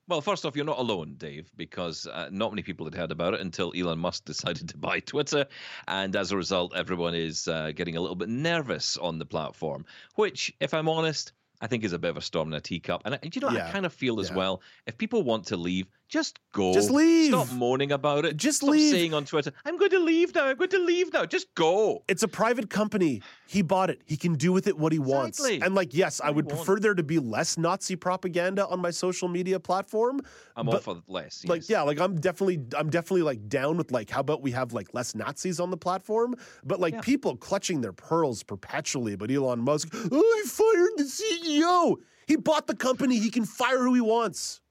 Well, 0.07 0.21
first 0.21 0.45
off, 0.45 0.55
you're 0.55 0.65
not 0.65 0.79
alone, 0.79 1.15
Dave, 1.17 1.51
because 1.57 2.07
uh, 2.07 2.29
not 2.31 2.51
many 2.51 2.63
people 2.63 2.85
had 2.85 2.95
heard 2.95 3.11
about 3.11 3.33
it 3.33 3.41
until 3.41 3.73
Elon 3.75 3.99
Musk 3.99 4.23
decided 4.25 4.69
to 4.69 4.77
buy 4.77 5.01
Twitter. 5.01 5.45
And 5.89 6.15
as 6.15 6.31
a 6.31 6.37
result, 6.37 6.73
everyone 6.75 7.13
is 7.13 7.47
uh, 7.49 7.73
getting 7.75 7.97
a 7.97 8.01
little 8.01 8.15
bit 8.15 8.29
nervous 8.29 8.95
on 8.95 9.19
the 9.19 9.25
platform, 9.25 9.85
which, 10.15 10.53
if 10.61 10.73
I'm 10.73 10.87
honest, 10.87 11.33
I 11.61 11.67
think 11.67 11.83
is 11.83 11.91
a 11.91 11.99
bit 11.99 12.11
of 12.11 12.17
a 12.17 12.21
storm 12.21 12.47
in 12.47 12.53
a 12.53 12.61
teacup. 12.61 13.01
And, 13.03 13.19
you 13.35 13.41
know, 13.41 13.49
Yeah. 13.49 13.67
I 13.67 13.71
kind 13.71 13.85
of 13.85 13.93
feel 13.93 14.21
as 14.21 14.29
Yeah. 14.29 14.37
well, 14.37 14.61
if 14.87 14.97
people 14.97 15.23
want 15.23 15.45
to 15.47 15.57
leave, 15.57 15.87
just 16.09 16.39
go. 16.53 16.73
Just 16.73 16.89
leave. 16.89 17.29
Stop 17.31 17.51
moaning 17.53 17.91
about 17.91 18.25
it. 18.25 18.35
Just 18.35 18.57
Stop 18.57 18.71
leave. 18.71 18.91
saying 18.91 19.13
on 19.13 19.25
Twitter, 19.25 19.53
I'm 19.63 19.77
going 19.77 19.91
to 19.91 19.99
leave 19.99 20.33
now. 20.33 20.47
I'm 20.47 20.57
going 20.57 20.71
to 20.71 20.79
leave 20.79 21.13
now. 21.13 21.23
Just 21.23 21.53
go. 21.53 22.03
It's 22.07 22.23
a 22.23 22.27
private 22.27 22.71
company. 22.71 23.21
He 23.47 23.61
bought 23.61 23.91
it. 23.91 24.01
He 24.05 24.17
can 24.17 24.33
do 24.33 24.51
with 24.51 24.67
it 24.67 24.77
what 24.77 24.91
he 24.91 24.97
wants. 24.97 25.39
Exactly. 25.39 25.61
And 25.65 25.75
like, 25.75 25.93
yes, 25.93 26.19
I 26.19 26.31
would 26.31 26.45
wants. 26.45 26.65
prefer 26.65 26.79
there 26.79 26.95
to 26.95 27.03
be 27.03 27.19
less 27.19 27.59
Nazi 27.59 27.95
propaganda 27.95 28.67
on 28.67 28.81
my 28.81 28.89
social 28.89 29.27
media 29.27 29.59
platform. 29.59 30.21
I'm 30.55 30.67
all 30.67 30.79
for 30.79 31.01
less. 31.07 31.45
Like, 31.45 31.69
yeah, 31.69 31.83
like 31.83 31.99
I'm 31.99 32.19
definitely, 32.19 32.59
I'm 32.75 32.89
definitely 32.89 33.21
like 33.21 33.47
down 33.47 33.77
with 33.77 33.91
like, 33.91 34.09
how 34.09 34.21
about 34.21 34.41
we 34.41 34.51
have 34.51 34.73
like 34.73 34.93
less 34.95 35.13
Nazis 35.13 35.59
on 35.59 35.69
the 35.69 35.77
platform? 35.77 36.33
But 36.65 36.79
like 36.79 37.03
people 37.03 37.37
clutching 37.37 37.81
their 37.81 37.93
pearls 37.93 38.41
perpetually. 38.41 39.15
But 39.15 39.29
Elon 39.29 39.59
Musk, 39.59 39.89
oh, 39.93 40.41
he 40.43 40.49
fired 40.49 40.89
the 40.97 41.03
CEO. 41.03 41.97
He 42.25 42.35
bought 42.35 42.65
the 42.65 42.75
company. 42.75 43.19
He 43.19 43.29
can 43.29 43.45
fire 43.45 43.83
who 43.83 43.93
he 43.93 44.01
wants. 44.01 44.61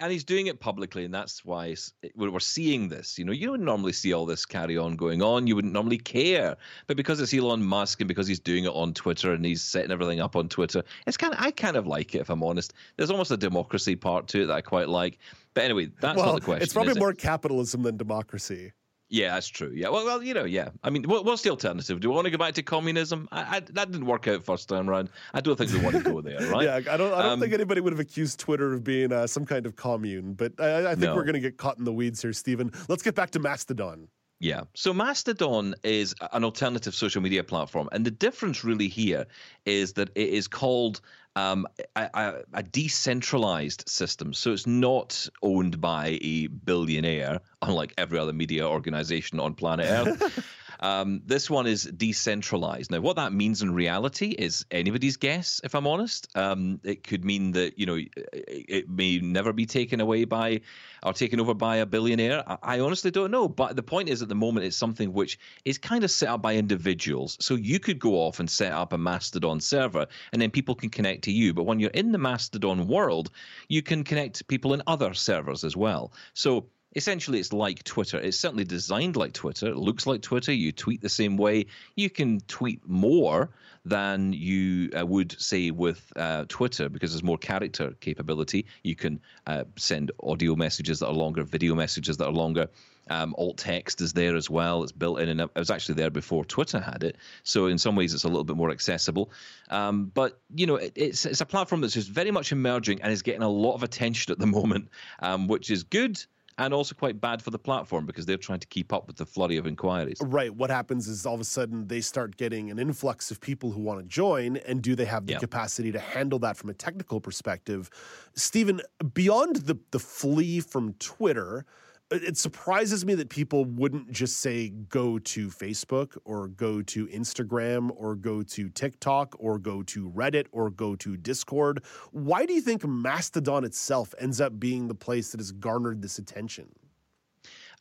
And 0.00 0.12
he's 0.12 0.24
doing 0.24 0.46
it 0.46 0.60
publicly, 0.60 1.04
and 1.04 1.14
that's 1.14 1.44
why 1.44 1.74
it- 2.02 2.12
we're 2.16 2.38
seeing 2.40 2.88
this. 2.88 3.18
You 3.18 3.24
know, 3.24 3.32
you 3.32 3.50
wouldn't 3.50 3.66
normally 3.66 3.92
see 3.92 4.12
all 4.12 4.26
this 4.26 4.44
carry 4.44 4.76
on 4.76 4.96
going 4.96 5.22
on. 5.22 5.46
You 5.46 5.56
wouldn't 5.56 5.72
normally 5.72 5.98
care, 5.98 6.56
but 6.86 6.96
because 6.96 7.20
it's 7.20 7.32
Elon 7.32 7.64
Musk 7.64 8.00
and 8.00 8.08
because 8.08 8.26
he's 8.26 8.40
doing 8.40 8.64
it 8.64 8.72
on 8.72 8.92
Twitter 8.92 9.32
and 9.32 9.44
he's 9.44 9.62
setting 9.62 9.90
everything 9.90 10.20
up 10.20 10.36
on 10.36 10.48
Twitter, 10.48 10.82
it's 11.06 11.16
kind 11.16 11.32
of 11.32 11.40
I 11.40 11.50
kind 11.50 11.76
of 11.76 11.86
like 11.86 12.14
it 12.14 12.20
if 12.20 12.30
I'm 12.30 12.42
honest. 12.42 12.74
There's 12.96 13.10
almost 13.10 13.30
a 13.30 13.36
democracy 13.36 13.96
part 13.96 14.28
to 14.28 14.42
it 14.42 14.46
that 14.46 14.56
I 14.56 14.60
quite 14.60 14.88
like. 14.88 15.18
But 15.54 15.64
anyway, 15.64 15.90
that's 16.00 16.16
well, 16.16 16.26
not 16.26 16.34
the 16.36 16.40
question. 16.42 16.62
it's 16.62 16.72
probably 16.72 16.90
is 16.90 16.96
it? 16.98 17.00
more 17.00 17.14
capitalism 17.14 17.82
than 17.82 17.96
democracy. 17.96 18.72
Yeah, 19.08 19.34
that's 19.34 19.46
true. 19.46 19.70
Yeah, 19.72 19.90
well, 19.90 20.04
well, 20.04 20.20
you 20.22 20.34
know, 20.34 20.44
yeah. 20.44 20.70
I 20.82 20.90
mean, 20.90 21.04
what, 21.04 21.24
what's 21.24 21.42
the 21.42 21.50
alternative? 21.50 22.00
Do 22.00 22.08
we 22.08 22.14
want 22.16 22.24
to 22.24 22.30
go 22.32 22.38
back 22.38 22.54
to 22.54 22.62
communism? 22.64 23.28
I, 23.30 23.56
I, 23.58 23.60
that 23.60 23.92
didn't 23.92 24.06
work 24.06 24.26
out 24.26 24.42
first 24.42 24.68
time 24.68 24.88
round. 24.88 25.10
I 25.32 25.40
don't 25.40 25.56
think 25.56 25.70
we 25.72 25.78
want 25.78 25.94
to 25.96 26.02
go 26.02 26.20
there, 26.20 26.40
right? 26.50 26.64
Yeah, 26.64 26.92
I 26.92 26.96
don't. 26.96 27.12
I 27.14 27.22
don't 27.22 27.32
Um, 27.34 27.40
think 27.40 27.52
anybody 27.52 27.80
would 27.80 27.92
have 27.92 28.00
accused 28.00 28.40
Twitter 28.40 28.72
of 28.74 28.82
being 28.82 29.12
uh, 29.12 29.28
some 29.28 29.46
kind 29.46 29.64
of 29.64 29.76
commune. 29.76 30.34
But 30.34 30.54
I, 30.60 30.78
I 30.80 30.88
think 30.90 31.00
No. 31.02 31.14
we're 31.14 31.22
going 31.22 31.34
to 31.34 31.40
get 31.40 31.56
caught 31.56 31.78
in 31.78 31.84
the 31.84 31.92
weeds 31.92 32.20
here, 32.20 32.32
Stephen. 32.32 32.72
Let's 32.88 33.04
get 33.04 33.14
back 33.14 33.30
to 33.30 33.38
Mastodon. 33.38 34.08
Yeah. 34.40 34.62
So 34.74 34.92
Mastodon 34.92 35.76
is 35.84 36.14
an 36.32 36.42
alternative 36.44 36.94
social 36.94 37.22
media 37.22 37.44
platform. 37.44 37.88
And 37.92 38.04
the 38.04 38.10
difference 38.10 38.64
really 38.64 38.88
here 38.88 39.26
is 39.64 39.92
that 39.94 40.10
it 40.14 40.28
is 40.28 40.46
called 40.48 41.00
um, 41.36 41.66
a, 41.94 42.10
a, 42.14 42.34
a 42.54 42.62
decentralized 42.62 43.88
system. 43.88 44.32
So 44.32 44.52
it's 44.52 44.66
not 44.66 45.28
owned 45.42 45.80
by 45.80 46.18
a 46.22 46.46
billionaire, 46.48 47.40
unlike 47.62 47.92
every 47.98 48.18
other 48.18 48.32
media 48.32 48.66
organization 48.66 49.38
on 49.38 49.54
planet 49.54 49.86
Earth. 49.88 50.56
Um, 50.80 51.22
this 51.24 51.48
one 51.48 51.66
is 51.66 51.84
decentralized. 51.84 52.90
Now, 52.90 53.00
what 53.00 53.16
that 53.16 53.32
means 53.32 53.62
in 53.62 53.72
reality 53.72 54.30
is 54.30 54.64
anybody's 54.70 55.16
guess, 55.16 55.60
if 55.64 55.74
I'm 55.74 55.86
honest. 55.86 56.28
Um, 56.36 56.80
it 56.84 57.02
could 57.02 57.24
mean 57.24 57.52
that, 57.52 57.78
you 57.78 57.86
know, 57.86 57.98
it, 58.32 58.88
may 58.88 59.18
never 59.18 59.52
be 59.52 59.66
taken 59.66 60.00
away 60.00 60.24
by 60.24 60.60
or 61.02 61.12
taken 61.12 61.40
over 61.40 61.54
by 61.54 61.76
a 61.76 61.86
billionaire. 61.86 62.42
I, 62.46 62.58
I 62.62 62.80
honestly 62.80 63.10
don't 63.10 63.30
know. 63.30 63.48
But 63.48 63.76
the 63.76 63.82
point 63.82 64.08
is, 64.08 64.22
at 64.22 64.28
the 64.28 64.34
moment, 64.34 64.66
it's 64.66 64.76
something 64.76 65.12
which 65.12 65.38
is 65.64 65.78
kind 65.78 66.04
of 66.04 66.10
set 66.10 66.28
up 66.28 66.42
by 66.42 66.54
individuals. 66.54 67.36
So 67.40 67.54
you 67.54 67.78
could 67.78 67.98
go 67.98 68.14
off 68.14 68.40
and 68.40 68.48
set 68.48 68.72
up 68.72 68.92
a 68.92 68.98
Mastodon 68.98 69.60
server, 69.60 70.06
and 70.32 70.40
then 70.40 70.50
people 70.50 70.74
can 70.74 70.90
connect 70.90 71.22
to 71.24 71.32
you. 71.32 71.54
But 71.54 71.64
when 71.64 71.80
you're 71.80 71.90
in 71.90 72.12
the 72.12 72.18
Mastodon 72.18 72.86
world, 72.86 73.30
you 73.68 73.82
can 73.82 74.04
connect 74.04 74.36
to 74.36 74.44
people 74.44 74.74
in 74.74 74.82
other 74.86 75.14
servers 75.14 75.64
as 75.64 75.76
well. 75.76 76.12
So 76.34 76.66
essentially 76.96 77.38
it's 77.38 77.52
like 77.52 77.84
Twitter. 77.84 78.18
It's 78.18 78.40
certainly 78.40 78.64
designed 78.64 79.16
like 79.16 79.34
Twitter. 79.34 79.68
It 79.68 79.76
looks 79.76 80.06
like 80.06 80.22
Twitter. 80.22 80.52
You 80.52 80.72
tweet 80.72 81.02
the 81.02 81.10
same 81.10 81.36
way. 81.36 81.66
You 81.94 82.08
can 82.08 82.40
tweet 82.48 82.88
more 82.88 83.50
than 83.84 84.32
you 84.32 84.90
uh, 84.98 85.06
would 85.06 85.38
say 85.40 85.70
with 85.70 86.12
uh, 86.16 86.46
Twitter 86.48 86.88
because 86.88 87.12
there's 87.12 87.22
more 87.22 87.38
character 87.38 87.92
capability. 88.00 88.66
You 88.82 88.96
can 88.96 89.20
uh, 89.46 89.64
send 89.76 90.10
audio 90.22 90.56
messages 90.56 91.00
that 91.00 91.06
are 91.06 91.12
longer, 91.12 91.44
video 91.44 91.74
messages 91.74 92.16
that 92.16 92.26
are 92.26 92.32
longer. 92.32 92.68
Um, 93.08 93.36
alt 93.38 93.58
text 93.58 94.00
is 94.00 94.14
there 94.14 94.34
as 94.34 94.50
well. 94.50 94.82
It's 94.82 94.90
built 94.90 95.20
in, 95.20 95.28
and 95.28 95.42
it 95.42 95.50
was 95.54 95.70
actually 95.70 95.94
there 95.94 96.10
before 96.10 96.44
Twitter 96.44 96.80
had 96.80 97.04
it. 97.04 97.16
So 97.44 97.66
in 97.66 97.78
some 97.78 97.94
ways, 97.94 98.14
it's 98.14 98.24
a 98.24 98.28
little 98.28 98.42
bit 98.42 98.56
more 98.56 98.72
accessible. 98.72 99.30
Um, 99.70 100.10
but 100.12 100.40
you 100.52 100.66
know, 100.66 100.76
it, 100.76 100.94
it's 100.96 101.24
it's 101.24 101.40
a 101.40 101.46
platform 101.46 101.82
that's 101.82 101.94
just 101.94 102.10
very 102.10 102.32
much 102.32 102.50
emerging 102.50 103.02
and 103.02 103.12
is 103.12 103.22
getting 103.22 103.42
a 103.42 103.48
lot 103.48 103.74
of 103.74 103.84
attention 103.84 104.32
at 104.32 104.40
the 104.40 104.46
moment, 104.58 104.88
um, 105.20 105.46
which 105.46 105.70
is 105.70 105.84
good 105.84 106.20
and 106.58 106.72
also 106.72 106.94
quite 106.94 107.20
bad 107.20 107.42
for 107.42 107.50
the 107.50 107.58
platform 107.58 108.06
because 108.06 108.24
they're 108.26 108.36
trying 108.36 108.60
to 108.60 108.66
keep 108.66 108.92
up 108.92 109.06
with 109.06 109.16
the 109.16 109.26
flurry 109.26 109.56
of 109.56 109.66
inquiries. 109.66 110.18
Right. 110.22 110.54
What 110.54 110.70
happens 110.70 111.06
is 111.08 111.26
all 111.26 111.34
of 111.34 111.40
a 111.40 111.44
sudden 111.44 111.88
they 111.88 112.00
start 112.00 112.36
getting 112.36 112.70
an 112.70 112.78
influx 112.78 113.30
of 113.30 113.40
people 113.40 113.70
who 113.72 113.80
want 113.80 114.00
to 114.00 114.06
join, 114.06 114.56
and 114.58 114.82
do 114.82 114.94
they 114.94 115.04
have 115.04 115.26
the 115.26 115.32
Yeah. 115.34 115.38
capacity 115.38 115.92
to 115.92 115.98
handle 115.98 116.38
that 116.40 116.56
from 116.56 116.70
a 116.70 116.74
technical 116.74 117.20
perspective? 117.20 117.90
Stephen, 118.34 118.80
beyond 119.12 119.56
the 119.56 119.78
the 119.90 119.98
flee 119.98 120.60
from 120.60 120.94
Twitter. 120.94 121.64
It- 122.10 122.36
surprises 122.36 123.04
me 123.04 123.14
that 123.14 123.28
people 123.28 123.64
wouldn't 123.64 124.10
just 124.10 124.38
say 124.38 124.68
go 124.68 125.18
to 125.18 125.48
Facebook 125.48 126.16
or 126.24 126.48
go 126.48 126.82
to 126.82 127.06
Instagram 127.08 127.90
or 127.96 128.14
go 128.14 128.42
to 128.42 128.68
TikTok 128.68 129.34
or 129.38 129.58
go 129.58 129.82
to 129.84 130.10
Reddit 130.10 130.46
or 130.52 130.70
go 130.70 130.94
to 130.96 131.16
Discord. 131.16 131.82
Why 132.12 132.46
do 132.46 132.52
you 132.52 132.60
think 132.60 132.84
Mastodon 132.86 133.64
itself 133.64 134.14
ends 134.18 134.40
up 134.40 134.58
being 134.60 134.88
the 134.88 134.94
place 134.94 135.30
that 135.30 135.40
has 135.40 135.52
garnered 135.52 136.02
this 136.02 136.18
attention? 136.18 136.68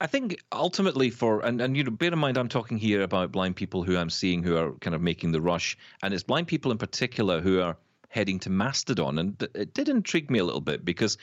I 0.01 0.07
think 0.07 0.43
ultimately 0.51 1.09
for 1.09 1.39
and, 1.45 1.61
and 1.61 1.77
you 1.77 1.83
know 1.83 1.91
bear 1.91 2.11
in 2.11 2.19
mind 2.19 2.37
I'm 2.37 2.49
talking 2.49 2.77
here 2.77 3.01
about 3.01 3.31
blind 3.31 3.55
people 3.55 3.83
who 3.83 3.95
I'm 3.95 4.09
seeing 4.09 4.43
who 4.43 4.57
are 4.57 4.73
kind 4.81 4.93
of 4.93 5.01
making 5.01 5.31
the 5.31 5.39
rush 5.39 5.77
and 6.03 6.13
it's 6.13 6.23
blind 6.23 6.47
people 6.47 6.71
in 6.71 6.77
particular 6.77 7.39
who 7.39 7.61
are 7.61 7.77
heading 8.09 8.37
to 8.39 8.49
Mastodon 8.49 9.19
and 9.19 9.47
it 9.55 9.73
did 9.73 9.87
intrigue 9.87 10.29
me 10.29 10.39
a 10.39 10.43
little 10.43 10.59
bit 10.59 10.83
because 10.83 11.17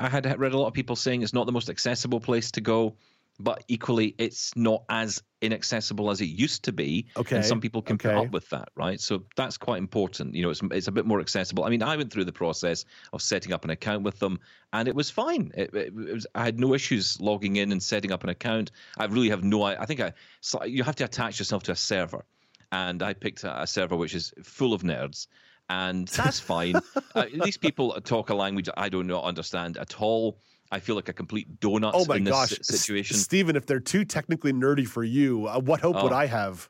I 0.00 0.08
had 0.08 0.38
read 0.38 0.52
a 0.52 0.58
lot 0.58 0.68
of 0.68 0.74
people 0.74 0.96
saying 0.96 1.22
it's 1.22 1.34
not 1.34 1.46
the 1.46 1.52
most 1.52 1.68
accessible 1.68 2.20
place 2.20 2.50
to 2.52 2.60
go, 2.60 2.96
but 3.38 3.64
equally 3.68 4.14
it's 4.18 4.54
not 4.56 4.84
as 4.88 5.22
inaccessible 5.40 6.10
as 6.10 6.20
it 6.20 6.26
used 6.26 6.64
to 6.64 6.72
be. 6.72 7.06
Okay, 7.16 7.36
And 7.36 7.44
some 7.44 7.60
people 7.60 7.80
can 7.82 7.98
put 7.98 8.14
up 8.14 8.30
with 8.30 8.48
that, 8.50 8.68
right? 8.76 9.00
So 9.00 9.24
that's 9.36 9.56
quite 9.56 9.78
important. 9.78 10.34
You 10.34 10.42
know, 10.42 10.50
it's 10.50 10.60
it's 10.70 10.88
a 10.88 10.92
bit 10.92 11.06
more 11.06 11.20
accessible. 11.20 11.64
I 11.64 11.70
mean, 11.70 11.82
I 11.82 11.96
went 11.96 12.12
through 12.12 12.26
the 12.26 12.32
process 12.32 12.84
of 13.12 13.22
setting 13.22 13.52
up 13.52 13.64
an 13.64 13.70
account 13.70 14.02
with 14.02 14.18
them, 14.18 14.40
and 14.72 14.88
it 14.88 14.94
was 14.94 15.10
fine. 15.10 15.52
It, 15.54 15.74
it, 15.74 15.86
it 15.86 15.94
was 15.94 16.26
I 16.34 16.44
had 16.44 16.60
no 16.60 16.74
issues 16.74 17.20
logging 17.20 17.56
in 17.56 17.72
and 17.72 17.82
setting 17.82 18.12
up 18.12 18.24
an 18.24 18.30
account. 18.30 18.70
I 18.98 19.06
really 19.06 19.30
have 19.30 19.42
no. 19.42 19.62
I 19.62 19.86
think 19.86 20.00
I 20.00 20.12
so 20.40 20.64
you 20.64 20.82
have 20.82 20.96
to 20.96 21.04
attach 21.04 21.38
yourself 21.38 21.62
to 21.64 21.72
a 21.72 21.76
server, 21.76 22.24
and 22.72 23.02
I 23.02 23.14
picked 23.14 23.44
a, 23.44 23.62
a 23.62 23.66
server 23.66 23.96
which 23.96 24.14
is 24.14 24.32
full 24.42 24.74
of 24.74 24.82
nerds. 24.82 25.26
And 25.70 26.08
that's 26.08 26.40
fine. 26.40 26.74
uh, 27.14 27.26
these 27.44 27.56
people 27.56 27.92
talk 28.02 28.30
a 28.30 28.34
language 28.34 28.68
I 28.76 28.88
do 28.88 29.04
not 29.04 29.22
understand 29.24 29.78
at 29.78 30.00
all. 30.02 30.38
I 30.72 30.80
feel 30.80 30.96
like 30.96 31.08
a 31.08 31.12
complete 31.12 31.60
donut 31.60 31.92
Oh 31.94 32.04
my 32.06 32.16
in 32.16 32.24
this 32.24 32.32
gosh, 32.32 32.58
situation. 32.62 33.16
S- 33.16 33.22
Stephen, 33.22 33.54
if 33.56 33.66
they're 33.66 33.80
too 33.80 34.04
technically 34.04 34.52
nerdy 34.52 34.86
for 34.86 35.04
you, 35.04 35.46
uh, 35.46 35.60
what 35.60 35.80
hope 35.80 36.02
would 36.02 36.12
Oh. 36.12 36.16
I 36.16 36.26
have? 36.26 36.68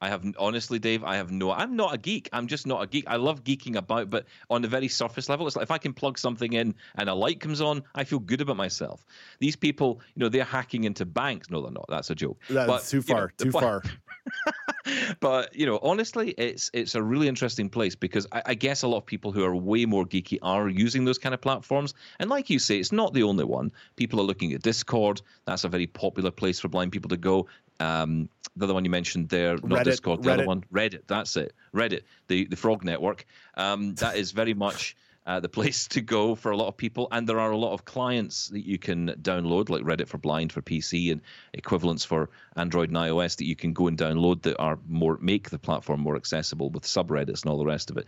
I 0.00 0.08
have 0.08 0.24
honestly, 0.38 0.78
Dave. 0.78 1.04
I 1.04 1.16
have 1.16 1.30
no. 1.30 1.52
I'm 1.52 1.74
not 1.74 1.94
a 1.94 1.98
geek. 1.98 2.28
I'm 2.32 2.46
just 2.46 2.66
not 2.66 2.82
a 2.82 2.86
geek. 2.86 3.04
I 3.06 3.16
love 3.16 3.44
geeking 3.44 3.76
about, 3.76 4.10
but 4.10 4.26
on 4.50 4.60
the 4.60 4.68
very 4.68 4.88
surface 4.88 5.28
level, 5.28 5.46
it's 5.46 5.56
like 5.56 5.62
if 5.62 5.70
I 5.70 5.78
can 5.78 5.94
plug 5.94 6.18
something 6.18 6.52
in 6.52 6.74
and 6.96 7.08
a 7.08 7.14
light 7.14 7.40
comes 7.40 7.60
on, 7.62 7.82
I 7.94 8.04
feel 8.04 8.18
good 8.18 8.42
about 8.42 8.56
myself. 8.56 9.06
These 9.38 9.56
people, 9.56 10.00
you 10.14 10.20
know, 10.20 10.28
they're 10.28 10.44
hacking 10.44 10.84
into 10.84 11.06
banks. 11.06 11.48
No, 11.50 11.62
they're 11.62 11.70
not. 11.70 11.86
That's 11.88 12.10
a 12.10 12.14
joke. 12.14 12.38
That's 12.50 12.66
But, 12.66 12.84
too 12.84 12.98
you 12.98 13.14
know, 13.14 13.20
far. 13.20 13.32
too 13.38 13.50
point- 13.50 13.62
far. 13.64 13.82
but 15.20 15.54
you 15.54 15.66
know, 15.66 15.78
honestly, 15.82 16.30
it's 16.30 16.70
it's 16.74 16.94
a 16.94 17.02
really 17.02 17.28
interesting 17.28 17.68
place 17.68 17.94
because 17.94 18.26
I, 18.32 18.42
I 18.46 18.54
guess 18.54 18.82
a 18.82 18.88
lot 18.88 18.98
of 18.98 19.06
people 19.06 19.32
who 19.32 19.44
are 19.44 19.54
way 19.54 19.84
more 19.86 20.04
geeky 20.04 20.38
are 20.42 20.68
using 20.68 21.04
those 21.04 21.18
kind 21.18 21.34
of 21.34 21.40
platforms. 21.40 21.94
And 22.20 22.30
like 22.30 22.50
you 22.50 22.58
say, 22.58 22.78
it's 22.78 22.92
not 22.92 23.14
the 23.14 23.22
only 23.22 23.44
one. 23.44 23.72
People 23.96 24.20
are 24.20 24.24
looking 24.24 24.52
at 24.52 24.62
Discord. 24.62 25.22
That's 25.46 25.64
a 25.64 25.68
very 25.68 25.86
popular 25.86 26.30
place 26.30 26.60
for 26.60 26.68
blind 26.68 26.92
people 26.92 27.08
to 27.10 27.16
go. 27.16 27.46
Um, 27.80 28.28
the 28.56 28.64
other 28.64 28.74
one 28.74 28.84
you 28.84 28.90
mentioned 28.90 29.28
there, 29.28 29.54
not 29.54 29.80
Reddit, 29.80 29.84
Discord, 29.84 30.22
the 30.22 30.32
other 30.32 30.46
one, 30.46 30.64
Reddit. 30.72 31.02
That's 31.06 31.36
it, 31.36 31.52
Reddit, 31.74 32.02
the 32.28 32.46
the 32.46 32.56
Frog 32.56 32.84
Network. 32.84 33.26
Um, 33.54 33.94
that 33.96 34.16
is 34.16 34.32
very 34.32 34.54
much. 34.54 34.96
Uh, 35.26 35.40
the 35.40 35.48
place 35.48 35.88
to 35.88 36.00
go 36.00 36.36
for 36.36 36.52
a 36.52 36.56
lot 36.56 36.68
of 36.68 36.76
people, 36.76 37.08
and 37.10 37.28
there 37.28 37.40
are 37.40 37.50
a 37.50 37.56
lot 37.56 37.72
of 37.72 37.84
clients 37.84 38.46
that 38.46 38.64
you 38.64 38.78
can 38.78 39.08
download, 39.22 39.68
like 39.68 39.82
Reddit 39.82 40.06
for 40.06 40.18
Blind 40.18 40.52
for 40.52 40.62
PC 40.62 41.10
and 41.10 41.20
equivalents 41.52 42.04
for 42.04 42.30
Android 42.54 42.90
and 42.90 42.96
iOS 42.96 43.36
that 43.38 43.44
you 43.44 43.56
can 43.56 43.72
go 43.72 43.88
and 43.88 43.98
download 43.98 44.42
that 44.42 44.56
are 44.58 44.78
more 44.86 45.18
make 45.20 45.50
the 45.50 45.58
platform 45.58 45.98
more 45.98 46.14
accessible 46.14 46.70
with 46.70 46.84
subreddits 46.84 47.42
and 47.42 47.50
all 47.50 47.58
the 47.58 47.66
rest 47.66 47.90
of 47.90 47.96
it. 47.96 48.06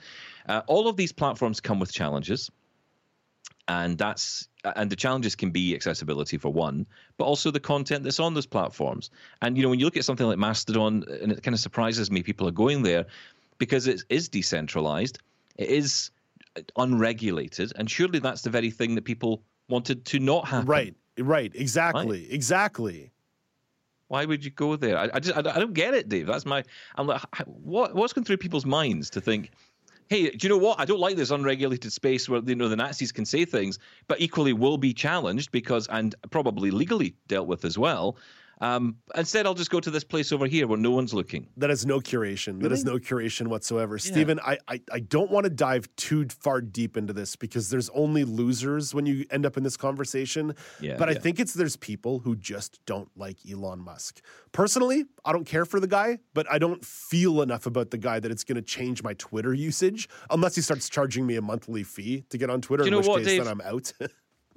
Uh, 0.48 0.62
all 0.68 0.86
of 0.86 0.96
these 0.96 1.10
platforms 1.10 1.60
come 1.60 1.80
with 1.80 1.92
challenges, 1.92 2.52
and 3.66 3.98
that's 3.98 4.47
and 4.76 4.90
the 4.90 4.96
challenges 4.96 5.34
can 5.36 5.50
be 5.50 5.74
accessibility 5.74 6.36
for 6.36 6.52
one, 6.52 6.86
but 7.16 7.24
also 7.24 7.50
the 7.50 7.60
content 7.60 8.04
that's 8.04 8.20
on 8.20 8.34
those 8.34 8.46
platforms. 8.46 9.10
And 9.42 9.56
you 9.56 9.62
know, 9.62 9.68
when 9.68 9.78
you 9.78 9.84
look 9.84 9.96
at 9.96 10.04
something 10.04 10.26
like 10.26 10.38
Mastodon, 10.38 11.04
and 11.22 11.32
it 11.32 11.42
kind 11.42 11.54
of 11.54 11.60
surprises 11.60 12.10
me 12.10 12.22
people 12.22 12.46
are 12.48 12.52
going 12.52 12.82
there 12.82 13.06
because 13.58 13.86
it 13.86 14.02
is 14.08 14.28
decentralized, 14.28 15.18
it 15.56 15.68
is 15.68 16.10
unregulated, 16.76 17.72
and 17.76 17.90
surely 17.90 18.18
that's 18.18 18.42
the 18.42 18.50
very 18.50 18.70
thing 18.70 18.94
that 18.94 19.04
people 19.04 19.42
wanted 19.68 20.04
to 20.06 20.18
not 20.18 20.46
happen. 20.46 20.66
Right, 20.66 20.94
right, 21.18 21.52
exactly, 21.54 22.30
exactly. 22.32 23.12
Why 24.08 24.24
would 24.24 24.42
you 24.42 24.50
go 24.50 24.74
there? 24.76 24.96
I, 24.96 25.10
I 25.14 25.20
just 25.20 25.36
I, 25.36 25.42
don't- 25.42 25.54
I 25.56 25.58
don't 25.60 25.74
get 25.74 25.92
it, 25.94 26.08
Dave. 26.08 26.26
That's 26.26 26.46
my 26.46 26.64
I'm 26.96 27.06
like 27.06 27.22
what 27.46 27.94
what's 27.94 28.12
going 28.12 28.24
through 28.24 28.38
people's 28.38 28.64
minds 28.66 29.10
to 29.10 29.20
think. 29.20 29.50
Hey, 30.08 30.30
do 30.30 30.46
you 30.46 30.48
know 30.48 30.56
what? 30.58 30.80
I 30.80 30.86
don't 30.86 31.00
like 31.00 31.16
this 31.16 31.30
unregulated 31.30 31.92
space 31.92 32.30
where 32.30 32.40
you 32.40 32.54
know 32.54 32.70
the 32.70 32.76
Nazis 32.76 33.12
can 33.12 33.26
say 33.26 33.44
things, 33.44 33.78
but 34.06 34.20
equally 34.20 34.54
will 34.54 34.78
be 34.78 34.94
challenged 34.94 35.52
because 35.52 35.86
and 35.88 36.14
probably 36.30 36.70
legally 36.70 37.14
dealt 37.28 37.46
with 37.46 37.64
as 37.66 37.76
well. 37.76 38.16
Um, 38.60 38.96
instead, 39.16 39.46
I'll 39.46 39.54
just 39.54 39.70
go 39.70 39.80
to 39.80 39.90
this 39.90 40.04
place 40.04 40.32
over 40.32 40.46
here 40.46 40.66
where 40.66 40.78
no 40.78 40.90
one's 40.90 41.14
looking. 41.14 41.48
That 41.56 41.70
is 41.70 41.86
no 41.86 42.00
curation. 42.00 42.60
That 42.62 42.72
is 42.72 42.84
no 42.84 42.94
curation 42.98 43.46
whatsoever. 43.46 43.94
Yeah. 43.96 44.12
Stephen, 44.12 44.40
I, 44.40 44.58
I, 44.66 44.80
I 44.92 45.00
don't 45.00 45.30
want 45.30 45.44
to 45.44 45.50
dive 45.50 45.88
too 45.96 46.26
far 46.28 46.60
deep 46.60 46.96
into 46.96 47.12
this 47.12 47.36
because 47.36 47.70
there's 47.70 47.88
only 47.90 48.24
losers 48.24 48.94
when 48.94 49.06
you 49.06 49.24
end 49.30 49.46
up 49.46 49.56
in 49.56 49.62
this 49.62 49.76
conversation. 49.76 50.54
Yeah, 50.80 50.96
but 50.96 51.08
I 51.08 51.14
think 51.14 51.38
it's 51.38 51.54
there's 51.54 51.76
people 51.76 52.18
who 52.18 52.34
just 52.36 52.84
don't 52.84 53.08
like 53.16 53.38
Elon 53.50 53.80
Musk. 53.80 54.20
Personally, 54.52 55.04
I 55.24 55.32
don't 55.32 55.44
care 55.46 55.64
for 55.64 55.78
the 55.78 55.86
guy, 55.86 56.18
but 56.34 56.50
I 56.50 56.58
don't 56.58 56.84
feel 56.84 57.42
enough 57.42 57.66
about 57.66 57.90
the 57.90 57.98
guy 57.98 58.18
that 58.18 58.30
it's 58.30 58.44
going 58.44 58.56
to 58.56 58.62
change 58.62 59.02
my 59.02 59.14
Twitter 59.14 59.54
usage 59.54 60.08
unless 60.30 60.54
he 60.56 60.62
starts 60.62 60.88
charging 60.88 61.26
me 61.26 61.36
a 61.36 61.42
monthly 61.42 61.84
fee 61.84 62.24
to 62.30 62.38
get 62.38 62.50
on 62.50 62.60
Twitter, 62.60 62.82
Do 62.84 62.90
you 62.90 62.96
in 62.96 63.02
know 63.02 63.08
which 63.08 63.08
what, 63.08 63.18
case 63.18 63.26
Dave? 63.26 63.44
then 63.44 63.52
I'm 63.52 63.60
out. 63.60 63.92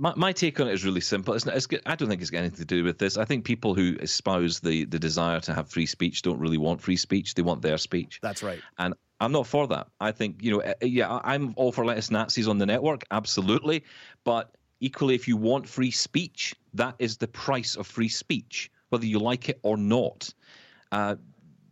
My, 0.02 0.14
my 0.16 0.32
take 0.32 0.60
on 0.60 0.68
it 0.68 0.74
is 0.74 0.84
really 0.84 1.00
simple. 1.00 1.36
It's 1.36 1.46
not, 1.46 1.56
it's, 1.56 1.68
I 1.86 1.94
don't 1.94 2.10
think 2.10 2.22
it's 2.22 2.32
got 2.32 2.40
anything 2.40 2.58
to 2.58 2.66
do 2.66 2.84
with 2.84 2.98
this. 2.98 3.18
I 3.18 3.26
think 3.26 3.46
people 3.46 3.76
who 3.76 3.98
espouse 4.02 4.60
the, 4.60 4.86
the 4.86 4.98
desire 4.98 5.40
to 5.42 5.54
have 5.54 5.70
free 5.70 5.86
speech 5.86 6.24
don't 6.24 6.40
really 6.40 6.58
want 6.58 6.82
free 6.82 6.98
speech. 6.98 7.36
They 7.36 7.44
want 7.44 7.62
their 7.62 7.78
speech. 7.78 8.18
That's 8.20 8.42
right. 8.42 8.60
And 8.80 8.96
I'm 9.20 9.32
not 9.32 9.46
for 9.46 9.68
that. 9.68 9.90
I 10.00 10.12
think, 10.12 10.42
you 10.42 10.50
know, 10.50 10.62
uh, 10.64 10.74
yeah, 10.82 11.20
I'm 11.24 11.54
all 11.56 11.72
for 11.72 11.86
letting 11.86 12.12
Nazis 12.12 12.48
on 12.48 12.58
the 12.58 12.66
network, 12.66 13.04
absolutely. 13.12 13.84
But 14.24 14.56
equally, 14.80 15.14
if 15.14 15.28
you 15.28 15.38
want 15.38 15.70
free 15.70 15.92
speech, 15.92 16.56
that 16.74 16.96
is 16.98 17.18
the 17.18 17.28
price 17.28 17.76
of 17.76 17.86
free 17.86 18.10
speech, 18.10 18.72
whether 18.90 19.06
you 19.06 19.20
like 19.20 19.50
it 19.50 19.60
or 19.62 19.78
not. 19.78 20.34
Uh, 20.92 21.16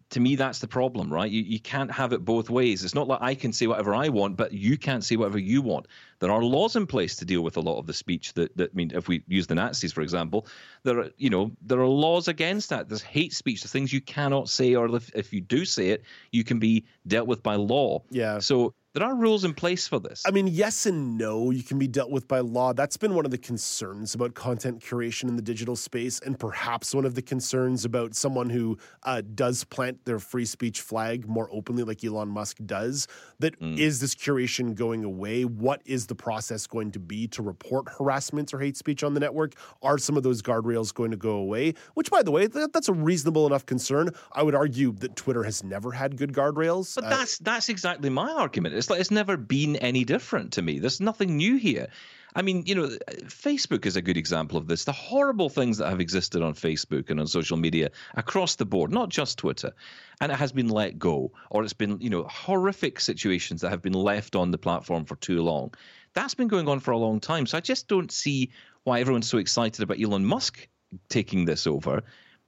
to 0.10 0.20
me, 0.20 0.36
that's 0.36 0.60
the 0.60 0.68
problem, 0.68 1.14
right? 1.14 1.30
You, 1.30 1.44
you 1.44 1.60
can't 1.60 1.92
have 1.92 2.14
it 2.14 2.26
both 2.26 2.50
ways. 2.50 2.84
It's 2.84 2.96
not 2.96 3.08
like 3.08 3.22
I 3.22 3.36
can 3.36 3.54
say 3.54 3.68
whatever 3.68 3.94
I 3.94 4.10
want, 4.10 4.38
but 4.38 4.52
you 4.52 4.78
can't 4.78 5.04
say 5.04 5.16
whatever 5.16 5.38
you 5.38 5.62
want. 5.62 5.88
There 6.20 6.32
are 6.32 6.44
laws 6.44 6.76
in 6.76 6.88
place 6.88 7.16
to 7.18 7.26
deal 7.26 7.42
with 7.42 7.58
a 7.58 7.62
lot 7.62 7.78
of 7.78 7.86
the 7.86 7.94
speech 7.94 8.34
that, 8.34 8.56
that 8.58 8.72
I 8.72 8.76
mean, 8.76 8.92
if 8.94 9.08
we 9.08 9.24
use 9.28 9.46
the 9.46 9.56
Nazis, 9.56 9.94
for 9.94 10.02
example, 10.02 10.48
there 10.84 11.00
are, 11.00 11.10
you 11.18 11.30
know, 11.30 11.52
there 11.62 11.80
are 11.80 11.88
laws 11.88 12.28
against 12.28 12.70
that. 12.70 12.90
There's 12.90 13.04
hate 13.04 13.34
speech, 13.34 13.62
the 13.62 13.68
things 13.68 13.94
you 13.94 14.02
cannot 14.02 14.50
say, 14.50 14.74
or 14.74 14.96
if, 14.96 15.14
if 15.14 15.32
you 15.32 15.42
do 15.42 15.64
say 15.64 15.90
it, 15.90 16.04
you 16.32 16.44
can 16.44 16.58
be 16.58 16.86
dealt 17.08 17.28
with 17.28 17.44
by 17.44 17.56
law. 17.56 18.02
Yeah. 18.10 18.40
So 18.40 18.74
there 19.00 19.08
are 19.08 19.16
rules 19.16 19.44
in 19.46 19.54
place 19.54 19.88
for 19.88 20.00
this. 20.00 20.24
I 20.28 20.32
mean, 20.32 20.48
yes 20.48 20.86
and 20.86 21.18
no. 21.18 21.52
You 21.52 21.64
can 21.64 21.80
be 21.80 21.88
dealt 21.88 22.12
with 22.12 22.28
by 22.28 22.40
law. 22.40 22.74
That's 22.74 22.98
been 22.98 23.16
one 23.16 23.26
of 23.26 23.32
the 23.32 23.38
concerns 23.38 24.14
about 24.14 24.34
content 24.34 24.82
curation 24.82 25.30
in 25.30 25.36
the 25.36 25.42
digital 25.42 25.76
space, 25.76 26.20
and 26.20 26.38
perhaps 26.38 26.94
one 26.94 27.06
of 27.06 27.16
the 27.16 27.22
concerns 27.22 27.86
about 27.86 28.14
someone 28.14 28.50
who 28.50 28.78
uh, 29.04 29.22
does 29.34 29.64
plant 29.64 30.04
their 30.06 30.20
free 30.20 30.46
speech 30.46 30.82
flag 30.82 31.28
more 31.28 31.50
openly, 31.52 31.84
like 31.84 32.04
Elon 32.04 32.28
Musk 32.28 32.58
does. 32.66 33.08
That 33.40 33.56
is 33.62 34.00
this 34.02 34.16
curation 34.16 34.76
going 34.76 35.04
away? 35.06 35.46
What 35.46 35.82
is 35.86 36.08
the 36.08 36.16
process 36.16 36.68
going 36.68 36.92
to 36.92 37.00
be 37.00 37.28
to 37.30 37.42
report 37.42 37.88
harassment 37.98 38.54
or 38.54 38.60
hate 38.60 38.76
speech 38.76 39.04
on 39.04 39.14
the 39.14 39.20
network? 39.22 39.54
Are 39.82 39.98
some 39.98 40.18
of 40.18 40.24
those 40.24 40.42
guardrails 40.42 40.94
going 40.94 41.12
to 41.12 41.18
go 41.18 41.32
away? 41.32 41.74
Which, 41.94 42.12
by 42.12 42.22
the 42.22 42.32
way, 42.32 42.48
that, 42.48 42.74
that's 42.74 42.90
a 42.90 42.94
reasonable 42.94 43.48
enough 43.48 43.66
concern. 43.66 44.10
I 44.34 44.44
would 44.44 44.56
argue 44.56 44.92
that 44.94 45.16
Twitter 45.16 45.44
has 45.44 45.64
never 45.64 45.94
had 45.94 46.18
good 46.18 46.34
guardrails. 46.34 46.96
But 46.96 47.06
Uh, 47.06 47.10
that's 47.10 47.38
that's 47.38 47.70
exactly 47.70 48.10
my 48.10 48.32
argument. 48.34 48.76
It's 48.76 48.89
like 48.90 49.00
it's 49.00 49.12
never 49.12 49.38
been 49.38 49.76
any 49.78 50.04
different 50.04 50.54
to 50.54 50.62
me. 50.62 50.80
There's 50.80 51.02
nothing 51.02 51.38
new 51.38 51.58
here. 51.58 51.88
I 52.36 52.44
mean, 52.44 52.64
you 52.68 52.76
know, 52.76 52.90
Facebook 53.24 53.88
is 53.88 53.96
a 53.96 54.04
good 54.04 54.16
example 54.16 54.58
of 54.58 54.68
this. 54.68 54.86
The 54.86 54.92
horrible 54.92 55.50
things 55.50 55.80
that 55.80 55.90
have 55.90 56.00
existed 56.00 56.44
on 56.44 56.54
Facebook 56.54 57.10
and 57.10 57.20
on 57.20 57.26
social 57.26 57.58
media 57.58 57.90
across 58.14 58.56
the 58.56 58.66
board, 58.66 58.92
not 58.92 59.10
just 59.10 59.40
Twitter, 59.40 59.74
and 60.22 60.32
it 60.32 60.36
has 60.36 60.52
been 60.52 60.70
let 60.70 61.00
go, 61.00 61.32
or 61.50 61.64
it's 61.64 61.74
been, 61.74 62.00
you 62.00 62.12
know, 62.12 62.24
horrific 62.24 63.00
situations 63.00 63.62
that 63.62 63.72
have 63.72 63.82
been 63.82 63.94
left 63.94 64.36
on 64.36 64.52
the 64.52 64.60
platform 64.60 65.06
for 65.06 65.16
too 65.16 65.42
long. 65.42 65.74
That's 66.14 66.36
been 66.36 66.48
going 66.48 66.68
on 66.68 66.80
for 66.80 66.92
a 66.92 66.98
long 66.98 67.20
time. 67.20 67.48
So 67.48 67.58
I 67.58 67.62
just 67.62 67.88
don't 67.88 68.12
see 68.12 68.52
why 68.84 69.00
everyone's 69.00 69.30
so 69.30 69.40
excited 69.40 69.82
about 69.82 70.00
Elon 70.00 70.26
Musk 70.26 70.68
taking 71.10 71.46
this 71.46 71.66
over, 71.66 72.04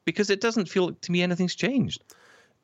because 0.06 0.30
it 0.30 0.42
doesn't 0.42 0.70
feel 0.70 0.94
to 0.94 1.12
me 1.12 1.24
anything's 1.24 1.56
changed. 1.56 2.04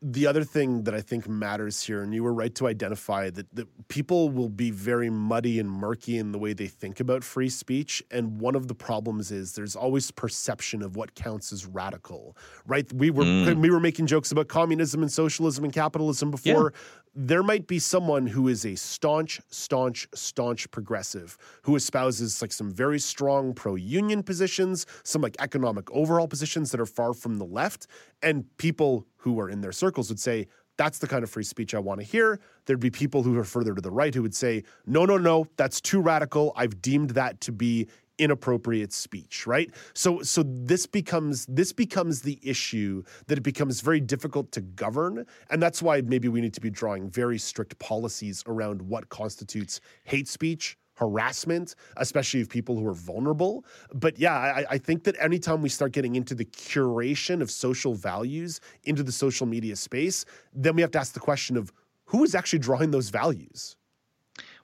The 0.02 0.28
other 0.28 0.44
thing 0.44 0.84
that 0.84 0.94
I 0.94 1.02
think 1.02 1.28
matters 1.28 1.82
here, 1.82 2.04
and 2.04 2.14
you 2.14 2.24
were 2.24 2.34
right 2.34 2.54
to 2.56 2.68
identify 2.68 3.32
that, 3.32 3.54
that 3.56 3.88
people 3.88 4.30
will 4.30 4.50
be 4.50 4.70
very 4.70 5.10
muddy 5.10 5.60
and 5.60 5.70
murky 5.70 6.20
in 6.20 6.32
the 6.32 6.38
way 6.38 6.54
they 6.54 6.68
think 6.68 7.00
about 7.00 7.24
free 7.24 7.50
speech. 7.50 8.04
And 8.12 8.40
one 8.40 8.56
of 8.56 8.68
the 8.68 8.76
problems 8.76 9.32
is 9.32 9.54
there's 9.54 9.76
always 9.76 10.12
perception 10.12 10.84
of 10.84 10.96
what 10.96 11.16
counts 11.16 11.52
as 11.52 11.66
radical, 11.66 12.38
right? 12.66 12.92
We 12.94 13.10
were 13.10 13.24
Mm. 13.24 13.60
we 13.62 13.72
were 13.72 13.80
making 13.80 14.06
jokes 14.06 14.32
about 14.32 14.48
communism 14.48 15.02
and 15.02 15.12
socialism 15.12 15.64
and 15.64 15.74
capitalism 15.74 16.30
before. 16.32 16.74
There 17.20 17.42
might 17.42 17.66
be 17.66 17.80
someone 17.80 18.28
who 18.28 18.48
is 18.48 18.64
a 18.64 18.76
staunch, 18.76 19.42
staunch, 19.50 20.08
staunch 20.14 20.70
progressive 20.70 21.36
who 21.64 21.76
espouses 21.76 22.44
like 22.44 22.52
some 22.52 22.72
very 22.72 23.00
strong 23.00 23.56
pro-union 23.56 24.22
positions, 24.22 24.86
some 25.04 25.24
like 25.24 25.36
economic 25.40 25.90
overall 25.90 26.28
positions 26.28 26.70
that 26.70 26.80
are 26.80 26.86
far 26.86 27.16
from 27.16 27.38
the 27.38 27.44
left, 27.46 27.88
and 28.22 28.46
people 28.58 29.06
who 29.18 29.40
are 29.40 29.50
in 29.50 29.62
their 29.62 29.72
circles 29.72 30.10
would 30.10 30.20
say, 30.20 30.48
that's 30.78 31.00
the 31.00 31.08
kind 31.08 31.24
of 31.24 31.30
free 31.30 31.44
speech 31.44 31.74
I 31.74 31.80
want 31.80 32.00
to 32.00 32.06
hear. 32.06 32.40
There'd 32.66 32.80
be 32.80 32.92
people 32.92 33.24
who 33.24 33.38
are 33.38 33.44
further 33.44 33.74
to 33.74 33.82
the 33.82 33.92
right 33.92 34.14
who 34.14 34.22
would 34.22 34.36
say, 34.36 34.64
no, 34.86 35.06
no, 35.06 35.18
no, 35.18 35.48
that's 35.58 35.82
too 35.82 36.00
radical. 36.00 36.54
I've 36.56 36.82
deemed 36.82 37.12
that 37.12 37.42
to 37.42 37.52
be 37.52 37.88
inappropriate 38.20 38.92
speech 38.92 39.46
right 39.46 39.72
so 39.94 40.24
so 40.24 40.44
this 40.44 40.88
becomes 40.88 41.46
this 41.46 41.72
becomes 41.72 42.22
the 42.22 42.40
issue 42.42 43.04
that 43.28 43.38
it 43.38 43.42
becomes 43.42 43.82
very 43.82 44.00
difficult 44.00 44.52
to 44.52 44.60
govern 44.60 45.24
and 45.52 45.62
that's 45.62 45.84
why 45.84 46.02
maybe 46.02 46.28
we 46.28 46.42
need 46.42 46.54
to 46.54 46.62
be 46.62 46.72
drawing 46.72 47.08
very 47.10 47.38
strict 47.38 47.78
policies 47.78 48.44
around 48.48 48.82
what 48.82 49.08
constitutes 49.10 49.80
hate 50.04 50.28
speech 50.28 50.78
harassment, 50.98 51.76
especially 51.98 52.42
of 52.42 52.50
people 52.50 52.78
who 52.78 52.86
are 52.88 52.94
vulnerable. 52.94 53.64
But 53.94 54.20
yeah, 54.20 54.34
I, 54.34 54.66
I 54.72 54.78
think 54.78 55.04
that 55.06 55.16
anytime 55.20 55.62
we 55.62 55.70
start 55.70 55.92
getting 55.92 56.16
into 56.16 56.36
the 56.36 56.46
curation 56.46 57.42
of 57.42 57.50
social 57.50 57.94
values 57.94 58.60
into 58.84 59.04
the 59.04 59.12
social 59.12 59.48
media 59.48 59.76
space, 59.76 60.26
then 60.54 60.76
we 60.76 60.82
have 60.82 60.92
to 60.92 61.00
ask 61.00 61.14
the 61.14 61.20
question 61.20 61.56
of 61.56 61.72
who 62.06 62.24
is 62.24 62.36
actually 62.36 62.60
drawing 62.60 62.92
those 62.92 63.10
values. 63.10 63.76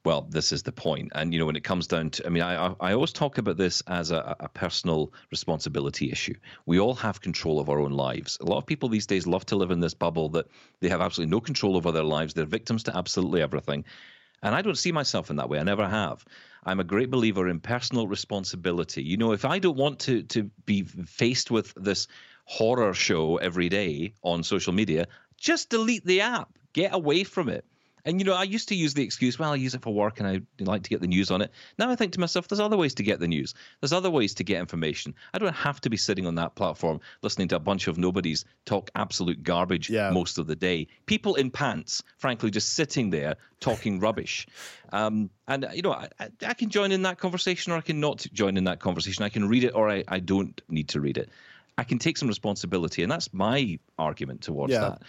Well, 0.05 0.27
this 0.29 0.51
is 0.51 0.63
the 0.63 0.71
point, 0.73 1.13
and 1.15 1.31
you 1.31 1.39
know 1.39 1.45
when 1.45 1.55
it 1.55 1.63
comes 1.63 1.87
down 1.87 2.09
to, 2.09 2.25
I 2.25 2.29
mean, 2.29 2.43
I 2.43 2.75
I 2.81 2.91
always 2.91 3.13
talk 3.13 3.37
about 3.37 3.55
this 3.55 3.81
as 3.87 4.11
a, 4.11 4.35
a 4.41 4.49
personal 4.49 5.13
responsibility 5.31 6.11
issue. 6.11 6.35
We 6.65 6.77
all 6.77 6.93
have 6.95 7.21
control 7.21 7.57
of 7.57 7.69
our 7.69 7.79
own 7.79 7.93
lives. 7.93 8.37
A 8.41 8.45
lot 8.45 8.57
of 8.57 8.65
people 8.65 8.89
these 8.89 9.07
days 9.07 9.25
love 9.25 9.45
to 9.45 9.55
live 9.55 9.71
in 9.71 9.79
this 9.79 9.93
bubble 9.93 10.27
that 10.29 10.47
they 10.81 10.89
have 10.89 10.99
absolutely 10.99 11.31
no 11.31 11.39
control 11.39 11.77
over 11.77 11.93
their 11.93 12.03
lives. 12.03 12.33
They're 12.33 12.45
victims 12.45 12.83
to 12.83 12.97
absolutely 12.97 13.41
everything, 13.41 13.85
and 14.43 14.53
I 14.53 14.61
don't 14.61 14.77
see 14.77 14.91
myself 14.91 15.31
in 15.31 15.37
that 15.37 15.49
way. 15.49 15.57
I 15.59 15.63
never 15.63 15.87
have. 15.87 16.23
I'm 16.65 16.79
a 16.79 16.83
great 16.83 17.09
believer 17.09 17.47
in 17.47 17.59
personal 17.59 18.07
responsibility. 18.07 19.01
You 19.01 19.17
know, 19.17 19.31
if 19.31 19.45
I 19.45 19.57
don't 19.57 19.77
want 19.77 19.99
to 19.99 20.23
to 20.23 20.43
be 20.65 20.83
faced 20.83 21.49
with 21.49 21.73
this 21.75 22.07
horror 22.45 22.93
show 22.93 23.37
every 23.37 23.69
day 23.69 24.13
on 24.21 24.43
social 24.43 24.73
media, 24.73 25.07
just 25.37 25.69
delete 25.69 26.05
the 26.05 26.21
app. 26.21 26.49
Get 26.73 26.93
away 26.93 27.23
from 27.23 27.49
it. 27.49 27.65
And 28.05 28.19
you 28.19 28.25
know, 28.25 28.33
I 28.33 28.43
used 28.43 28.67
to 28.69 28.75
use 28.75 28.93
the 28.93 29.03
excuse, 29.03 29.39
well, 29.39 29.53
I 29.53 29.55
use 29.55 29.75
it 29.75 29.81
for 29.81 29.93
work 29.93 30.19
and 30.19 30.27
I 30.27 30.41
like 30.59 30.83
to 30.83 30.89
get 30.89 31.01
the 31.01 31.07
news 31.07 31.31
on 31.31 31.41
it. 31.41 31.51
Now 31.77 31.89
I 31.89 31.95
think 31.95 32.13
to 32.13 32.19
myself, 32.19 32.47
there's 32.47 32.59
other 32.59 32.75
ways 32.75 32.93
to 32.95 33.03
get 33.03 33.19
the 33.19 33.27
news. 33.27 33.53
There's 33.79 33.93
other 33.93 34.09
ways 34.09 34.33
to 34.35 34.43
get 34.43 34.59
information. 34.59 35.15
I 35.33 35.39
don't 35.39 35.55
have 35.55 35.79
to 35.81 35.89
be 35.89 35.97
sitting 35.97 36.27
on 36.27 36.35
that 36.35 36.55
platform 36.55 36.99
listening 37.21 37.47
to 37.49 37.55
a 37.55 37.59
bunch 37.59 37.87
of 37.87 37.97
nobodies 37.97 38.45
talk 38.65 38.91
absolute 38.95 39.43
garbage 39.43 39.89
yeah. 39.89 40.09
most 40.11 40.37
of 40.37 40.47
the 40.47 40.55
day. 40.55 40.87
People 41.05 41.35
in 41.35 41.49
pants, 41.49 42.03
frankly, 42.17 42.51
just 42.51 42.73
sitting 42.73 43.09
there 43.09 43.35
talking 43.59 43.99
rubbish. 43.99 44.47
Um, 44.93 45.31
and 45.47 45.67
you 45.73 45.81
know, 45.81 45.93
I, 45.93 46.07
I, 46.45 46.53
can 46.53 46.69
join 46.69 46.91
in 46.91 47.01
that 47.01 47.17
conversation 47.17 47.73
or 47.73 47.77
I 47.77 47.81
can 47.81 47.99
not 47.99 48.27
join 48.31 48.57
in 48.57 48.65
that 48.65 48.79
conversation. 48.79 49.23
I 49.23 49.29
can 49.29 49.49
read 49.49 49.63
it 49.63 49.73
or 49.73 49.89
I, 49.89 50.03
I 50.07 50.19
don't 50.19 50.61
need 50.69 50.89
to 50.89 51.01
read 51.01 51.17
it. 51.17 51.29
I 51.79 51.83
can 51.83 51.97
take 51.97 52.17
some 52.17 52.27
responsibility, 52.27 53.01
and 53.01 53.11
that's 53.11 53.33
my 53.33 53.79
argument 53.97 54.41
towards 54.41 54.73
yeah. 54.73 54.81
that 54.81 55.01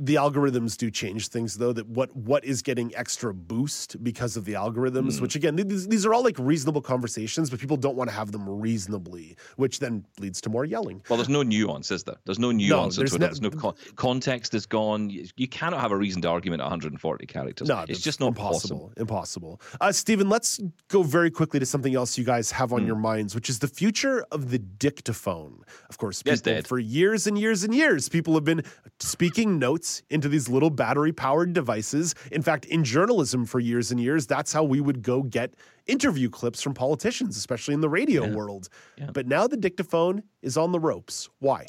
the 0.00 0.14
algorithms 0.14 0.78
do 0.78 0.90
change 0.90 1.28
things 1.28 1.58
though 1.58 1.74
that 1.74 1.86
what 1.86 2.14
what 2.16 2.42
is 2.42 2.62
getting 2.62 2.94
extra 2.96 3.34
boost 3.34 4.02
because 4.02 4.34
of 4.34 4.46
the 4.46 4.54
algorithms 4.54 5.18
mm. 5.18 5.20
which 5.20 5.36
again 5.36 5.56
these, 5.56 5.86
these 5.88 6.06
are 6.06 6.14
all 6.14 6.24
like 6.24 6.36
reasonable 6.38 6.80
conversations 6.80 7.50
but 7.50 7.60
people 7.60 7.76
don't 7.76 7.96
want 7.96 8.08
to 8.08 8.16
have 8.16 8.32
them 8.32 8.48
reasonably 8.48 9.36
which 9.56 9.78
then 9.78 10.04
leads 10.18 10.40
to 10.40 10.48
more 10.48 10.64
yelling. 10.64 11.02
Well 11.10 11.18
there's 11.18 11.28
no 11.28 11.42
nuance 11.42 11.90
is 11.90 12.02
there? 12.04 12.16
There's 12.24 12.38
no 12.38 12.50
nuance 12.50 12.96
no, 12.96 13.02
there's, 13.02 13.12
no, 13.12 13.26
there's 13.26 13.42
no 13.42 13.50
con- 13.50 13.74
context 13.96 14.54
is 14.54 14.64
gone. 14.64 15.10
You, 15.10 15.26
you, 15.36 15.48
cannot 15.48 15.80
have 15.80 15.92
a 15.92 15.96
reasoned 15.96 16.24
argument 16.24 16.62
at 16.62 16.64
140 16.64 17.26
characters. 17.26 17.68
No 17.68 17.84
it's 17.86 18.00
just 18.00 18.20
not 18.20 18.28
impossible 18.28 18.88
possible. 18.88 18.92
impossible. 18.96 19.60
Uh, 19.82 19.92
stephen 19.92 20.30
let's 20.30 20.60
go 20.88 21.02
very 21.02 21.30
quickly 21.30 21.60
to 21.60 21.66
something 21.66 21.94
else 21.94 22.16
you 22.16 22.24
guys 22.24 22.50
have 22.50 22.72
on 22.72 22.82
mm. 22.82 22.86
your 22.86 22.96
minds 22.96 23.34
which 23.34 23.50
is 23.50 23.58
the 23.58 23.68
future 23.68 24.24
of 24.32 24.50
the 24.50 24.58
dictaphone. 24.58 25.62
Of 25.90 25.98
course 25.98 26.22
people, 26.22 26.62
for 26.62 26.78
years 26.78 27.26
and 27.26 27.38
years 27.38 27.64
and 27.64 27.74
years 27.74 28.08
people 28.08 28.32
have 28.32 28.44
been 28.44 28.62
speaking 28.98 29.58
notes 29.58 29.89
into 30.10 30.28
these 30.28 30.48
little 30.48 30.70
battery 30.70 31.12
powered 31.12 31.52
devices. 31.52 32.14
In 32.32 32.42
fact, 32.42 32.64
in 32.66 32.84
journalism 32.84 33.44
for 33.44 33.60
years 33.60 33.90
and 33.90 34.00
years, 34.00 34.26
that's 34.26 34.52
how 34.52 34.64
we 34.64 34.80
would 34.80 35.02
go 35.02 35.22
get 35.22 35.54
interview 35.86 36.28
clips 36.28 36.62
from 36.62 36.74
politicians, 36.74 37.36
especially 37.36 37.74
in 37.74 37.80
the 37.80 37.88
radio 37.88 38.24
yeah. 38.24 38.34
world. 38.34 38.68
Yeah. 38.96 39.10
But 39.12 39.26
now 39.26 39.46
the 39.46 39.56
dictaphone 39.56 40.22
is 40.42 40.56
on 40.56 40.72
the 40.72 40.80
ropes. 40.80 41.28
Why? 41.38 41.66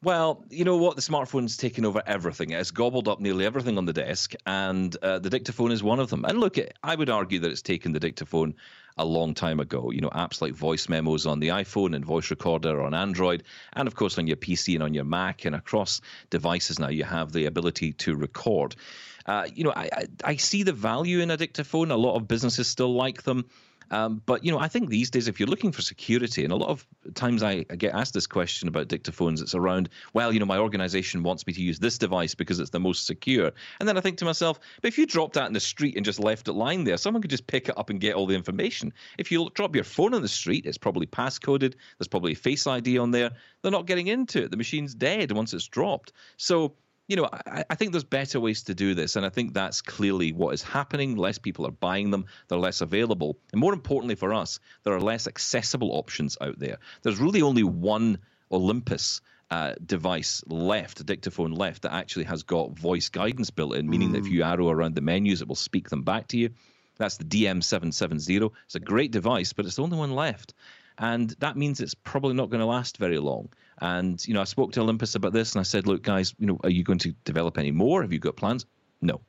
Well, 0.00 0.44
you 0.48 0.64
know 0.64 0.76
what? 0.76 0.94
The 0.94 1.02
smartphone's 1.02 1.56
taken 1.56 1.84
over 1.84 2.00
everything. 2.06 2.50
It's 2.50 2.70
gobbled 2.70 3.08
up 3.08 3.18
nearly 3.18 3.44
everything 3.44 3.78
on 3.78 3.84
the 3.84 3.92
desk, 3.92 4.34
and 4.46 4.96
uh, 5.02 5.18
the 5.18 5.28
dictaphone 5.28 5.72
is 5.72 5.82
one 5.82 5.98
of 5.98 6.08
them. 6.08 6.24
And 6.24 6.38
look, 6.38 6.56
I 6.84 6.94
would 6.94 7.10
argue 7.10 7.40
that 7.40 7.50
it's 7.50 7.62
taken 7.62 7.90
the 7.92 7.98
dictaphone 7.98 8.54
a 8.98 9.04
long 9.04 9.34
time 9.34 9.60
ago. 9.60 9.90
You 9.90 10.00
know, 10.00 10.10
apps 10.10 10.42
like 10.42 10.52
voice 10.52 10.88
memos 10.88 11.26
on 11.26 11.40
the 11.40 11.48
iPhone 11.48 11.94
and 11.94 12.04
voice 12.04 12.30
recorder 12.30 12.82
on 12.82 12.94
Android, 12.94 13.44
and 13.72 13.86
of 13.88 13.94
course 13.94 14.18
on 14.18 14.26
your 14.26 14.36
PC 14.36 14.74
and 14.74 14.82
on 14.82 14.94
your 14.94 15.04
Mac 15.04 15.44
and 15.44 15.54
across 15.54 16.00
devices 16.30 16.78
now, 16.78 16.88
you 16.88 17.04
have 17.04 17.32
the 17.32 17.46
ability 17.46 17.92
to 17.94 18.16
record. 18.16 18.74
Uh, 19.26 19.46
you 19.54 19.64
know, 19.64 19.72
I, 19.76 19.90
I, 19.92 20.06
I 20.24 20.36
see 20.36 20.62
the 20.62 20.72
value 20.72 21.20
in 21.20 21.28
dictaphone. 21.28 21.90
A 21.90 21.96
lot 21.96 22.16
of 22.16 22.26
businesses 22.26 22.66
still 22.66 22.94
like 22.94 23.22
them. 23.22 23.44
Um, 23.90 24.22
but 24.26 24.44
you 24.44 24.52
know, 24.52 24.58
I 24.58 24.68
think 24.68 24.88
these 24.88 25.10
days, 25.10 25.28
if 25.28 25.40
you're 25.40 25.48
looking 25.48 25.72
for 25.72 25.82
security, 25.82 26.44
and 26.44 26.52
a 26.52 26.56
lot 26.56 26.68
of 26.68 26.86
times 27.14 27.42
I, 27.42 27.62
get 27.62 27.94
asked 27.94 28.14
this 28.14 28.26
question 28.26 28.68
about 28.68 28.88
dictaphones, 28.88 29.40
it's 29.40 29.54
around, 29.54 29.88
well, 30.12 30.32
you 30.32 30.40
know, 30.40 30.46
my 30.46 30.58
organization 30.58 31.22
wants 31.22 31.46
me 31.46 31.52
to 31.52 31.62
use 31.62 31.78
this 31.78 31.98
device 31.98 32.34
because 32.34 32.60
it's 32.60 32.70
the 32.70 32.80
most 32.80 33.06
secure. 33.06 33.52
And 33.80 33.88
then 33.88 33.96
I 33.96 34.00
think 34.00 34.18
to 34.18 34.24
myself, 34.24 34.58
but 34.82 34.88
if 34.88 34.98
you 34.98 35.06
dropped 35.06 35.34
that 35.34 35.46
in 35.46 35.52
the 35.52 35.60
street 35.60 35.96
and 35.96 36.04
just 36.04 36.20
left 36.20 36.48
it 36.48 36.52
lying 36.52 36.84
there, 36.84 36.96
someone 36.96 37.22
could 37.22 37.30
just 37.30 37.46
pick 37.46 37.68
it 37.68 37.78
up 37.78 37.90
and 37.90 38.00
get 38.00 38.14
all 38.14 38.26
the 38.26 38.34
information. 38.34 38.92
If 39.18 39.30
you 39.30 39.50
drop 39.54 39.74
your 39.74 39.84
phone 39.84 40.14
on 40.14 40.22
the 40.22 40.28
street, 40.28 40.66
it's 40.66 40.78
probably 40.78 41.06
passcoded. 41.06 41.76
There's 41.98 42.08
probably 42.08 42.32
a 42.32 42.36
Face 42.36 42.66
ID 42.66 42.98
on 42.98 43.10
there. 43.10 43.30
They're 43.62 43.72
not 43.72 43.86
getting 43.86 44.06
into 44.06 44.44
it. 44.44 44.50
The 44.50 44.56
machine's 44.56 44.94
dead 44.94 45.32
once 45.32 45.52
it's 45.52 45.66
dropped. 45.66 46.12
So 46.36 46.74
you 47.08 47.16
know, 47.16 47.28
I, 47.32 47.64
I, 47.70 47.74
think 47.74 47.92
there's 47.92 48.04
better 48.04 48.38
ways 48.38 48.62
to 48.64 48.74
do 48.74 48.94
this. 48.94 49.16
And 49.16 49.24
I 49.24 49.30
think 49.30 49.54
that's 49.54 49.80
clearly 49.80 50.32
what 50.32 50.52
is 50.54 50.62
happening. 50.62 51.16
Less 51.16 51.38
people 51.38 51.66
are 51.66 51.72
buying 51.72 52.10
them, 52.10 52.26
they're 52.46 52.58
less 52.58 52.82
available. 52.82 53.38
And 53.52 53.60
more 53.60 53.72
importantly 53.72 54.14
for 54.14 54.32
us, 54.32 54.60
there 54.84 54.92
are 54.92 55.00
less 55.00 55.26
accessible 55.26 55.92
options 55.92 56.36
out 56.40 56.58
there. 56.58 56.78
There's 57.02 57.18
really 57.18 57.42
only 57.42 57.64
one 57.64 58.18
Olympus. 58.52 59.20
Uh, 59.50 59.72
device 59.86 60.44
left, 60.48 61.06
dictaphone 61.06 61.52
left 61.52 61.80
that 61.80 61.94
actually 61.94 62.26
has 62.26 62.42
got 62.42 62.78
voice 62.78 63.08
guidance 63.08 63.48
built 63.48 63.74
in, 63.74 63.88
meaning 63.88 64.10
mm. 64.10 64.12
that 64.12 64.18
if 64.18 64.24
mm. 64.26 64.32
you 64.32 64.42
arrow 64.42 64.68
around 64.68 64.94
the 64.94 65.00
menus, 65.00 65.40
it 65.40 65.48
will 65.48 65.54
speak 65.54 65.88
them 65.88 66.02
back 66.02 66.28
to 66.28 66.36
you. 66.36 66.50
That's 66.98 67.16
the 67.16 67.24
DM770. 67.24 68.50
It's 68.66 68.74
a 68.74 68.80
great 68.80 69.10
device, 69.10 69.54
but 69.54 69.64
it's 69.64 69.76
the 69.76 69.82
only 69.82 69.96
one 69.96 70.12
left. 70.12 70.52
And 70.98 71.30
that 71.38 71.56
means 71.56 71.80
it's 71.80 71.94
probably 71.94 72.34
not 72.34 72.50
going 72.50 72.60
to 72.60 72.66
last 72.66 72.98
very 72.98 73.18
long. 73.18 73.50
And, 73.80 74.24
you 74.26 74.34
know, 74.34 74.40
I 74.40 74.44
spoke 74.44 74.72
to 74.72 74.80
Olympus 74.80 75.14
about 75.14 75.32
this 75.32 75.54
and 75.54 75.60
I 75.60 75.62
said, 75.62 75.86
look, 75.86 76.02
guys, 76.02 76.34
you 76.38 76.46
know, 76.46 76.58
are 76.64 76.70
you 76.70 76.82
going 76.82 76.98
to 77.00 77.12
develop 77.24 77.56
any 77.58 77.70
more? 77.70 78.02
Have 78.02 78.12
you 78.12 78.18
got 78.18 78.36
plans? 78.36 78.66
No, 79.00 79.20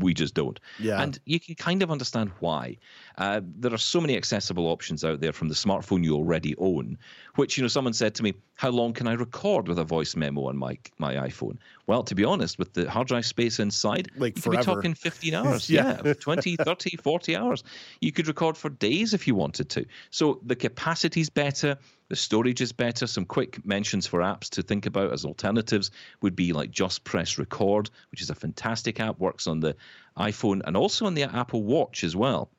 we 0.00 0.14
just 0.14 0.34
don't. 0.34 0.58
Yeah. 0.78 1.02
And 1.02 1.18
you 1.24 1.40
can 1.40 1.54
kind 1.54 1.82
of 1.82 1.90
understand 1.90 2.30
why. 2.40 2.78
Uh, 3.18 3.40
there 3.44 3.72
are 3.72 3.78
so 3.78 4.00
many 4.00 4.16
accessible 4.16 4.66
options 4.66 5.04
out 5.04 5.20
there 5.20 5.32
from 5.32 5.48
the 5.48 5.54
smartphone 5.54 6.04
you 6.04 6.14
already 6.14 6.54
own, 6.56 6.98
which, 7.36 7.56
you 7.56 7.62
know, 7.62 7.68
someone 7.68 7.92
said 7.92 8.14
to 8.16 8.22
me, 8.22 8.34
how 8.56 8.70
long 8.70 8.92
can 8.92 9.06
I 9.06 9.12
record 9.14 9.68
with 9.68 9.78
a 9.78 9.84
voice 9.84 10.16
memo 10.16 10.46
on 10.46 10.56
my, 10.56 10.78
my 10.98 11.14
iPhone? 11.14 11.58
Well, 11.86 12.02
to 12.04 12.14
be 12.14 12.24
honest, 12.24 12.58
with 12.58 12.72
the 12.72 12.90
hard 12.90 13.08
drive 13.08 13.26
space 13.26 13.58
inside, 13.58 14.10
like 14.16 14.36
you 14.36 14.42
forever. 14.42 14.62
could 14.62 14.66
be 14.66 14.74
talking 14.74 14.94
15 14.94 15.34
hours. 15.34 15.68
yeah. 15.70 16.00
yeah, 16.04 16.14
20, 16.14 16.56
30, 16.56 16.96
40 16.96 17.36
hours. 17.36 17.64
You 18.00 18.12
could 18.12 18.28
record 18.28 18.56
for 18.56 18.70
days 18.70 19.14
if 19.14 19.26
you 19.26 19.34
wanted 19.34 19.68
to. 19.70 19.84
So 20.10 20.40
the 20.44 20.56
capacity's 20.56 21.30
better. 21.30 21.76
The 22.08 22.16
storage 22.16 22.60
is 22.60 22.72
better. 22.72 23.06
Some 23.06 23.24
quick 23.24 23.64
mentions 23.64 24.06
for 24.06 24.20
apps 24.20 24.50
to 24.50 24.62
think 24.62 24.86
about 24.86 25.12
as 25.12 25.24
alternatives 25.24 25.90
would 26.20 26.36
be 26.36 26.52
like 26.52 26.70
Just 26.70 27.04
Press 27.04 27.38
Record, 27.38 27.90
which 28.10 28.20
is 28.20 28.30
a 28.30 28.34
fantastic 28.34 29.00
app, 29.00 29.18
works 29.18 29.46
on 29.46 29.60
the 29.60 29.74
iPhone 30.16 30.60
and 30.66 30.76
also 30.76 31.06
on 31.06 31.14
the 31.14 31.22
Apple 31.22 31.62
Watch 31.62 32.04
as 32.04 32.14
well. 32.14 32.50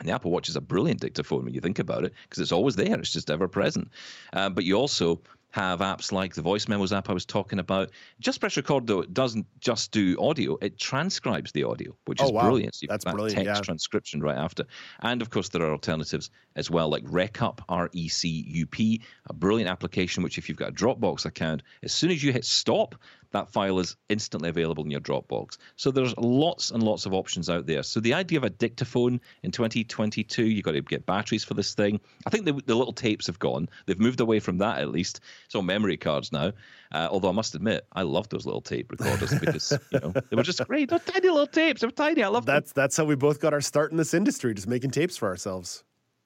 And 0.00 0.08
the 0.08 0.14
Apple 0.14 0.30
Watch 0.30 0.48
is 0.48 0.56
a 0.56 0.60
brilliant 0.60 1.00
dictaphone 1.00 1.44
when 1.44 1.54
you 1.54 1.60
think 1.60 1.78
about 1.78 2.04
it 2.04 2.14
because 2.22 2.40
it's 2.40 2.52
always 2.52 2.76
there. 2.76 2.98
It's 2.98 3.12
just 3.12 3.30
ever 3.30 3.48
present. 3.48 3.88
Uh, 4.32 4.48
but 4.48 4.64
you 4.64 4.74
also 4.74 5.20
have 5.50 5.80
apps 5.80 6.12
like 6.12 6.34
the 6.34 6.42
voice 6.42 6.68
memos 6.68 6.92
app 6.92 7.08
I 7.08 7.12
was 7.12 7.24
talking 7.24 7.58
about. 7.58 7.90
Just 8.20 8.40
press 8.40 8.56
record 8.56 8.86
though 8.86 9.00
it 9.00 9.14
doesn't 9.14 9.46
just 9.60 9.92
do 9.92 10.16
audio; 10.20 10.58
it 10.60 10.78
transcribes 10.78 11.52
the 11.52 11.64
audio, 11.64 11.96
which 12.04 12.20
oh, 12.20 12.26
is 12.26 12.32
wow. 12.32 12.42
brilliant. 12.42 12.74
So 12.74 12.86
That's 12.88 13.04
that 13.04 13.14
brilliant. 13.14 13.36
Text 13.44 13.60
yeah. 13.60 13.64
transcription 13.64 14.20
right 14.20 14.36
after, 14.36 14.64
and 15.00 15.22
of 15.22 15.30
course 15.30 15.48
there 15.48 15.62
are 15.62 15.72
alternatives 15.72 16.30
as 16.56 16.70
well, 16.70 16.88
like 16.88 17.04
RecUp, 17.04 17.60
R 17.68 17.88
E 17.92 18.08
C 18.08 18.44
U 18.48 18.66
P, 18.66 19.00
a 19.26 19.32
brilliant 19.32 19.70
application 19.70 20.22
which, 20.22 20.38
if 20.38 20.48
you've 20.48 20.58
got 20.58 20.70
a 20.70 20.72
Dropbox 20.72 21.24
account, 21.24 21.62
as 21.82 21.92
soon 21.92 22.10
as 22.10 22.22
you 22.22 22.32
hit 22.32 22.44
stop, 22.44 22.94
that 23.32 23.48
file 23.50 23.78
is 23.78 23.96
instantly 24.08 24.48
available 24.48 24.84
in 24.84 24.90
your 24.90 25.00
Dropbox. 25.00 25.58
So 25.76 25.90
there's 25.90 26.16
lots 26.16 26.70
and 26.70 26.82
lots 26.82 27.06
of 27.06 27.12
options 27.12 27.50
out 27.50 27.66
there. 27.66 27.82
So 27.82 28.00
the 28.00 28.14
idea 28.14 28.38
of 28.38 28.44
a 28.44 28.50
dictaphone 28.50 29.20
in 29.42 29.50
2022, 29.50 30.46
you've 30.46 30.64
got 30.64 30.72
to 30.72 30.80
get 30.80 31.06
batteries 31.06 31.44
for 31.44 31.54
this 31.54 31.74
thing. 31.74 32.00
I 32.26 32.30
think 32.30 32.44
the, 32.44 32.52
the 32.66 32.74
little 32.74 32.92
tapes 32.92 33.26
have 33.26 33.38
gone. 33.38 33.68
They've 33.86 33.98
moved 33.98 34.20
away 34.20 34.40
from 34.40 34.58
that 34.58 34.78
at 34.78 34.90
least. 34.90 35.20
It's 35.46 35.54
on 35.54 35.66
memory 35.66 35.96
cards 35.96 36.32
now. 36.32 36.52
Uh, 36.92 37.08
although 37.10 37.28
I 37.28 37.32
must 37.32 37.54
admit, 37.54 37.86
I 37.92 38.02
love 38.02 38.28
those 38.30 38.46
little 38.46 38.62
tape 38.62 38.90
recorders 38.90 39.38
because 39.40 39.72
you 39.90 40.00
know 40.00 40.12
they 40.30 40.36
were 40.36 40.42
just 40.42 40.64
great. 40.66 40.88
They're 40.88 40.98
tiny 40.98 41.28
little 41.28 41.46
tapes. 41.46 41.82
They're 41.82 41.90
tiny. 41.90 42.22
I 42.22 42.28
love 42.28 42.46
that's 42.46 42.72
them. 42.72 42.82
that's 42.82 42.96
how 42.96 43.04
we 43.04 43.14
both 43.14 43.40
got 43.40 43.52
our 43.52 43.60
start 43.60 43.90
in 43.90 43.98
this 43.98 44.14
industry, 44.14 44.54
just 44.54 44.68
making 44.68 44.90
tapes 44.90 45.16
for 45.16 45.28
ourselves. 45.28 45.84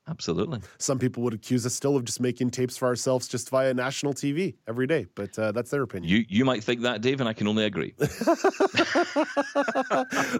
Absolutely. 0.09 0.59
Some 0.79 0.99
people 0.99 1.23
would 1.23 1.33
accuse 1.33 1.65
us 1.65 1.74
still 1.74 1.97
of 1.97 2.05
just 2.05 2.20
making 2.20 2.51
tapes 2.51 2.77
for 2.77 2.89
ourselves 2.89 3.29
just 3.29 3.49
via 3.51 3.73
national 3.73 4.15
TV 4.15 4.57
every 4.66 4.89
day, 4.89 5.07
but 5.15 5.39
uh, 5.39 5.53
that's 5.53 5.70
their 5.70 5.83
opinion. 5.83 6.12
You 6.12 6.24
you 6.29 6.45
might 6.45 6.65
think 6.65 6.81
that, 6.83 7.03
Dave, 7.03 7.20
and 7.20 7.29
I 7.29 7.33
can 7.33 7.47
only 7.47 7.65
agree. 7.65 7.95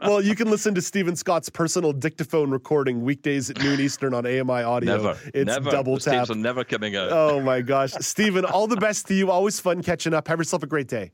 well, 0.03 0.21
you 0.21 0.35
can 0.35 0.51
listen 0.51 0.75
to 0.75 0.83
Steven 0.83 1.15
Scott's 1.15 1.49
personal 1.49 1.93
dictaphone 1.93 2.51
recording 2.51 3.03
weekdays 3.03 3.51
at 3.51 3.63
noon 3.63 3.81
Eastern 3.81 4.15
on 4.15 4.27
AMI 4.27 4.63
Audio. 4.63 4.97
Never. 4.97 5.17
It's 5.33 5.47
never. 5.47 5.71
double 5.71 5.95
Those 5.95 6.07
tap. 6.07 6.15
Tapes 6.15 6.31
are 6.31 6.35
never 6.35 6.65
coming 6.65 6.97
out. 6.97 7.13
Oh 7.13 7.41
my 7.41 7.61
gosh, 7.61 7.93
Steven! 8.01 8.45
All 8.45 8.67
the 8.67 8.77
best 8.77 9.07
to 9.09 9.15
you. 9.15 9.31
Always 9.31 9.61
fun 9.61 9.81
catching 9.81 10.13
up. 10.13 10.27
Have 10.27 10.41
yourself 10.41 10.65
a 10.65 10.67
great 10.67 10.89
day. 10.89 11.13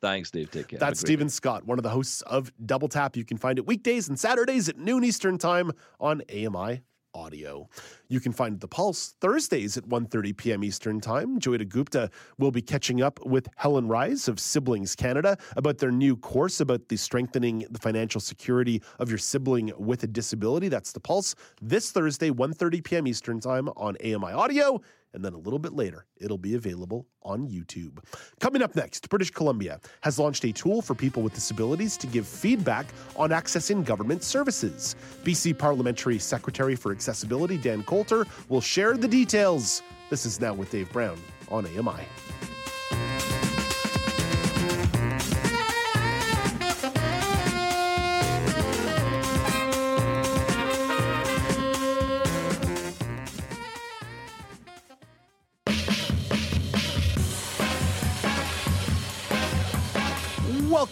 Thanks, 0.00 0.30
Dave. 0.30 0.50
Take 0.50 0.68
care. 0.68 0.78
That's 0.78 0.98
Steven 0.98 1.28
Scott, 1.28 1.66
one 1.66 1.78
of 1.78 1.82
the 1.82 1.90
hosts 1.90 2.22
of 2.22 2.50
Double 2.64 2.88
Tap. 2.88 3.16
You 3.16 3.24
can 3.24 3.36
find 3.36 3.58
it 3.58 3.66
weekdays 3.66 4.08
and 4.08 4.18
Saturdays 4.18 4.70
at 4.70 4.78
noon 4.78 5.04
Eastern 5.04 5.36
Time 5.36 5.72
on 6.00 6.22
AMI 6.32 6.80
audio. 7.14 7.68
You 8.08 8.20
can 8.20 8.32
find 8.32 8.60
The 8.60 8.68
Pulse 8.68 9.14
Thursdays 9.20 9.76
at 9.76 9.84
1:30 9.84 10.36
p.m. 10.36 10.64
Eastern 10.64 11.00
Time. 11.00 11.38
Joyita 11.38 11.68
Gupta 11.68 12.10
will 12.38 12.50
be 12.50 12.62
catching 12.62 13.02
up 13.02 13.24
with 13.24 13.48
Helen 13.56 13.88
Rise 13.88 14.28
of 14.28 14.38
Siblings 14.38 14.94
Canada 14.94 15.36
about 15.56 15.78
their 15.78 15.92
new 15.92 16.16
course 16.16 16.60
about 16.60 16.88
the 16.88 16.96
strengthening 16.96 17.66
the 17.70 17.78
financial 17.78 18.20
security 18.20 18.82
of 18.98 19.08
your 19.08 19.18
sibling 19.18 19.72
with 19.78 20.02
a 20.02 20.06
disability. 20.06 20.68
That's 20.68 20.92
The 20.92 21.00
Pulse 21.00 21.34
this 21.60 21.90
Thursday 21.90 22.30
1:30 22.30 22.84
p.m. 22.84 23.06
Eastern 23.06 23.40
Time 23.40 23.68
on 23.76 23.96
AMI 24.04 24.32
Audio 24.32 24.80
and 25.14 25.24
then 25.24 25.32
a 25.32 25.38
little 25.38 25.58
bit 25.58 25.72
later, 25.72 26.06
it'll 26.16 26.38
be 26.38 26.54
available 26.54 27.06
on 27.22 27.48
YouTube. 27.48 27.98
Coming 28.40 28.62
up 28.62 28.74
next, 28.74 29.08
British 29.08 29.30
Columbia 29.30 29.80
has 30.02 30.18
launched 30.18 30.44
a 30.44 30.52
tool 30.52 30.82
for 30.82 30.94
people 30.94 31.22
with 31.22 31.34
disabilities 31.34 31.96
to 31.98 32.06
give 32.06 32.26
feedback 32.26 32.86
on 33.16 33.30
accessing 33.30 33.84
government 33.84 34.22
services. 34.22 34.96
BC 35.24 35.56
Parliamentary 35.56 36.18
Secretary 36.18 36.74
for 36.74 36.92
Accessibility 36.92 37.58
Dan 37.58 37.82
Coulter 37.82 38.26
will 38.48 38.60
share 38.60 38.96
the 38.96 39.08
details. 39.08 39.82
This 40.10 40.26
is 40.26 40.40
Now 40.40 40.54
with 40.54 40.70
Dave 40.70 40.90
Brown 40.92 41.18
on 41.50 41.66
AMI. 41.66 42.51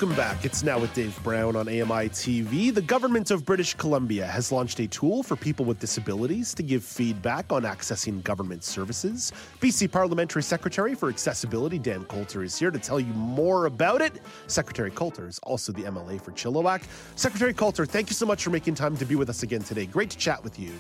Welcome 0.01 0.17
back. 0.17 0.47
It's 0.47 0.63
now 0.63 0.79
with 0.79 0.95
Dave 0.95 1.23
Brown 1.23 1.57
on 1.57 1.69
AMI 1.69 2.09
TV. 2.09 2.75
The 2.75 2.81
government 2.81 3.31
of 3.31 3.45
British 3.45 3.75
Columbia 3.75 4.25
has 4.25 4.51
launched 4.51 4.81
a 4.81 4.87
tool 4.87 5.23
for 5.23 5.37
people 5.37 5.67
with 5.67 5.79
disabilities 5.79 6.55
to 6.55 6.63
give 6.63 6.83
feedback 6.83 7.53
on 7.53 7.65
accessing 7.65 8.25
government 8.25 8.65
services. 8.65 9.31
BC 9.61 9.93
Parliamentary 9.93 10.43
Secretary 10.43 10.95
for 10.95 11.11
Accessibility 11.11 11.79
Dan 11.79 12.07
Coulter 12.07 12.43
is 12.43 12.59
here 12.59 12.71
to 12.71 12.79
tell 12.79 12.99
you 12.99 13.13
more 13.13 13.67
about 13.67 14.01
it. 14.01 14.23
Secretary 14.47 14.91
Coulter 14.91 15.29
is 15.29 15.39
also 15.41 15.71
the 15.71 15.83
MLA 15.83 16.19
for 16.19 16.33
Chilliwack. 16.33 16.83
Secretary 17.17 17.53
Coulter, 17.53 17.85
thank 17.85 18.09
you 18.09 18.15
so 18.15 18.25
much 18.25 18.43
for 18.43 18.49
making 18.49 18.77
time 18.77 18.97
to 18.97 19.05
be 19.05 19.17
with 19.17 19.29
us 19.29 19.43
again 19.43 19.61
today. 19.61 19.85
Great 19.85 20.09
to 20.09 20.17
chat 20.17 20.43
with 20.43 20.59
you. 20.59 20.73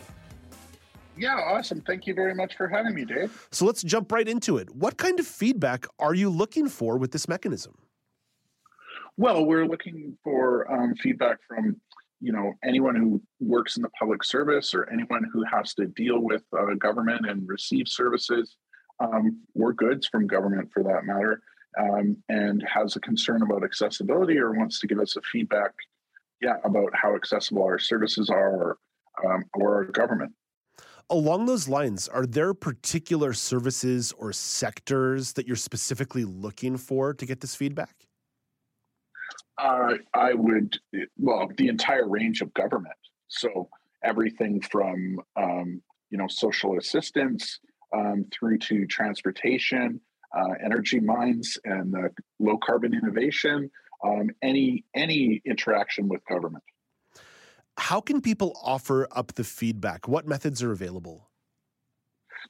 Yeah, 1.18 1.34
awesome. 1.34 1.82
Thank 1.82 2.06
you 2.06 2.14
very 2.14 2.34
much 2.34 2.56
for 2.56 2.68
having 2.68 2.94
me, 2.94 3.04
Dave. 3.04 3.46
So 3.50 3.66
let's 3.66 3.82
jump 3.82 4.10
right 4.12 4.26
into 4.26 4.56
it. 4.56 4.74
What 4.74 4.96
kind 4.96 5.20
of 5.20 5.26
feedback 5.26 5.86
are 5.98 6.14
you 6.14 6.30
looking 6.30 6.70
for 6.70 6.96
with 6.96 7.12
this 7.12 7.28
mechanism? 7.28 7.74
Well, 9.20 9.44
we're 9.44 9.66
looking 9.66 10.16
for 10.24 10.72
um, 10.72 10.94
feedback 10.94 11.40
from 11.46 11.76
you 12.22 12.32
know 12.32 12.54
anyone 12.64 12.96
who 12.96 13.20
works 13.38 13.76
in 13.76 13.82
the 13.82 13.90
public 13.90 14.24
service 14.24 14.72
or 14.72 14.88
anyone 14.88 15.26
who 15.30 15.44
has 15.44 15.74
to 15.74 15.88
deal 15.88 16.20
with 16.20 16.42
uh, 16.58 16.72
government 16.78 17.28
and 17.28 17.46
receive 17.46 17.86
services. 17.86 18.56
Um, 18.98 19.40
or 19.54 19.74
goods 19.74 20.06
from 20.06 20.26
government 20.26 20.70
for 20.72 20.82
that 20.82 21.04
matter 21.04 21.42
um, 21.78 22.16
and 22.28 22.62
has 22.66 22.96
a 22.96 23.00
concern 23.00 23.40
about 23.40 23.64
accessibility 23.64 24.38
or 24.38 24.52
wants 24.52 24.78
to 24.80 24.86
give 24.86 24.98
us 24.98 25.16
a 25.16 25.22
feedback 25.32 25.72
yeah 26.42 26.56
about 26.64 26.90
how 26.92 27.16
accessible 27.16 27.62
our 27.62 27.78
services 27.78 28.28
are 28.28 28.50
or, 28.50 28.78
um, 29.26 29.44
or 29.54 29.76
our 29.76 29.84
government. 29.84 30.32
Along 31.08 31.44
those 31.46 31.66
lines 31.68 32.08
are 32.08 32.26
there 32.26 32.54
particular 32.54 33.32
services 33.34 34.12
or 34.18 34.32
sectors 34.32 35.34
that 35.34 35.46
you're 35.46 35.56
specifically 35.56 36.24
looking 36.24 36.78
for 36.78 37.12
to 37.14 37.26
get 37.26 37.40
this 37.40 37.54
feedback 37.54 37.94
uh, 39.60 39.94
I 40.14 40.34
would, 40.34 40.78
well, 41.18 41.48
the 41.56 41.68
entire 41.68 42.08
range 42.08 42.40
of 42.40 42.52
government. 42.54 42.94
So 43.28 43.68
everything 44.02 44.60
from, 44.60 45.20
um, 45.36 45.82
you 46.10 46.18
know, 46.18 46.26
social 46.28 46.78
assistance 46.78 47.60
um, 47.94 48.24
through 48.32 48.58
to 48.58 48.86
transportation, 48.86 50.00
uh, 50.36 50.54
energy 50.64 51.00
mines, 51.00 51.58
and 51.64 51.94
uh, 51.94 52.08
low 52.38 52.56
carbon 52.58 52.94
innovation. 52.94 53.70
Um, 54.02 54.30
any 54.42 54.84
any 54.94 55.42
interaction 55.44 56.08
with 56.08 56.24
government. 56.24 56.64
How 57.76 58.00
can 58.00 58.22
people 58.22 58.58
offer 58.62 59.06
up 59.12 59.34
the 59.34 59.44
feedback? 59.44 60.08
What 60.08 60.26
methods 60.26 60.62
are 60.62 60.72
available? 60.72 61.28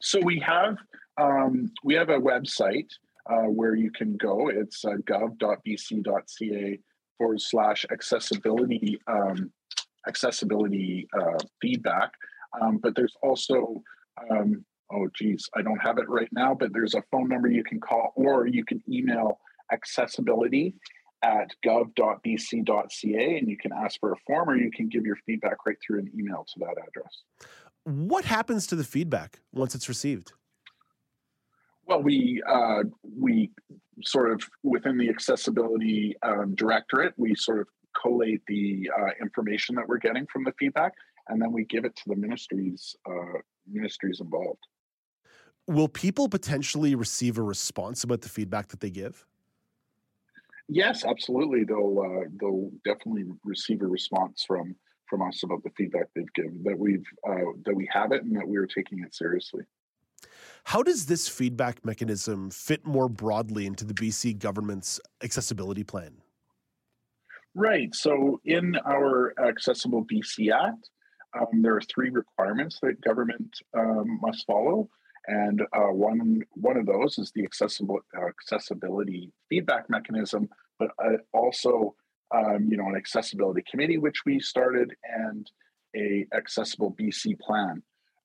So 0.01 0.21
we 0.23 0.39
have 0.47 0.77
um, 1.21 1.73
we 1.83 1.95
have 1.95 2.09
a 2.09 2.21
website 2.21 2.89
uh, 3.29 3.49
where 3.49 3.75
you 3.75 3.91
can 3.91 4.17
go. 4.17 4.49
It's 4.49 4.85
uh, 4.85 4.99
gov.bc.ca 5.09 6.79
forward 7.21 7.41
slash 7.41 7.85
accessibility 7.93 8.99
um, 9.07 9.53
accessibility 10.09 11.07
uh, 11.21 11.39
feedback. 11.61 12.11
Um, 12.61 12.79
but 12.79 12.97
there's 12.97 13.15
also 13.23 13.83
um, 14.31 14.65
oh 14.93 15.09
geez, 15.15 15.49
I 15.55 15.63
don't 15.63 15.79
have 15.79 15.99
it 15.99 16.09
right 16.09 16.29
now, 16.33 16.55
but 16.55 16.73
there's 16.73 16.95
a 16.95 17.03
phone 17.11 17.29
number 17.29 17.49
you 17.49 17.63
can 17.63 17.79
call 17.79 18.13
or 18.17 18.47
you 18.47 18.65
can 18.65 18.83
email 18.89 19.39
accessibility 19.71 20.75
at 21.23 21.51
gov.bc.ca 21.65 23.39
and 23.39 23.49
you 23.49 23.57
can 23.59 23.73
ask 23.73 24.01
for 24.01 24.13
a 24.13 24.17
form 24.27 24.49
or 24.49 24.57
you 24.57 24.71
can 24.71 24.89
give 24.89 25.05
your 25.05 25.17
feedback 25.27 25.67
right 25.67 25.77
through 25.87 25.99
an 25.99 26.11
email 26.19 26.47
to 26.55 26.61
that 26.61 26.75
address. 26.89 27.23
What 27.85 28.25
happens 28.25 28.67
to 28.69 28.77
the 28.77 28.85
feedback 28.85 29.41
once 29.53 29.75
it's 29.75 29.89
received? 29.89 30.33
Well, 31.91 32.05
we 32.05 32.41
uh, 32.49 32.85
we 33.19 33.51
sort 34.05 34.31
of 34.31 34.41
within 34.63 34.97
the 34.97 35.09
accessibility 35.09 36.15
um, 36.23 36.55
directorate, 36.55 37.15
we 37.17 37.35
sort 37.35 37.59
of 37.59 37.67
collate 38.01 38.43
the 38.47 38.89
uh, 38.97 39.11
information 39.21 39.75
that 39.75 39.89
we're 39.89 39.99
getting 39.99 40.25
from 40.33 40.45
the 40.45 40.53
feedback, 40.57 40.93
and 41.29 41.43
then 41.43 41.51
we 41.51 41.65
give 41.65 41.85
it 41.85 41.97
to 41.97 42.03
the 42.07 42.15
ministries 42.15 42.95
uh, 43.11 43.41
ministries 43.69 44.21
involved. 44.21 44.61
Will 45.67 45.89
people 45.89 46.29
potentially 46.29 46.95
receive 46.95 47.39
a 47.39 47.43
response 47.43 48.05
about 48.05 48.21
the 48.21 48.29
feedback 48.29 48.69
that 48.69 48.79
they 48.79 48.91
give? 48.91 49.27
Yes, 50.69 51.05
absolutely. 51.05 51.65
They'll 51.65 51.99
uh, 51.99 52.29
they'll 52.39 52.71
definitely 52.85 53.25
receive 53.45 53.83
a 53.83 53.89
response 53.89 54.45
from 54.47 54.77
from 55.09 55.23
us 55.23 55.43
about 55.43 55.65
the 55.65 55.71
feedback 55.77 56.07
they've 56.15 56.33
given 56.37 56.63
that 56.63 56.79
we've 56.79 57.03
uh, 57.29 57.51
that 57.65 57.75
we 57.75 57.89
have 57.93 58.13
it 58.13 58.23
and 58.23 58.37
that 58.37 58.47
we 58.47 58.59
are 58.59 58.69
taking 58.69 59.03
it 59.05 59.13
seriously. 59.13 59.65
How 60.65 60.83
does 60.83 61.07
this 61.07 61.29
feedback 61.29 61.85
mechanism 61.85 62.51
fit 62.51 62.87
more 62.87 63.09
broadly 63.09 63.67
into 63.67 63.85
the 63.85 63.95
BC 63.95 64.39
government's 64.39 65.01
accessibility 65.23 65.85
plan? 65.85 66.13
Right. 67.55 67.95
So, 67.95 68.41
in 68.45 68.77
our 68.87 69.35
Accessible 69.41 70.05
BC 70.05 70.53
Act, 70.53 70.89
um, 71.39 71.63
there 71.63 71.75
are 71.77 71.81
three 71.81 72.11
requirements 72.11 72.79
that 72.83 73.01
government 73.01 73.57
um, 73.77 74.21
must 74.23 74.47
follow, 74.47 74.89
and 75.27 75.63
uh, 75.73 75.93
one 75.93 76.43
one 76.53 76.77
of 76.77 76.87
those 76.87 77.19
is 77.19 77.33
the 77.35 77.45
accessible 77.45 77.99
uh, 78.17 78.27
accessibility 78.27 79.33
feedback 79.49 79.91
mechanism, 79.91 80.49
but 80.79 80.91
uh, 81.05 81.17
also 81.33 81.95
um, 82.33 82.69
you 82.69 82.77
know 82.77 82.87
an 82.87 82.97
accessibility 82.97 83.63
committee 83.69 83.99
which 83.99 84.25
we 84.25 84.39
started 84.39 84.93
and 85.03 85.51
a 85.97 86.27
accessible 86.35 86.95
BC 87.01 87.39
plan. 87.41 87.83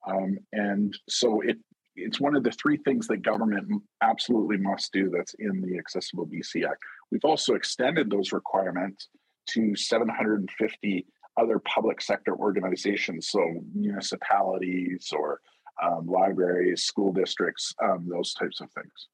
Um, 0.07 0.38
and 0.53 0.95
so 1.10 1.41
it 1.41 1.57
it's 1.96 2.20
one 2.20 2.36
of 2.36 2.44
the 2.44 2.52
three 2.52 2.78
things 2.78 3.08
that 3.08 3.22
government 3.22 3.82
absolutely 4.02 4.58
must 4.58 4.92
do 4.92 5.10
that's 5.10 5.34
in 5.40 5.62
the 5.62 5.78
Accessible 5.78 6.28
BC 6.28 6.66
Act. 6.66 6.82
We've 7.12 7.26
also 7.26 7.56
extended 7.56 8.10
those 8.10 8.32
requirements 8.32 9.10
to 9.52 9.76
750 9.76 11.06
other 11.38 11.60
public 11.60 12.02
sector 12.02 12.36
organizations, 12.36 13.30
so 13.30 13.42
municipalities 13.74 15.12
or 15.16 15.42
um, 15.84 16.08
libraries, 16.08 16.84
school 16.84 17.12
districts, 17.12 17.74
um, 17.84 18.08
those 18.10 18.34
types 18.34 18.62
of 18.62 18.72
things. 18.72 19.08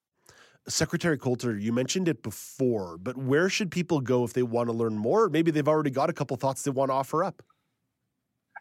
Secretary 0.68 1.18
Coulter, 1.18 1.58
you 1.58 1.74
mentioned 1.74 2.08
it 2.08 2.22
before, 2.22 2.98
but 2.98 3.18
where 3.18 3.50
should 3.50 3.72
people 3.72 4.00
go 4.00 4.24
if 4.24 4.34
they 4.34 4.44
want 4.44 4.70
to 4.70 4.74
learn 4.74 4.96
more? 4.96 5.28
Maybe 5.28 5.50
they've 5.50 5.68
already 5.68 5.90
got 5.90 6.12
a 6.12 6.14
couple 6.14 6.38
thoughts 6.38 6.62
they 6.62 6.72
want 6.72 6.90
to 6.90 6.94
offer 6.94 7.24
up. 7.24 7.42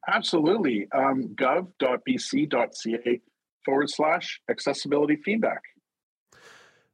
Absolutely. 0.09 0.89
Um, 0.95 1.35
gov.bc.ca 1.35 3.21
forward 3.65 3.91
slash 3.91 4.41
accessibility 4.51 5.17
feedback. 5.17 5.63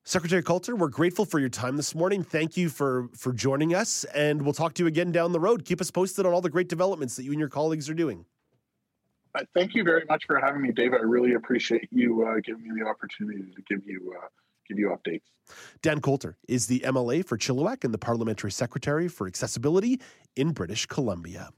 Secretary 0.05 0.43
Coulter, 0.43 0.77
we're 0.77 0.89
grateful 0.89 1.25
for 1.25 1.41
your 1.41 1.49
time 1.49 1.77
this 1.77 1.93
morning. 1.93 2.23
Thank 2.23 2.57
you 2.57 2.69
for 2.69 3.09
for 3.17 3.33
joining 3.33 3.75
us, 3.75 4.05
and 4.15 4.43
we'll 4.43 4.55
talk 4.55 4.75
to 4.75 4.85
you 4.85 4.87
again 4.87 5.11
down 5.11 5.33
the 5.33 5.41
road. 5.41 5.65
Keep 5.65 5.81
us 5.81 5.91
posted 5.91 6.25
on 6.25 6.33
all 6.33 6.41
the 6.41 6.51
great 6.51 6.69
developments 6.69 7.17
that 7.17 7.25
you 7.25 7.33
and 7.33 7.41
your 7.41 7.49
colleagues 7.49 7.91
are 7.91 7.95
doing. 7.95 8.25
Uh, 9.35 9.43
thank 9.53 9.75
you 9.75 9.83
very 9.83 10.05
much 10.09 10.25
for 10.27 10.39
having 10.39 10.63
me, 10.63 10.71
Dave. 10.71 10.95
I 10.95 10.99
really 10.99 11.35
appreciate 11.35 11.89
you 11.91 12.25
uh, 12.25 12.37
giving 12.45 12.63
me 12.63 12.81
the 12.81 12.87
opportunity 12.87 13.51
to 13.51 13.63
give 13.69 13.85
you 13.85 14.15
uh, 14.17 14.29
give 14.69 14.79
you 14.79 14.97
updates. 14.97 15.23
Dan 15.83 16.01
Coulter 16.01 16.37
is 16.49 16.69
the 16.69 16.81
MLA 16.81 17.25
for 17.25 17.37
Chilliwack 17.37 17.83
and 17.83 17.93
the 17.93 17.99
Parliamentary 17.99 18.53
Secretary 18.53 19.09
for 19.09 19.27
Accessibility 19.27 20.01
in 20.37 20.53
British 20.53 20.87
Columbia. 20.87 21.51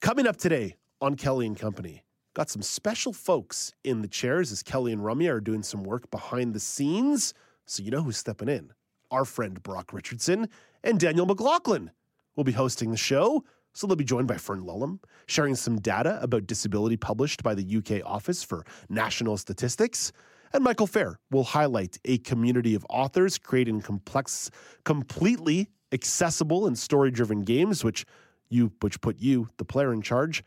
Coming 0.00 0.26
up 0.26 0.36
today 0.36 0.76
on 1.00 1.16
Kelly 1.16 1.46
and 1.46 1.58
Company. 1.58 2.02
Got 2.32 2.48
some 2.48 2.62
special 2.62 3.12
folks 3.12 3.74
in 3.82 4.02
the 4.02 4.08
chairs 4.08 4.52
as 4.52 4.62
Kelly 4.62 4.92
and 4.92 5.02
Rumya 5.02 5.30
are 5.30 5.40
doing 5.40 5.64
some 5.64 5.82
work 5.82 6.08
behind 6.12 6.54
the 6.54 6.60
scenes. 6.60 7.34
So 7.66 7.82
you 7.82 7.90
know 7.90 8.02
who's 8.02 8.18
stepping 8.18 8.48
in. 8.48 8.72
Our 9.10 9.24
friend 9.24 9.60
Brock 9.60 9.92
Richardson 9.92 10.48
and 10.84 11.00
Daniel 11.00 11.26
McLaughlin 11.26 11.90
will 12.36 12.44
be 12.44 12.52
hosting 12.52 12.92
the 12.92 12.96
show. 12.96 13.42
So 13.72 13.86
they'll 13.86 13.96
be 13.96 14.04
joined 14.04 14.28
by 14.28 14.36
Fern 14.36 14.62
Lulham, 14.62 15.00
sharing 15.26 15.56
some 15.56 15.80
data 15.80 16.20
about 16.22 16.46
disability 16.46 16.96
published 16.96 17.42
by 17.42 17.54
the 17.54 17.76
UK 17.78 18.06
Office 18.08 18.44
for 18.44 18.64
National 18.88 19.36
Statistics. 19.36 20.12
And 20.52 20.62
Michael 20.62 20.86
Feir 20.86 21.18
will 21.32 21.44
highlight 21.44 21.98
a 22.04 22.18
community 22.18 22.76
of 22.76 22.86
authors 22.88 23.38
creating 23.38 23.80
complex, 23.80 24.50
completely 24.84 25.68
accessible 25.90 26.68
and 26.68 26.78
story-driven 26.78 27.42
games, 27.42 27.82
which 27.82 28.04
you 28.48 28.72
which 28.80 29.00
put 29.00 29.18
you, 29.18 29.48
the 29.56 29.64
player, 29.64 29.92
in 29.92 30.02
charge. 30.02 30.44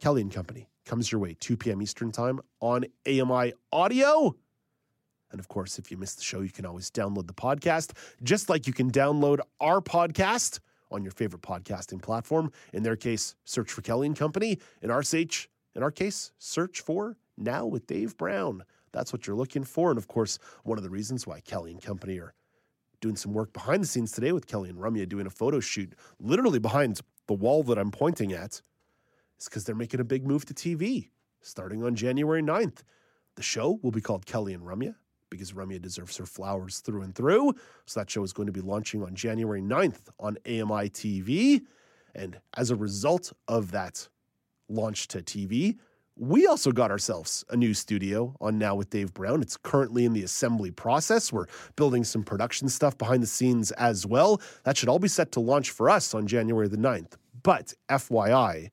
Kelly 0.00 0.22
and 0.22 0.32
Company 0.32 0.68
comes 0.84 1.10
your 1.10 1.20
way 1.20 1.36
2 1.38 1.56
p.m. 1.56 1.82
Eastern 1.82 2.12
Time 2.12 2.40
on 2.60 2.84
AMI 3.06 3.52
Audio. 3.72 4.36
And 5.30 5.40
of 5.40 5.48
course, 5.48 5.78
if 5.78 5.90
you 5.90 5.96
missed 5.96 6.18
the 6.18 6.24
show, 6.24 6.40
you 6.40 6.50
can 6.50 6.66
always 6.66 6.90
download 6.90 7.26
the 7.26 7.32
podcast, 7.32 7.92
just 8.22 8.48
like 8.50 8.66
you 8.66 8.72
can 8.72 8.90
download 8.90 9.40
our 9.60 9.80
podcast 9.80 10.60
on 10.90 11.02
your 11.02 11.12
favorite 11.12 11.42
podcasting 11.42 12.02
platform. 12.02 12.52
In 12.72 12.82
their 12.82 12.96
case, 12.96 13.34
search 13.44 13.70
for 13.72 13.80
Kelly 13.80 14.06
and 14.06 14.16
Company. 14.16 14.58
In 14.82 14.90
our 14.90 15.02
sage, 15.02 15.48
in 15.74 15.82
our 15.82 15.90
case, 15.90 16.32
search 16.38 16.80
for 16.80 17.16
Now 17.38 17.64
with 17.64 17.86
Dave 17.86 18.16
Brown. 18.18 18.64
That's 18.92 19.10
what 19.12 19.26
you're 19.26 19.36
looking 19.36 19.64
for. 19.64 19.88
And 19.90 19.98
of 19.98 20.06
course, 20.06 20.38
one 20.64 20.76
of 20.76 20.84
the 20.84 20.90
reasons 20.90 21.26
why 21.26 21.40
Kelly 21.40 21.70
and 21.70 21.82
Company 21.82 22.18
are 22.18 22.34
doing 23.00 23.16
some 23.16 23.32
work 23.32 23.52
behind 23.52 23.82
the 23.82 23.86
scenes 23.86 24.12
today 24.12 24.32
with 24.32 24.46
Kelly 24.46 24.68
and 24.68 24.78
Rumya 24.78 25.08
doing 25.08 25.26
a 25.26 25.30
photo 25.30 25.60
shoot 25.60 25.94
literally 26.20 26.58
behind 26.58 27.00
the 27.26 27.34
wall 27.34 27.62
that 27.64 27.78
I'm 27.78 27.90
pointing 27.90 28.32
at 28.32 28.60
is 29.42 29.48
because 29.48 29.64
they're 29.64 29.74
making 29.74 30.00
a 30.00 30.04
big 30.04 30.26
move 30.26 30.44
to 30.46 30.54
TV 30.54 31.08
starting 31.40 31.82
on 31.82 31.94
January 31.94 32.42
9th. 32.42 32.82
The 33.34 33.42
show 33.42 33.78
will 33.82 33.90
be 33.90 34.00
called 34.00 34.26
Kelly 34.26 34.54
and 34.54 34.62
Rumya 34.62 34.94
because 35.30 35.52
Rumya 35.52 35.80
deserves 35.80 36.16
her 36.18 36.26
flowers 36.26 36.80
through 36.80 37.02
and 37.02 37.14
through. 37.14 37.54
So 37.86 38.00
that 38.00 38.10
show 38.10 38.22
is 38.22 38.32
going 38.32 38.46
to 38.46 38.52
be 38.52 38.60
launching 38.60 39.02
on 39.02 39.14
January 39.14 39.62
9th 39.62 40.10
on 40.20 40.36
AMI 40.46 40.90
TV. 40.90 41.62
And 42.14 42.38
as 42.56 42.70
a 42.70 42.76
result 42.76 43.32
of 43.48 43.72
that 43.72 44.08
launch 44.68 45.08
to 45.08 45.18
TV, 45.22 45.78
we 46.14 46.46
also 46.46 46.70
got 46.70 46.90
ourselves 46.90 47.42
a 47.48 47.56
new 47.56 47.72
studio 47.72 48.36
on 48.40 48.58
Now 48.58 48.74
with 48.74 48.90
Dave 48.90 49.14
Brown. 49.14 49.40
It's 49.40 49.56
currently 49.56 50.04
in 50.04 50.12
the 50.12 50.22
assembly 50.22 50.70
process. 50.70 51.32
We're 51.32 51.46
building 51.74 52.04
some 52.04 52.22
production 52.22 52.68
stuff 52.68 52.98
behind 52.98 53.22
the 53.22 53.26
scenes 53.26 53.72
as 53.72 54.06
well. 54.06 54.40
That 54.64 54.76
should 54.76 54.90
all 54.90 54.98
be 54.98 55.08
set 55.08 55.32
to 55.32 55.40
launch 55.40 55.70
for 55.70 55.88
us 55.88 56.14
on 56.14 56.26
January 56.26 56.68
the 56.68 56.76
9th. 56.76 57.14
But 57.42 57.72
FYI, 57.88 58.68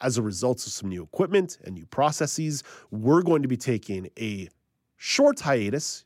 as 0.00 0.18
a 0.18 0.22
result 0.22 0.66
of 0.66 0.72
some 0.72 0.88
new 0.88 1.02
equipment 1.02 1.58
and 1.64 1.74
new 1.74 1.86
processes, 1.86 2.62
we're 2.90 3.22
going 3.22 3.42
to 3.42 3.48
be 3.48 3.56
taking 3.56 4.08
a 4.18 4.48
short 4.96 5.40
hiatus 5.40 6.04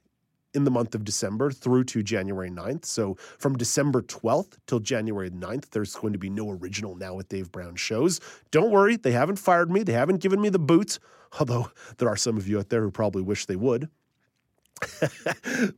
in 0.54 0.64
the 0.64 0.70
month 0.70 0.94
of 0.94 1.04
December 1.04 1.50
through 1.50 1.84
to 1.84 2.02
January 2.02 2.50
9th. 2.50 2.84
So 2.84 3.16
from 3.38 3.56
December 3.56 4.02
12th 4.02 4.56
till 4.66 4.80
January 4.80 5.30
9th, 5.30 5.70
there's 5.70 5.94
going 5.96 6.12
to 6.12 6.18
be 6.18 6.30
no 6.30 6.50
original 6.50 6.94
Now 6.94 7.14
with 7.14 7.28
Dave 7.28 7.50
Brown 7.50 7.74
shows. 7.74 8.20
Don't 8.52 8.70
worry, 8.70 8.96
they 8.96 9.12
haven't 9.12 9.36
fired 9.36 9.70
me, 9.70 9.82
they 9.82 9.92
haven't 9.92 10.20
given 10.20 10.40
me 10.40 10.48
the 10.48 10.58
boot, 10.58 10.98
although 11.38 11.70
there 11.98 12.08
are 12.08 12.16
some 12.16 12.36
of 12.36 12.46
you 12.48 12.58
out 12.60 12.68
there 12.68 12.82
who 12.82 12.90
probably 12.90 13.22
wish 13.22 13.46
they 13.46 13.56
would. 13.56 13.88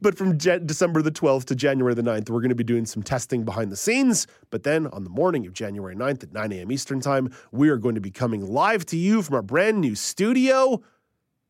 But 0.01 0.17
from 0.17 0.39
Jan- 0.39 0.67
December 0.67 1.03
the 1.03 1.11
12th 1.11 1.45
to 1.47 1.55
January 1.55 1.95
the 1.95 2.03
9th, 2.03 2.31
we're 2.31 2.41
going 2.41 2.49
to 2.51 2.55
be 2.55 2.65
doing 2.65 2.87
some 2.87 3.03
testing 3.03 3.45
behind 3.45 3.71
the 3.71 3.77
scenes. 3.77 4.27
But 4.51 4.63
then 4.63 4.87
on 4.89 5.05
the 5.05 5.11
morning 5.11 5.47
of 5.47 5.53
January 5.53 5.95
9th 5.95 6.25
at 6.25 6.33
9 6.33 6.53
a.m. 6.53 6.73
Eastern 6.73 7.01
Time, 7.01 7.33
we 7.53 7.69
are 7.69 7.77
going 7.77 7.95
to 7.95 8.01
be 8.01 8.11
coming 8.11 8.45
live 8.45 8.87
to 8.87 8.97
you 8.97 9.23
from 9.23 9.35
our 9.37 9.43
brand 9.43 9.81
new 9.81 9.95
studio. 9.95 10.83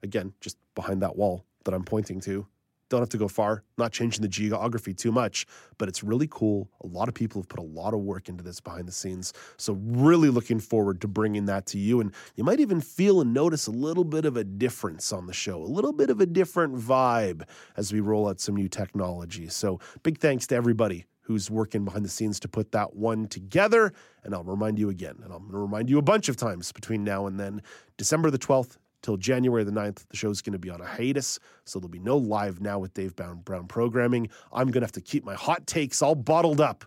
Again, 0.02 0.34
just 0.40 0.56
behind 0.74 1.02
that 1.02 1.16
wall 1.16 1.44
that 1.64 1.74
I'm 1.74 1.84
pointing 1.84 2.20
to. 2.22 2.46
Don't 2.88 3.00
have 3.00 3.08
to 3.10 3.18
go 3.18 3.26
far, 3.26 3.64
not 3.78 3.92
changing 3.92 4.22
the 4.22 4.28
geography 4.28 4.94
too 4.94 5.10
much, 5.10 5.46
but 5.76 5.88
it's 5.88 6.04
really 6.04 6.28
cool. 6.30 6.70
A 6.82 6.86
lot 6.86 7.08
of 7.08 7.14
people 7.14 7.40
have 7.40 7.48
put 7.48 7.58
a 7.58 7.64
lot 7.64 7.94
of 7.94 8.00
work 8.00 8.28
into 8.28 8.44
this 8.44 8.60
behind 8.60 8.86
the 8.86 8.92
scenes. 8.92 9.32
So, 9.56 9.72
really 9.72 10.28
looking 10.28 10.60
forward 10.60 11.00
to 11.00 11.08
bringing 11.08 11.46
that 11.46 11.66
to 11.66 11.78
you. 11.78 12.00
And 12.00 12.12
you 12.36 12.44
might 12.44 12.60
even 12.60 12.80
feel 12.80 13.20
and 13.20 13.34
notice 13.34 13.66
a 13.66 13.72
little 13.72 14.04
bit 14.04 14.24
of 14.24 14.36
a 14.36 14.44
difference 14.44 15.12
on 15.12 15.26
the 15.26 15.32
show, 15.32 15.60
a 15.60 15.64
little 15.64 15.92
bit 15.92 16.10
of 16.10 16.20
a 16.20 16.26
different 16.26 16.76
vibe 16.76 17.42
as 17.76 17.92
we 17.92 18.00
roll 18.00 18.28
out 18.28 18.40
some 18.40 18.54
new 18.54 18.68
technology. 18.68 19.48
So, 19.48 19.80
big 20.02 20.18
thanks 20.18 20.46
to 20.48 20.54
everybody 20.54 21.06
who's 21.26 21.50
working 21.50 21.84
behind 21.84 22.04
the 22.04 22.08
scenes 22.08 22.38
to 22.38 22.46
put 22.46 22.70
that 22.70 22.94
one 22.94 23.26
together. 23.26 23.92
And 24.22 24.32
I'll 24.32 24.44
remind 24.44 24.78
you 24.78 24.90
again, 24.90 25.16
and 25.24 25.32
I'm 25.32 25.40
going 25.40 25.52
to 25.52 25.58
remind 25.58 25.90
you 25.90 25.98
a 25.98 26.02
bunch 26.02 26.28
of 26.28 26.36
times 26.36 26.70
between 26.70 27.02
now 27.02 27.26
and 27.26 27.38
then, 27.38 27.62
December 27.96 28.30
the 28.30 28.38
12th 28.38 28.76
till 29.06 29.16
January 29.16 29.62
the 29.62 29.70
9th. 29.70 30.04
The 30.08 30.16
show's 30.16 30.42
going 30.42 30.52
to 30.54 30.58
be 30.58 30.68
on 30.68 30.80
a 30.80 30.84
hiatus, 30.84 31.38
so 31.64 31.78
there'll 31.78 31.88
be 31.88 32.00
no 32.00 32.16
live 32.16 32.60
now 32.60 32.80
with 32.80 32.92
Dave 32.92 33.14
Brown, 33.14 33.68
programming. 33.68 34.28
I'm 34.52 34.66
going 34.66 34.80
to 34.80 34.86
have 34.86 34.92
to 34.92 35.00
keep 35.00 35.24
my 35.24 35.34
hot 35.34 35.64
takes 35.66 36.02
all 36.02 36.16
bottled 36.16 36.60
up 36.60 36.84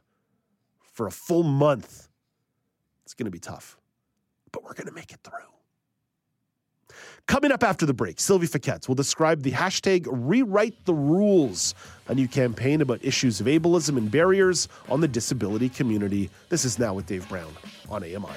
for 0.82 1.08
a 1.08 1.12
full 1.12 1.44
month. 1.44 2.10
It's 3.06 3.14
going 3.14 3.26
to 3.26 3.32
be 3.32 3.40
tough, 3.40 3.78
but 4.52 4.66
we're 4.66 4.74
going 4.74 4.88
to 4.88 4.94
make 4.94 5.14
it 5.14 5.20
through. 5.24 5.40
Coming 7.26 7.54
up 7.54 7.64
after 7.64 7.86
the 7.86 7.94
break, 7.94 8.20
Sylvie 8.20 8.48
Fiquette 8.48 8.90
will 8.90 8.96
describe 8.96 9.44
the 9.44 9.52
hashtag 9.52 10.06
Rewrite 10.12 10.84
the 10.84 10.94
Rules, 10.94 11.74
a 12.10 12.16
new 12.16 12.28
campaign 12.28 12.82
about 12.82 13.00
issues 13.02 13.40
of 13.40 13.48
ableism 13.48 13.98
and 13.98 14.12
barriers 14.12 14.68
on 14.90 15.00
the 15.00 15.08
disability 15.08 15.70
community. 15.70 16.30
This 16.50 16.66
is 16.66 16.78
Now 16.80 16.94
with 16.94 17.06
Dave 17.06 17.30
Brown 17.30 17.54
on 17.90 18.04
AMI. 18.04 18.36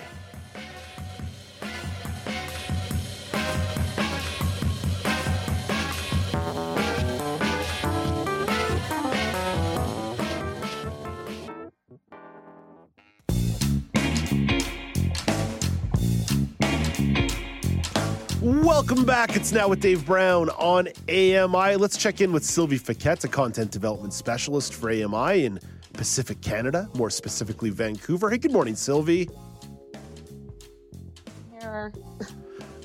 Welcome 18.82 19.04
back. 19.04 19.36
It's 19.36 19.52
now 19.52 19.68
with 19.68 19.78
Dave 19.78 20.04
Brown 20.04 20.50
on 20.50 20.88
AMI. 21.08 21.76
Let's 21.76 21.96
check 21.96 22.20
in 22.20 22.32
with 22.32 22.44
Sylvie 22.44 22.80
Fiquette, 22.80 23.22
a 23.22 23.28
content 23.28 23.70
development 23.70 24.12
specialist 24.12 24.74
for 24.74 24.90
AMI 24.90 25.44
in 25.44 25.60
Pacific 25.92 26.40
Canada, 26.40 26.90
more 26.96 27.08
specifically 27.08 27.70
Vancouver. 27.70 28.28
Hey, 28.28 28.38
good 28.38 28.50
morning, 28.50 28.74
Sylvie. 28.74 29.30
Here. 31.52 31.92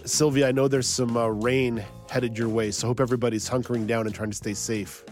Sylvie, 0.06 0.46
I 0.46 0.52
know 0.52 0.68
there's 0.68 0.88
some 0.88 1.18
uh, 1.18 1.30
rain 1.30 1.84
headed 2.12 2.38
your 2.38 2.50
way, 2.50 2.70
so 2.70 2.86
hope 2.86 3.00
everybody's 3.00 3.50
hunkering 3.50 3.88
down 3.88 4.06
and 4.06 4.14
trying 4.14 4.30
to 4.30 4.38
stay 4.38 4.54
safe. 4.54 5.04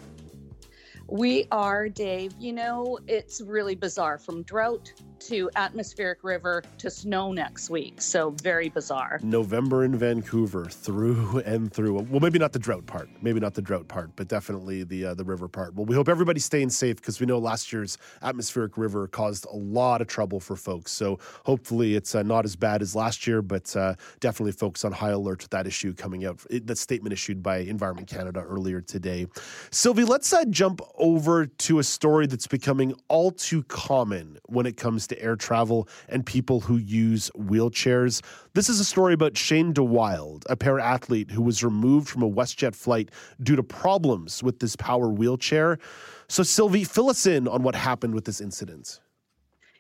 We 1.08 1.46
are, 1.52 1.88
Dave. 1.88 2.34
You 2.40 2.54
know, 2.54 2.98
it's 3.08 3.40
really 3.42 3.76
bizarre 3.76 4.18
from 4.18 4.42
drought 4.44 4.92
to 5.20 5.50
atmospheric 5.56 6.24
river 6.24 6.64
to 6.78 6.90
snow 6.90 7.32
next 7.32 7.70
week. 7.70 8.02
So, 8.02 8.32
very 8.42 8.70
bizarre. 8.70 9.20
November 9.24 9.84
in 9.84 9.96
Vancouver, 9.96 10.66
through 10.66 11.40
and 11.46 11.72
through. 11.72 11.94
Well, 11.94 12.20
maybe 12.20 12.40
not 12.40 12.54
the 12.54 12.60
drought 12.60 12.86
part, 12.86 13.10
maybe 13.22 13.40
not 13.40 13.54
the 13.54 13.62
drought 13.62 13.88
part, 13.88 14.12
but 14.16 14.28
definitely 14.28 14.84
the 14.84 15.06
uh, 15.06 15.14
the 15.14 15.24
river 15.24 15.48
part. 15.48 15.74
Well, 15.76 15.86
we 15.86 15.96
hope 15.96 16.10
everybody's 16.10 16.46
staying 16.46 16.70
safe 16.70 16.98
because 16.98 17.20
we 17.20 17.26
know 17.26 17.38
last 17.38 17.72
year's 17.72 17.98
atmospheric 18.22 18.78
river 18.78 19.08
caused 19.08 19.46
a 19.46 19.56
lot 19.56 20.02
of 20.02 20.08
trouble 20.08 20.40
for 20.40 20.56
folks. 20.56 20.92
So, 20.92 21.20
hopefully, 21.46 21.96
it's 21.96 22.16
uh, 22.16 22.24
not 22.24 22.46
as 22.46 22.56
bad 22.56 22.82
as 22.82 22.96
last 22.96 23.28
year, 23.28 23.42
but 23.42 23.76
uh, 23.76 23.96
definitely 24.20 24.54
folks 24.54 24.84
on 24.84 24.92
high 24.92 25.12
alert 25.12 25.42
with 25.42 25.52
that 25.52 25.68
issue 25.68 25.94
coming 25.94 26.26
out. 26.26 26.40
That 26.50 26.78
statement 26.78 27.14
issued 27.14 27.42
by 27.42 27.58
Environment 27.58 28.08
Canada 28.08 28.42
earlier 28.42 28.82
today. 28.82 29.28
Sylvie, 29.72 30.04
let's 30.04 30.34
uh, 30.34 30.46
jump 30.46 30.82
over 30.98 31.46
to 31.46 31.80
a 31.80 31.84
story 31.84 32.28
that's 32.28 32.48
becoming 32.48 32.94
all 33.08 33.32
too 33.32 33.64
common 33.64 34.38
when 34.48 34.66
it 34.66 34.78
comes 34.78 35.08
to 35.08 35.22
air 35.22 35.36
travel 35.36 35.88
and 36.10 36.26
people 36.26 36.60
who 36.60 36.78
use 36.78 37.30
wheelchairs. 37.38 38.24
This 38.54 38.70
is 38.70 38.80
a 38.80 38.86
story 38.86 39.14
about 39.14 39.38
Shane 39.38 39.74
DeWild, 39.74 40.44
a 40.50 40.56
para 40.56 40.84
athlete 40.84 41.32
who 41.32 41.42
was 41.42 41.64
removed 41.64 42.08
from 42.08 42.24
a 42.24 42.30
WestJet 42.30 42.76
flight 42.76 43.10
due 43.42 43.56
to 43.56 43.64
problems 43.64 44.42
with 44.44 44.60
this 44.60 44.76
power 44.76 45.10
wheelchair. 45.10 45.80
So, 46.28 46.44
Sylvie, 46.44 46.84
fill 46.84 47.10
us 47.10 47.26
in 47.26 47.48
on 47.48 47.64
what 47.64 47.76
happened 47.76 48.16
with 48.16 48.26
this 48.26 48.42
incident. 48.42 49.00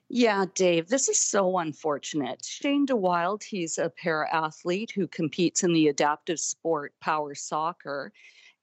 Yeah, 0.07 0.45
Dave, 0.53 0.87
this 0.87 1.09
is 1.09 1.19
so 1.19 1.57
unfortunate. 1.57 2.45
Shane 2.45 2.85
DeWild, 2.85 3.43
he's 3.43 3.79
a 3.79 3.89
para 3.89 4.31
athlete 4.31 4.91
who 4.91 5.07
competes 5.07 5.63
in 5.63 5.73
the 5.73 5.87
adaptive 5.87 6.39
sport 6.39 6.93
power 7.01 7.33
soccer 7.33 8.13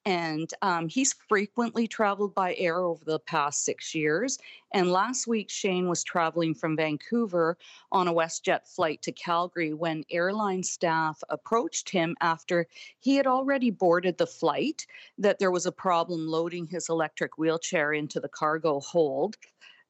and 0.04 0.52
um, 0.62 0.88
he's 0.88 1.14
frequently 1.28 1.86
traveled 1.86 2.34
by 2.34 2.54
air 2.56 2.80
over 2.80 3.04
the 3.04 3.20
past 3.20 3.64
six 3.64 3.94
years. 3.94 4.38
And 4.72 4.90
last 4.90 5.26
week, 5.26 5.48
Shane 5.48 5.88
was 5.88 6.02
traveling 6.02 6.54
from 6.54 6.76
Vancouver 6.76 7.56
on 7.92 8.08
a 8.08 8.12
WestJet 8.12 8.66
flight 8.66 9.00
to 9.02 9.12
Calgary 9.12 9.72
when 9.72 10.04
airline 10.10 10.62
staff 10.62 11.22
approached 11.28 11.88
him 11.88 12.16
after 12.20 12.66
he 12.98 13.16
had 13.16 13.26
already 13.26 13.70
boarded 13.70 14.18
the 14.18 14.26
flight 14.26 14.86
that 15.18 15.38
there 15.38 15.50
was 15.50 15.66
a 15.66 15.72
problem 15.72 16.26
loading 16.26 16.66
his 16.66 16.88
electric 16.88 17.38
wheelchair 17.38 17.92
into 17.92 18.18
the 18.18 18.28
cargo 18.28 18.80
hold. 18.80 19.36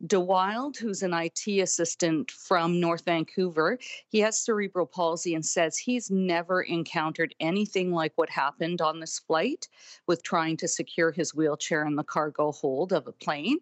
DeWild, 0.07 0.77
who's 0.77 1.05
an 1.05 1.15
IT 1.15 1.47
assistant 1.47 2.33
from 2.33 2.81
North 2.81 3.05
Vancouver, 3.05 3.79
he 4.09 4.19
has 4.19 4.45
cerebral 4.45 4.85
palsy 4.85 5.35
and 5.37 5.47
says 5.47 5.79
he's 5.79 6.11
never 6.11 6.63
encountered 6.63 7.37
anything 7.39 7.93
like 7.93 8.13
what 8.17 8.29
happened 8.29 8.81
on 8.81 8.99
this 8.99 9.21
flight 9.21 9.69
with 10.09 10.25
trying 10.25 10.57
to 10.57 10.67
secure 10.67 11.13
his 11.13 11.37
wheelchair 11.37 11.87
in 11.87 11.95
the 11.95 12.03
cargo 12.03 12.51
hold 12.51 12.93
of 12.93 13.07
a 13.07 13.13
plane. 13.13 13.59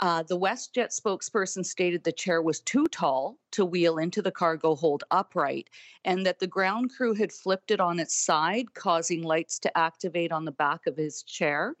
Uh, 0.00 0.22
the 0.22 0.38
WestJet 0.38 0.98
spokesperson 0.98 1.64
stated 1.64 2.04
the 2.04 2.12
chair 2.12 2.40
was 2.40 2.60
too 2.60 2.86
tall 2.86 3.38
to 3.50 3.64
wheel 3.64 3.98
into 3.98 4.22
the 4.22 4.32
cargo 4.32 4.74
hold 4.74 5.04
upright 5.10 5.68
and 6.04 6.24
that 6.24 6.38
the 6.38 6.46
ground 6.46 6.90
crew 6.96 7.12
had 7.12 7.32
flipped 7.32 7.70
it 7.70 7.80
on 7.80 7.98
its 7.98 8.14
side, 8.14 8.72
causing 8.72 9.22
lights 9.22 9.58
to 9.58 9.76
activate 9.76 10.32
on 10.32 10.46
the 10.46 10.52
back 10.52 10.86
of 10.86 10.96
his 10.96 11.22
chair. 11.22 11.74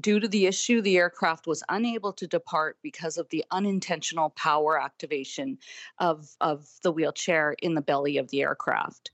Due 0.00 0.18
to 0.18 0.26
the 0.26 0.46
issue, 0.46 0.82
the 0.82 0.96
aircraft 0.96 1.46
was 1.46 1.62
unable 1.68 2.12
to 2.12 2.26
depart 2.26 2.78
because 2.82 3.16
of 3.16 3.28
the 3.28 3.44
unintentional 3.52 4.30
power 4.30 4.80
activation 4.80 5.56
of, 5.98 6.34
of 6.40 6.68
the 6.82 6.90
wheelchair 6.90 7.54
in 7.62 7.74
the 7.74 7.80
belly 7.80 8.16
of 8.16 8.28
the 8.30 8.42
aircraft. 8.42 9.12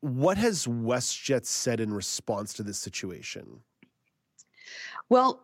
What 0.00 0.38
has 0.38 0.66
WestJet 0.66 1.44
said 1.44 1.80
in 1.80 1.92
response 1.92 2.54
to 2.54 2.62
this 2.62 2.78
situation? 2.78 3.60
Well, 5.10 5.42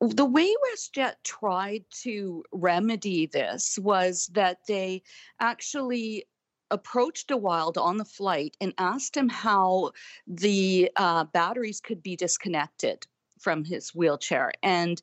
the 0.00 0.24
way 0.24 0.54
WestJet 0.72 1.14
tried 1.24 1.84
to 2.02 2.44
remedy 2.52 3.26
this 3.26 3.78
was 3.78 4.28
that 4.32 4.58
they 4.66 5.02
actually 5.40 6.24
approached 6.70 7.28
DeWild 7.28 7.76
on 7.76 7.98
the 7.98 8.04
flight 8.04 8.56
and 8.60 8.72
asked 8.78 9.14
him 9.14 9.28
how 9.28 9.92
the 10.26 10.90
uh, 10.96 11.24
batteries 11.24 11.80
could 11.80 12.02
be 12.02 12.16
disconnected 12.16 13.06
from 13.44 13.62
his 13.62 13.94
wheelchair. 13.94 14.50
And 14.62 15.00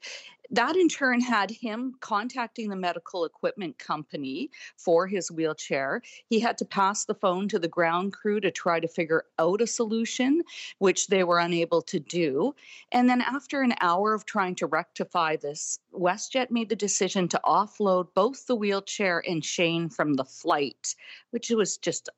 that 0.49 0.76
in 0.76 0.89
turn 0.89 1.22
had 1.22 1.49
him 1.49 1.95
contacting 2.01 2.69
the 2.69 2.76
medical 2.76 3.23
equipment 3.23 3.77
company 3.77 4.49
for 4.76 5.07
his 5.07 5.31
wheelchair. 5.31 6.01
He 6.27 6.41
had 6.41 6.57
to 6.57 6.65
pass 6.65 7.05
the 7.05 7.13
phone 7.13 7.47
to 7.49 7.59
the 7.59 7.69
ground 7.69 8.11
crew 8.11 8.41
to 8.41 8.51
try 8.51 8.81
to 8.81 8.88
figure 8.88 9.23
out 9.39 9.61
a 9.61 9.68
solution, 9.68 10.41
which 10.80 11.07
they 11.07 11.23
were 11.23 11.39
unable 11.39 11.81
to 11.84 11.99
do. 11.99 12.53
And 12.91 13.07
then, 13.09 13.22
after 13.22 13.61
an 13.61 13.76
hour 13.80 14.13
of 14.13 14.26
trying 14.26 14.55
to 14.55 14.65
rectify 14.65 15.38
this, 15.38 15.80
WestJet 15.93 16.51
made 16.51 16.68
the 16.68 16.76
decision 16.76 17.30
to 17.30 17.39
offload 17.45 18.07
both 18.13 18.47
the 18.47 18.55
wheelchair 18.55 19.23
and 19.26 19.45
Shane 19.45 19.88
from 19.88 20.15
the 20.15 20.26
flight, 20.26 20.95
which 21.30 21.49
was 21.51 21.77
just 21.77 22.09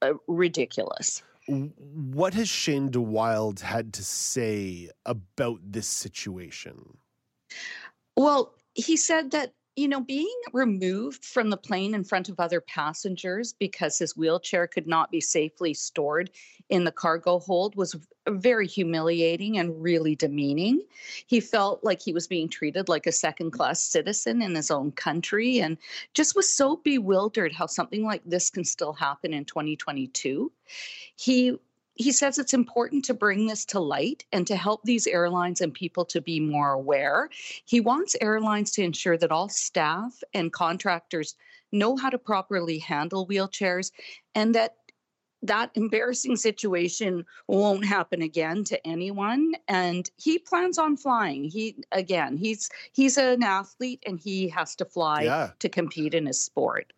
uh, 0.00 0.14
ridiculous. 0.26 1.22
What 1.48 2.34
has 2.34 2.48
Shane 2.48 2.90
DeWild 2.90 3.60
had 3.60 3.92
to 3.94 4.04
say 4.04 4.90
about 5.04 5.60
this 5.62 5.88
situation? 5.88 6.98
Well, 8.16 8.54
he 8.74 8.96
said 8.96 9.30
that, 9.32 9.52
you 9.76 9.88
know, 9.88 10.00
being 10.00 10.34
removed 10.52 11.24
from 11.24 11.48
the 11.48 11.56
plane 11.56 11.94
in 11.94 12.04
front 12.04 12.28
of 12.28 12.38
other 12.38 12.60
passengers 12.60 13.54
because 13.54 13.98
his 13.98 14.16
wheelchair 14.16 14.66
could 14.66 14.86
not 14.86 15.10
be 15.10 15.20
safely 15.20 15.72
stored 15.72 16.30
in 16.68 16.84
the 16.84 16.92
cargo 16.92 17.38
hold 17.38 17.74
was 17.74 17.94
uh, 17.94 18.32
very 18.32 18.66
humiliating 18.66 19.58
and 19.58 19.82
really 19.82 20.14
demeaning. 20.14 20.82
He 21.26 21.40
felt 21.40 21.82
like 21.82 22.00
he 22.00 22.12
was 22.12 22.26
being 22.26 22.48
treated 22.48 22.88
like 22.88 23.06
a 23.06 23.12
second 23.12 23.50
class 23.52 23.82
citizen 23.82 24.42
in 24.42 24.54
his 24.54 24.70
own 24.70 24.92
country 24.92 25.60
and 25.60 25.78
just 26.14 26.36
was 26.36 26.52
so 26.52 26.76
bewildered 26.76 27.52
how 27.52 27.66
something 27.66 28.04
like 28.04 28.22
this 28.24 28.50
can 28.50 28.64
still 28.64 28.92
happen 28.92 29.32
in 29.32 29.44
2022. 29.44 30.52
He 31.16 31.58
he 32.02 32.12
says 32.12 32.38
it's 32.38 32.54
important 32.54 33.04
to 33.06 33.14
bring 33.14 33.46
this 33.46 33.64
to 33.66 33.80
light 33.80 34.24
and 34.32 34.46
to 34.46 34.56
help 34.56 34.82
these 34.84 35.06
airlines 35.06 35.60
and 35.60 35.72
people 35.72 36.04
to 36.06 36.20
be 36.20 36.40
more 36.40 36.72
aware. 36.72 37.28
He 37.64 37.80
wants 37.80 38.16
airlines 38.20 38.70
to 38.72 38.82
ensure 38.82 39.16
that 39.18 39.30
all 39.32 39.48
staff 39.48 40.22
and 40.34 40.52
contractors 40.52 41.34
know 41.70 41.96
how 41.96 42.10
to 42.10 42.18
properly 42.18 42.78
handle 42.78 43.26
wheelchairs 43.26 43.92
and 44.34 44.54
that 44.54 44.76
that 45.44 45.70
embarrassing 45.74 46.36
situation 46.36 47.24
won't 47.48 47.84
happen 47.84 48.22
again 48.22 48.62
to 48.62 48.86
anyone 48.86 49.52
and 49.66 50.08
he 50.16 50.38
plans 50.38 50.78
on 50.78 50.96
flying 50.96 51.42
he 51.44 51.74
again 51.90 52.36
he's 52.36 52.70
he's 52.92 53.16
an 53.18 53.42
athlete 53.42 54.00
and 54.06 54.20
he 54.20 54.48
has 54.48 54.76
to 54.76 54.84
fly 54.84 55.22
Yeah. 55.22 55.50
to 55.58 55.68
compete 55.68 56.14
in 56.14 56.26
his 56.26 56.40
sport 56.40 56.92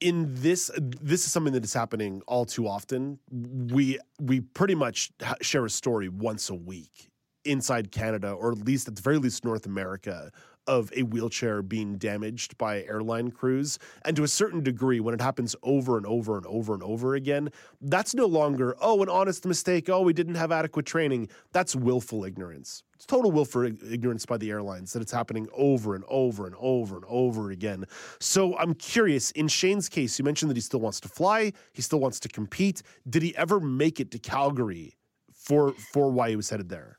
in 0.00 0.34
this 0.34 0.70
this 0.78 1.24
is 1.24 1.32
something 1.32 1.52
that 1.52 1.64
is 1.64 1.72
happening 1.72 2.22
all 2.26 2.44
too 2.44 2.66
often. 2.68 3.18
We 3.30 3.98
we 4.20 4.40
pretty 4.40 4.74
much 4.74 5.10
share 5.40 5.64
a 5.64 5.70
story 5.70 6.08
once 6.08 6.50
a 6.50 6.54
week 6.54 7.10
inside 7.44 7.92
canada 7.92 8.32
or 8.32 8.50
at 8.50 8.58
least 8.58 8.88
at 8.88 8.96
the 8.96 9.02
very 9.02 9.18
least 9.18 9.44
north 9.44 9.66
america 9.66 10.32
of 10.66 10.92
a 10.96 11.02
wheelchair 11.02 11.62
being 11.62 11.96
damaged 11.96 12.56
by 12.58 12.82
airline 12.84 13.30
crews 13.30 13.78
and 14.04 14.16
to 14.16 14.24
a 14.24 14.28
certain 14.28 14.62
degree 14.62 15.00
when 15.00 15.14
it 15.14 15.20
happens 15.20 15.54
over 15.62 15.96
and 15.96 16.06
over 16.06 16.36
and 16.36 16.46
over 16.46 16.74
and 16.74 16.82
over 16.82 17.14
again 17.14 17.50
that's 17.82 18.14
no 18.14 18.26
longer 18.26 18.76
oh 18.80 19.02
an 19.02 19.08
honest 19.08 19.46
mistake 19.46 19.88
oh 19.88 20.00
we 20.00 20.12
didn't 20.12 20.34
have 20.34 20.52
adequate 20.52 20.86
training 20.86 21.28
that's 21.52 21.74
willful 21.76 22.24
ignorance 22.24 22.82
it's 22.96 23.04
total 23.04 23.30
willful 23.30 23.64
ignorance 23.64 24.24
by 24.24 24.38
the 24.38 24.50
airlines 24.50 24.94
that 24.94 25.02
it's 25.02 25.12
happening 25.12 25.46
over 25.52 25.94
and 25.94 26.04
over 26.08 26.46
and 26.46 26.56
over 26.58 26.96
and 26.96 27.04
over 27.08 27.50
again. 27.50 27.84
So 28.20 28.56
I'm 28.56 28.72
curious. 28.72 29.32
In 29.32 29.48
Shane's 29.48 29.86
case, 29.86 30.18
you 30.18 30.24
mentioned 30.24 30.50
that 30.50 30.56
he 30.56 30.62
still 30.62 30.80
wants 30.80 30.98
to 31.00 31.08
fly. 31.08 31.52
He 31.74 31.82
still 31.82 32.00
wants 32.00 32.18
to 32.20 32.28
compete. 32.28 32.82
Did 33.08 33.22
he 33.22 33.36
ever 33.36 33.60
make 33.60 34.00
it 34.00 34.10
to 34.12 34.18
Calgary 34.18 34.96
for 35.34 35.72
for 35.92 36.10
why 36.10 36.30
he 36.30 36.36
was 36.36 36.48
headed 36.48 36.70
there? 36.70 36.98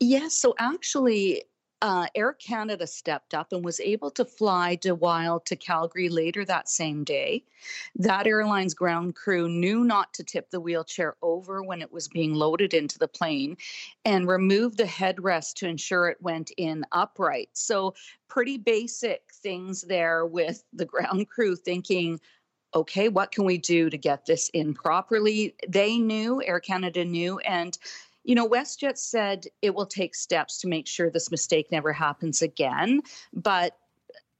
Yes, 0.00 0.34
so 0.34 0.54
actually, 0.58 1.44
uh, 1.80 2.06
Air 2.14 2.32
Canada 2.32 2.86
stepped 2.86 3.34
up 3.34 3.52
and 3.52 3.64
was 3.64 3.80
able 3.80 4.10
to 4.12 4.24
fly 4.24 4.74
De 4.74 4.88
DeWild 4.88 5.44
to 5.46 5.56
Calgary 5.56 6.08
later 6.08 6.44
that 6.44 6.68
same 6.68 7.04
day. 7.04 7.44
That 7.96 8.26
airline's 8.26 8.74
ground 8.74 9.14
crew 9.14 9.48
knew 9.48 9.84
not 9.84 10.12
to 10.14 10.24
tip 10.24 10.50
the 10.50 10.60
wheelchair 10.60 11.16
over 11.22 11.62
when 11.62 11.80
it 11.80 11.92
was 11.92 12.08
being 12.08 12.34
loaded 12.34 12.74
into 12.74 12.98
the 12.98 13.08
plane 13.08 13.56
and 14.04 14.28
removed 14.28 14.76
the 14.76 14.84
headrest 14.84 15.54
to 15.54 15.68
ensure 15.68 16.08
it 16.08 16.20
went 16.20 16.50
in 16.56 16.84
upright. 16.90 17.50
So, 17.52 17.94
pretty 18.28 18.58
basic 18.58 19.22
things 19.32 19.82
there 19.82 20.26
with 20.26 20.62
the 20.72 20.84
ground 20.84 21.28
crew 21.28 21.56
thinking, 21.56 22.20
okay, 22.74 23.08
what 23.08 23.32
can 23.32 23.44
we 23.44 23.58
do 23.58 23.88
to 23.88 23.96
get 23.96 24.26
this 24.26 24.50
in 24.50 24.74
properly? 24.74 25.54
They 25.66 25.98
knew, 25.98 26.42
Air 26.42 26.60
Canada 26.60 27.04
knew, 27.04 27.38
and 27.38 27.76
you 28.28 28.34
know, 28.34 28.46
WestJet 28.46 28.98
said 28.98 29.46
it 29.62 29.74
will 29.74 29.86
take 29.86 30.14
steps 30.14 30.60
to 30.60 30.68
make 30.68 30.86
sure 30.86 31.08
this 31.08 31.30
mistake 31.30 31.72
never 31.72 31.94
happens 31.94 32.42
again. 32.42 33.00
But 33.32 33.78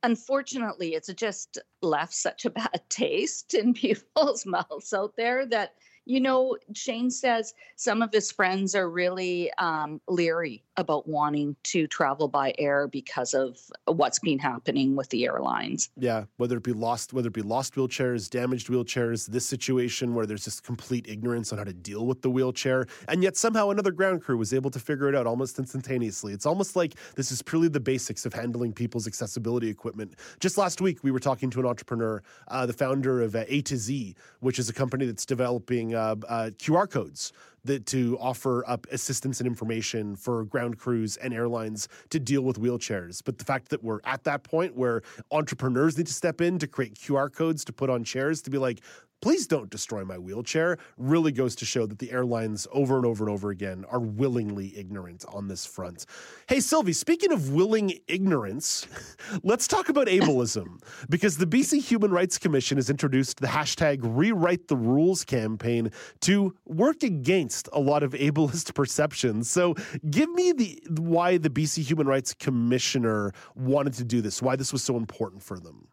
unfortunately, 0.03 0.95
it's 0.95 1.11
just 1.15 1.57
left 1.81 2.13
such 2.13 2.45
a 2.45 2.51
bad 2.51 2.83
taste 2.91 3.55
in 3.55 3.73
people's 3.85 4.45
mouths 4.45 4.93
out 4.93 5.17
there 5.17 5.47
that, 5.47 5.73
you 6.09 6.21
know, 6.21 6.57
Shane 6.75 7.11
says 7.11 7.53
some 7.77 8.01
of 8.01 8.11
his 8.11 8.33
friends 8.33 8.75
are 8.75 8.89
really 8.89 9.53
um, 9.59 10.01
leery 10.09 10.65
about 10.79 11.07
wanting 11.07 11.55
to 11.65 11.87
travel 11.87 12.29
by 12.29 12.55
air 12.59 12.89
because 12.89 13.35
of 13.35 13.59
what's 13.85 14.19
been 14.19 14.39
happening 14.39 14.97
with 14.97 15.11
the 15.11 15.27
airlines. 15.27 15.91
Yeah, 15.99 16.25
whether 16.39 16.57
it 16.57 16.63
be 16.63 16.73
lost, 16.73 17.13
whether 17.13 17.29
it 17.29 17.35
be 17.35 17.43
lost 17.43 17.75
wheelchairs, 17.75 18.31
damaged 18.31 18.69
wheelchairs, 18.69 19.27
this 19.27 19.45
situation 19.45 20.15
where 20.15 20.25
there's 20.25 20.45
just 20.45 20.63
complete 20.63 21.07
ignorance 21.07 21.53
on 21.53 21.59
how 21.59 21.65
to 21.65 21.75
deal 21.75 22.07
with 22.07 22.23
the 22.23 22.31
wheelchair, 22.31 22.87
and 23.09 23.23
yet 23.23 23.37
somehow 23.37 23.69
another 23.69 23.91
ground 23.91 24.23
crew 24.23 24.39
was 24.39 24.55
able 24.55 24.71
to 24.71 24.79
figure 24.79 25.11
it 25.11 25.15
out 25.15 25.27
almost 25.27 25.59
instantaneously. 25.59 26.33
It's 26.33 26.47
almost 26.47 26.75
like 26.75 26.95
this 27.17 27.31
is 27.31 27.43
purely 27.43 27.69
the 27.69 27.81
basics 27.81 28.25
of 28.25 28.33
handling 28.33 28.73
people's 28.73 29.07
accessibility 29.07 29.69
equipment. 29.69 30.15
Just 30.41 30.57
last 30.57 30.81
week, 30.81 31.01
we 31.03 31.11
were 31.11 31.21
talking 31.21 31.51
to 31.51 31.61
an 31.61 31.67
entrepreneur, 31.67 32.23
uh, 32.47 32.65
the 32.65 32.73
founder 32.73 33.21
of 33.21 33.37
uh, 33.37 33.45
A 33.49 33.61
to 33.61 33.77
Z, 33.77 34.15
which 34.41 34.59
is 34.59 34.71
a 34.71 34.73
company 34.73 35.05
that's 35.05 35.27
developing 35.27 35.95
uh, 35.95 35.98
uh, 35.99 36.51
QR 36.59 36.91
codes 36.91 37.33
that 37.65 37.87
to 37.87 38.17
offer 38.21 38.65
up 38.69 38.87
assistance 38.91 39.41
and 39.41 39.47
information 39.47 40.17
for 40.17 40.45
ground 40.45 40.79
crews 40.79 41.17
and 41.19 41.35
airlines 41.35 41.89
to 42.11 42.19
deal 42.19 42.43
with 42.43 42.59
wheelchairs. 42.59 43.23
But 43.25 43.39
the 43.39 43.45
fact 43.45 43.69
that 43.71 43.83
we're 43.83 44.01
at 44.05 44.25
that 44.25 44.43
point 44.43 44.77
where 44.77 45.03
entrepreneurs 45.31 45.99
need 45.99 46.07
to 46.07 46.13
step 46.13 46.41
in 46.41 46.59
to 46.59 46.67
create 46.67 46.95
QR 46.95 47.33
codes 47.33 47.65
to 47.67 47.73
put 47.73 47.91
on 47.91 48.05
chairs 48.05 48.43
to 48.43 48.51
be 48.51 48.59
like, 48.59 48.81
please 49.21 49.47
don't 49.47 49.71
destroy 49.71 50.05
my 50.05 50.19
wheelchair, 50.19 50.79
really 50.97 51.33
goes 51.33 51.57
to 51.57 51.65
show 51.65 51.87
that 51.87 51.99
the 51.99 52.11
airlines 52.11 52.67
over 52.73 52.97
and 52.97 53.05
over 53.05 53.25
and 53.25 53.33
over 53.33 53.51
again 53.51 53.85
are 53.91 54.01
willingly 54.01 54.77
ignorant 54.77 55.25
on 55.29 55.49
this 55.49 55.67
front. 55.67 56.07
Hey, 56.49 56.61
Sylvie, 56.61 56.93
speaking 56.93 57.33
of 57.33 57.53
willing 57.53 57.99
ignorance, 58.07 58.87
let's 59.43 59.67
talk 59.67 59.89
about 59.89 60.07
ableism 60.07 60.81
because 61.09 61.37
the 61.37 61.47
BC 61.47 61.83
Human 61.83 62.11
Rights 62.11 62.39
Commission 62.39 62.79
has 62.79 62.91
introduced 62.91 63.41
the 63.41 63.47
hashtag 63.47 64.01
Rewrite 64.03 64.69
the 64.69 64.77
Rules 64.77 65.25
campaign 65.25 65.91
to 66.21 66.55
work 66.65 67.03
against 67.03 67.69
a 67.73 67.81
lot 67.81 68.03
of 68.03 68.13
ableist 68.13 68.75
perceptions. 68.79 69.51
So, 69.51 69.75
give 70.11 70.31
me 70.31 70.53
the 70.53 70.81
why 71.01 71.39
the 71.39 71.51
BC 71.51 71.83
Human 71.83 72.07
Rights 72.07 72.35
Commissioner 72.35 73.33
wanted 73.55 73.95
to 73.95 74.05
do 74.05 74.21
this, 74.21 74.41
why 74.41 74.57
this 74.57 74.73
was 74.73 74.83
so 74.83 74.97
important 74.97 75.43
for 75.43 75.59
them. 75.59 75.89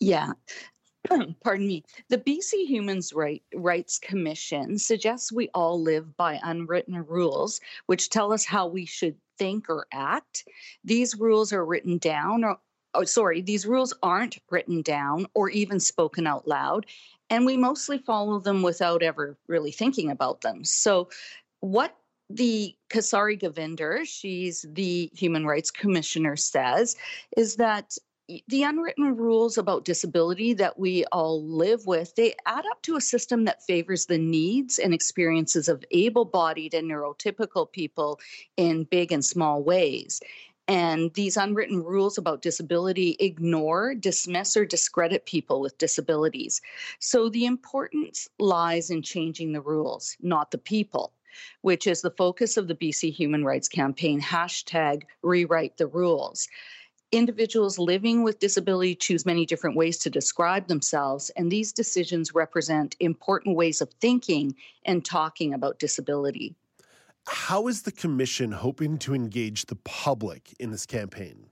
Yeah. 0.00 0.32
Pardon 1.42 1.66
me. 1.66 1.84
The 2.08 2.18
BC 2.18 2.66
Humans 2.66 3.12
right, 3.12 3.42
Rights 3.54 3.98
Commission 3.98 4.78
suggests 4.78 5.32
we 5.32 5.48
all 5.54 5.80
live 5.80 6.16
by 6.16 6.38
unwritten 6.42 7.04
rules, 7.06 7.60
which 7.86 8.10
tell 8.10 8.32
us 8.32 8.44
how 8.44 8.66
we 8.66 8.84
should 8.84 9.16
think 9.38 9.70
or 9.70 9.86
act. 9.92 10.46
These 10.84 11.16
rules 11.16 11.52
are 11.52 11.64
written 11.64 11.98
down, 11.98 12.44
or 12.44 12.58
oh, 12.94 13.04
sorry, 13.04 13.40
these 13.40 13.66
rules 13.66 13.94
aren't 14.02 14.38
written 14.50 14.82
down 14.82 15.26
or 15.34 15.48
even 15.50 15.80
spoken 15.80 16.26
out 16.26 16.46
loud, 16.46 16.86
and 17.30 17.46
we 17.46 17.56
mostly 17.56 17.98
follow 17.98 18.38
them 18.38 18.62
without 18.62 19.02
ever 19.02 19.38
really 19.46 19.72
thinking 19.72 20.10
about 20.10 20.42
them. 20.42 20.64
So, 20.64 21.08
what 21.60 21.96
the 22.28 22.74
Kasari 22.90 23.40
Govender, 23.40 24.04
she's 24.04 24.64
the 24.68 25.10
Human 25.14 25.46
Rights 25.46 25.70
Commissioner, 25.70 26.36
says 26.36 26.96
is 27.36 27.56
that 27.56 27.96
the 28.48 28.62
unwritten 28.62 29.16
rules 29.16 29.58
about 29.58 29.84
disability 29.84 30.52
that 30.54 30.78
we 30.78 31.04
all 31.06 31.44
live 31.44 31.86
with 31.86 32.14
they 32.14 32.34
add 32.46 32.64
up 32.70 32.82
to 32.82 32.96
a 32.96 33.00
system 33.00 33.44
that 33.44 33.62
favors 33.62 34.06
the 34.06 34.18
needs 34.18 34.78
and 34.78 34.94
experiences 34.94 35.68
of 35.68 35.84
able-bodied 35.90 36.74
and 36.74 36.90
neurotypical 36.90 37.70
people 37.70 38.20
in 38.56 38.84
big 38.84 39.12
and 39.12 39.24
small 39.24 39.62
ways 39.62 40.20
and 40.70 41.12
these 41.14 41.36
unwritten 41.36 41.82
rules 41.82 42.16
about 42.16 42.42
disability 42.42 43.16
ignore, 43.18 43.92
dismiss, 43.92 44.56
or 44.56 44.64
discredit 44.64 45.26
people 45.26 45.60
with 45.60 45.76
disabilities. 45.78 46.62
So 47.00 47.28
the 47.28 47.44
importance 47.44 48.28
lies 48.38 48.88
in 48.88 49.02
changing 49.02 49.52
the 49.52 49.60
rules, 49.60 50.16
not 50.20 50.52
the 50.52 50.58
people, 50.58 51.12
which 51.62 51.88
is 51.88 52.02
the 52.02 52.12
focus 52.12 52.56
of 52.56 52.68
the 52.68 52.76
BC 52.76 53.12
Human 53.12 53.44
Rights 53.44 53.68
Campaign 53.68 54.20
hashtag 54.20 55.02
rewrite 55.22 55.76
the 55.76 55.88
rules. 55.88 56.46
Individuals 57.12 57.76
living 57.76 58.22
with 58.22 58.38
disability 58.38 58.94
choose 58.94 59.26
many 59.26 59.44
different 59.44 59.74
ways 59.74 59.98
to 59.98 60.10
describe 60.10 60.68
themselves, 60.68 61.28
and 61.30 61.50
these 61.50 61.72
decisions 61.72 62.34
represent 62.36 62.94
important 63.00 63.56
ways 63.56 63.80
of 63.80 63.90
thinking 64.00 64.54
and 64.84 65.04
talking 65.04 65.52
about 65.52 65.80
disability. 65.80 66.54
How 67.26 67.66
is 67.66 67.82
the 67.82 67.90
commission 67.90 68.52
hoping 68.52 68.96
to 68.98 69.14
engage 69.14 69.66
the 69.66 69.74
public 69.76 70.54
in 70.60 70.70
this 70.70 70.86
campaign? 70.86 71.46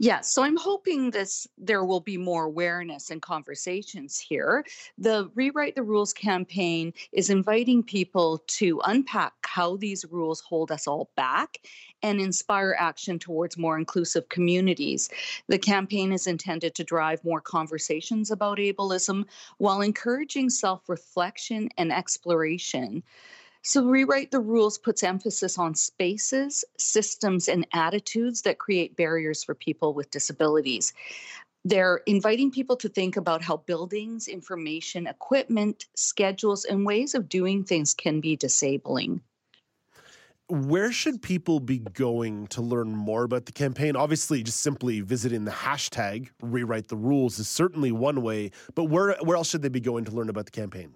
Yes, 0.00 0.28
so 0.28 0.42
I'm 0.42 0.56
hoping 0.56 1.10
this 1.10 1.46
there 1.56 1.84
will 1.84 2.00
be 2.00 2.16
more 2.16 2.44
awareness 2.46 3.10
and 3.10 3.22
conversations 3.22 4.18
here. 4.18 4.64
The 4.98 5.30
Rewrite 5.36 5.76
the 5.76 5.84
Rules 5.84 6.12
campaign 6.12 6.92
is 7.12 7.30
inviting 7.30 7.82
people 7.84 8.42
to 8.58 8.80
unpack 8.84 9.32
how 9.44 9.76
these 9.76 10.04
rules 10.04 10.40
hold 10.40 10.72
us 10.72 10.88
all 10.88 11.10
back 11.16 11.58
and 12.02 12.20
inspire 12.20 12.74
action 12.76 13.20
towards 13.20 13.56
more 13.56 13.78
inclusive 13.78 14.28
communities. 14.28 15.08
The 15.46 15.58
campaign 15.60 16.12
is 16.12 16.26
intended 16.26 16.74
to 16.74 16.84
drive 16.84 17.24
more 17.24 17.40
conversations 17.40 18.32
about 18.32 18.58
ableism 18.58 19.26
while 19.58 19.80
encouraging 19.80 20.50
self-reflection 20.50 21.68
and 21.78 21.92
exploration. 21.92 23.04
So, 23.66 23.82
Rewrite 23.82 24.30
the 24.30 24.40
Rules 24.40 24.76
puts 24.76 25.02
emphasis 25.02 25.56
on 25.56 25.74
spaces, 25.74 26.66
systems, 26.76 27.48
and 27.48 27.66
attitudes 27.72 28.42
that 28.42 28.58
create 28.58 28.94
barriers 28.94 29.42
for 29.42 29.54
people 29.54 29.94
with 29.94 30.10
disabilities. 30.10 30.92
They're 31.64 32.02
inviting 32.04 32.50
people 32.50 32.76
to 32.76 32.90
think 32.90 33.16
about 33.16 33.42
how 33.42 33.56
buildings, 33.56 34.28
information, 34.28 35.06
equipment, 35.06 35.86
schedules, 35.96 36.66
and 36.66 36.84
ways 36.84 37.14
of 37.14 37.26
doing 37.26 37.64
things 37.64 37.94
can 37.94 38.20
be 38.20 38.36
disabling. 38.36 39.22
Where 40.50 40.92
should 40.92 41.22
people 41.22 41.58
be 41.58 41.78
going 41.78 42.48
to 42.48 42.60
learn 42.60 42.90
more 42.90 43.24
about 43.24 43.46
the 43.46 43.52
campaign? 43.52 43.96
Obviously, 43.96 44.42
just 44.42 44.60
simply 44.60 45.00
visiting 45.00 45.46
the 45.46 45.50
hashtag 45.50 46.28
rewrite 46.42 46.88
the 46.88 46.98
rules 46.98 47.38
is 47.38 47.48
certainly 47.48 47.92
one 47.92 48.20
way, 48.20 48.50
but 48.74 48.84
where 48.84 49.16
where 49.22 49.38
else 49.38 49.48
should 49.48 49.62
they 49.62 49.70
be 49.70 49.80
going 49.80 50.04
to 50.04 50.12
learn 50.12 50.28
about 50.28 50.44
the 50.44 50.50
campaign? 50.50 50.92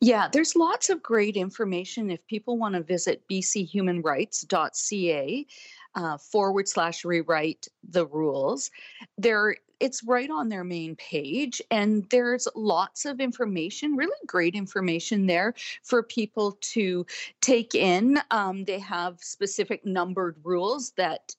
Yeah, 0.00 0.28
there's 0.32 0.56
lots 0.56 0.90
of 0.90 1.02
great 1.02 1.36
information 1.36 2.10
if 2.10 2.26
people 2.26 2.58
want 2.58 2.74
to 2.74 2.82
visit 2.82 3.22
bchumanrights.ca 3.28 5.46
uh, 5.94 6.18
forward 6.18 6.68
slash 6.68 7.04
rewrite 7.04 7.68
the 7.88 8.06
rules. 8.06 8.70
There, 9.18 9.56
it's 9.80 10.04
right 10.04 10.30
on 10.30 10.48
their 10.48 10.64
main 10.64 10.96
page, 10.96 11.60
and 11.70 12.08
there's 12.10 12.46
lots 12.54 13.04
of 13.04 13.20
information, 13.20 13.96
really 13.96 14.12
great 14.26 14.54
information 14.54 15.26
there 15.26 15.54
for 15.82 16.02
people 16.02 16.58
to 16.60 17.06
take 17.40 17.74
in. 17.74 18.20
Um, 18.30 18.64
they 18.64 18.78
have 18.78 19.18
specific 19.20 19.84
numbered 19.84 20.36
rules 20.44 20.92
that 20.92 21.34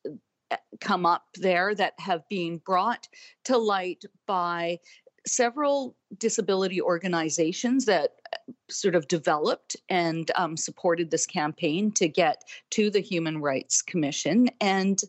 uh, 0.51 0.57
come 0.81 1.05
up 1.05 1.27
there 1.35 1.73
that 1.75 1.93
have 1.99 2.27
been 2.27 2.57
brought 2.57 3.07
to 3.45 3.57
light 3.57 4.03
by 4.25 4.79
several 5.26 5.95
disability 6.18 6.81
organizations 6.81 7.85
that 7.85 8.11
uh, 8.34 8.52
sort 8.69 8.95
of 8.95 9.07
developed 9.07 9.76
and 9.89 10.31
um, 10.35 10.57
supported 10.57 11.11
this 11.11 11.26
campaign 11.26 11.91
to 11.91 12.07
get 12.07 12.43
to 12.72 12.89
the 12.89 13.02
Human 13.02 13.39
Rights 13.39 13.81
Commission. 13.81 14.49
And 14.60 15.02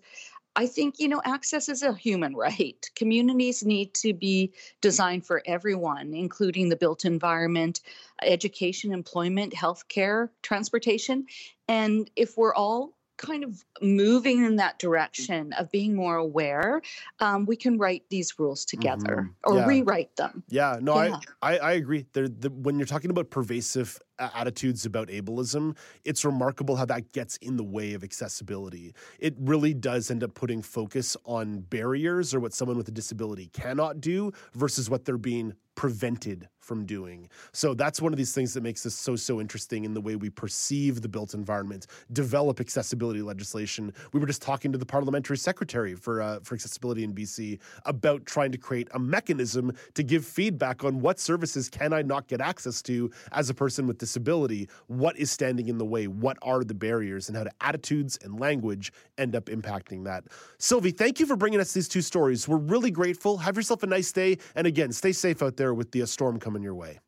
I 0.55 0.67
think, 0.67 0.99
you 0.99 1.09
know, 1.09 1.23
access 1.25 1.69
is 1.69 1.83
a 1.83 1.95
human 1.95 2.37
right. 2.37 2.85
Communities 2.95 3.65
need 3.65 3.95
to 3.95 4.13
be 4.13 4.53
designed 4.83 5.27
for 5.27 5.43
everyone, 5.47 6.13
including 6.13 6.69
the 6.69 6.77
built 6.77 7.07
environment, 7.07 7.81
education, 8.23 8.93
employment, 8.93 9.55
healthcare, 9.55 10.29
transportation. 10.43 11.25
And 11.69 12.11
if 12.17 12.37
we're 12.37 12.55
all 12.55 12.93
kind 13.17 13.45
of 13.45 13.65
moving 13.81 14.45
in 14.45 14.57
that 14.57 14.79
direction 14.79 15.53
of 15.55 15.71
being 15.71 15.95
more 15.95 16.17
aware, 16.17 16.83
um, 17.21 17.47
we 17.47 17.57
can 17.57 17.79
write 17.79 18.05
these 18.09 18.39
rules 18.39 18.65
together 18.65 19.31
mm-hmm. 19.45 19.53
or 19.53 19.59
yeah. 19.59 19.67
rewrite 19.67 20.15
them. 20.17 20.43
Yeah, 20.49 20.79
no, 20.81 21.01
yeah. 21.01 21.19
I, 21.41 21.57
I, 21.57 21.59
I 21.59 21.73
agree. 21.73 22.07
The, 22.13 22.51
when 22.51 22.79
you're 22.79 22.87
talking 22.87 23.11
about 23.11 23.31
pervasive 23.31 24.01
attitudes 24.19 24.87
about 24.87 25.09
ableism, 25.09 25.77
it's 26.05 26.25
remarkable 26.25 26.77
how 26.77 26.85
that 26.87 27.13
gets 27.13 27.37
in 27.39 27.57
the 27.57 27.65
way 27.65 27.95
of 27.95 28.05
accessibility. 28.05 28.95
It 29.19 29.35
really 29.39 29.75
does 29.75 30.11
end 30.11 30.23
up 30.23 30.35
putting 30.35 30.63
focus 30.63 31.17
on 31.25 31.61
barriers 31.61 32.35
or 32.35 32.41
what 32.41 32.53
someone 32.53 32.77
with 32.77 32.89
a 32.89 32.93
disability 32.93 33.51
cannot 33.53 34.01
do 34.01 34.33
versus 34.55 34.89
what 34.89 35.05
they're 35.05 35.19
being 35.19 35.55
prevented 35.75 36.49
from 36.59 36.85
doing. 36.87 37.29
So 37.53 37.75
that's 37.75 38.01
one 38.01 38.13
of 38.13 38.17
these 38.17 38.33
things 38.33 38.55
that 38.55 38.63
makes 38.63 38.83
this 38.85 38.95
so 38.95 39.17
so 39.17 39.41
interesting 39.41 39.85
in 39.85 39.95
the 39.95 40.01
way 40.01 40.17
we 40.17 40.31
perceive 40.31 41.03
the 41.03 41.09
built 41.09 41.35
environment, 41.35 41.87
develop 42.13 42.61
accessibility 42.61 43.21
legislation. 43.21 43.93
We 44.13 44.21
were 44.21 44.27
just 44.27 44.43
talking 44.43 44.71
to 44.73 44.79
the 44.79 44.87
parliamentary 44.87 45.39
secretary 45.39 45.95
for 45.95 46.23
uh, 46.23 46.41
for 46.43 46.55
accessibility 46.55 47.05
in 47.05 47.15
BC 47.15 47.59
about 47.87 48.27
trying 48.27 48.53
to 48.53 48.59
create 48.59 48.89
a 48.95 48.99
mechanism 48.99 49.73
to 49.95 50.03
give 50.03 50.25
feedback 50.25 50.85
on 50.85 51.01
what 51.01 51.19
services 51.19 51.69
can 51.69 51.93
I 51.93 52.03
not 52.03 52.29
get 52.29 52.41
access 52.41 52.81
to 52.83 53.11
as 53.33 53.51
a 53.51 53.55
person 53.55 53.87
with 53.87 53.99
disability, 54.03 54.69
what 54.89 55.17
is 55.17 55.31
standing 55.31 55.69
in 55.69 55.79
the 55.79 55.85
way, 55.85 56.09
what 56.09 56.37
are 56.43 56.65
the 56.65 56.75
barriers 56.75 57.29
and 57.29 57.37
how 57.37 57.45
do 57.45 57.51
attitudes 57.61 58.19
and 58.25 58.41
language 58.41 58.93
end 59.17 59.37
up 59.37 59.45
impacting 59.45 60.03
that. 60.03 60.25
Sylvie, 60.59 60.91
thank 60.91 61.21
you 61.21 61.27
for 61.27 61.37
bringing 61.37 61.61
us 61.61 61.73
these 61.73 61.87
two 61.87 62.03
stories. 62.03 62.49
We're 62.49 62.57
really 62.57 62.91
grateful. 62.91 63.39
Have 63.39 63.55
yourself 63.55 63.85
a 63.85 63.87
nice 63.87 64.11
day 64.11 64.39
and 64.57 64.67
again, 64.67 64.91
stay 64.91 65.13
safe 65.13 65.41
out 65.41 65.57
there 65.57 65.73
with 65.73 65.93
the 65.93 66.03
uh, 66.03 66.07
storm 66.07 66.41
coming 66.41 66.65
your 66.65 66.75
way. 66.75 66.99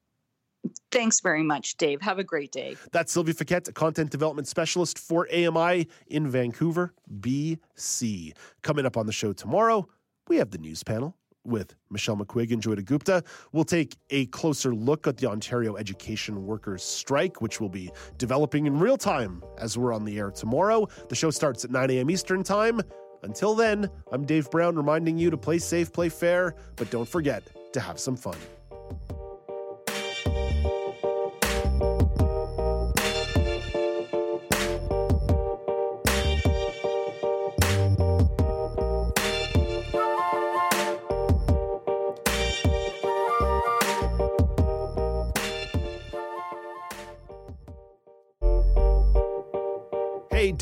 Thanks 0.93 1.21
very 1.21 1.43
much, 1.43 1.77
Dave. 1.79 2.01
Have 2.03 2.21
a 2.21 2.25
great 2.25 2.53
day. 2.53 2.77
That's 2.93 3.13
Sylvie 3.13 3.33
Fiquet, 3.33 3.63
a 3.67 3.73
content 3.73 4.11
development 4.11 4.47
specialist 4.47 5.01
for 5.01 5.29
AMI 5.35 5.89
in 6.07 6.29
Vancouver, 6.29 6.95
BC. 7.21 8.35
Coming 8.63 8.87
up 8.87 8.97
on 8.97 9.07
the 9.07 9.13
show 9.13 9.33
tomorrow, 9.33 9.89
we 10.29 10.37
have 10.37 10.53
the 10.53 10.59
news 10.59 10.85
panel 10.85 11.17
with 11.45 11.75
Michelle 11.91 12.17
McQuigg 12.17 12.53
and 12.53 12.63
Joyita 12.63 12.85
Gupta. 12.85 13.23
We'll 13.53 13.65
take 13.65 13.97
a 14.11 14.27
closer 14.27 14.75
look 14.75 15.07
at 15.07 15.17
the 15.17 15.27
Ontario 15.27 15.77
Education 15.77 16.47
Workers 16.47 16.83
Strike, 16.83 17.41
which 17.41 17.61
will 17.61 17.69
be 17.69 17.91
developing 18.19 18.67
in 18.67 18.79
real 18.79 18.97
time 18.97 19.43
as 19.59 19.77
we're 19.79 19.93
on 19.93 20.05
the 20.05 20.19
air 20.19 20.31
tomorrow. 20.31 20.89
The 21.09 21.15
show 21.15 21.31
starts 21.31 21.65
at 21.65 21.71
9 21.71 21.91
a.m. 21.91 22.11
Eastern 22.11 22.43
Time. 22.43 22.81
Until 23.23 23.55
then, 23.55 23.89
I'm 24.13 24.25
Dave 24.27 24.51
Brown 24.51 24.77
reminding 24.77 25.17
you 25.17 25.31
to 25.31 25.37
play 25.37 25.59
safe, 25.59 25.93
play 25.93 26.11
fair, 26.11 26.55
but 26.77 26.91
don't 26.91 27.09
forget 27.09 27.43
to 27.73 27.81
have 27.81 27.99
some 27.99 28.17
fun. 28.17 28.37